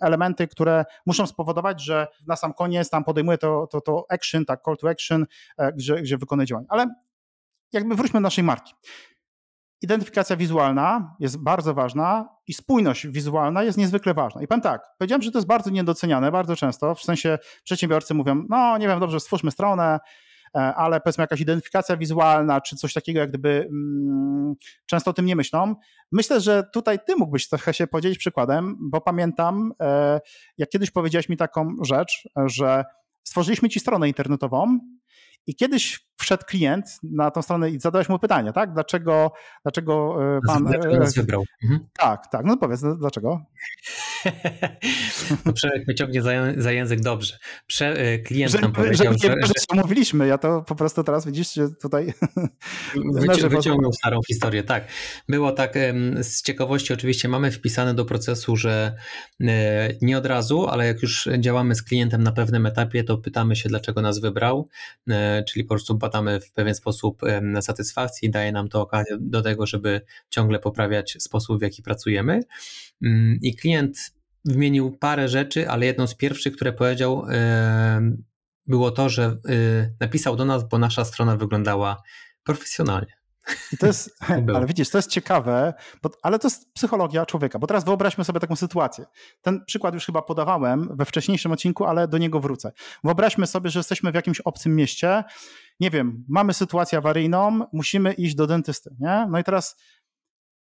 elementy, 0.00 0.48
które 0.48 0.84
muszą 1.06 1.26
spowodować, 1.26 1.84
że 1.84 2.06
na 2.26 2.36
sam 2.36 2.54
koniec 2.54 2.90
tam 2.90 3.04
podejmuję 3.04 3.38
to, 3.38 3.66
to, 3.66 3.80
to 3.80 4.06
action, 4.08 4.44
tak, 4.44 4.60
call 4.64 4.76
to 4.76 4.90
action, 4.90 5.26
e, 5.58 5.72
gdzie, 5.72 5.94
gdzie 5.94 6.18
wykonuję 6.18 6.46
działanie. 6.46 6.66
Ale 6.70 6.86
jakby 7.72 7.94
wróćmy 7.94 8.18
do 8.18 8.20
naszej 8.20 8.44
marki. 8.44 8.74
Identyfikacja 9.82 10.36
wizualna 10.36 11.16
jest 11.20 11.38
bardzo 11.38 11.74
ważna 11.74 12.28
i 12.46 12.52
spójność 12.52 13.06
wizualna 13.06 13.62
jest 13.62 13.78
niezwykle 13.78 14.14
ważna. 14.14 14.42
I 14.42 14.46
powiem 14.46 14.60
tak, 14.60 14.82
powiedziałem, 14.98 15.22
że 15.22 15.30
to 15.30 15.38
jest 15.38 15.48
bardzo 15.48 15.70
niedoceniane, 15.70 16.32
bardzo 16.32 16.56
często, 16.56 16.94
w 16.94 17.02
sensie 17.02 17.38
przedsiębiorcy 17.64 18.14
mówią, 18.14 18.44
no 18.48 18.78
nie 18.78 18.88
wiem, 18.88 19.00
dobrze, 19.00 19.20
stwórzmy 19.20 19.50
stronę, 19.50 20.00
ale 20.52 21.00
powiedzmy 21.00 21.22
jakaś 21.22 21.40
identyfikacja 21.40 21.96
wizualna, 21.96 22.60
czy 22.60 22.76
coś 22.76 22.92
takiego, 22.92 23.20
jak 23.20 23.28
gdyby 23.28 23.68
mm, 23.70 24.54
często 24.86 25.10
o 25.10 25.14
tym 25.14 25.26
nie 25.26 25.36
myślą. 25.36 25.74
Myślę, 26.12 26.40
że 26.40 26.64
tutaj 26.72 26.98
ty 27.06 27.16
mógłbyś 27.16 27.48
trochę 27.48 27.74
się 27.74 27.86
podzielić 27.86 28.18
przykładem, 28.18 28.76
bo 28.80 29.00
pamiętam, 29.00 29.72
e, 29.82 30.20
jak 30.58 30.68
kiedyś 30.68 30.90
powiedziałeś 30.90 31.28
mi 31.28 31.36
taką 31.36 31.76
rzecz, 31.82 32.28
że 32.46 32.84
stworzyliśmy 33.24 33.68
ci 33.68 33.80
stronę 33.80 34.08
internetową 34.08 34.78
i 35.46 35.54
kiedyś 35.54 36.06
wszedł 36.22 36.44
klient 36.46 36.98
na 37.02 37.30
tą 37.30 37.42
stronę 37.42 37.70
i 37.70 37.80
zadałeś 37.80 38.08
mu 38.08 38.18
pytanie, 38.18 38.52
tak? 38.52 38.72
Dlaczego, 38.72 39.32
dlaczego 39.62 40.18
e, 40.36 40.40
pan. 40.46 40.64
Dlaczego 40.64 40.96
nas 40.96 41.14
wybrał? 41.14 41.44
Mhm. 41.62 41.86
Tak, 41.98 42.26
tak. 42.30 42.44
No 42.44 42.56
powiedz, 42.56 42.80
dlaczego? 42.98 43.44
no 45.46 45.52
Przemek 45.52 45.86
wyciągnie 45.86 46.22
za, 46.22 46.30
za 46.56 46.72
język 46.72 47.00
dobrze. 47.00 47.38
Prze, 47.66 47.86
e, 47.86 48.18
klient 48.18 48.52
że, 48.52 48.58
nam 48.58 48.72
powiedział, 48.72 49.12
że, 49.12 49.28
że, 49.28 49.52
że... 49.70 49.82
mówiliśmy, 49.82 50.26
ja 50.26 50.38
to 50.38 50.62
po 50.62 50.74
prostu 50.74 51.04
teraz 51.04 51.26
widzisz, 51.26 51.54
że 51.54 51.70
tutaj... 51.70 52.14
Wyci 53.14 53.48
wyciągnął 53.48 53.92
starą 53.92 54.20
historię, 54.28 54.62
tak. 54.62 54.84
Było 55.28 55.52
tak, 55.52 55.74
z 56.20 56.42
ciekawości 56.42 56.92
oczywiście 56.92 57.28
mamy 57.28 57.50
wpisane 57.50 57.94
do 57.94 58.04
procesu, 58.04 58.56
że 58.56 58.94
e, 59.40 59.88
nie 60.02 60.18
od 60.18 60.26
razu, 60.26 60.68
ale 60.68 60.86
jak 60.86 61.02
już 61.02 61.28
działamy 61.38 61.74
z 61.74 61.82
klientem 61.82 62.22
na 62.22 62.32
pewnym 62.32 62.66
etapie, 62.66 63.04
to 63.04 63.18
pytamy 63.18 63.56
się, 63.56 63.68
dlaczego 63.68 64.02
nas 64.02 64.18
wybrał, 64.18 64.68
czyli 65.48 65.64
po 65.64 65.68
prostu 65.68 65.94
badamy 66.12 66.40
w 66.40 66.52
pewien 66.52 66.74
sposób 66.74 67.22
satysfakcji, 67.60 68.30
daje 68.30 68.52
nam 68.52 68.68
to 68.68 68.80
okazję 68.80 69.16
do 69.20 69.42
tego, 69.42 69.66
żeby 69.66 70.00
ciągle 70.30 70.58
poprawiać 70.58 71.16
sposób, 71.20 71.58
w 71.58 71.62
jaki 71.62 71.82
pracujemy. 71.82 72.42
Mm, 73.02 73.38
I 73.42 73.56
klient 73.56 73.98
wymienił 74.44 74.96
parę 74.98 75.28
rzeczy, 75.28 75.68
ale 75.68 75.86
jedną 75.86 76.06
z 76.06 76.14
pierwszych, 76.14 76.56
które 76.56 76.72
powiedział, 76.72 77.26
było 78.66 78.90
to, 78.90 79.08
że 79.08 79.36
y, 79.48 79.94
napisał 80.00 80.36
do 80.36 80.44
nas, 80.44 80.68
bo 80.68 80.78
nasza 80.78 81.04
strona 81.04 81.36
wyglądała 81.36 82.02
profesjonalnie. 82.44 83.22
I 83.72 83.76
to 83.76 83.86
jest, 83.86 84.16
ale 84.54 84.66
widzisz, 84.66 84.90
to 84.90 84.98
jest 84.98 85.10
ciekawe, 85.10 85.74
bo, 86.02 86.10
ale 86.22 86.38
to 86.38 86.48
jest 86.48 86.72
psychologia 86.72 87.26
człowieka, 87.26 87.58
bo 87.58 87.66
teraz 87.66 87.84
wyobraźmy 87.84 88.24
sobie 88.24 88.40
taką 88.40 88.56
sytuację. 88.56 89.04
Ten 89.42 89.64
przykład 89.64 89.94
już 89.94 90.06
chyba 90.06 90.22
podawałem 90.22 90.96
we 90.96 91.04
wcześniejszym 91.04 91.52
odcinku, 91.52 91.84
ale 91.84 92.08
do 92.08 92.18
niego 92.18 92.40
wrócę. 92.40 92.72
Wyobraźmy 93.04 93.46
sobie, 93.46 93.70
że 93.70 93.78
jesteśmy 93.78 94.12
w 94.12 94.14
jakimś 94.14 94.40
obcym 94.40 94.76
mieście, 94.76 95.24
nie 95.82 95.90
wiem, 95.90 96.24
mamy 96.28 96.54
sytuację 96.54 96.98
awaryjną, 96.98 97.60
musimy 97.72 98.12
iść 98.12 98.34
do 98.34 98.46
dentysty, 98.46 98.96
nie? 99.00 99.26
No 99.30 99.38
i 99.38 99.44
teraz 99.44 99.76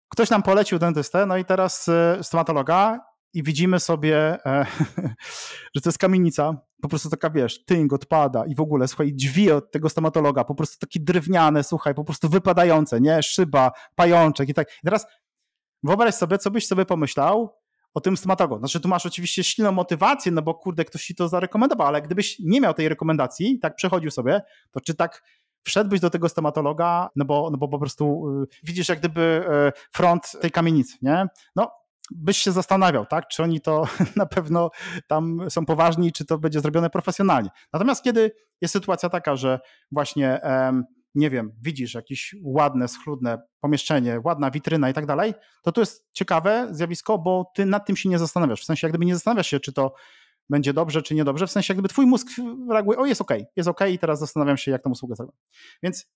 ktoś 0.09 0.31
nam 0.31 0.43
polecił 0.43 0.79
dentystę, 0.79 1.27
no 1.27 1.37
i 1.37 1.45
teraz 1.45 1.89
y, 1.89 2.19
stomatologa 2.23 3.01
i 3.33 3.43
widzimy 3.43 3.81
sobie, 3.81 4.39
e, 4.47 4.67
że 5.75 5.81
to 5.83 5.89
jest 5.89 5.99
kamienica, 5.99 6.57
po 6.83 6.89
prostu 6.89 7.11
taka, 7.11 7.31
wiesz, 7.31 7.65
tynk 7.65 7.93
odpada 7.93 8.47
i 8.47 8.55
w 8.55 8.61
ogóle, 8.61 8.89
słuchaj, 8.89 9.13
drzwi 9.15 9.51
od 9.51 9.71
tego 9.71 9.89
stomatologa, 9.89 10.45
po 10.45 10.55
prostu 10.55 10.79
takie 10.87 11.01
drewniane, 11.01 11.65
słuchaj, 11.65 11.95
po 11.95 12.05
prostu 12.05 12.29
wypadające, 12.29 13.01
nie? 13.01 13.23
Szyba, 13.23 13.73
pajączek 13.95 14.49
i 14.49 14.55
tak. 14.55 14.69
I 14.69 14.85
teraz 14.85 15.07
wyobraź 15.83 16.15
sobie, 16.15 16.39
co 16.39 16.51
byś 16.51 16.67
sobie 16.67 16.85
pomyślał 16.85 17.60
o 17.95 18.01
tym 18.01 18.17
stomatologu. 18.17 18.59
Znaczy, 18.59 18.81
tu 18.81 18.89
masz 18.89 19.07
oczywiście 19.07 19.45
silną 19.45 19.73
motywację, 19.73 20.33
no 20.33 20.43
bo 20.43 20.55
kurde, 20.55 20.85
ktoś 20.85 21.05
ci 21.05 21.15
to 21.15 21.29
zarekomendował, 21.29 21.87
ale 21.87 22.03
gdybyś 22.03 22.39
nie 22.39 22.61
miał 22.61 22.75
tej 22.75 22.89
rekomendacji, 22.89 23.59
tak 23.59 23.77
przechodził 23.77 24.11
sobie, 24.11 24.43
to 24.71 24.81
czy 24.81 24.95
tak 24.95 25.23
wszedłbyś 25.63 26.01
do 26.01 26.11
tego 26.11 26.29
stomatologa, 26.29 27.09
no 27.17 27.25
bo, 27.25 27.49
no 27.53 27.59
bo 27.59 27.69
po 27.69 27.79
prostu 27.79 28.29
y, 28.43 28.47
widzisz 28.63 28.89
jak 28.89 28.99
gdyby 28.99 29.45
y, 29.69 29.81
front 29.93 30.33
tej 30.41 30.51
kamienicy, 30.51 30.97
nie? 31.03 31.27
No, 31.57 31.71
byś 32.11 32.37
się 32.37 32.53
zastanawiał, 32.53 33.07
tak, 33.07 33.29
czy 33.29 33.43
oni 33.43 33.61
to 33.61 33.85
na 34.17 34.27
pewno 34.27 34.71
tam 35.07 35.51
są 35.51 35.67
poważni, 35.67 36.13
czy 36.13 36.25
to 36.25 36.39
będzie 36.39 36.61
zrobione 36.61 36.91
profesjonalnie. 36.91 37.51
Natomiast 37.73 38.05
kiedy 38.05 38.33
jest 38.61 38.73
sytuacja 38.73 39.09
taka, 39.09 39.37
że 39.37 39.61
właśnie 39.93 40.41
nie 41.15 41.31
wiem, 41.31 41.53
widzisz 41.63 41.95
jakieś 41.95 42.35
ładne, 42.43 42.89
schludne 42.89 43.43
pomieszczenie, 43.61 44.21
ładna 44.25 44.51
witryna 44.51 44.91
i 44.91 44.95
tak 44.95 45.07
dalej, 45.07 45.35
to 45.63 45.73
to 45.73 45.81
jest 45.81 46.09
ciekawe 46.13 46.69
zjawisko, 46.71 47.19
bo 47.19 47.51
ty 47.55 47.67
nad 47.67 47.87
tym 47.87 47.97
się 47.97 48.09
nie 48.09 48.19
zastanawiasz. 48.19 48.63
W 48.63 48.65
sensie, 48.65 48.87
jak 48.87 48.93
gdyby 48.93 49.07
nie 49.07 49.15
zastanawiasz 49.15 49.47
się, 49.47 49.61
czy 49.61 49.73
to 49.73 49.95
będzie 50.51 50.73
dobrze, 50.73 51.03
czy 51.03 51.15
niedobrze, 51.15 51.47
w 51.47 51.51
sensie, 51.51 51.73
jak 51.73 51.77
gdyby 51.77 51.89
twój 51.89 52.07
mózg 52.07 52.29
reaguje, 52.71 52.99
o 52.99 53.07
jest 53.07 53.21
ok, 53.21 53.31
jest 53.57 53.69
ok 53.69 53.81
i 53.91 53.99
teraz 53.99 54.19
zastanawiam 54.19 54.57
się, 54.57 54.71
jak 54.71 54.83
tę 54.83 54.91
usługę 54.91 55.17
zrobię. 55.17 55.33
Więc 55.83 56.07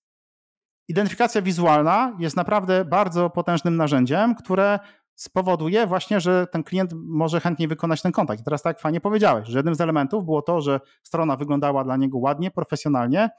identyfikacja 0.87 1.41
wizualna 1.41 2.17
jest 2.19 2.35
naprawdę 2.35 2.85
bardzo 2.85 3.29
potężnym 3.29 3.75
narzędziem, 3.75 4.35
które 4.35 4.79
spowoduje 5.15 5.87
właśnie, 5.87 6.19
że 6.19 6.47
ten 6.47 6.63
klient 6.63 6.91
może 6.93 7.39
chętniej 7.39 7.67
wykonać 7.67 8.01
ten 8.01 8.11
kontakt. 8.11 8.41
I 8.41 8.43
teraz 8.43 8.61
tak 8.61 8.79
fajnie 8.79 9.01
powiedziałeś, 9.01 9.47
że 9.47 9.59
jednym 9.59 9.75
z 9.75 9.81
elementów 9.81 10.25
było 10.25 10.41
to, 10.41 10.61
że 10.61 10.79
strona 11.03 11.35
wyglądała 11.35 11.83
dla 11.83 11.97
niego 11.97 12.17
ładnie, 12.17 12.51
profesjonalnie, 12.51 13.29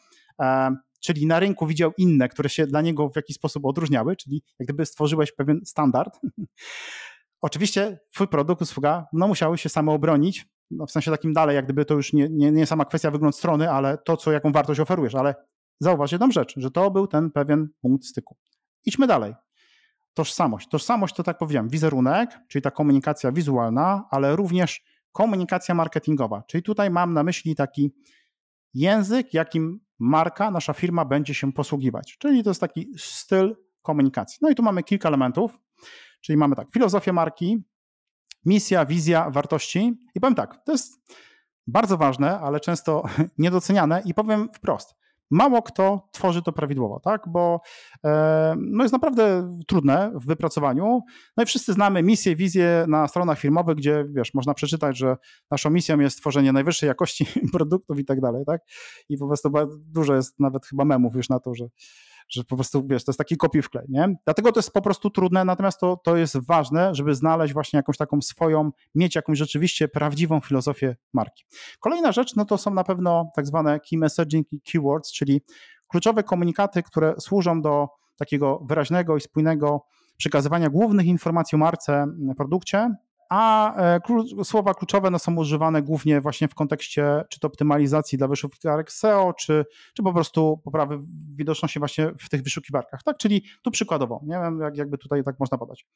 czyli 1.00 1.26
na 1.26 1.40
rynku 1.40 1.66
widział 1.66 1.92
inne, 1.98 2.28
które 2.28 2.48
się 2.48 2.66
dla 2.66 2.80
niego 2.80 3.08
w 3.08 3.16
jakiś 3.16 3.36
sposób 3.36 3.64
odróżniały, 3.64 4.16
czyli 4.16 4.42
jak 4.58 4.66
gdyby 4.66 4.86
stworzyłeś 4.86 5.32
pewien 5.32 5.60
standard. 5.64 6.20
Oczywiście 7.40 7.98
twój 8.12 8.28
produkt, 8.28 8.62
usługa, 8.62 9.06
no 9.12 9.28
musiały 9.28 9.58
się 9.58 9.68
same 9.68 9.92
obronić, 9.92 10.46
no 10.70 10.86
w 10.86 10.90
sensie 10.90 11.10
takim 11.10 11.32
dalej, 11.32 11.56
jak 11.56 11.64
gdyby 11.64 11.84
to 11.84 11.94
już 11.94 12.12
nie, 12.12 12.28
nie, 12.30 12.52
nie 12.52 12.66
sama 12.66 12.84
kwestia 12.84 13.10
wygląd 13.10 13.36
strony, 13.36 13.70
ale 13.70 13.98
to, 13.98 14.16
co, 14.16 14.32
jaką 14.32 14.52
wartość 14.52 14.80
oferujesz, 14.80 15.14
ale 15.14 15.34
zauważ 15.80 16.12
jedną 16.12 16.30
rzecz, 16.30 16.54
że 16.56 16.70
to 16.70 16.90
był 16.90 17.06
ten 17.06 17.30
pewien 17.30 17.68
punkt 17.80 18.06
styku. 18.06 18.36
Idźmy 18.84 19.06
dalej 19.06 19.34
tożsamość. 20.16 20.68
Tożsamość 20.68 21.14
to 21.14 21.22
tak 21.22 21.38
powiedziałem, 21.38 21.68
wizerunek, 21.68 22.38
czyli 22.48 22.62
ta 22.62 22.70
komunikacja 22.70 23.32
wizualna, 23.32 24.08
ale 24.10 24.36
również 24.36 24.84
komunikacja 25.12 25.74
marketingowa. 25.74 26.42
Czyli 26.46 26.62
tutaj 26.62 26.90
mam 26.90 27.12
na 27.12 27.22
myśli 27.22 27.54
taki 27.54 27.92
język, 28.74 29.34
jakim 29.34 29.80
marka, 29.98 30.50
nasza 30.50 30.72
firma 30.72 31.04
będzie 31.04 31.34
się 31.34 31.52
posługiwać. 31.52 32.16
Czyli 32.18 32.44
to 32.44 32.50
jest 32.50 32.60
taki 32.60 32.88
styl 32.96 33.56
komunikacji. 33.82 34.38
No 34.42 34.50
i 34.50 34.54
tu 34.54 34.62
mamy 34.62 34.82
kilka 34.82 35.08
elementów, 35.08 35.58
czyli 36.20 36.36
mamy 36.36 36.56
tak, 36.56 36.70
filozofię 36.72 37.12
marki, 37.12 37.64
misja, 38.44 38.86
wizja, 38.86 39.30
wartości. 39.30 39.94
I 40.14 40.20
powiem 40.20 40.34
tak, 40.34 40.64
to 40.64 40.72
jest 40.72 41.00
bardzo 41.66 41.96
ważne, 41.96 42.40
ale 42.40 42.60
często 42.60 43.02
niedoceniane 43.38 44.02
i 44.04 44.14
powiem 44.14 44.48
wprost. 44.54 44.95
Mało 45.30 45.62
kto 45.62 46.08
tworzy 46.12 46.42
to 46.42 46.52
prawidłowo, 46.52 47.00
tak? 47.00 47.22
Bo 47.28 47.60
e, 48.04 48.54
no 48.58 48.84
jest 48.84 48.92
naprawdę 48.92 49.56
trudne 49.66 50.12
w 50.14 50.26
wypracowaniu. 50.26 51.00
No 51.36 51.42
i 51.42 51.46
wszyscy 51.46 51.72
znamy 51.72 52.02
misję, 52.02 52.36
wizję 52.36 52.84
na 52.88 53.08
stronach 53.08 53.38
firmowych, 53.38 53.76
gdzie 53.76 54.04
wiesz, 54.10 54.34
można 54.34 54.54
przeczytać, 54.54 54.98
że 54.98 55.16
naszą 55.50 55.70
misją 55.70 56.00
jest 56.00 56.18
tworzenie 56.18 56.52
najwyższej 56.52 56.86
jakości 56.86 57.26
produktów 57.52 57.98
i 57.98 58.04
tak 58.04 58.20
dalej, 58.20 58.44
tak? 58.46 58.60
I 59.08 59.16
po 59.18 59.26
prostu 59.26 59.50
dużo 59.76 60.14
jest 60.14 60.40
nawet 60.40 60.66
chyba 60.66 60.84
memów 60.84 61.14
już 61.14 61.28
na 61.28 61.40
to, 61.40 61.54
że 61.54 61.66
że 62.28 62.44
po 62.44 62.56
prostu, 62.56 62.86
wiesz, 62.86 63.04
to 63.04 63.10
jest 63.10 63.18
taki 63.18 63.36
kopiuj 63.36 63.62
wklej, 63.62 63.86
nie? 63.88 64.16
Dlatego 64.24 64.52
to 64.52 64.58
jest 64.58 64.72
po 64.72 64.82
prostu 64.82 65.10
trudne, 65.10 65.44
natomiast 65.44 65.80
to, 65.80 65.96
to 66.04 66.16
jest 66.16 66.46
ważne, 66.46 66.94
żeby 66.94 67.14
znaleźć 67.14 67.54
właśnie 67.54 67.76
jakąś 67.76 67.96
taką 67.96 68.20
swoją, 68.22 68.70
mieć 68.94 69.14
jakąś 69.14 69.38
rzeczywiście 69.38 69.88
prawdziwą 69.88 70.40
filozofię 70.40 70.96
marki. 71.12 71.44
Kolejna 71.80 72.12
rzecz, 72.12 72.36
no 72.36 72.44
to 72.44 72.58
są 72.58 72.74
na 72.74 72.84
pewno 72.84 73.30
tak 73.34 73.46
zwane 73.46 73.80
key 73.80 73.98
messaging 73.98 74.52
i 74.52 74.60
keywords, 74.60 75.12
czyli 75.12 75.42
kluczowe 75.88 76.22
komunikaty, 76.22 76.82
które 76.82 77.14
służą 77.20 77.62
do 77.62 77.88
takiego 78.16 78.58
wyraźnego 78.68 79.16
i 79.16 79.20
spójnego 79.20 79.84
przekazywania 80.16 80.70
głównych 80.70 81.06
informacji 81.06 81.56
o 81.56 81.58
marce, 81.58 82.06
produkcie, 82.36 82.94
a 83.30 83.74
e, 83.76 84.00
słowa 84.44 84.74
kluczowe 84.74 85.10
no, 85.10 85.18
są 85.18 85.36
używane 85.36 85.82
głównie 85.82 86.20
właśnie 86.20 86.48
w 86.48 86.54
kontekście 86.54 87.24
czy 87.28 87.40
to 87.40 87.48
optymalizacji 87.48 88.18
dla 88.18 88.28
wyszukiwarek 88.28 88.92
SEO, 88.92 89.32
czy, 89.32 89.64
czy 89.94 90.02
po 90.02 90.12
prostu 90.12 90.60
poprawy 90.64 90.98
widoczności 91.36 91.78
właśnie 91.78 92.12
w 92.20 92.28
tych 92.28 92.42
wyszukiwarkach, 92.42 93.02
tak? 93.02 93.16
Czyli 93.16 93.44
tu 93.62 93.70
przykładowo, 93.70 94.20
nie 94.24 94.34
wiem, 94.34 94.60
jak, 94.60 94.76
jakby 94.76 94.98
tutaj 94.98 95.24
tak 95.24 95.40
można 95.40 95.58
podać. 95.58 95.86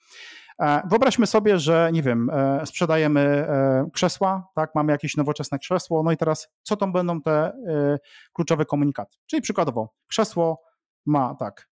E, 0.60 0.82
wyobraźmy 0.90 1.26
sobie, 1.26 1.58
że 1.58 1.90
nie 1.92 2.02
wiem, 2.02 2.30
e, 2.30 2.66
sprzedajemy 2.66 3.46
krzesła, 3.92 4.48
tak? 4.54 4.74
Mamy 4.74 4.92
jakieś 4.92 5.16
nowoczesne 5.16 5.58
krzesło, 5.58 6.02
no 6.02 6.12
i 6.12 6.16
teraz 6.16 6.48
co 6.62 6.76
to 6.76 6.86
będą 6.86 7.22
te 7.22 7.52
kluczowe 8.32 8.64
komunikaty? 8.64 9.16
Czyli 9.26 9.42
przykładowo, 9.42 9.94
krzesło 10.06 10.62
ma 11.06 11.34
tak, 11.34 11.68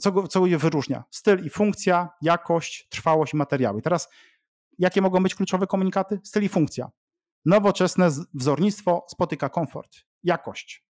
co, 0.00 0.28
co 0.28 0.46
je 0.46 0.58
wyróżnia? 0.58 1.04
Styl 1.10 1.44
i 1.44 1.50
funkcja, 1.50 2.08
jakość, 2.22 2.88
trwałość 2.90 3.34
i 3.34 3.36
materiały. 3.36 3.82
Teraz 3.82 4.08
Jakie 4.78 5.02
mogą 5.02 5.22
być 5.22 5.34
kluczowe 5.34 5.66
komunikaty? 5.66 6.20
Styl 6.24 6.42
i 6.42 6.48
funkcja. 6.48 6.90
Nowoczesne 7.44 8.08
wzornictwo 8.34 9.06
spotyka 9.08 9.48
komfort, 9.48 9.96
jakość. 10.24 10.84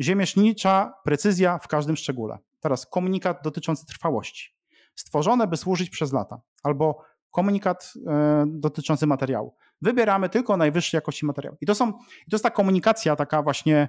Ziemiesznicza 0.00 0.94
precyzja 1.04 1.58
w 1.58 1.68
każdym 1.68 1.96
szczególe. 1.96 2.38
Teraz 2.60 2.86
komunikat 2.86 3.42
dotyczący 3.44 3.86
trwałości. 3.86 4.56
Stworzone, 4.94 5.46
by 5.46 5.56
służyć 5.56 5.90
przez 5.90 6.12
lata. 6.12 6.40
Albo 6.62 7.02
komunikat 7.30 7.92
e, 8.06 8.44
dotyczący 8.46 9.06
materiału. 9.06 9.54
Wybieramy 9.82 10.28
tylko 10.28 10.56
najwyższej 10.56 10.98
jakości 10.98 11.26
materiał. 11.26 11.56
I 11.60 11.66
to, 11.66 11.74
są, 11.74 11.92
to 11.92 11.98
jest 12.32 12.44
ta 12.44 12.50
komunikacja 12.50 13.16
taka 13.16 13.42
właśnie 13.42 13.88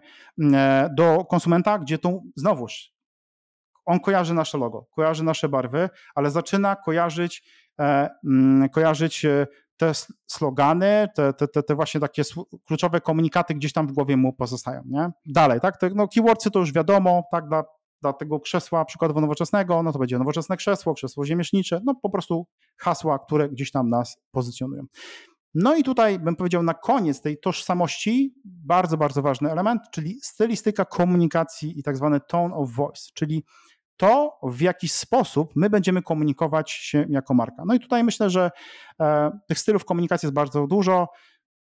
e, 0.53 0.89
do 0.97 1.25
konsumenta, 1.25 1.79
gdzie 1.79 1.97
tu 1.97 2.23
znowuż 2.35 2.93
on 3.85 3.99
kojarzy 3.99 4.33
nasze 4.33 4.57
logo, 4.57 4.85
kojarzy 4.95 5.23
nasze 5.23 5.49
barwy, 5.49 5.89
ale 6.15 6.31
zaczyna 6.31 6.75
kojarzyć 6.75 7.43
kojarzyć 8.71 9.25
e, 9.25 9.47
te 9.77 9.91
slogany, 10.27 11.07
te, 11.15 11.33
te, 11.33 11.63
te 11.63 11.75
właśnie 11.75 12.01
takie 12.01 12.23
kluczowe 12.65 13.01
komunikaty 13.01 13.53
gdzieś 13.53 13.73
tam 13.73 13.87
w 13.87 13.91
głowie 13.91 14.17
mu 14.17 14.33
pozostają. 14.33 14.81
Nie? 14.85 15.11
Dalej, 15.25 15.59
tak? 15.59 15.77
Te, 15.77 15.89
no, 15.89 16.07
keywordsy 16.07 16.51
to 16.51 16.59
już 16.59 16.73
wiadomo, 16.73 17.23
tak, 17.31 17.47
dla, 17.47 17.63
dla 18.01 18.13
tego 18.13 18.39
krzesła 18.39 18.85
przykładowo 18.85 19.21
nowoczesnego, 19.21 19.83
no 19.83 19.91
to 19.91 19.99
będzie 19.99 20.19
nowoczesne 20.19 20.57
krzesło, 20.57 20.93
krzesło 20.93 21.25
ziemiesznicze, 21.25 21.81
no 21.83 21.95
po 21.95 22.09
prostu 22.09 22.47
hasła, 22.77 23.19
które 23.19 23.49
gdzieś 23.49 23.71
tam 23.71 23.89
nas 23.89 24.17
pozycjonują. 24.31 24.83
No 25.55 25.75
i 25.75 25.83
tutaj 25.83 26.19
bym 26.19 26.35
powiedział 26.35 26.63
na 26.63 26.73
koniec 26.73 27.21
tej 27.21 27.39
tożsamości 27.39 28.33
bardzo, 28.45 28.97
bardzo 28.97 29.21
ważny 29.21 29.51
element, 29.51 29.81
czyli 29.91 30.19
stylistyka 30.21 30.85
komunikacji 30.85 31.79
i 31.79 31.83
tak 31.83 31.97
zwany 31.97 32.19
tone 32.27 32.55
of 32.55 32.71
voice, 32.71 33.09
czyli 33.13 33.43
to, 34.03 34.39
w 34.43 34.61
jaki 34.61 34.87
sposób 34.87 35.51
my 35.55 35.69
będziemy 35.69 36.01
komunikować 36.01 36.71
się 36.71 37.05
jako 37.09 37.33
marka. 37.33 37.63
No 37.65 37.73
i 37.73 37.79
tutaj 37.79 38.03
myślę, 38.03 38.29
że 38.29 38.51
e, 39.01 39.31
tych 39.47 39.59
stylów 39.59 39.85
komunikacji 39.85 40.27
jest 40.27 40.33
bardzo 40.33 40.67
dużo. 40.67 41.07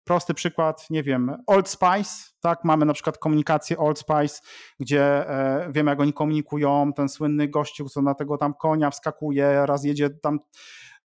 Prosty 0.03 0.33
przykład, 0.33 0.89
nie 0.89 1.03
wiem, 1.03 1.37
Old 1.47 1.69
Spice, 1.69 2.11
tak, 2.39 2.63
mamy 2.63 2.85
na 2.85 2.93
przykład 2.93 3.17
komunikację 3.17 3.77
Old 3.77 3.99
Spice, 3.99 4.41
gdzie 4.79 5.29
e, 5.29 5.71
wiemy 5.71 5.91
jak 5.91 5.99
oni 5.99 6.13
komunikują, 6.13 6.93
ten 6.93 7.09
słynny 7.09 7.47
gościu, 7.47 7.89
co 7.89 8.01
na 8.01 8.13
tego 8.13 8.37
tam 8.37 8.53
konia 8.53 8.89
wskakuje, 8.89 9.65
raz 9.65 9.83
jedzie 9.83 10.09
tam 10.09 10.39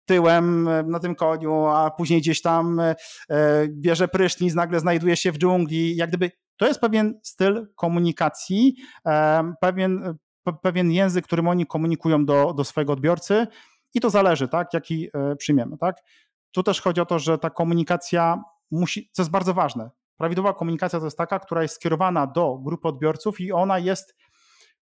tyłem 0.05 0.69
e, 0.69 0.83
na 0.83 0.99
tym 0.99 1.15
koniu, 1.15 1.67
a 1.67 1.91
później 1.91 2.21
gdzieś 2.21 2.43
tam 2.43 2.81
e, 2.81 2.95
bierze 3.69 4.09
prysznic, 4.09 4.55
nagle 4.55 4.81
znajduje 4.81 5.17
się 5.17 5.33
w 5.33 5.39
dżungli, 5.39 5.97
jak 5.97 6.09
gdyby 6.09 6.31
to 6.57 6.67
jest 6.67 6.81
pewien 6.81 7.21
styl 7.23 7.67
komunikacji, 7.77 8.77
e, 9.07 9.53
pewien 9.61 10.19
pewien 10.53 10.93
język, 10.93 11.25
którym 11.25 11.49
oni 11.49 11.67
komunikują 11.67 12.25
do, 12.25 12.53
do 12.53 12.65
swojego 12.65 12.93
odbiorcy 12.93 13.47
i 13.95 14.01
to 14.01 14.11
zależy, 14.11 14.49
tak, 14.49 14.75
jaki 14.75 15.09
e, 15.15 15.37
przyjmiemy, 15.37 15.79
tak. 15.79 15.97
Tu 16.53 16.63
też 16.63 16.81
chodzi 16.81 17.01
o 17.01 17.07
to, 17.07 17.19
że 17.19 17.39
ta 17.39 17.51
komunikacja 17.51 18.43
musi, 18.71 19.11
co 19.13 19.23
jest 19.23 19.31
bardzo 19.31 19.55
ważne, 19.55 19.91
prawidłowa 20.17 20.55
komunikacja 20.55 20.99
to 20.99 21.05
jest 21.05 21.19
taka, 21.19 21.39
która 21.39 21.63
jest 21.63 21.75
skierowana 21.75 22.27
do 22.27 22.59
grupy 22.59 22.89
odbiorców 22.89 23.41
i 23.41 23.53
ona 23.53 23.79
jest 23.79 24.17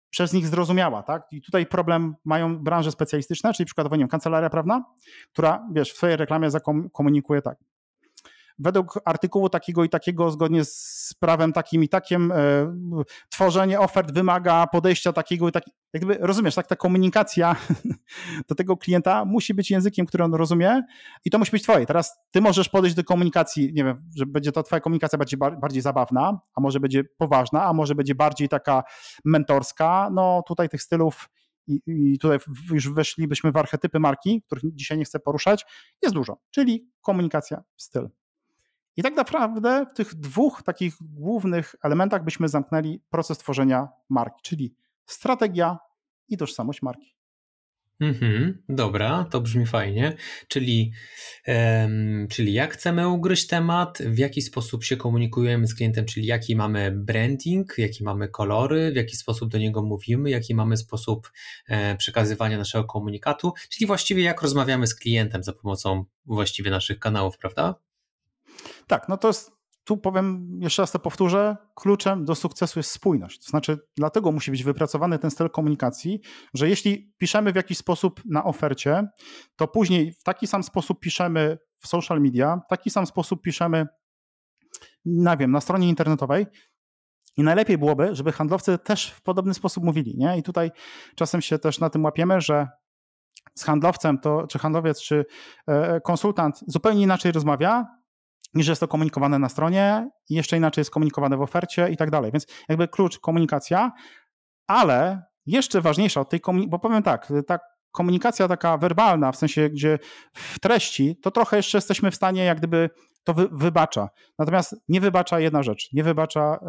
przez 0.10 0.34
nich 0.34 0.48
zrozumiała, 0.48 1.04
tak? 1.04 1.28
I 1.32 1.42
tutaj 1.42 1.66
problem 1.66 2.16
mają 2.26 2.58
branże 2.58 2.92
specjalistyczne, 2.92 3.54
czyli 3.54 3.66
przykładowo, 3.66 3.96
nie 3.96 4.00
wiem, 4.00 4.10
kancelaria 4.10 4.50
prawna, 4.50 4.86
która, 5.34 5.68
wiesz, 5.74 5.94
w 5.94 5.98
swojej 5.98 6.18
reklamie 6.18 6.52
zakomunikuje 6.52 7.42
tak 7.42 7.58
według 8.60 9.00
artykułu 9.06 9.50
takiego 9.50 9.84
i 9.84 9.90
takiego, 9.90 10.32
zgodnie 10.32 10.66
z 10.66 11.14
prawem 11.20 11.54
takim 11.54 11.84
i 11.84 11.90
takim, 11.90 12.32
e, 12.32 12.36
tworzenie 13.30 13.80
ofert 13.80 14.12
wymaga 14.12 14.68
podejścia 14.68 15.14
takiego 15.14 15.50
i 15.50 15.52
takiego. 15.52 15.78
Jakby 15.94 16.18
rozumiesz, 16.20 16.56
tak, 16.56 16.68
ta 16.68 16.76
komunikacja 16.76 17.56
do 18.50 18.56
tego 18.56 18.78
klienta 18.78 19.26
musi 19.26 19.54
być 19.54 19.72
językiem, 19.72 20.06
który 20.06 20.24
on 20.24 20.34
rozumie 20.34 20.82
i 21.26 21.30
to 21.30 21.40
musi 21.40 21.52
być 21.52 21.64
twoje. 21.64 21.86
Teraz 21.86 22.18
ty 22.32 22.42
możesz 22.42 22.70
podejść 22.70 22.96
do 22.96 23.04
komunikacji, 23.04 23.74
nie 23.74 23.84
wiem, 23.84 24.04
że 24.16 24.26
będzie 24.26 24.52
to 24.52 24.64
twoja 24.64 24.80
komunikacja 24.80 25.18
bardziej, 25.18 25.40
bardziej 25.40 25.82
zabawna, 25.82 26.40
a 26.56 26.62
może 26.62 26.80
będzie 26.80 27.04
poważna, 27.18 27.66
a 27.66 27.74
może 27.74 27.96
będzie 27.96 28.16
bardziej 28.16 28.50
taka 28.50 28.84
mentorska. 29.26 30.10
No 30.14 30.44
tutaj 30.48 30.70
tych 30.70 30.82
stylów 30.82 31.30
i, 31.68 31.82
i 31.88 32.20
tutaj 32.20 32.38
już 32.72 32.90
weszlibyśmy 32.90 33.52
w 33.52 33.58
archetypy 33.58 34.00
marki, 34.00 34.42
których 34.42 34.64
dzisiaj 34.76 34.98
nie 34.98 35.06
chcę 35.06 35.20
poruszać, 35.20 35.66
jest 36.02 36.16
dużo, 36.16 36.38
czyli 36.52 36.90
komunikacja, 37.02 37.64
styl. 37.78 38.10
I 38.98 39.04
tak 39.04 39.16
naprawdę 39.16 39.86
w 39.94 39.98
tych 39.98 40.16
dwóch 40.16 40.64
takich 40.64 40.94
głównych 41.02 41.76
elementach 41.84 42.24
byśmy 42.24 42.48
zamknęli 42.48 43.02
proces 43.10 43.38
tworzenia 43.38 43.88
marki, 44.10 44.40
czyli 44.44 44.76
strategia 45.06 45.78
i 46.28 46.38
tożsamość 46.38 46.82
marki. 46.82 47.16
Mhm, 48.02 48.64
dobra, 48.70 49.26
to 49.32 49.42
brzmi 49.42 49.66
fajnie. 49.66 50.16
Czyli, 50.48 50.92
um, 51.48 52.28
czyli 52.30 52.54
jak 52.54 52.74
chcemy 52.74 53.08
ugryźć 53.08 53.48
temat, 53.48 53.98
w 54.06 54.18
jaki 54.18 54.42
sposób 54.42 54.84
się 54.84 54.98
komunikujemy 54.98 55.68
z 55.68 55.76
klientem, 55.76 56.06
czyli 56.06 56.26
jaki 56.26 56.56
mamy 56.56 56.92
branding, 56.92 57.74
jaki 57.78 58.04
mamy 58.04 58.28
kolory, 58.28 58.92
w 58.92 58.96
jaki 58.96 59.16
sposób 59.16 59.50
do 59.50 59.58
niego 59.58 59.84
mówimy, 59.84 60.30
jaki 60.30 60.56
mamy 60.56 60.78
sposób 60.78 61.32
e, 61.68 61.96
przekazywania 61.96 62.58
naszego 62.58 62.84
komunikatu, 62.84 63.54
czyli 63.70 63.88
właściwie 63.88 64.24
jak 64.24 64.42
rozmawiamy 64.42 64.88
z 64.88 64.96
klientem 64.96 65.44
za 65.44 65.54
pomocą 65.54 66.06
właściwie 66.26 66.72
naszych 66.72 67.00
kanałów, 67.00 67.38
prawda? 67.38 67.76
Tak, 68.88 69.10
no 69.10 69.18
to 69.18 69.28
jest, 69.28 69.52
tu 69.84 69.98
powiem, 69.98 70.58
jeszcze 70.62 70.82
raz 70.82 70.92
to 70.92 71.00
powtórzę, 71.00 71.58
kluczem 71.76 72.26
do 72.26 72.36
sukcesu 72.36 72.80
jest 72.80 72.92
spójność. 72.92 73.40
To 73.40 73.50
znaczy, 73.50 73.80
dlatego 73.98 74.32
musi 74.32 74.52
być 74.52 74.64
wypracowany 74.64 75.20
ten 75.20 75.32
styl 75.32 75.50
komunikacji, 75.50 76.20
że 76.54 76.70
jeśli 76.70 77.14
piszemy 77.18 77.52
w 77.52 77.56
jakiś 77.56 77.78
sposób 77.78 78.22
na 78.26 78.44
ofercie, 78.44 79.08
to 79.56 79.68
później 79.68 80.12
w 80.12 80.24
taki 80.24 80.48
sam 80.48 80.64
sposób 80.64 81.00
piszemy 81.00 81.58
w 81.78 81.88
social 81.88 82.22
media, 82.22 82.62
w 82.66 82.70
taki 82.70 82.90
sam 82.90 83.06
sposób 83.06 83.42
piszemy, 83.42 83.88
nie 85.06 85.38
wiem, 85.38 85.52
na 85.52 85.62
stronie 85.62 85.90
internetowej, 85.90 86.46
i 87.38 87.44
najlepiej 87.44 87.78
byłoby, 87.78 88.16
żeby 88.16 88.32
handlowcy 88.32 88.78
też 88.78 89.12
w 89.12 89.22
podobny 89.22 89.54
sposób 89.54 89.84
mówili. 89.84 90.18
Nie? 90.18 90.38
I 90.38 90.44
tutaj 90.44 90.72
czasem 91.16 91.42
się 91.42 91.60
też 91.60 91.80
na 91.80 91.90
tym 91.90 92.04
łapiemy, 92.04 92.42
że 92.42 92.68
z 93.56 93.64
handlowcem, 93.64 94.20
to, 94.20 94.48
czy 94.48 94.60
handlowiec, 94.60 95.02
czy 95.02 95.26
e, 95.68 96.02
konsultant 96.02 96.60
zupełnie 96.68 97.04
inaczej 97.04 97.32
rozmawia 97.32 98.01
niż 98.54 98.68
jest 98.68 98.82
to 98.82 98.88
komunikowane 98.88 99.40
na 99.40 99.50
stronie 99.50 100.10
jeszcze 100.30 100.58
inaczej 100.58 100.82
jest 100.82 100.92
komunikowane 100.92 101.38
w 101.38 101.42
ofercie 101.42 101.90
i 101.90 101.98
tak 101.98 102.12
dalej. 102.12 102.32
Więc 102.32 102.46
jakby 102.70 102.88
klucz 102.88 103.20
komunikacja, 103.20 103.92
ale 104.68 105.24
jeszcze 105.46 105.82
ważniejsza 105.82 106.22
od 106.22 106.30
tej 106.30 106.42
komunikacji, 106.42 106.70
bo 106.70 106.80
powiem 106.80 107.04
tak, 107.04 107.34
ta 107.48 107.60
komunikacja 107.92 108.48
taka 108.48 108.78
werbalna, 108.78 109.32
w 109.32 109.38
sensie 109.38 109.70
gdzie 109.70 110.00
w 110.34 110.60
treści, 110.60 111.18
to 111.22 111.32
trochę 111.32 111.58
jeszcze 111.58 111.78
jesteśmy 111.78 112.12
w 112.12 112.16
stanie 112.16 112.44
jak 112.44 112.58
gdyby 112.58 112.90
to 113.24 113.34
wy, 113.34 113.48
wybacza. 113.52 114.10
Natomiast 114.40 114.76
nie 114.90 115.02
wybacza 115.02 115.40
jedna 115.40 115.64
rzecz, 115.64 115.94
nie 115.94 116.04
wybacza 116.04 116.60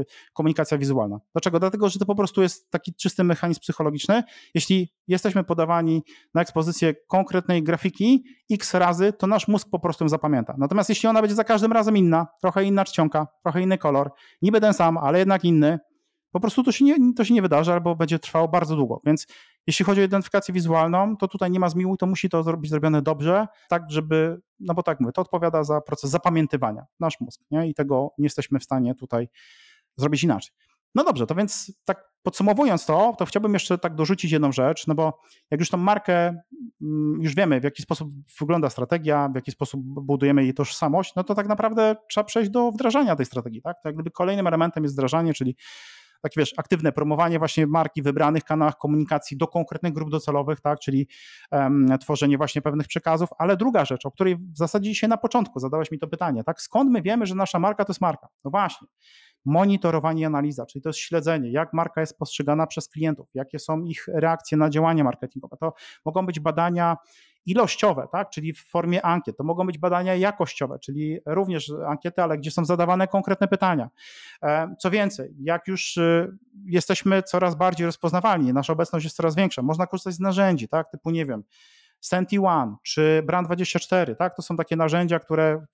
y, 0.00 0.04
komunikacja 0.32 0.78
wizualna. 0.78 1.18
Dlaczego? 1.32 1.60
Dlatego, 1.60 1.88
że 1.88 1.98
to 1.98 2.06
po 2.06 2.14
prostu 2.14 2.42
jest 2.42 2.70
taki 2.70 2.94
czysty 2.94 3.24
mechanizm 3.24 3.60
psychologiczny. 3.60 4.22
Jeśli 4.54 4.92
jesteśmy 5.08 5.44
podawani 5.44 6.02
na 6.34 6.42
ekspozycję 6.42 6.94
konkretnej 7.08 7.62
grafiki 7.62 8.24
x 8.50 8.74
razy, 8.74 9.12
to 9.12 9.26
nasz 9.26 9.48
mózg 9.48 9.68
po 9.70 9.78
prostu 9.78 10.08
zapamięta. 10.08 10.54
Natomiast 10.58 10.88
jeśli 10.88 11.08
ona 11.08 11.20
będzie 11.20 11.36
za 11.36 11.44
każdym 11.44 11.72
razem 11.72 11.96
inna, 11.96 12.26
trochę 12.40 12.64
inna 12.64 12.84
czcionka, 12.84 13.26
trochę 13.42 13.62
inny 13.62 13.78
kolor, 13.78 14.10
niby 14.42 14.60
ten 14.60 14.74
sam, 14.74 14.98
ale 14.98 15.18
jednak 15.18 15.44
inny, 15.44 15.78
Po 16.32 16.40
prostu 16.40 16.62
to 16.62 16.72
się 16.72 16.84
nie, 16.84 17.14
to 17.14 17.24
się 17.24 17.34
nie 17.34 17.42
wydarzy 17.42 17.72
albo 17.72 17.96
będzie 17.96 18.18
trwało 18.18 18.48
bardzo 18.48 18.76
długo. 18.76 19.00
Więc 19.06 19.26
jeśli 19.66 19.84
chodzi 19.84 20.00
o 20.00 20.04
identyfikację 20.04 20.54
wizualną, 20.54 21.16
to 21.16 21.28
tutaj 21.28 21.50
nie 21.50 21.60
ma 21.60 21.68
zmiłuj, 21.68 21.98
to 21.98 22.06
musi 22.06 22.28
to 22.28 22.56
być 22.56 22.70
zrobione 22.70 23.02
dobrze, 23.02 23.46
tak 23.68 23.82
żeby, 23.88 24.40
no 24.60 24.74
bo 24.74 24.82
tak 24.82 25.00
mówię, 25.00 25.12
to 25.12 25.22
odpowiada 25.22 25.64
za 25.64 25.80
proces 25.80 26.10
zapamiętywania, 26.10 26.84
nasz 27.00 27.20
mózg, 27.20 27.40
nie? 27.50 27.68
i 27.68 27.74
tego 27.74 28.10
nie 28.18 28.26
jesteśmy 28.26 28.58
w 28.58 28.64
stanie 28.64 28.94
tutaj 28.94 29.28
zrobić 29.96 30.24
inaczej. 30.24 30.54
No 30.94 31.04
dobrze, 31.04 31.26
to 31.26 31.34
więc 31.34 31.72
tak 31.84 32.12
podsumowując 32.22 32.86
to, 32.86 33.14
to 33.18 33.24
chciałbym 33.24 33.54
jeszcze 33.54 33.78
tak 33.78 33.94
dorzucić 33.94 34.32
jedną 34.32 34.52
rzecz, 34.52 34.86
no 34.86 34.94
bo 34.94 35.18
jak 35.50 35.60
już 35.60 35.70
tą 35.70 35.76
markę, 35.76 36.12
mm, 36.82 37.22
już 37.22 37.34
wiemy 37.34 37.60
w 37.60 37.64
jaki 37.64 37.82
sposób 37.82 38.08
wygląda 38.40 38.70
strategia, 38.70 39.28
w 39.28 39.34
jaki 39.34 39.50
sposób 39.50 39.80
budujemy 39.84 40.42
jej 40.42 40.54
tożsamość, 40.54 41.14
no 41.16 41.24
to 41.24 41.34
tak 41.34 41.48
naprawdę 41.48 41.96
trzeba 42.10 42.24
przejść 42.24 42.50
do 42.50 42.70
wdrażania 42.70 43.16
tej 43.16 43.26
strategii, 43.26 43.62
tak? 43.62 43.76
To 43.82 43.88
jak 43.88 43.96
gdyby 43.96 44.10
kolejnym 44.10 44.46
elementem 44.46 44.82
jest 44.82 44.94
wdrażanie, 44.94 45.34
czyli 45.34 45.56
takie 46.22 46.40
wiesz, 46.40 46.54
aktywne 46.56 46.92
promowanie 46.92 47.38
właśnie 47.38 47.66
marki 47.66 48.02
w 48.02 48.04
wybranych 48.04 48.44
kanałach 48.44 48.78
komunikacji 48.78 49.36
do 49.36 49.46
konkretnych 49.48 49.92
grup 49.92 50.10
docelowych, 50.10 50.60
tak, 50.60 50.78
czyli 50.78 51.08
um, 51.50 51.86
tworzenie 52.00 52.38
właśnie 52.38 52.62
pewnych 52.62 52.86
przekazów, 52.86 53.28
ale 53.38 53.56
druga 53.56 53.84
rzecz, 53.84 54.06
o 54.06 54.10
której 54.10 54.36
w 54.36 54.58
zasadzie 54.58 54.90
dzisiaj 54.90 55.10
na 55.10 55.16
początku 55.16 55.60
zadałeś 55.60 55.90
mi 55.90 55.98
to 55.98 56.08
pytanie, 56.08 56.44
tak, 56.44 56.62
skąd 56.62 56.90
my 56.90 57.02
wiemy, 57.02 57.26
że 57.26 57.34
nasza 57.34 57.58
marka 57.58 57.84
to 57.84 57.92
jest 57.92 58.00
marka? 58.00 58.28
No 58.44 58.50
właśnie, 58.50 58.88
monitorowanie 59.44 60.22
i 60.22 60.24
analiza, 60.24 60.66
czyli 60.66 60.82
to 60.82 60.88
jest 60.88 60.98
śledzenie, 60.98 61.52
jak 61.52 61.72
marka 61.72 62.00
jest 62.00 62.18
postrzegana 62.18 62.66
przez 62.66 62.88
klientów, 62.88 63.28
jakie 63.34 63.58
są 63.58 63.84
ich 63.84 64.06
reakcje 64.08 64.58
na 64.58 64.70
działania 64.70 65.04
marketingowe. 65.04 65.56
To 65.56 65.72
mogą 66.04 66.26
być 66.26 66.40
badania 66.40 66.96
ilościowe, 67.46 68.08
tak? 68.12 68.30
czyli 68.30 68.52
w 68.52 68.64
formie 68.68 69.02
ankiet. 69.02 69.36
To 69.36 69.44
mogą 69.44 69.66
być 69.66 69.78
badania 69.78 70.14
jakościowe, 70.14 70.78
czyli 70.78 71.18
również 71.26 71.72
ankiety, 71.86 72.22
ale 72.22 72.38
gdzie 72.38 72.50
są 72.50 72.64
zadawane 72.64 73.08
konkretne 73.08 73.48
pytania. 73.48 73.90
E, 74.42 74.74
co 74.78 74.90
więcej, 74.90 75.34
jak 75.40 75.68
już 75.68 75.96
y, 75.96 76.36
jesteśmy 76.64 77.22
coraz 77.22 77.54
bardziej 77.54 77.86
rozpoznawalni, 77.86 78.52
nasza 78.52 78.72
obecność 78.72 79.04
jest 79.04 79.16
coraz 79.16 79.34
większa, 79.34 79.62
można 79.62 79.86
korzystać 79.86 80.14
z 80.14 80.20
narzędzi, 80.20 80.68
tak? 80.68 80.90
typu 80.90 81.10
nie 81.10 81.26
wiem, 81.26 81.44
Senti1 82.04 82.74
czy 82.82 83.22
Brand24, 83.26 84.16
tak? 84.16 84.36
to 84.36 84.42
są 84.42 84.56
takie 84.56 84.76
narzędzia, 84.76 85.18
które 85.18 85.64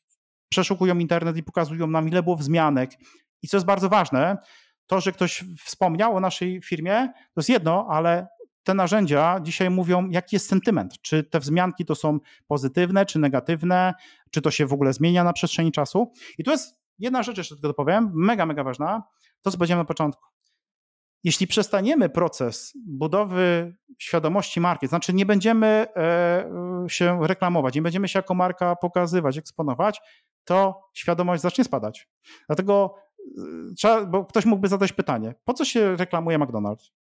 przeszukują 0.49 0.99
internet 0.99 1.37
i 1.37 1.43
pokazują 1.43 1.87
nam, 1.87 2.09
ile 2.09 2.23
było 2.23 2.37
wzmianek. 2.37 2.91
I 3.43 3.49
co 3.49 3.57
jest 3.57 3.67
bardzo 3.67 3.89
ważne, 3.89 4.37
to, 4.87 5.01
że 5.01 5.13
ktoś 5.13 5.45
wspomniał 5.65 6.17
o 6.17 6.21
naszej 6.21 6.63
firmie, 6.63 7.09
to 7.15 7.41
jest 7.41 7.49
jedno, 7.49 7.87
ale 7.91 8.29
te 8.63 8.75
narzędzia 8.75 9.41
dzisiaj 9.43 9.71
mówią, 9.71 10.09
jaki 10.11 10.37
jest 10.37 10.49
sentyment. 10.49 11.01
Czy 11.03 11.25
te 11.25 11.41
wzmianki 11.41 11.85
to 11.85 11.95
są 11.95 12.19
pozytywne, 12.47 13.07
czy 13.07 13.19
negatywne, 13.19 13.95
czy 14.31 14.43
to 14.43 14.51
się 14.51 14.67
w 14.67 14.73
ogóle 14.73 14.93
zmienia 14.93 15.25
na 15.25 15.33
przestrzeni 15.33 15.73
czasu. 15.73 16.13
I 16.39 16.45
tu 16.45 16.51
jest 16.51 16.81
jedna 16.99 17.23
rzecz, 17.23 17.39
jeszcze 17.39 17.55
tylko 17.55 17.69
dopowiem, 17.69 18.11
mega, 18.15 18.47
mega 18.47 18.65
ważna, 18.65 19.03
to 19.43 19.51
co 19.51 19.59
powiedziałem 19.59 19.81
na 19.81 19.85
początku. 19.85 20.23
Jeśli 21.25 21.47
przestaniemy 21.47 22.09
proces 22.09 22.73
budowy 22.87 23.77
świadomości 23.99 24.61
marki, 24.61 24.87
znaczy 24.87 25.15
nie 25.15 25.27
będziemy 25.27 25.87
e, 25.97 26.45
się 26.89 27.27
reklamować, 27.27 27.75
nie 27.75 27.83
będziemy 27.83 28.09
się 28.09 28.19
jako 28.19 28.35
marka 28.35 28.77
pokazywać, 28.77 29.39
eksponować, 29.39 30.01
to 30.45 30.81
świadomość 30.95 31.43
zacznie 31.43 31.65
spadać. 31.65 32.09
Dlatego 32.47 32.95
e, 33.85 34.07
bo 34.07 34.25
ktoś 34.25 34.45
mógłby 34.45 34.69
zadać 34.69 34.93
pytanie, 34.93 35.35
po 35.45 35.55
co 35.55 35.65
się 35.65 35.97
reklamuje 35.97 36.39
McDonald's? 36.39 36.91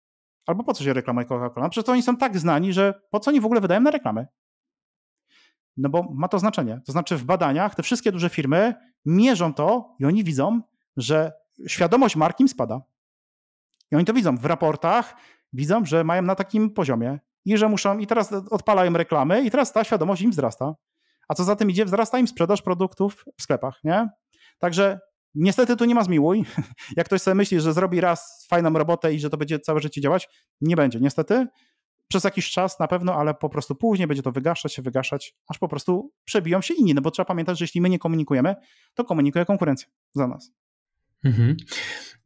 Albo 0.49 0.65
po 0.65 0.75
co 0.75 0.85
się 0.85 0.93
reklamuje 0.93 1.27
Coca-Cola? 1.27 1.63
No 1.63 1.71
przecież 1.71 1.87
to 1.87 1.93
oni 1.93 2.03
są 2.03 2.17
tak 2.17 2.39
znani, 2.39 2.73
że 2.73 3.01
po 3.11 3.21
co 3.21 3.31
oni 3.31 3.41
w 3.41 3.45
ogóle 3.45 3.61
wydają 3.61 3.81
na 3.81 3.91
reklamy? 3.91 4.27
No 5.77 5.89
bo 5.89 6.03
ma 6.15 6.29
to 6.29 6.39
znaczenie. 6.39 6.81
To 6.87 6.93
znaczy 6.93 7.17
w 7.17 7.25
badaniach 7.25 7.75
te 7.75 7.83
wszystkie 7.83 8.13
duże 8.13 8.29
firmy 8.29 8.75
mierzą 9.05 9.55
to 9.55 9.97
i 10.01 10.05
oni 10.05 10.25
widzą, 10.25 10.61
że 10.97 11.33
świadomość 11.67 12.17
marki 12.17 12.43
im 12.43 12.49
spada. 12.49 12.81
I 13.93 13.97
oni 13.97 14.05
to 14.05 14.13
widzą 14.13 14.37
w 14.37 14.45
raportach, 14.45 15.17
widzą, 15.53 15.85
że 15.85 16.05
mają 16.05 16.23
na 16.23 16.35
takim 16.35 16.71
poziomie 16.71 17.19
i 17.45 17.57
że 17.57 17.69
muszą, 17.69 17.99
i 17.99 18.07
teraz 18.07 18.33
odpalają 18.33 18.93
reklamy 18.93 19.45
i 19.45 19.51
teraz 19.51 19.73
ta 19.73 19.85
świadomość 19.85 20.23
im 20.23 20.31
wzrasta. 20.31 20.75
A 21.29 21.35
co 21.35 21.45
za 21.45 21.57
tym 21.57 21.71
idzie, 21.71 21.85
wzrasta 21.85 22.19
im 22.19 22.29
sprzedaż 22.29 22.63
produktów 22.63 23.25
w 23.39 23.43
sklepach, 23.43 23.85
nie? 23.85 24.09
Także 24.59 25.01
Niestety 25.35 25.77
tu 25.77 25.85
nie 25.85 25.95
ma 25.95 26.05
zmiłuj. 26.05 26.45
Jak 26.97 27.07
ktoś 27.07 27.23
sobie 27.23 27.35
myśli, 27.35 27.61
że 27.61 27.73
zrobi 27.73 28.01
raz 28.01 28.47
fajną 28.51 28.73
robotę 28.73 29.15
i 29.15 29.21
że 29.21 29.31
to 29.31 29.37
będzie 29.37 29.59
całe 29.59 29.81
życie 29.81 30.01
działać, 30.01 30.29
nie 30.61 30.77
będzie. 30.77 31.01
Niestety 31.01 31.47
przez 32.09 32.25
jakiś 32.25 32.51
czas 32.51 32.79
na 32.79 32.89
pewno, 32.89 33.15
ale 33.15 33.35
po 33.35 33.49
prostu 33.49 33.75
później 33.75 34.09
będzie 34.09 34.23
to 34.23 34.33
wygaszać 34.33 34.75
się, 34.75 34.83
wygaszać, 34.83 35.37
aż 35.49 35.59
po 35.59 35.69
prostu 35.69 36.13
przebiją 36.25 36.61
się 36.61 36.75
inni. 36.75 36.95
No 36.95 37.01
bo 37.03 37.11
trzeba 37.11 37.27
pamiętać, 37.27 37.59
że 37.59 37.65
jeśli 37.65 37.81
my 37.81 37.89
nie 37.91 37.99
komunikujemy, 37.99 38.55
to 38.95 39.05
komunikuje 39.05 39.45
konkurencja 39.45 39.89
za 40.13 40.27
nas. 40.27 40.53
Mhm. 41.25 41.57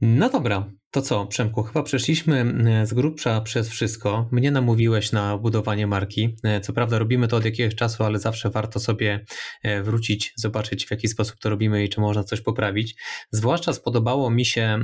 No 0.01 0.31
dobra, 0.31 0.71
to 0.93 1.03
co, 1.03 1.27
Przemku, 1.27 1.63
chyba 1.63 1.83
przeszliśmy 1.83 2.55
e, 2.69 2.87
z 2.87 2.95
grubsza 2.95 3.41
przez 3.41 3.69
wszystko. 3.69 4.29
Mnie 4.31 4.51
namówiłeś 4.51 5.13
na 5.13 5.39
budowanie 5.39 5.87
marki. 5.87 6.37
E, 6.43 6.61
co 6.61 6.73
prawda 6.73 6.99
robimy 6.99 7.29
to 7.29 7.37
od 7.37 7.45
jakiegoś 7.45 7.75
czasu, 7.75 8.05
ale 8.05 8.19
zawsze 8.19 8.51
warto 8.51 8.81
sobie 8.81 9.25
e, 9.63 9.83
wrócić, 9.83 10.33
zobaczyć 10.37 10.87
w 10.87 10.91
jaki 10.91 11.09
sposób 11.09 11.37
to 11.41 11.51
robimy 11.51 11.85
i 11.85 11.89
czy 11.89 12.01
można 12.01 12.25
coś 12.25 12.41
poprawić. 12.41 12.95
Zwłaszcza 13.31 13.73
spodobało 13.73 14.31
mi 14.31 14.45
się 14.45 14.79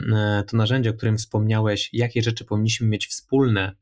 to 0.47 0.57
narzędzie, 0.57 0.91
o 0.91 0.93
którym 0.93 1.17
wspomniałeś, 1.17 1.91
jakie 1.93 2.23
rzeczy 2.23 2.45
powinniśmy 2.45 2.87
mieć 2.87 3.07
wspólne, 3.07 3.77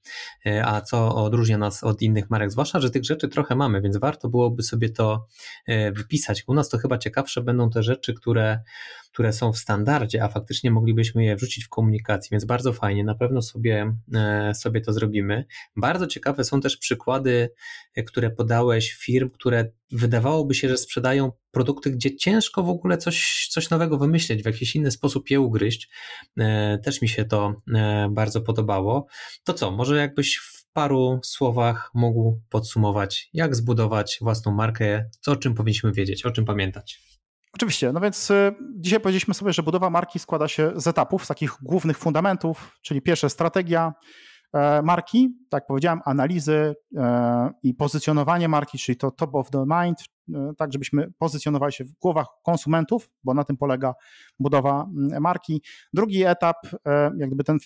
a 0.65 0.81
co 0.81 1.15
odróżnia 1.15 1.59
nas 1.59 1.85
od 1.85 2.03
innych 2.03 2.31
marek. 2.31 2.51
Zwłaszcza, 2.51 2.81
że 2.81 2.90
tych 2.90 3.05
rzeczy 3.05 3.28
trochę 3.28 3.57
mamy, 3.57 3.81
więc 3.81 3.97
warto 3.97 4.28
byłoby 4.28 4.62
sobie 4.62 4.89
to 4.89 5.27
wypisać. 5.93 6.44
U 6.47 6.55
nas 6.55 6.69
to 6.69 6.78
chyba 6.78 6.98
ciekawsze 6.98 7.43
będą 7.43 7.70
te 7.70 7.82
rzeczy, 7.82 8.15
które 8.15 8.61
które 9.16 9.32
są 9.32 9.53
w 9.53 9.59
standardzie, 9.59 10.24
a 10.24 10.28
faktycznie 10.28 10.70
moglibyśmy 10.70 11.24
je 11.24 11.36
wrzucić 11.36 11.65
w 11.65 11.69
komunikacji, 12.17 12.29
więc 12.31 12.45
bardzo 12.45 12.73
fajnie, 12.73 13.05
na 13.05 13.15
pewno 13.15 13.43
sobie, 13.43 13.97
e, 14.15 14.55
sobie 14.55 14.81
to 14.81 14.93
zrobimy. 14.93 15.45
Bardzo 15.77 16.07
ciekawe 16.07 16.45
są 16.45 16.61
też 16.61 16.77
przykłady, 16.77 17.51
e, 17.95 18.03
które 18.03 18.31
podałeś 18.31 18.93
firm, 18.93 19.31
które 19.31 19.71
wydawałoby 19.93 20.55
się, 20.55 20.69
że 20.69 20.77
sprzedają 20.77 21.33
produkty, 21.51 21.91
gdzie 21.91 22.17
ciężko 22.17 22.63
w 22.63 22.69
ogóle 22.69 22.99
coś, 22.99 23.49
coś 23.51 23.71
nowego 23.71 23.99
wymyśleć, 23.99 24.43
w 24.43 24.47
jakiś 24.47 24.77
inny 24.77 24.91
sposób 24.91 25.31
je 25.31 25.41
ugryźć. 25.41 25.89
E, 26.39 26.79
też 26.79 27.03
mi 27.03 27.09
się 27.09 27.25
to 27.25 27.55
bardzo 28.11 28.41
podobało. 28.41 29.07
To 29.45 29.55
co, 29.55 29.71
może 29.71 29.97
jakbyś 29.97 30.37
w 30.37 30.67
paru 30.73 31.21
słowach 31.25 31.91
mógł 31.95 32.41
podsumować, 32.49 33.31
jak 33.33 33.57
zbudować 33.57 34.19
własną 34.21 34.53
markę, 34.53 35.11
co 35.21 35.33
o 35.33 35.37
czym 35.37 35.55
powinniśmy 35.55 35.93
wiedzieć, 35.93 36.27
o 36.27 36.31
czym 36.31 36.45
pamiętać? 36.45 37.16
Oczywiście, 37.57 37.93
no 37.93 38.01
więc 38.01 38.31
y, 38.31 38.55
dzisiaj 38.78 39.01
powiedzieliśmy 39.01 39.35
sobie, 39.35 39.53
że 39.53 39.62
budowa 39.62 39.91
marki 39.91 40.19
składa 40.19 40.49
się 40.49 40.73
z 40.74 40.87
etapów, 40.87 41.24
z 41.24 41.28
takich 41.28 41.57
głównych 41.62 41.99
fundamentów, 41.99 42.78
czyli 42.83 43.03
pierwsze 43.03 43.31
strategia 43.31 43.93
e, 44.53 44.83
marki, 44.83 45.37
tak 45.51 45.66
powiedziałem, 45.66 46.01
analizy 46.05 46.74
e, 46.97 47.51
i 47.62 47.74
pozycjonowanie 47.74 48.49
marki, 48.49 48.78
czyli 48.78 48.97
to 48.97 49.11
top 49.11 49.35
of 49.35 49.51
the 49.51 49.65
mind, 49.66 49.99
tak 50.57 50.73
żebyśmy 50.73 51.12
pozycjonowali 51.19 51.73
się 51.73 51.85
w 51.85 51.93
głowach 51.93 52.27
konsumentów, 52.43 53.11
bo 53.24 53.35
na 53.35 53.44
tym 53.44 53.57
polega 53.57 53.94
budowa 54.39 54.86
mm, 54.97 55.23
marki. 55.23 55.62
Drugi 55.93 56.24
etap, 56.24 56.57
e, 56.86 57.11
jak 57.19 57.28
gdyby 57.28 57.44
ten 57.44 57.59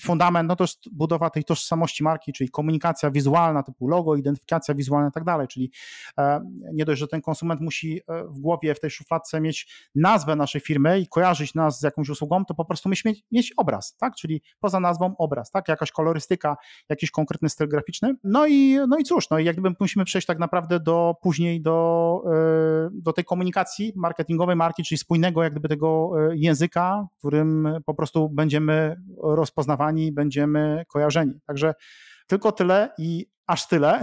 fundament, 0.00 0.48
no 0.48 0.56
to 0.56 0.64
jest 0.64 0.78
budowa 0.92 1.30
tej 1.30 1.44
tożsamości 1.44 2.04
marki, 2.04 2.32
czyli 2.32 2.50
komunikacja 2.50 3.10
wizualna 3.10 3.62
typu 3.62 3.88
logo, 3.88 4.16
identyfikacja 4.16 4.74
wizualna 4.74 5.08
i 5.08 5.12
tak 5.12 5.24
dalej, 5.24 5.48
czyli 5.48 5.70
e, 6.18 6.40
nie 6.72 6.84
dość, 6.84 7.00
że 7.00 7.08
ten 7.08 7.22
konsument 7.22 7.60
musi 7.60 8.00
w 8.28 8.38
głowie, 8.38 8.74
w 8.74 8.80
tej 8.80 8.90
szufladce 8.90 9.40
mieć 9.40 9.90
nazwę 9.94 10.36
naszej 10.36 10.60
firmy 10.60 11.00
i 11.00 11.06
kojarzyć 11.06 11.54
nas 11.54 11.80
z 11.80 11.82
jakąś 11.82 12.08
usługą, 12.08 12.44
to 12.44 12.54
po 12.54 12.64
prostu 12.64 12.88
musimy 12.88 13.12
mieć, 13.12 13.24
mieć 13.32 13.52
obraz, 13.56 13.96
tak, 13.96 14.14
czyli 14.14 14.42
poza 14.60 14.80
nazwą 14.80 15.14
obraz, 15.18 15.50
tak, 15.50 15.68
jakaś 15.68 15.92
kolorystyka, 15.92 16.56
jakiś 16.88 17.10
konkretny 17.10 17.48
styl 17.48 17.68
graficzny. 17.68 18.14
No 18.24 18.46
i, 18.46 18.78
no 18.88 18.98
i 18.98 19.04
cóż, 19.04 19.30
no 19.30 19.38
i 19.38 19.44
jak 19.44 19.56
gdyby 19.56 19.76
musimy 19.80 20.04
przejść 20.04 20.26
tak 20.26 20.38
naprawdę 20.38 20.80
do 20.80 21.14
później 21.22 21.62
do 21.62 21.99
E, 22.26 22.88
do, 22.92 23.12
tej 23.12 23.24
komunikacji 23.24 23.92
marketingowej 23.96 24.56
marki, 24.56 24.82
czyli 24.84 24.98
spójnego 24.98 25.42
jak 25.42 25.52
gdyby 25.52 25.68
tego 25.68 26.12
e, 26.16 26.36
języka, 26.36 27.06
którym 27.18 27.68
po 27.86 27.94
prostu 27.94 28.28
będziemy 28.28 28.96
rozpoznawani, 29.22 30.12
będziemy 30.12 30.84
kojarzeni. 30.88 31.40
Także 31.46 31.74
tylko 32.26 32.52
tyle 32.52 32.90
i 32.98 33.26
aż 33.46 33.68
tyle. 33.68 34.00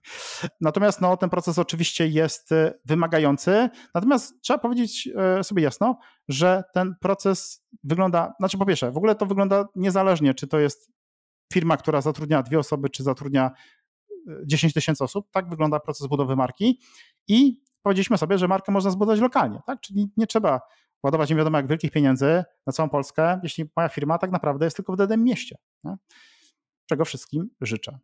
Natomiast 0.60 1.00
no, 1.00 1.16
ten 1.16 1.30
proces 1.30 1.58
oczywiście 1.58 2.08
jest 2.08 2.52
e, 2.52 2.74
wymagający. 2.84 3.68
Natomiast 3.94 4.34
trzeba 4.42 4.58
powiedzieć 4.58 5.08
sobie 5.42 5.62
jasno, 5.62 5.98
że 6.28 6.64
ten 6.74 6.94
proces 7.00 7.64
wygląda, 7.84 8.34
znaczy 8.38 8.58
po 8.58 8.66
pierwsze, 8.66 8.90
w 8.90 8.96
ogóle 8.96 9.14
to 9.14 9.26
wygląda 9.26 9.64
niezależnie, 9.74 10.34
czy 10.34 10.46
to 10.46 10.58
jest 10.58 10.90
firma, 11.52 11.76
która 11.76 12.00
zatrudnia 12.00 12.42
dwie 12.42 12.58
osoby, 12.58 12.90
czy 12.90 13.02
zatrudnia 13.02 13.50
10 14.46 14.72
tysięcy 14.72 15.04
osób. 15.04 15.30
Tak 15.30 15.50
wygląda 15.50 15.80
proces 15.80 16.06
budowy 16.06 16.36
marki 16.36 16.80
i 17.28 17.62
powiedzieliśmy 17.82 18.18
sobie, 18.18 18.38
że 18.38 18.48
markę 18.48 18.72
można 18.72 18.90
zbudować 18.90 19.20
lokalnie, 19.20 19.60
tak? 19.66 19.80
Czyli 19.80 20.10
nie 20.16 20.26
trzeba 20.26 20.60
ładować 21.02 21.30
nie 21.30 21.36
wiadomo 21.36 21.58
jak 21.58 21.68
wielkich 21.68 21.90
pieniędzy 21.90 22.44
na 22.66 22.72
całą 22.72 22.88
Polskę, 22.88 23.40
jeśli 23.42 23.64
moja 23.76 23.88
firma 23.88 24.18
tak 24.18 24.30
naprawdę 24.30 24.64
jest 24.66 24.76
tylko 24.76 24.92
w 24.92 24.96
danym 24.96 25.24
mieście. 25.24 25.56
Nie? 25.84 25.96
Czego 26.86 27.04
wszystkim 27.04 27.50
życzę. 27.60 27.98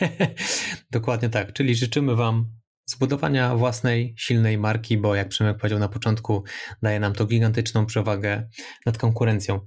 Dokładnie 0.90 1.28
tak, 1.28 1.52
czyli 1.52 1.74
życzymy 1.74 2.16
Wam 2.16 2.46
zbudowania 2.86 3.56
własnej, 3.56 4.14
silnej 4.18 4.58
marki, 4.58 4.98
bo 4.98 5.14
jak 5.14 5.28
Przemek 5.28 5.56
powiedział 5.56 5.78
na 5.78 5.88
początku, 5.88 6.44
daje 6.82 7.00
nam 7.00 7.12
to 7.12 7.26
gigantyczną 7.26 7.86
przewagę 7.86 8.48
nad 8.86 8.98
konkurencją. 8.98 9.60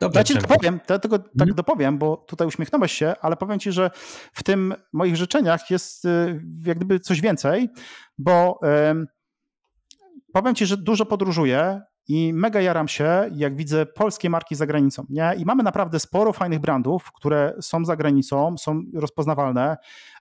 Dobrze, 0.00 0.20
ja 0.20 0.24
ci 0.24 0.34
tylko 0.34 0.56
powiem, 0.56 0.80
ja 0.90 0.98
tylko 0.98 1.18
tak 1.18 1.28
mhm. 1.34 1.54
dopowiem, 1.54 1.98
bo 1.98 2.16
tutaj 2.16 2.46
uśmiechnąłeś 2.46 2.92
się, 2.92 3.14
ale 3.20 3.36
powiem 3.36 3.58
ci, 3.58 3.72
że 3.72 3.90
w 4.32 4.42
tym 4.42 4.74
moich 4.92 5.16
życzeniach 5.16 5.70
jest 5.70 6.04
y, 6.04 6.42
jak 6.66 6.76
gdyby 6.76 7.00
coś 7.00 7.20
więcej, 7.20 7.68
bo 8.18 8.60
powiem 10.32 10.54
ci, 10.54 10.66
że 10.66 10.76
dużo 10.76 11.06
podróżuję 11.06 11.80
i 12.08 12.32
mega 12.32 12.60
jaram 12.60 12.88
się, 12.88 13.30
jak 13.32 13.56
widzę 13.56 13.86
polskie 13.86 14.30
marki 14.30 14.54
za 14.54 14.66
granicą. 14.66 15.06
Nie? 15.08 15.32
I 15.36 15.44
mamy 15.44 15.62
naprawdę 15.62 16.00
sporo 16.00 16.32
fajnych 16.32 16.58
brandów, 16.58 17.12
które 17.12 17.54
są 17.60 17.84
za 17.84 17.96
granicą, 17.96 18.58
są 18.58 18.82
rozpoznawalne. 18.94 19.76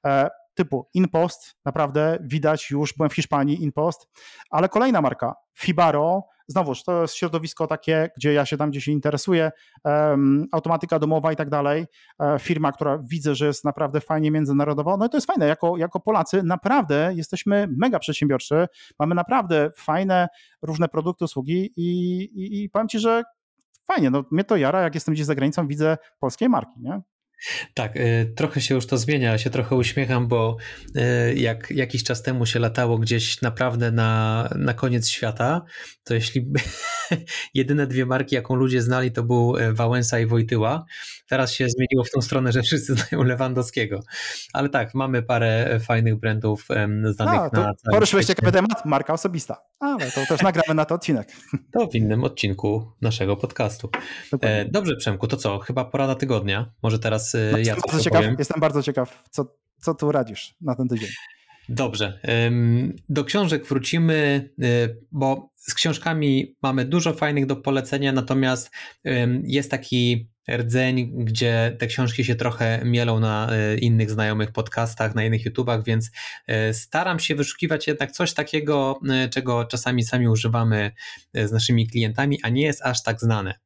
E, 0.06 0.30
typu 0.54 0.90
InPost, 0.94 1.56
naprawdę 1.66 2.18
widać 2.22 2.72
już, 2.72 2.94
byłem 2.94 3.10
w 3.10 3.16
Hiszpanii, 3.16 3.64
InPost, 3.64 4.08
ale 4.50 4.70
kolejna 4.70 5.02
marka, 5.02 5.36
Fibaro, 5.58 6.24
znowuż 6.50 6.84
to 6.84 7.02
jest 7.02 7.16
środowisko 7.16 7.68
takie, 7.68 8.10
gdzie 8.18 8.34
ja 8.34 8.46
się 8.46 8.58
tam 8.58 8.70
gdzieś 8.70 8.88
interesuję, 8.88 9.52
um, 9.84 10.46
automatyka 10.52 11.00
domowa 11.00 11.32
i 11.32 11.36
tak 11.36 11.50
dalej, 11.50 11.86
e, 12.20 12.40
firma, 12.40 12.72
która 12.72 12.98
widzę, 12.98 13.36
że 13.36 13.48
jest 13.48 13.66
naprawdę 13.66 14.02
fajnie 14.02 14.32
międzynarodowa, 14.32 14.98
no 14.98 15.06
i 15.06 15.10
to 15.10 15.18
jest 15.18 15.28
fajne, 15.28 15.48
jako, 15.48 15.78
jako 15.78 16.00
Polacy 16.00 16.44
naprawdę 16.44 17.12
jesteśmy 17.16 17.68
mega 17.78 18.00
przedsiębiorczy, 18.00 18.68
mamy 19.00 19.16
naprawdę 19.16 19.72
fajne 19.78 20.28
różne 20.62 20.88
produkty, 20.88 21.26
usługi 21.26 21.74
i, 21.76 22.20
i, 22.22 22.64
i 22.64 22.70
powiem 22.70 22.88
Ci, 22.88 23.00
że 23.00 23.24
fajnie, 23.88 24.10
no 24.10 24.24
mnie 24.32 24.44
to 24.44 24.58
jara, 24.58 24.82
jak 24.82 24.96
jestem 24.96 25.14
gdzieś 25.14 25.26
za 25.26 25.36
granicą, 25.36 25.68
widzę 25.68 25.98
polskie 26.20 26.50
marki, 26.50 26.80
nie? 26.82 27.02
Tak, 27.74 27.96
y, 27.96 28.34
trochę 28.36 28.62
się 28.62 28.76
już 28.76 28.88
to 28.88 28.98
zmienia, 28.98 29.32
ja 29.32 29.38
się 29.38 29.50
trochę 29.50 29.76
uśmiecham, 29.76 30.28
bo 30.28 30.58
y, 30.96 31.36
jak 31.36 31.72
jakiś 31.72 32.04
czas 32.04 32.22
temu 32.24 32.46
się 32.46 32.60
latało 32.60 32.98
gdzieś 32.98 33.42
naprawdę 33.42 33.92
na, 33.92 34.50
na 34.56 34.74
koniec 34.74 35.10
świata, 35.10 35.62
to 36.04 36.14
jeśli 36.14 36.46
jedyne 37.54 37.88
dwie 37.88 38.06
marki, 38.06 38.36
jaką 38.36 38.56
ludzie 38.56 38.82
znali, 38.82 39.12
to 39.12 39.24
był 39.24 39.58
y, 39.58 39.74
Wałęsa 39.74 40.20
i 40.20 40.26
Wojtyła. 40.26 40.86
Teraz 41.28 41.54
się 41.54 41.68
zmieniło 41.70 42.04
w 42.04 42.12
tą 42.12 42.22
stronę, 42.22 42.52
że 42.52 42.62
wszyscy 42.62 42.96
znają 42.96 43.24
Lewandowskiego. 43.24 44.00
Ale 44.54 44.70
tak, 44.70 44.96
mamy 44.96 45.24
parę 45.24 45.80
fajnych 45.80 46.16
brandów 46.16 46.68
znanych 47.04 47.40
A, 47.40 47.50
to 47.50 47.62
na 47.62 47.74
Poruszyłeś 47.92 48.26
ciekawy 48.26 48.52
temat, 48.52 48.86
marka 48.86 49.14
osobista. 49.14 49.62
Ale 49.80 50.12
to 50.12 50.26
też 50.26 50.42
nagramy 50.42 50.76
na 50.76 50.86
to 50.86 50.96
odcinek. 50.96 51.28
To 51.74 51.88
w 51.88 51.96
innym 51.96 52.24
odcinku 52.24 52.92
naszego 53.02 53.36
podcastu. 53.36 53.90
Dokładnie. 54.32 54.60
E, 54.60 54.66
dobrze, 54.66 54.96
Przemku, 54.96 55.28
to 55.28 55.38
co? 55.38 55.60
Chyba 55.60 55.86
porada 55.86 56.16
tygodnia. 56.16 56.72
Może 56.84 57.00
teraz 57.00 57.29
no, 57.34 57.58
ja 57.58 57.58
jestem, 57.58 57.82
bardzo 57.88 58.04
ciekaw, 58.04 58.26
jestem 58.40 58.60
bardzo 58.62 58.84
ciekaw, 58.84 59.24
co, 59.30 59.56
co 59.82 59.94
tu 59.94 60.12
radzisz 60.12 60.56
na 60.62 60.76
ten 60.76 60.88
tydzień. 60.88 61.10
Dobrze. 61.70 62.20
Do 63.10 63.24
książek 63.24 63.66
wrócimy, 63.66 64.50
y, 64.64 65.06
bo 65.12 65.54
z 65.56 65.74
książkami 65.74 66.56
mamy 66.62 66.86
dużo 66.86 67.14
fajnych 67.14 67.46
do 67.46 67.56
polecenia, 67.56 68.12
natomiast 68.12 68.72
jest 69.44 69.72
taki 69.72 70.30
rdzeń, 70.58 71.12
gdzie 71.26 71.76
te 71.80 71.88
książki 71.88 72.26
się 72.26 72.36
trochę 72.36 72.82
mielą 72.86 73.20
na 73.20 73.50
y, 73.74 73.78
innych 73.78 74.12
znajomych 74.12 74.52
podcastach, 74.52 75.16
na 75.16 75.24
innych 75.24 75.46
YouTubach, 75.46 75.84
więc 75.84 76.12
y, 76.70 76.74
staram 76.74 77.20
się 77.20 77.36
wyszukiwać 77.36 77.88
jednak 77.88 78.12
coś 78.12 78.34
takiego, 78.34 79.00
czego 79.32 79.66
czasami 79.66 80.04
sami 80.04 80.28
używamy 80.28 80.92
z 81.34 81.52
naszymi 81.52 81.88
klientami, 81.88 82.40
a 82.44 82.50
nie 82.50 82.62
jest 82.62 82.82
aż 82.82 83.04
tak 83.04 83.20
znane. 83.20 83.60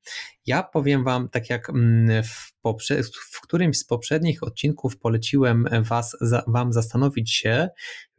Ja 0.45 0.63
powiem 0.63 1.03
Wam, 1.03 1.29
tak 1.29 1.49
jak 1.49 1.69
mm, 1.69 2.23
w, 2.23 2.53
poprze- 2.65 3.03
w 3.31 3.41
którymś 3.41 3.77
z 3.77 3.83
poprzednich 3.83 4.43
odcinków 4.43 4.97
poleciłem 4.97 5.67
was, 5.81 6.17
za, 6.21 6.43
Wam 6.47 6.73
zastanowić 6.73 7.31
się, 7.31 7.69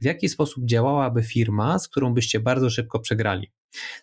w 0.00 0.04
jaki 0.04 0.28
sposób 0.28 0.64
działałaby 0.66 1.22
firma, 1.22 1.78
z 1.78 1.88
którą 1.88 2.14
byście 2.14 2.40
bardzo 2.40 2.70
szybko 2.70 3.00
przegrali. 3.00 3.52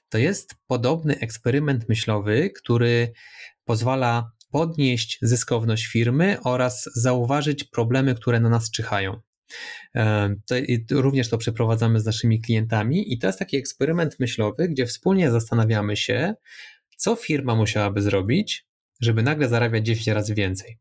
To 0.09 0.17
jest 0.17 0.55
podobny 0.67 1.19
eksperyment 1.19 1.89
myślowy, 1.89 2.49
który 2.49 3.13
pozwala 3.65 4.31
podnieść 4.51 5.17
zyskowność 5.21 5.85
firmy 5.85 6.37
oraz 6.43 6.89
zauważyć 6.95 7.63
problemy, 7.63 8.15
które 8.15 8.39
na 8.39 8.49
nas 8.49 8.71
czyhają. 8.71 9.21
E, 9.95 10.35
to, 10.47 10.55
również 11.01 11.29
to 11.29 11.37
przeprowadzamy 11.37 11.99
z 11.99 12.05
naszymi 12.05 12.41
klientami 12.41 13.13
i 13.13 13.19
to 13.19 13.27
jest 13.27 13.39
taki 13.39 13.57
eksperyment 13.57 14.19
myślowy, 14.19 14.69
gdzie 14.69 14.85
wspólnie 14.85 15.31
zastanawiamy 15.31 15.97
się, 15.97 16.33
co 16.97 17.15
firma 17.15 17.55
musiałaby 17.55 18.01
zrobić, 18.01 18.67
żeby 19.01 19.23
nagle 19.23 19.49
zarabiać 19.49 19.85
10 19.85 20.07
razy 20.07 20.35
więcej. 20.35 20.77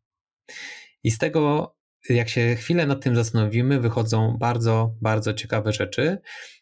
I 1.04 1.10
z 1.10 1.18
tego, 1.18 1.74
jak 2.08 2.28
się 2.28 2.56
chwilę 2.56 2.86
nad 2.86 3.02
tym 3.02 3.16
zastanowimy, 3.16 3.80
wychodzą 3.80 4.36
bardzo, 4.40 4.94
bardzo 5.00 5.34
ciekawe 5.34 5.72
rzeczy, 5.72 6.18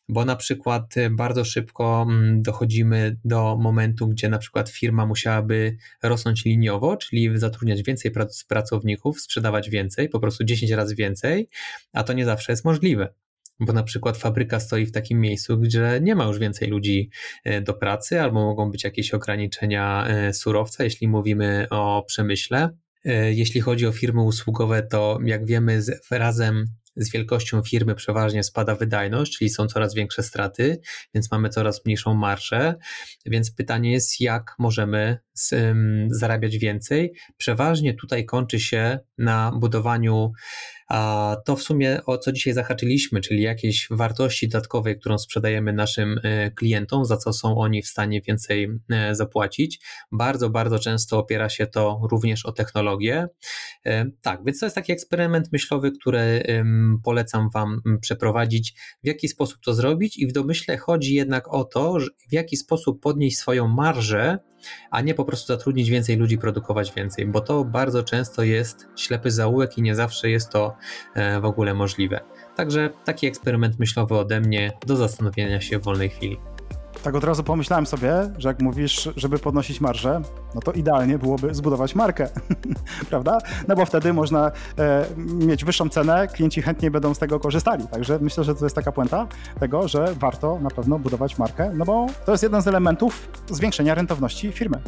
bo 0.08 0.24
na 0.24 0.36
przykład 0.36 0.94
bardzo 1.10 1.44
szybko 1.44 2.06
mm, 2.08 2.42
dochodzimy 2.42 3.16
do 3.24 3.56
momentu, 3.56 4.08
gdzie 4.08 4.28
na 4.28 4.38
przykład 4.38 4.68
firma 4.68 5.06
musiałaby 5.06 5.76
rosnąć 6.02 6.44
liniowo, 6.44 6.96
czyli 6.96 7.38
zatrudniać 7.38 7.82
więcej 7.82 8.12
pracowników, 8.48 9.20
sprzedawać 9.20 9.70
więcej, 9.70 10.08
po 10.08 10.20
prostu 10.20 10.44
10 10.44 10.70
razy 10.70 10.94
więcej, 10.94 11.48
a 11.92 12.04
to 12.04 12.12
nie 12.12 12.24
zawsze 12.24 12.52
jest 12.52 12.64
możliwe 12.64 13.14
bo 13.60 13.72
na 13.72 13.82
przykład 13.82 14.16
fabryka 14.16 14.60
stoi 14.60 14.86
w 14.86 14.92
takim 14.92 15.20
miejscu, 15.20 15.58
gdzie 15.58 15.98
nie 16.02 16.14
ma 16.14 16.24
już 16.24 16.38
więcej 16.38 16.68
ludzi 16.68 17.10
e, 17.44 17.60
do 17.60 17.74
pracy, 17.74 18.20
albo 18.20 18.44
mogą 18.44 18.70
być 18.70 18.84
jakieś 18.84 19.14
ograniczenia 19.14 20.06
e, 20.06 20.32
surowca, 20.32 20.84
jeśli 20.84 21.08
mówimy 21.08 21.66
o 21.70 22.04
przemyśle. 22.06 22.70
Jeśli 23.30 23.60
chodzi 23.60 23.86
o 23.86 23.92
firmy 23.92 24.22
usługowe, 24.22 24.82
to 24.82 25.18
jak 25.24 25.46
wiemy, 25.46 25.80
razem 26.10 26.64
z 26.98 27.12
wielkością 27.12 27.62
firmy 27.62 27.94
przeważnie 27.94 28.44
spada 28.44 28.74
wydajność, 28.74 29.38
czyli 29.38 29.50
są 29.50 29.66
coraz 29.66 29.94
większe 29.94 30.22
straty, 30.22 30.80
więc 31.14 31.30
mamy 31.30 31.48
coraz 31.48 31.84
mniejszą 31.84 32.14
marżę. 32.14 32.74
Więc 33.26 33.50
pytanie 33.50 33.92
jest, 33.92 34.20
jak 34.20 34.54
możemy 34.58 35.18
zarabiać 36.10 36.58
więcej? 36.58 37.12
Przeważnie 37.36 37.94
tutaj 37.94 38.24
kończy 38.24 38.60
się 38.60 38.98
na 39.18 39.52
budowaniu 39.54 40.32
a 40.88 41.36
to 41.44 41.56
w 41.56 41.62
sumie 41.62 42.00
o 42.06 42.18
co 42.18 42.32
dzisiaj 42.32 42.52
zahaczyliśmy, 42.52 43.20
czyli 43.20 43.42
jakieś 43.42 43.88
wartości 43.90 44.48
dodatkowe, 44.48 44.94
którą 44.94 45.18
sprzedajemy 45.18 45.72
naszym 45.72 46.20
e, 46.22 46.50
klientom, 46.50 47.04
za 47.04 47.16
co 47.16 47.32
są 47.32 47.58
oni 47.58 47.82
w 47.82 47.86
stanie 47.86 48.20
więcej 48.20 48.68
e, 48.90 49.14
zapłacić. 49.14 49.80
Bardzo, 50.12 50.50
bardzo 50.50 50.78
często 50.78 51.18
opiera 51.18 51.48
się 51.48 51.66
to 51.66 52.00
również 52.10 52.46
o 52.46 52.52
technologię. 52.52 53.26
E, 53.86 54.06
tak, 54.22 54.44
więc 54.44 54.60
to 54.60 54.66
jest 54.66 54.76
taki 54.76 54.92
eksperyment 54.92 55.52
myślowy, 55.52 55.92
który 55.92 56.42
polecam 57.04 57.50
Wam 57.54 57.80
przeprowadzić, 58.00 58.74
w 59.04 59.06
jaki 59.06 59.28
sposób 59.28 59.58
to 59.64 59.74
zrobić 59.74 60.18
i 60.18 60.26
w 60.26 60.32
domyśle 60.32 60.76
chodzi 60.76 61.14
jednak 61.14 61.54
o 61.54 61.64
to, 61.64 61.96
w 62.28 62.32
jaki 62.32 62.56
sposób 62.56 63.02
podnieść 63.02 63.38
swoją 63.38 63.68
marżę, 63.68 64.38
a 64.90 65.00
nie 65.00 65.14
po 65.14 65.24
prostu 65.24 65.46
zatrudnić 65.46 65.90
więcej 65.90 66.16
ludzi, 66.16 66.38
produkować 66.38 66.92
więcej, 66.92 67.26
bo 67.26 67.40
to 67.40 67.64
bardzo 67.64 68.02
często 68.02 68.42
jest 68.42 68.86
ślepy 68.96 69.30
zaułek 69.30 69.78
i 69.78 69.82
nie 69.82 69.94
zawsze 69.94 70.30
jest 70.30 70.50
to 70.50 70.76
e, 71.14 71.40
w 71.40 71.44
ogóle 71.44 71.74
możliwe. 71.74 72.20
Także 72.56 72.90
taki 73.04 73.26
eksperyment 73.26 73.78
myślowy 73.78 74.14
ode 74.16 74.40
mnie 74.40 74.72
do 74.86 74.96
zastanowienia 74.96 75.60
się 75.60 75.78
w 75.78 75.84
wolnej 75.84 76.08
chwili. 76.08 76.36
Tak 77.08 77.14
od 77.14 77.24
razu 77.24 77.44
pomyślałem 77.44 77.86
sobie, 77.86 78.12
że 78.38 78.48
jak 78.48 78.62
mówisz, 78.62 79.08
żeby 79.16 79.38
podnosić 79.38 79.80
marżę, 79.80 80.20
no 80.54 80.60
to 80.60 80.72
idealnie 80.72 81.18
byłoby 81.18 81.54
zbudować 81.54 81.94
markę, 81.94 82.28
prawda? 83.10 83.38
No 83.68 83.76
bo 83.76 83.86
wtedy 83.86 84.12
można 84.12 84.52
e, 84.78 85.06
mieć 85.16 85.64
wyższą 85.64 85.88
cenę, 85.88 86.28
klienci 86.28 86.62
chętnie 86.62 86.90
będą 86.90 87.14
z 87.14 87.18
tego 87.18 87.40
korzystali. 87.40 87.86
Także 87.86 88.18
myślę, 88.18 88.44
że 88.44 88.54
to 88.54 88.64
jest 88.64 88.76
taka 88.76 88.92
puenta 88.92 89.26
tego, 89.60 89.88
że 89.88 90.14
warto 90.14 90.58
na 90.58 90.70
pewno 90.70 90.98
budować 90.98 91.38
markę, 91.38 91.70
no 91.74 91.84
bo 91.84 92.06
to 92.26 92.32
jest 92.32 92.42
jeden 92.42 92.62
z 92.62 92.68
elementów 92.68 93.28
zwiększenia 93.50 93.94
rentowności 93.94 94.52
firmy. 94.52 94.80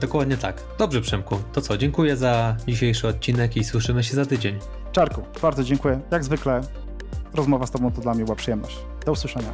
Dokładnie 0.00 0.36
tak. 0.36 0.62
Dobrze, 0.78 1.00
Przemku. 1.00 1.36
To 1.52 1.60
co, 1.60 1.78
dziękuję 1.78 2.16
za 2.16 2.56
dzisiejszy 2.66 3.08
odcinek 3.08 3.56
i 3.56 3.64
słyszymy 3.64 4.02
się 4.04 4.14
za 4.14 4.26
tydzień. 4.26 4.58
Czarku, 4.92 5.22
bardzo 5.42 5.64
dziękuję. 5.64 6.00
Jak 6.10 6.24
zwykle 6.24 6.60
rozmowa 7.34 7.66
z 7.66 7.70
Tobą 7.70 7.92
to 7.92 8.00
dla 8.00 8.14
mnie 8.14 8.24
była 8.24 8.36
przyjemność. 8.36 8.78
Do 9.06 9.12
usłyszenia. 9.12 9.52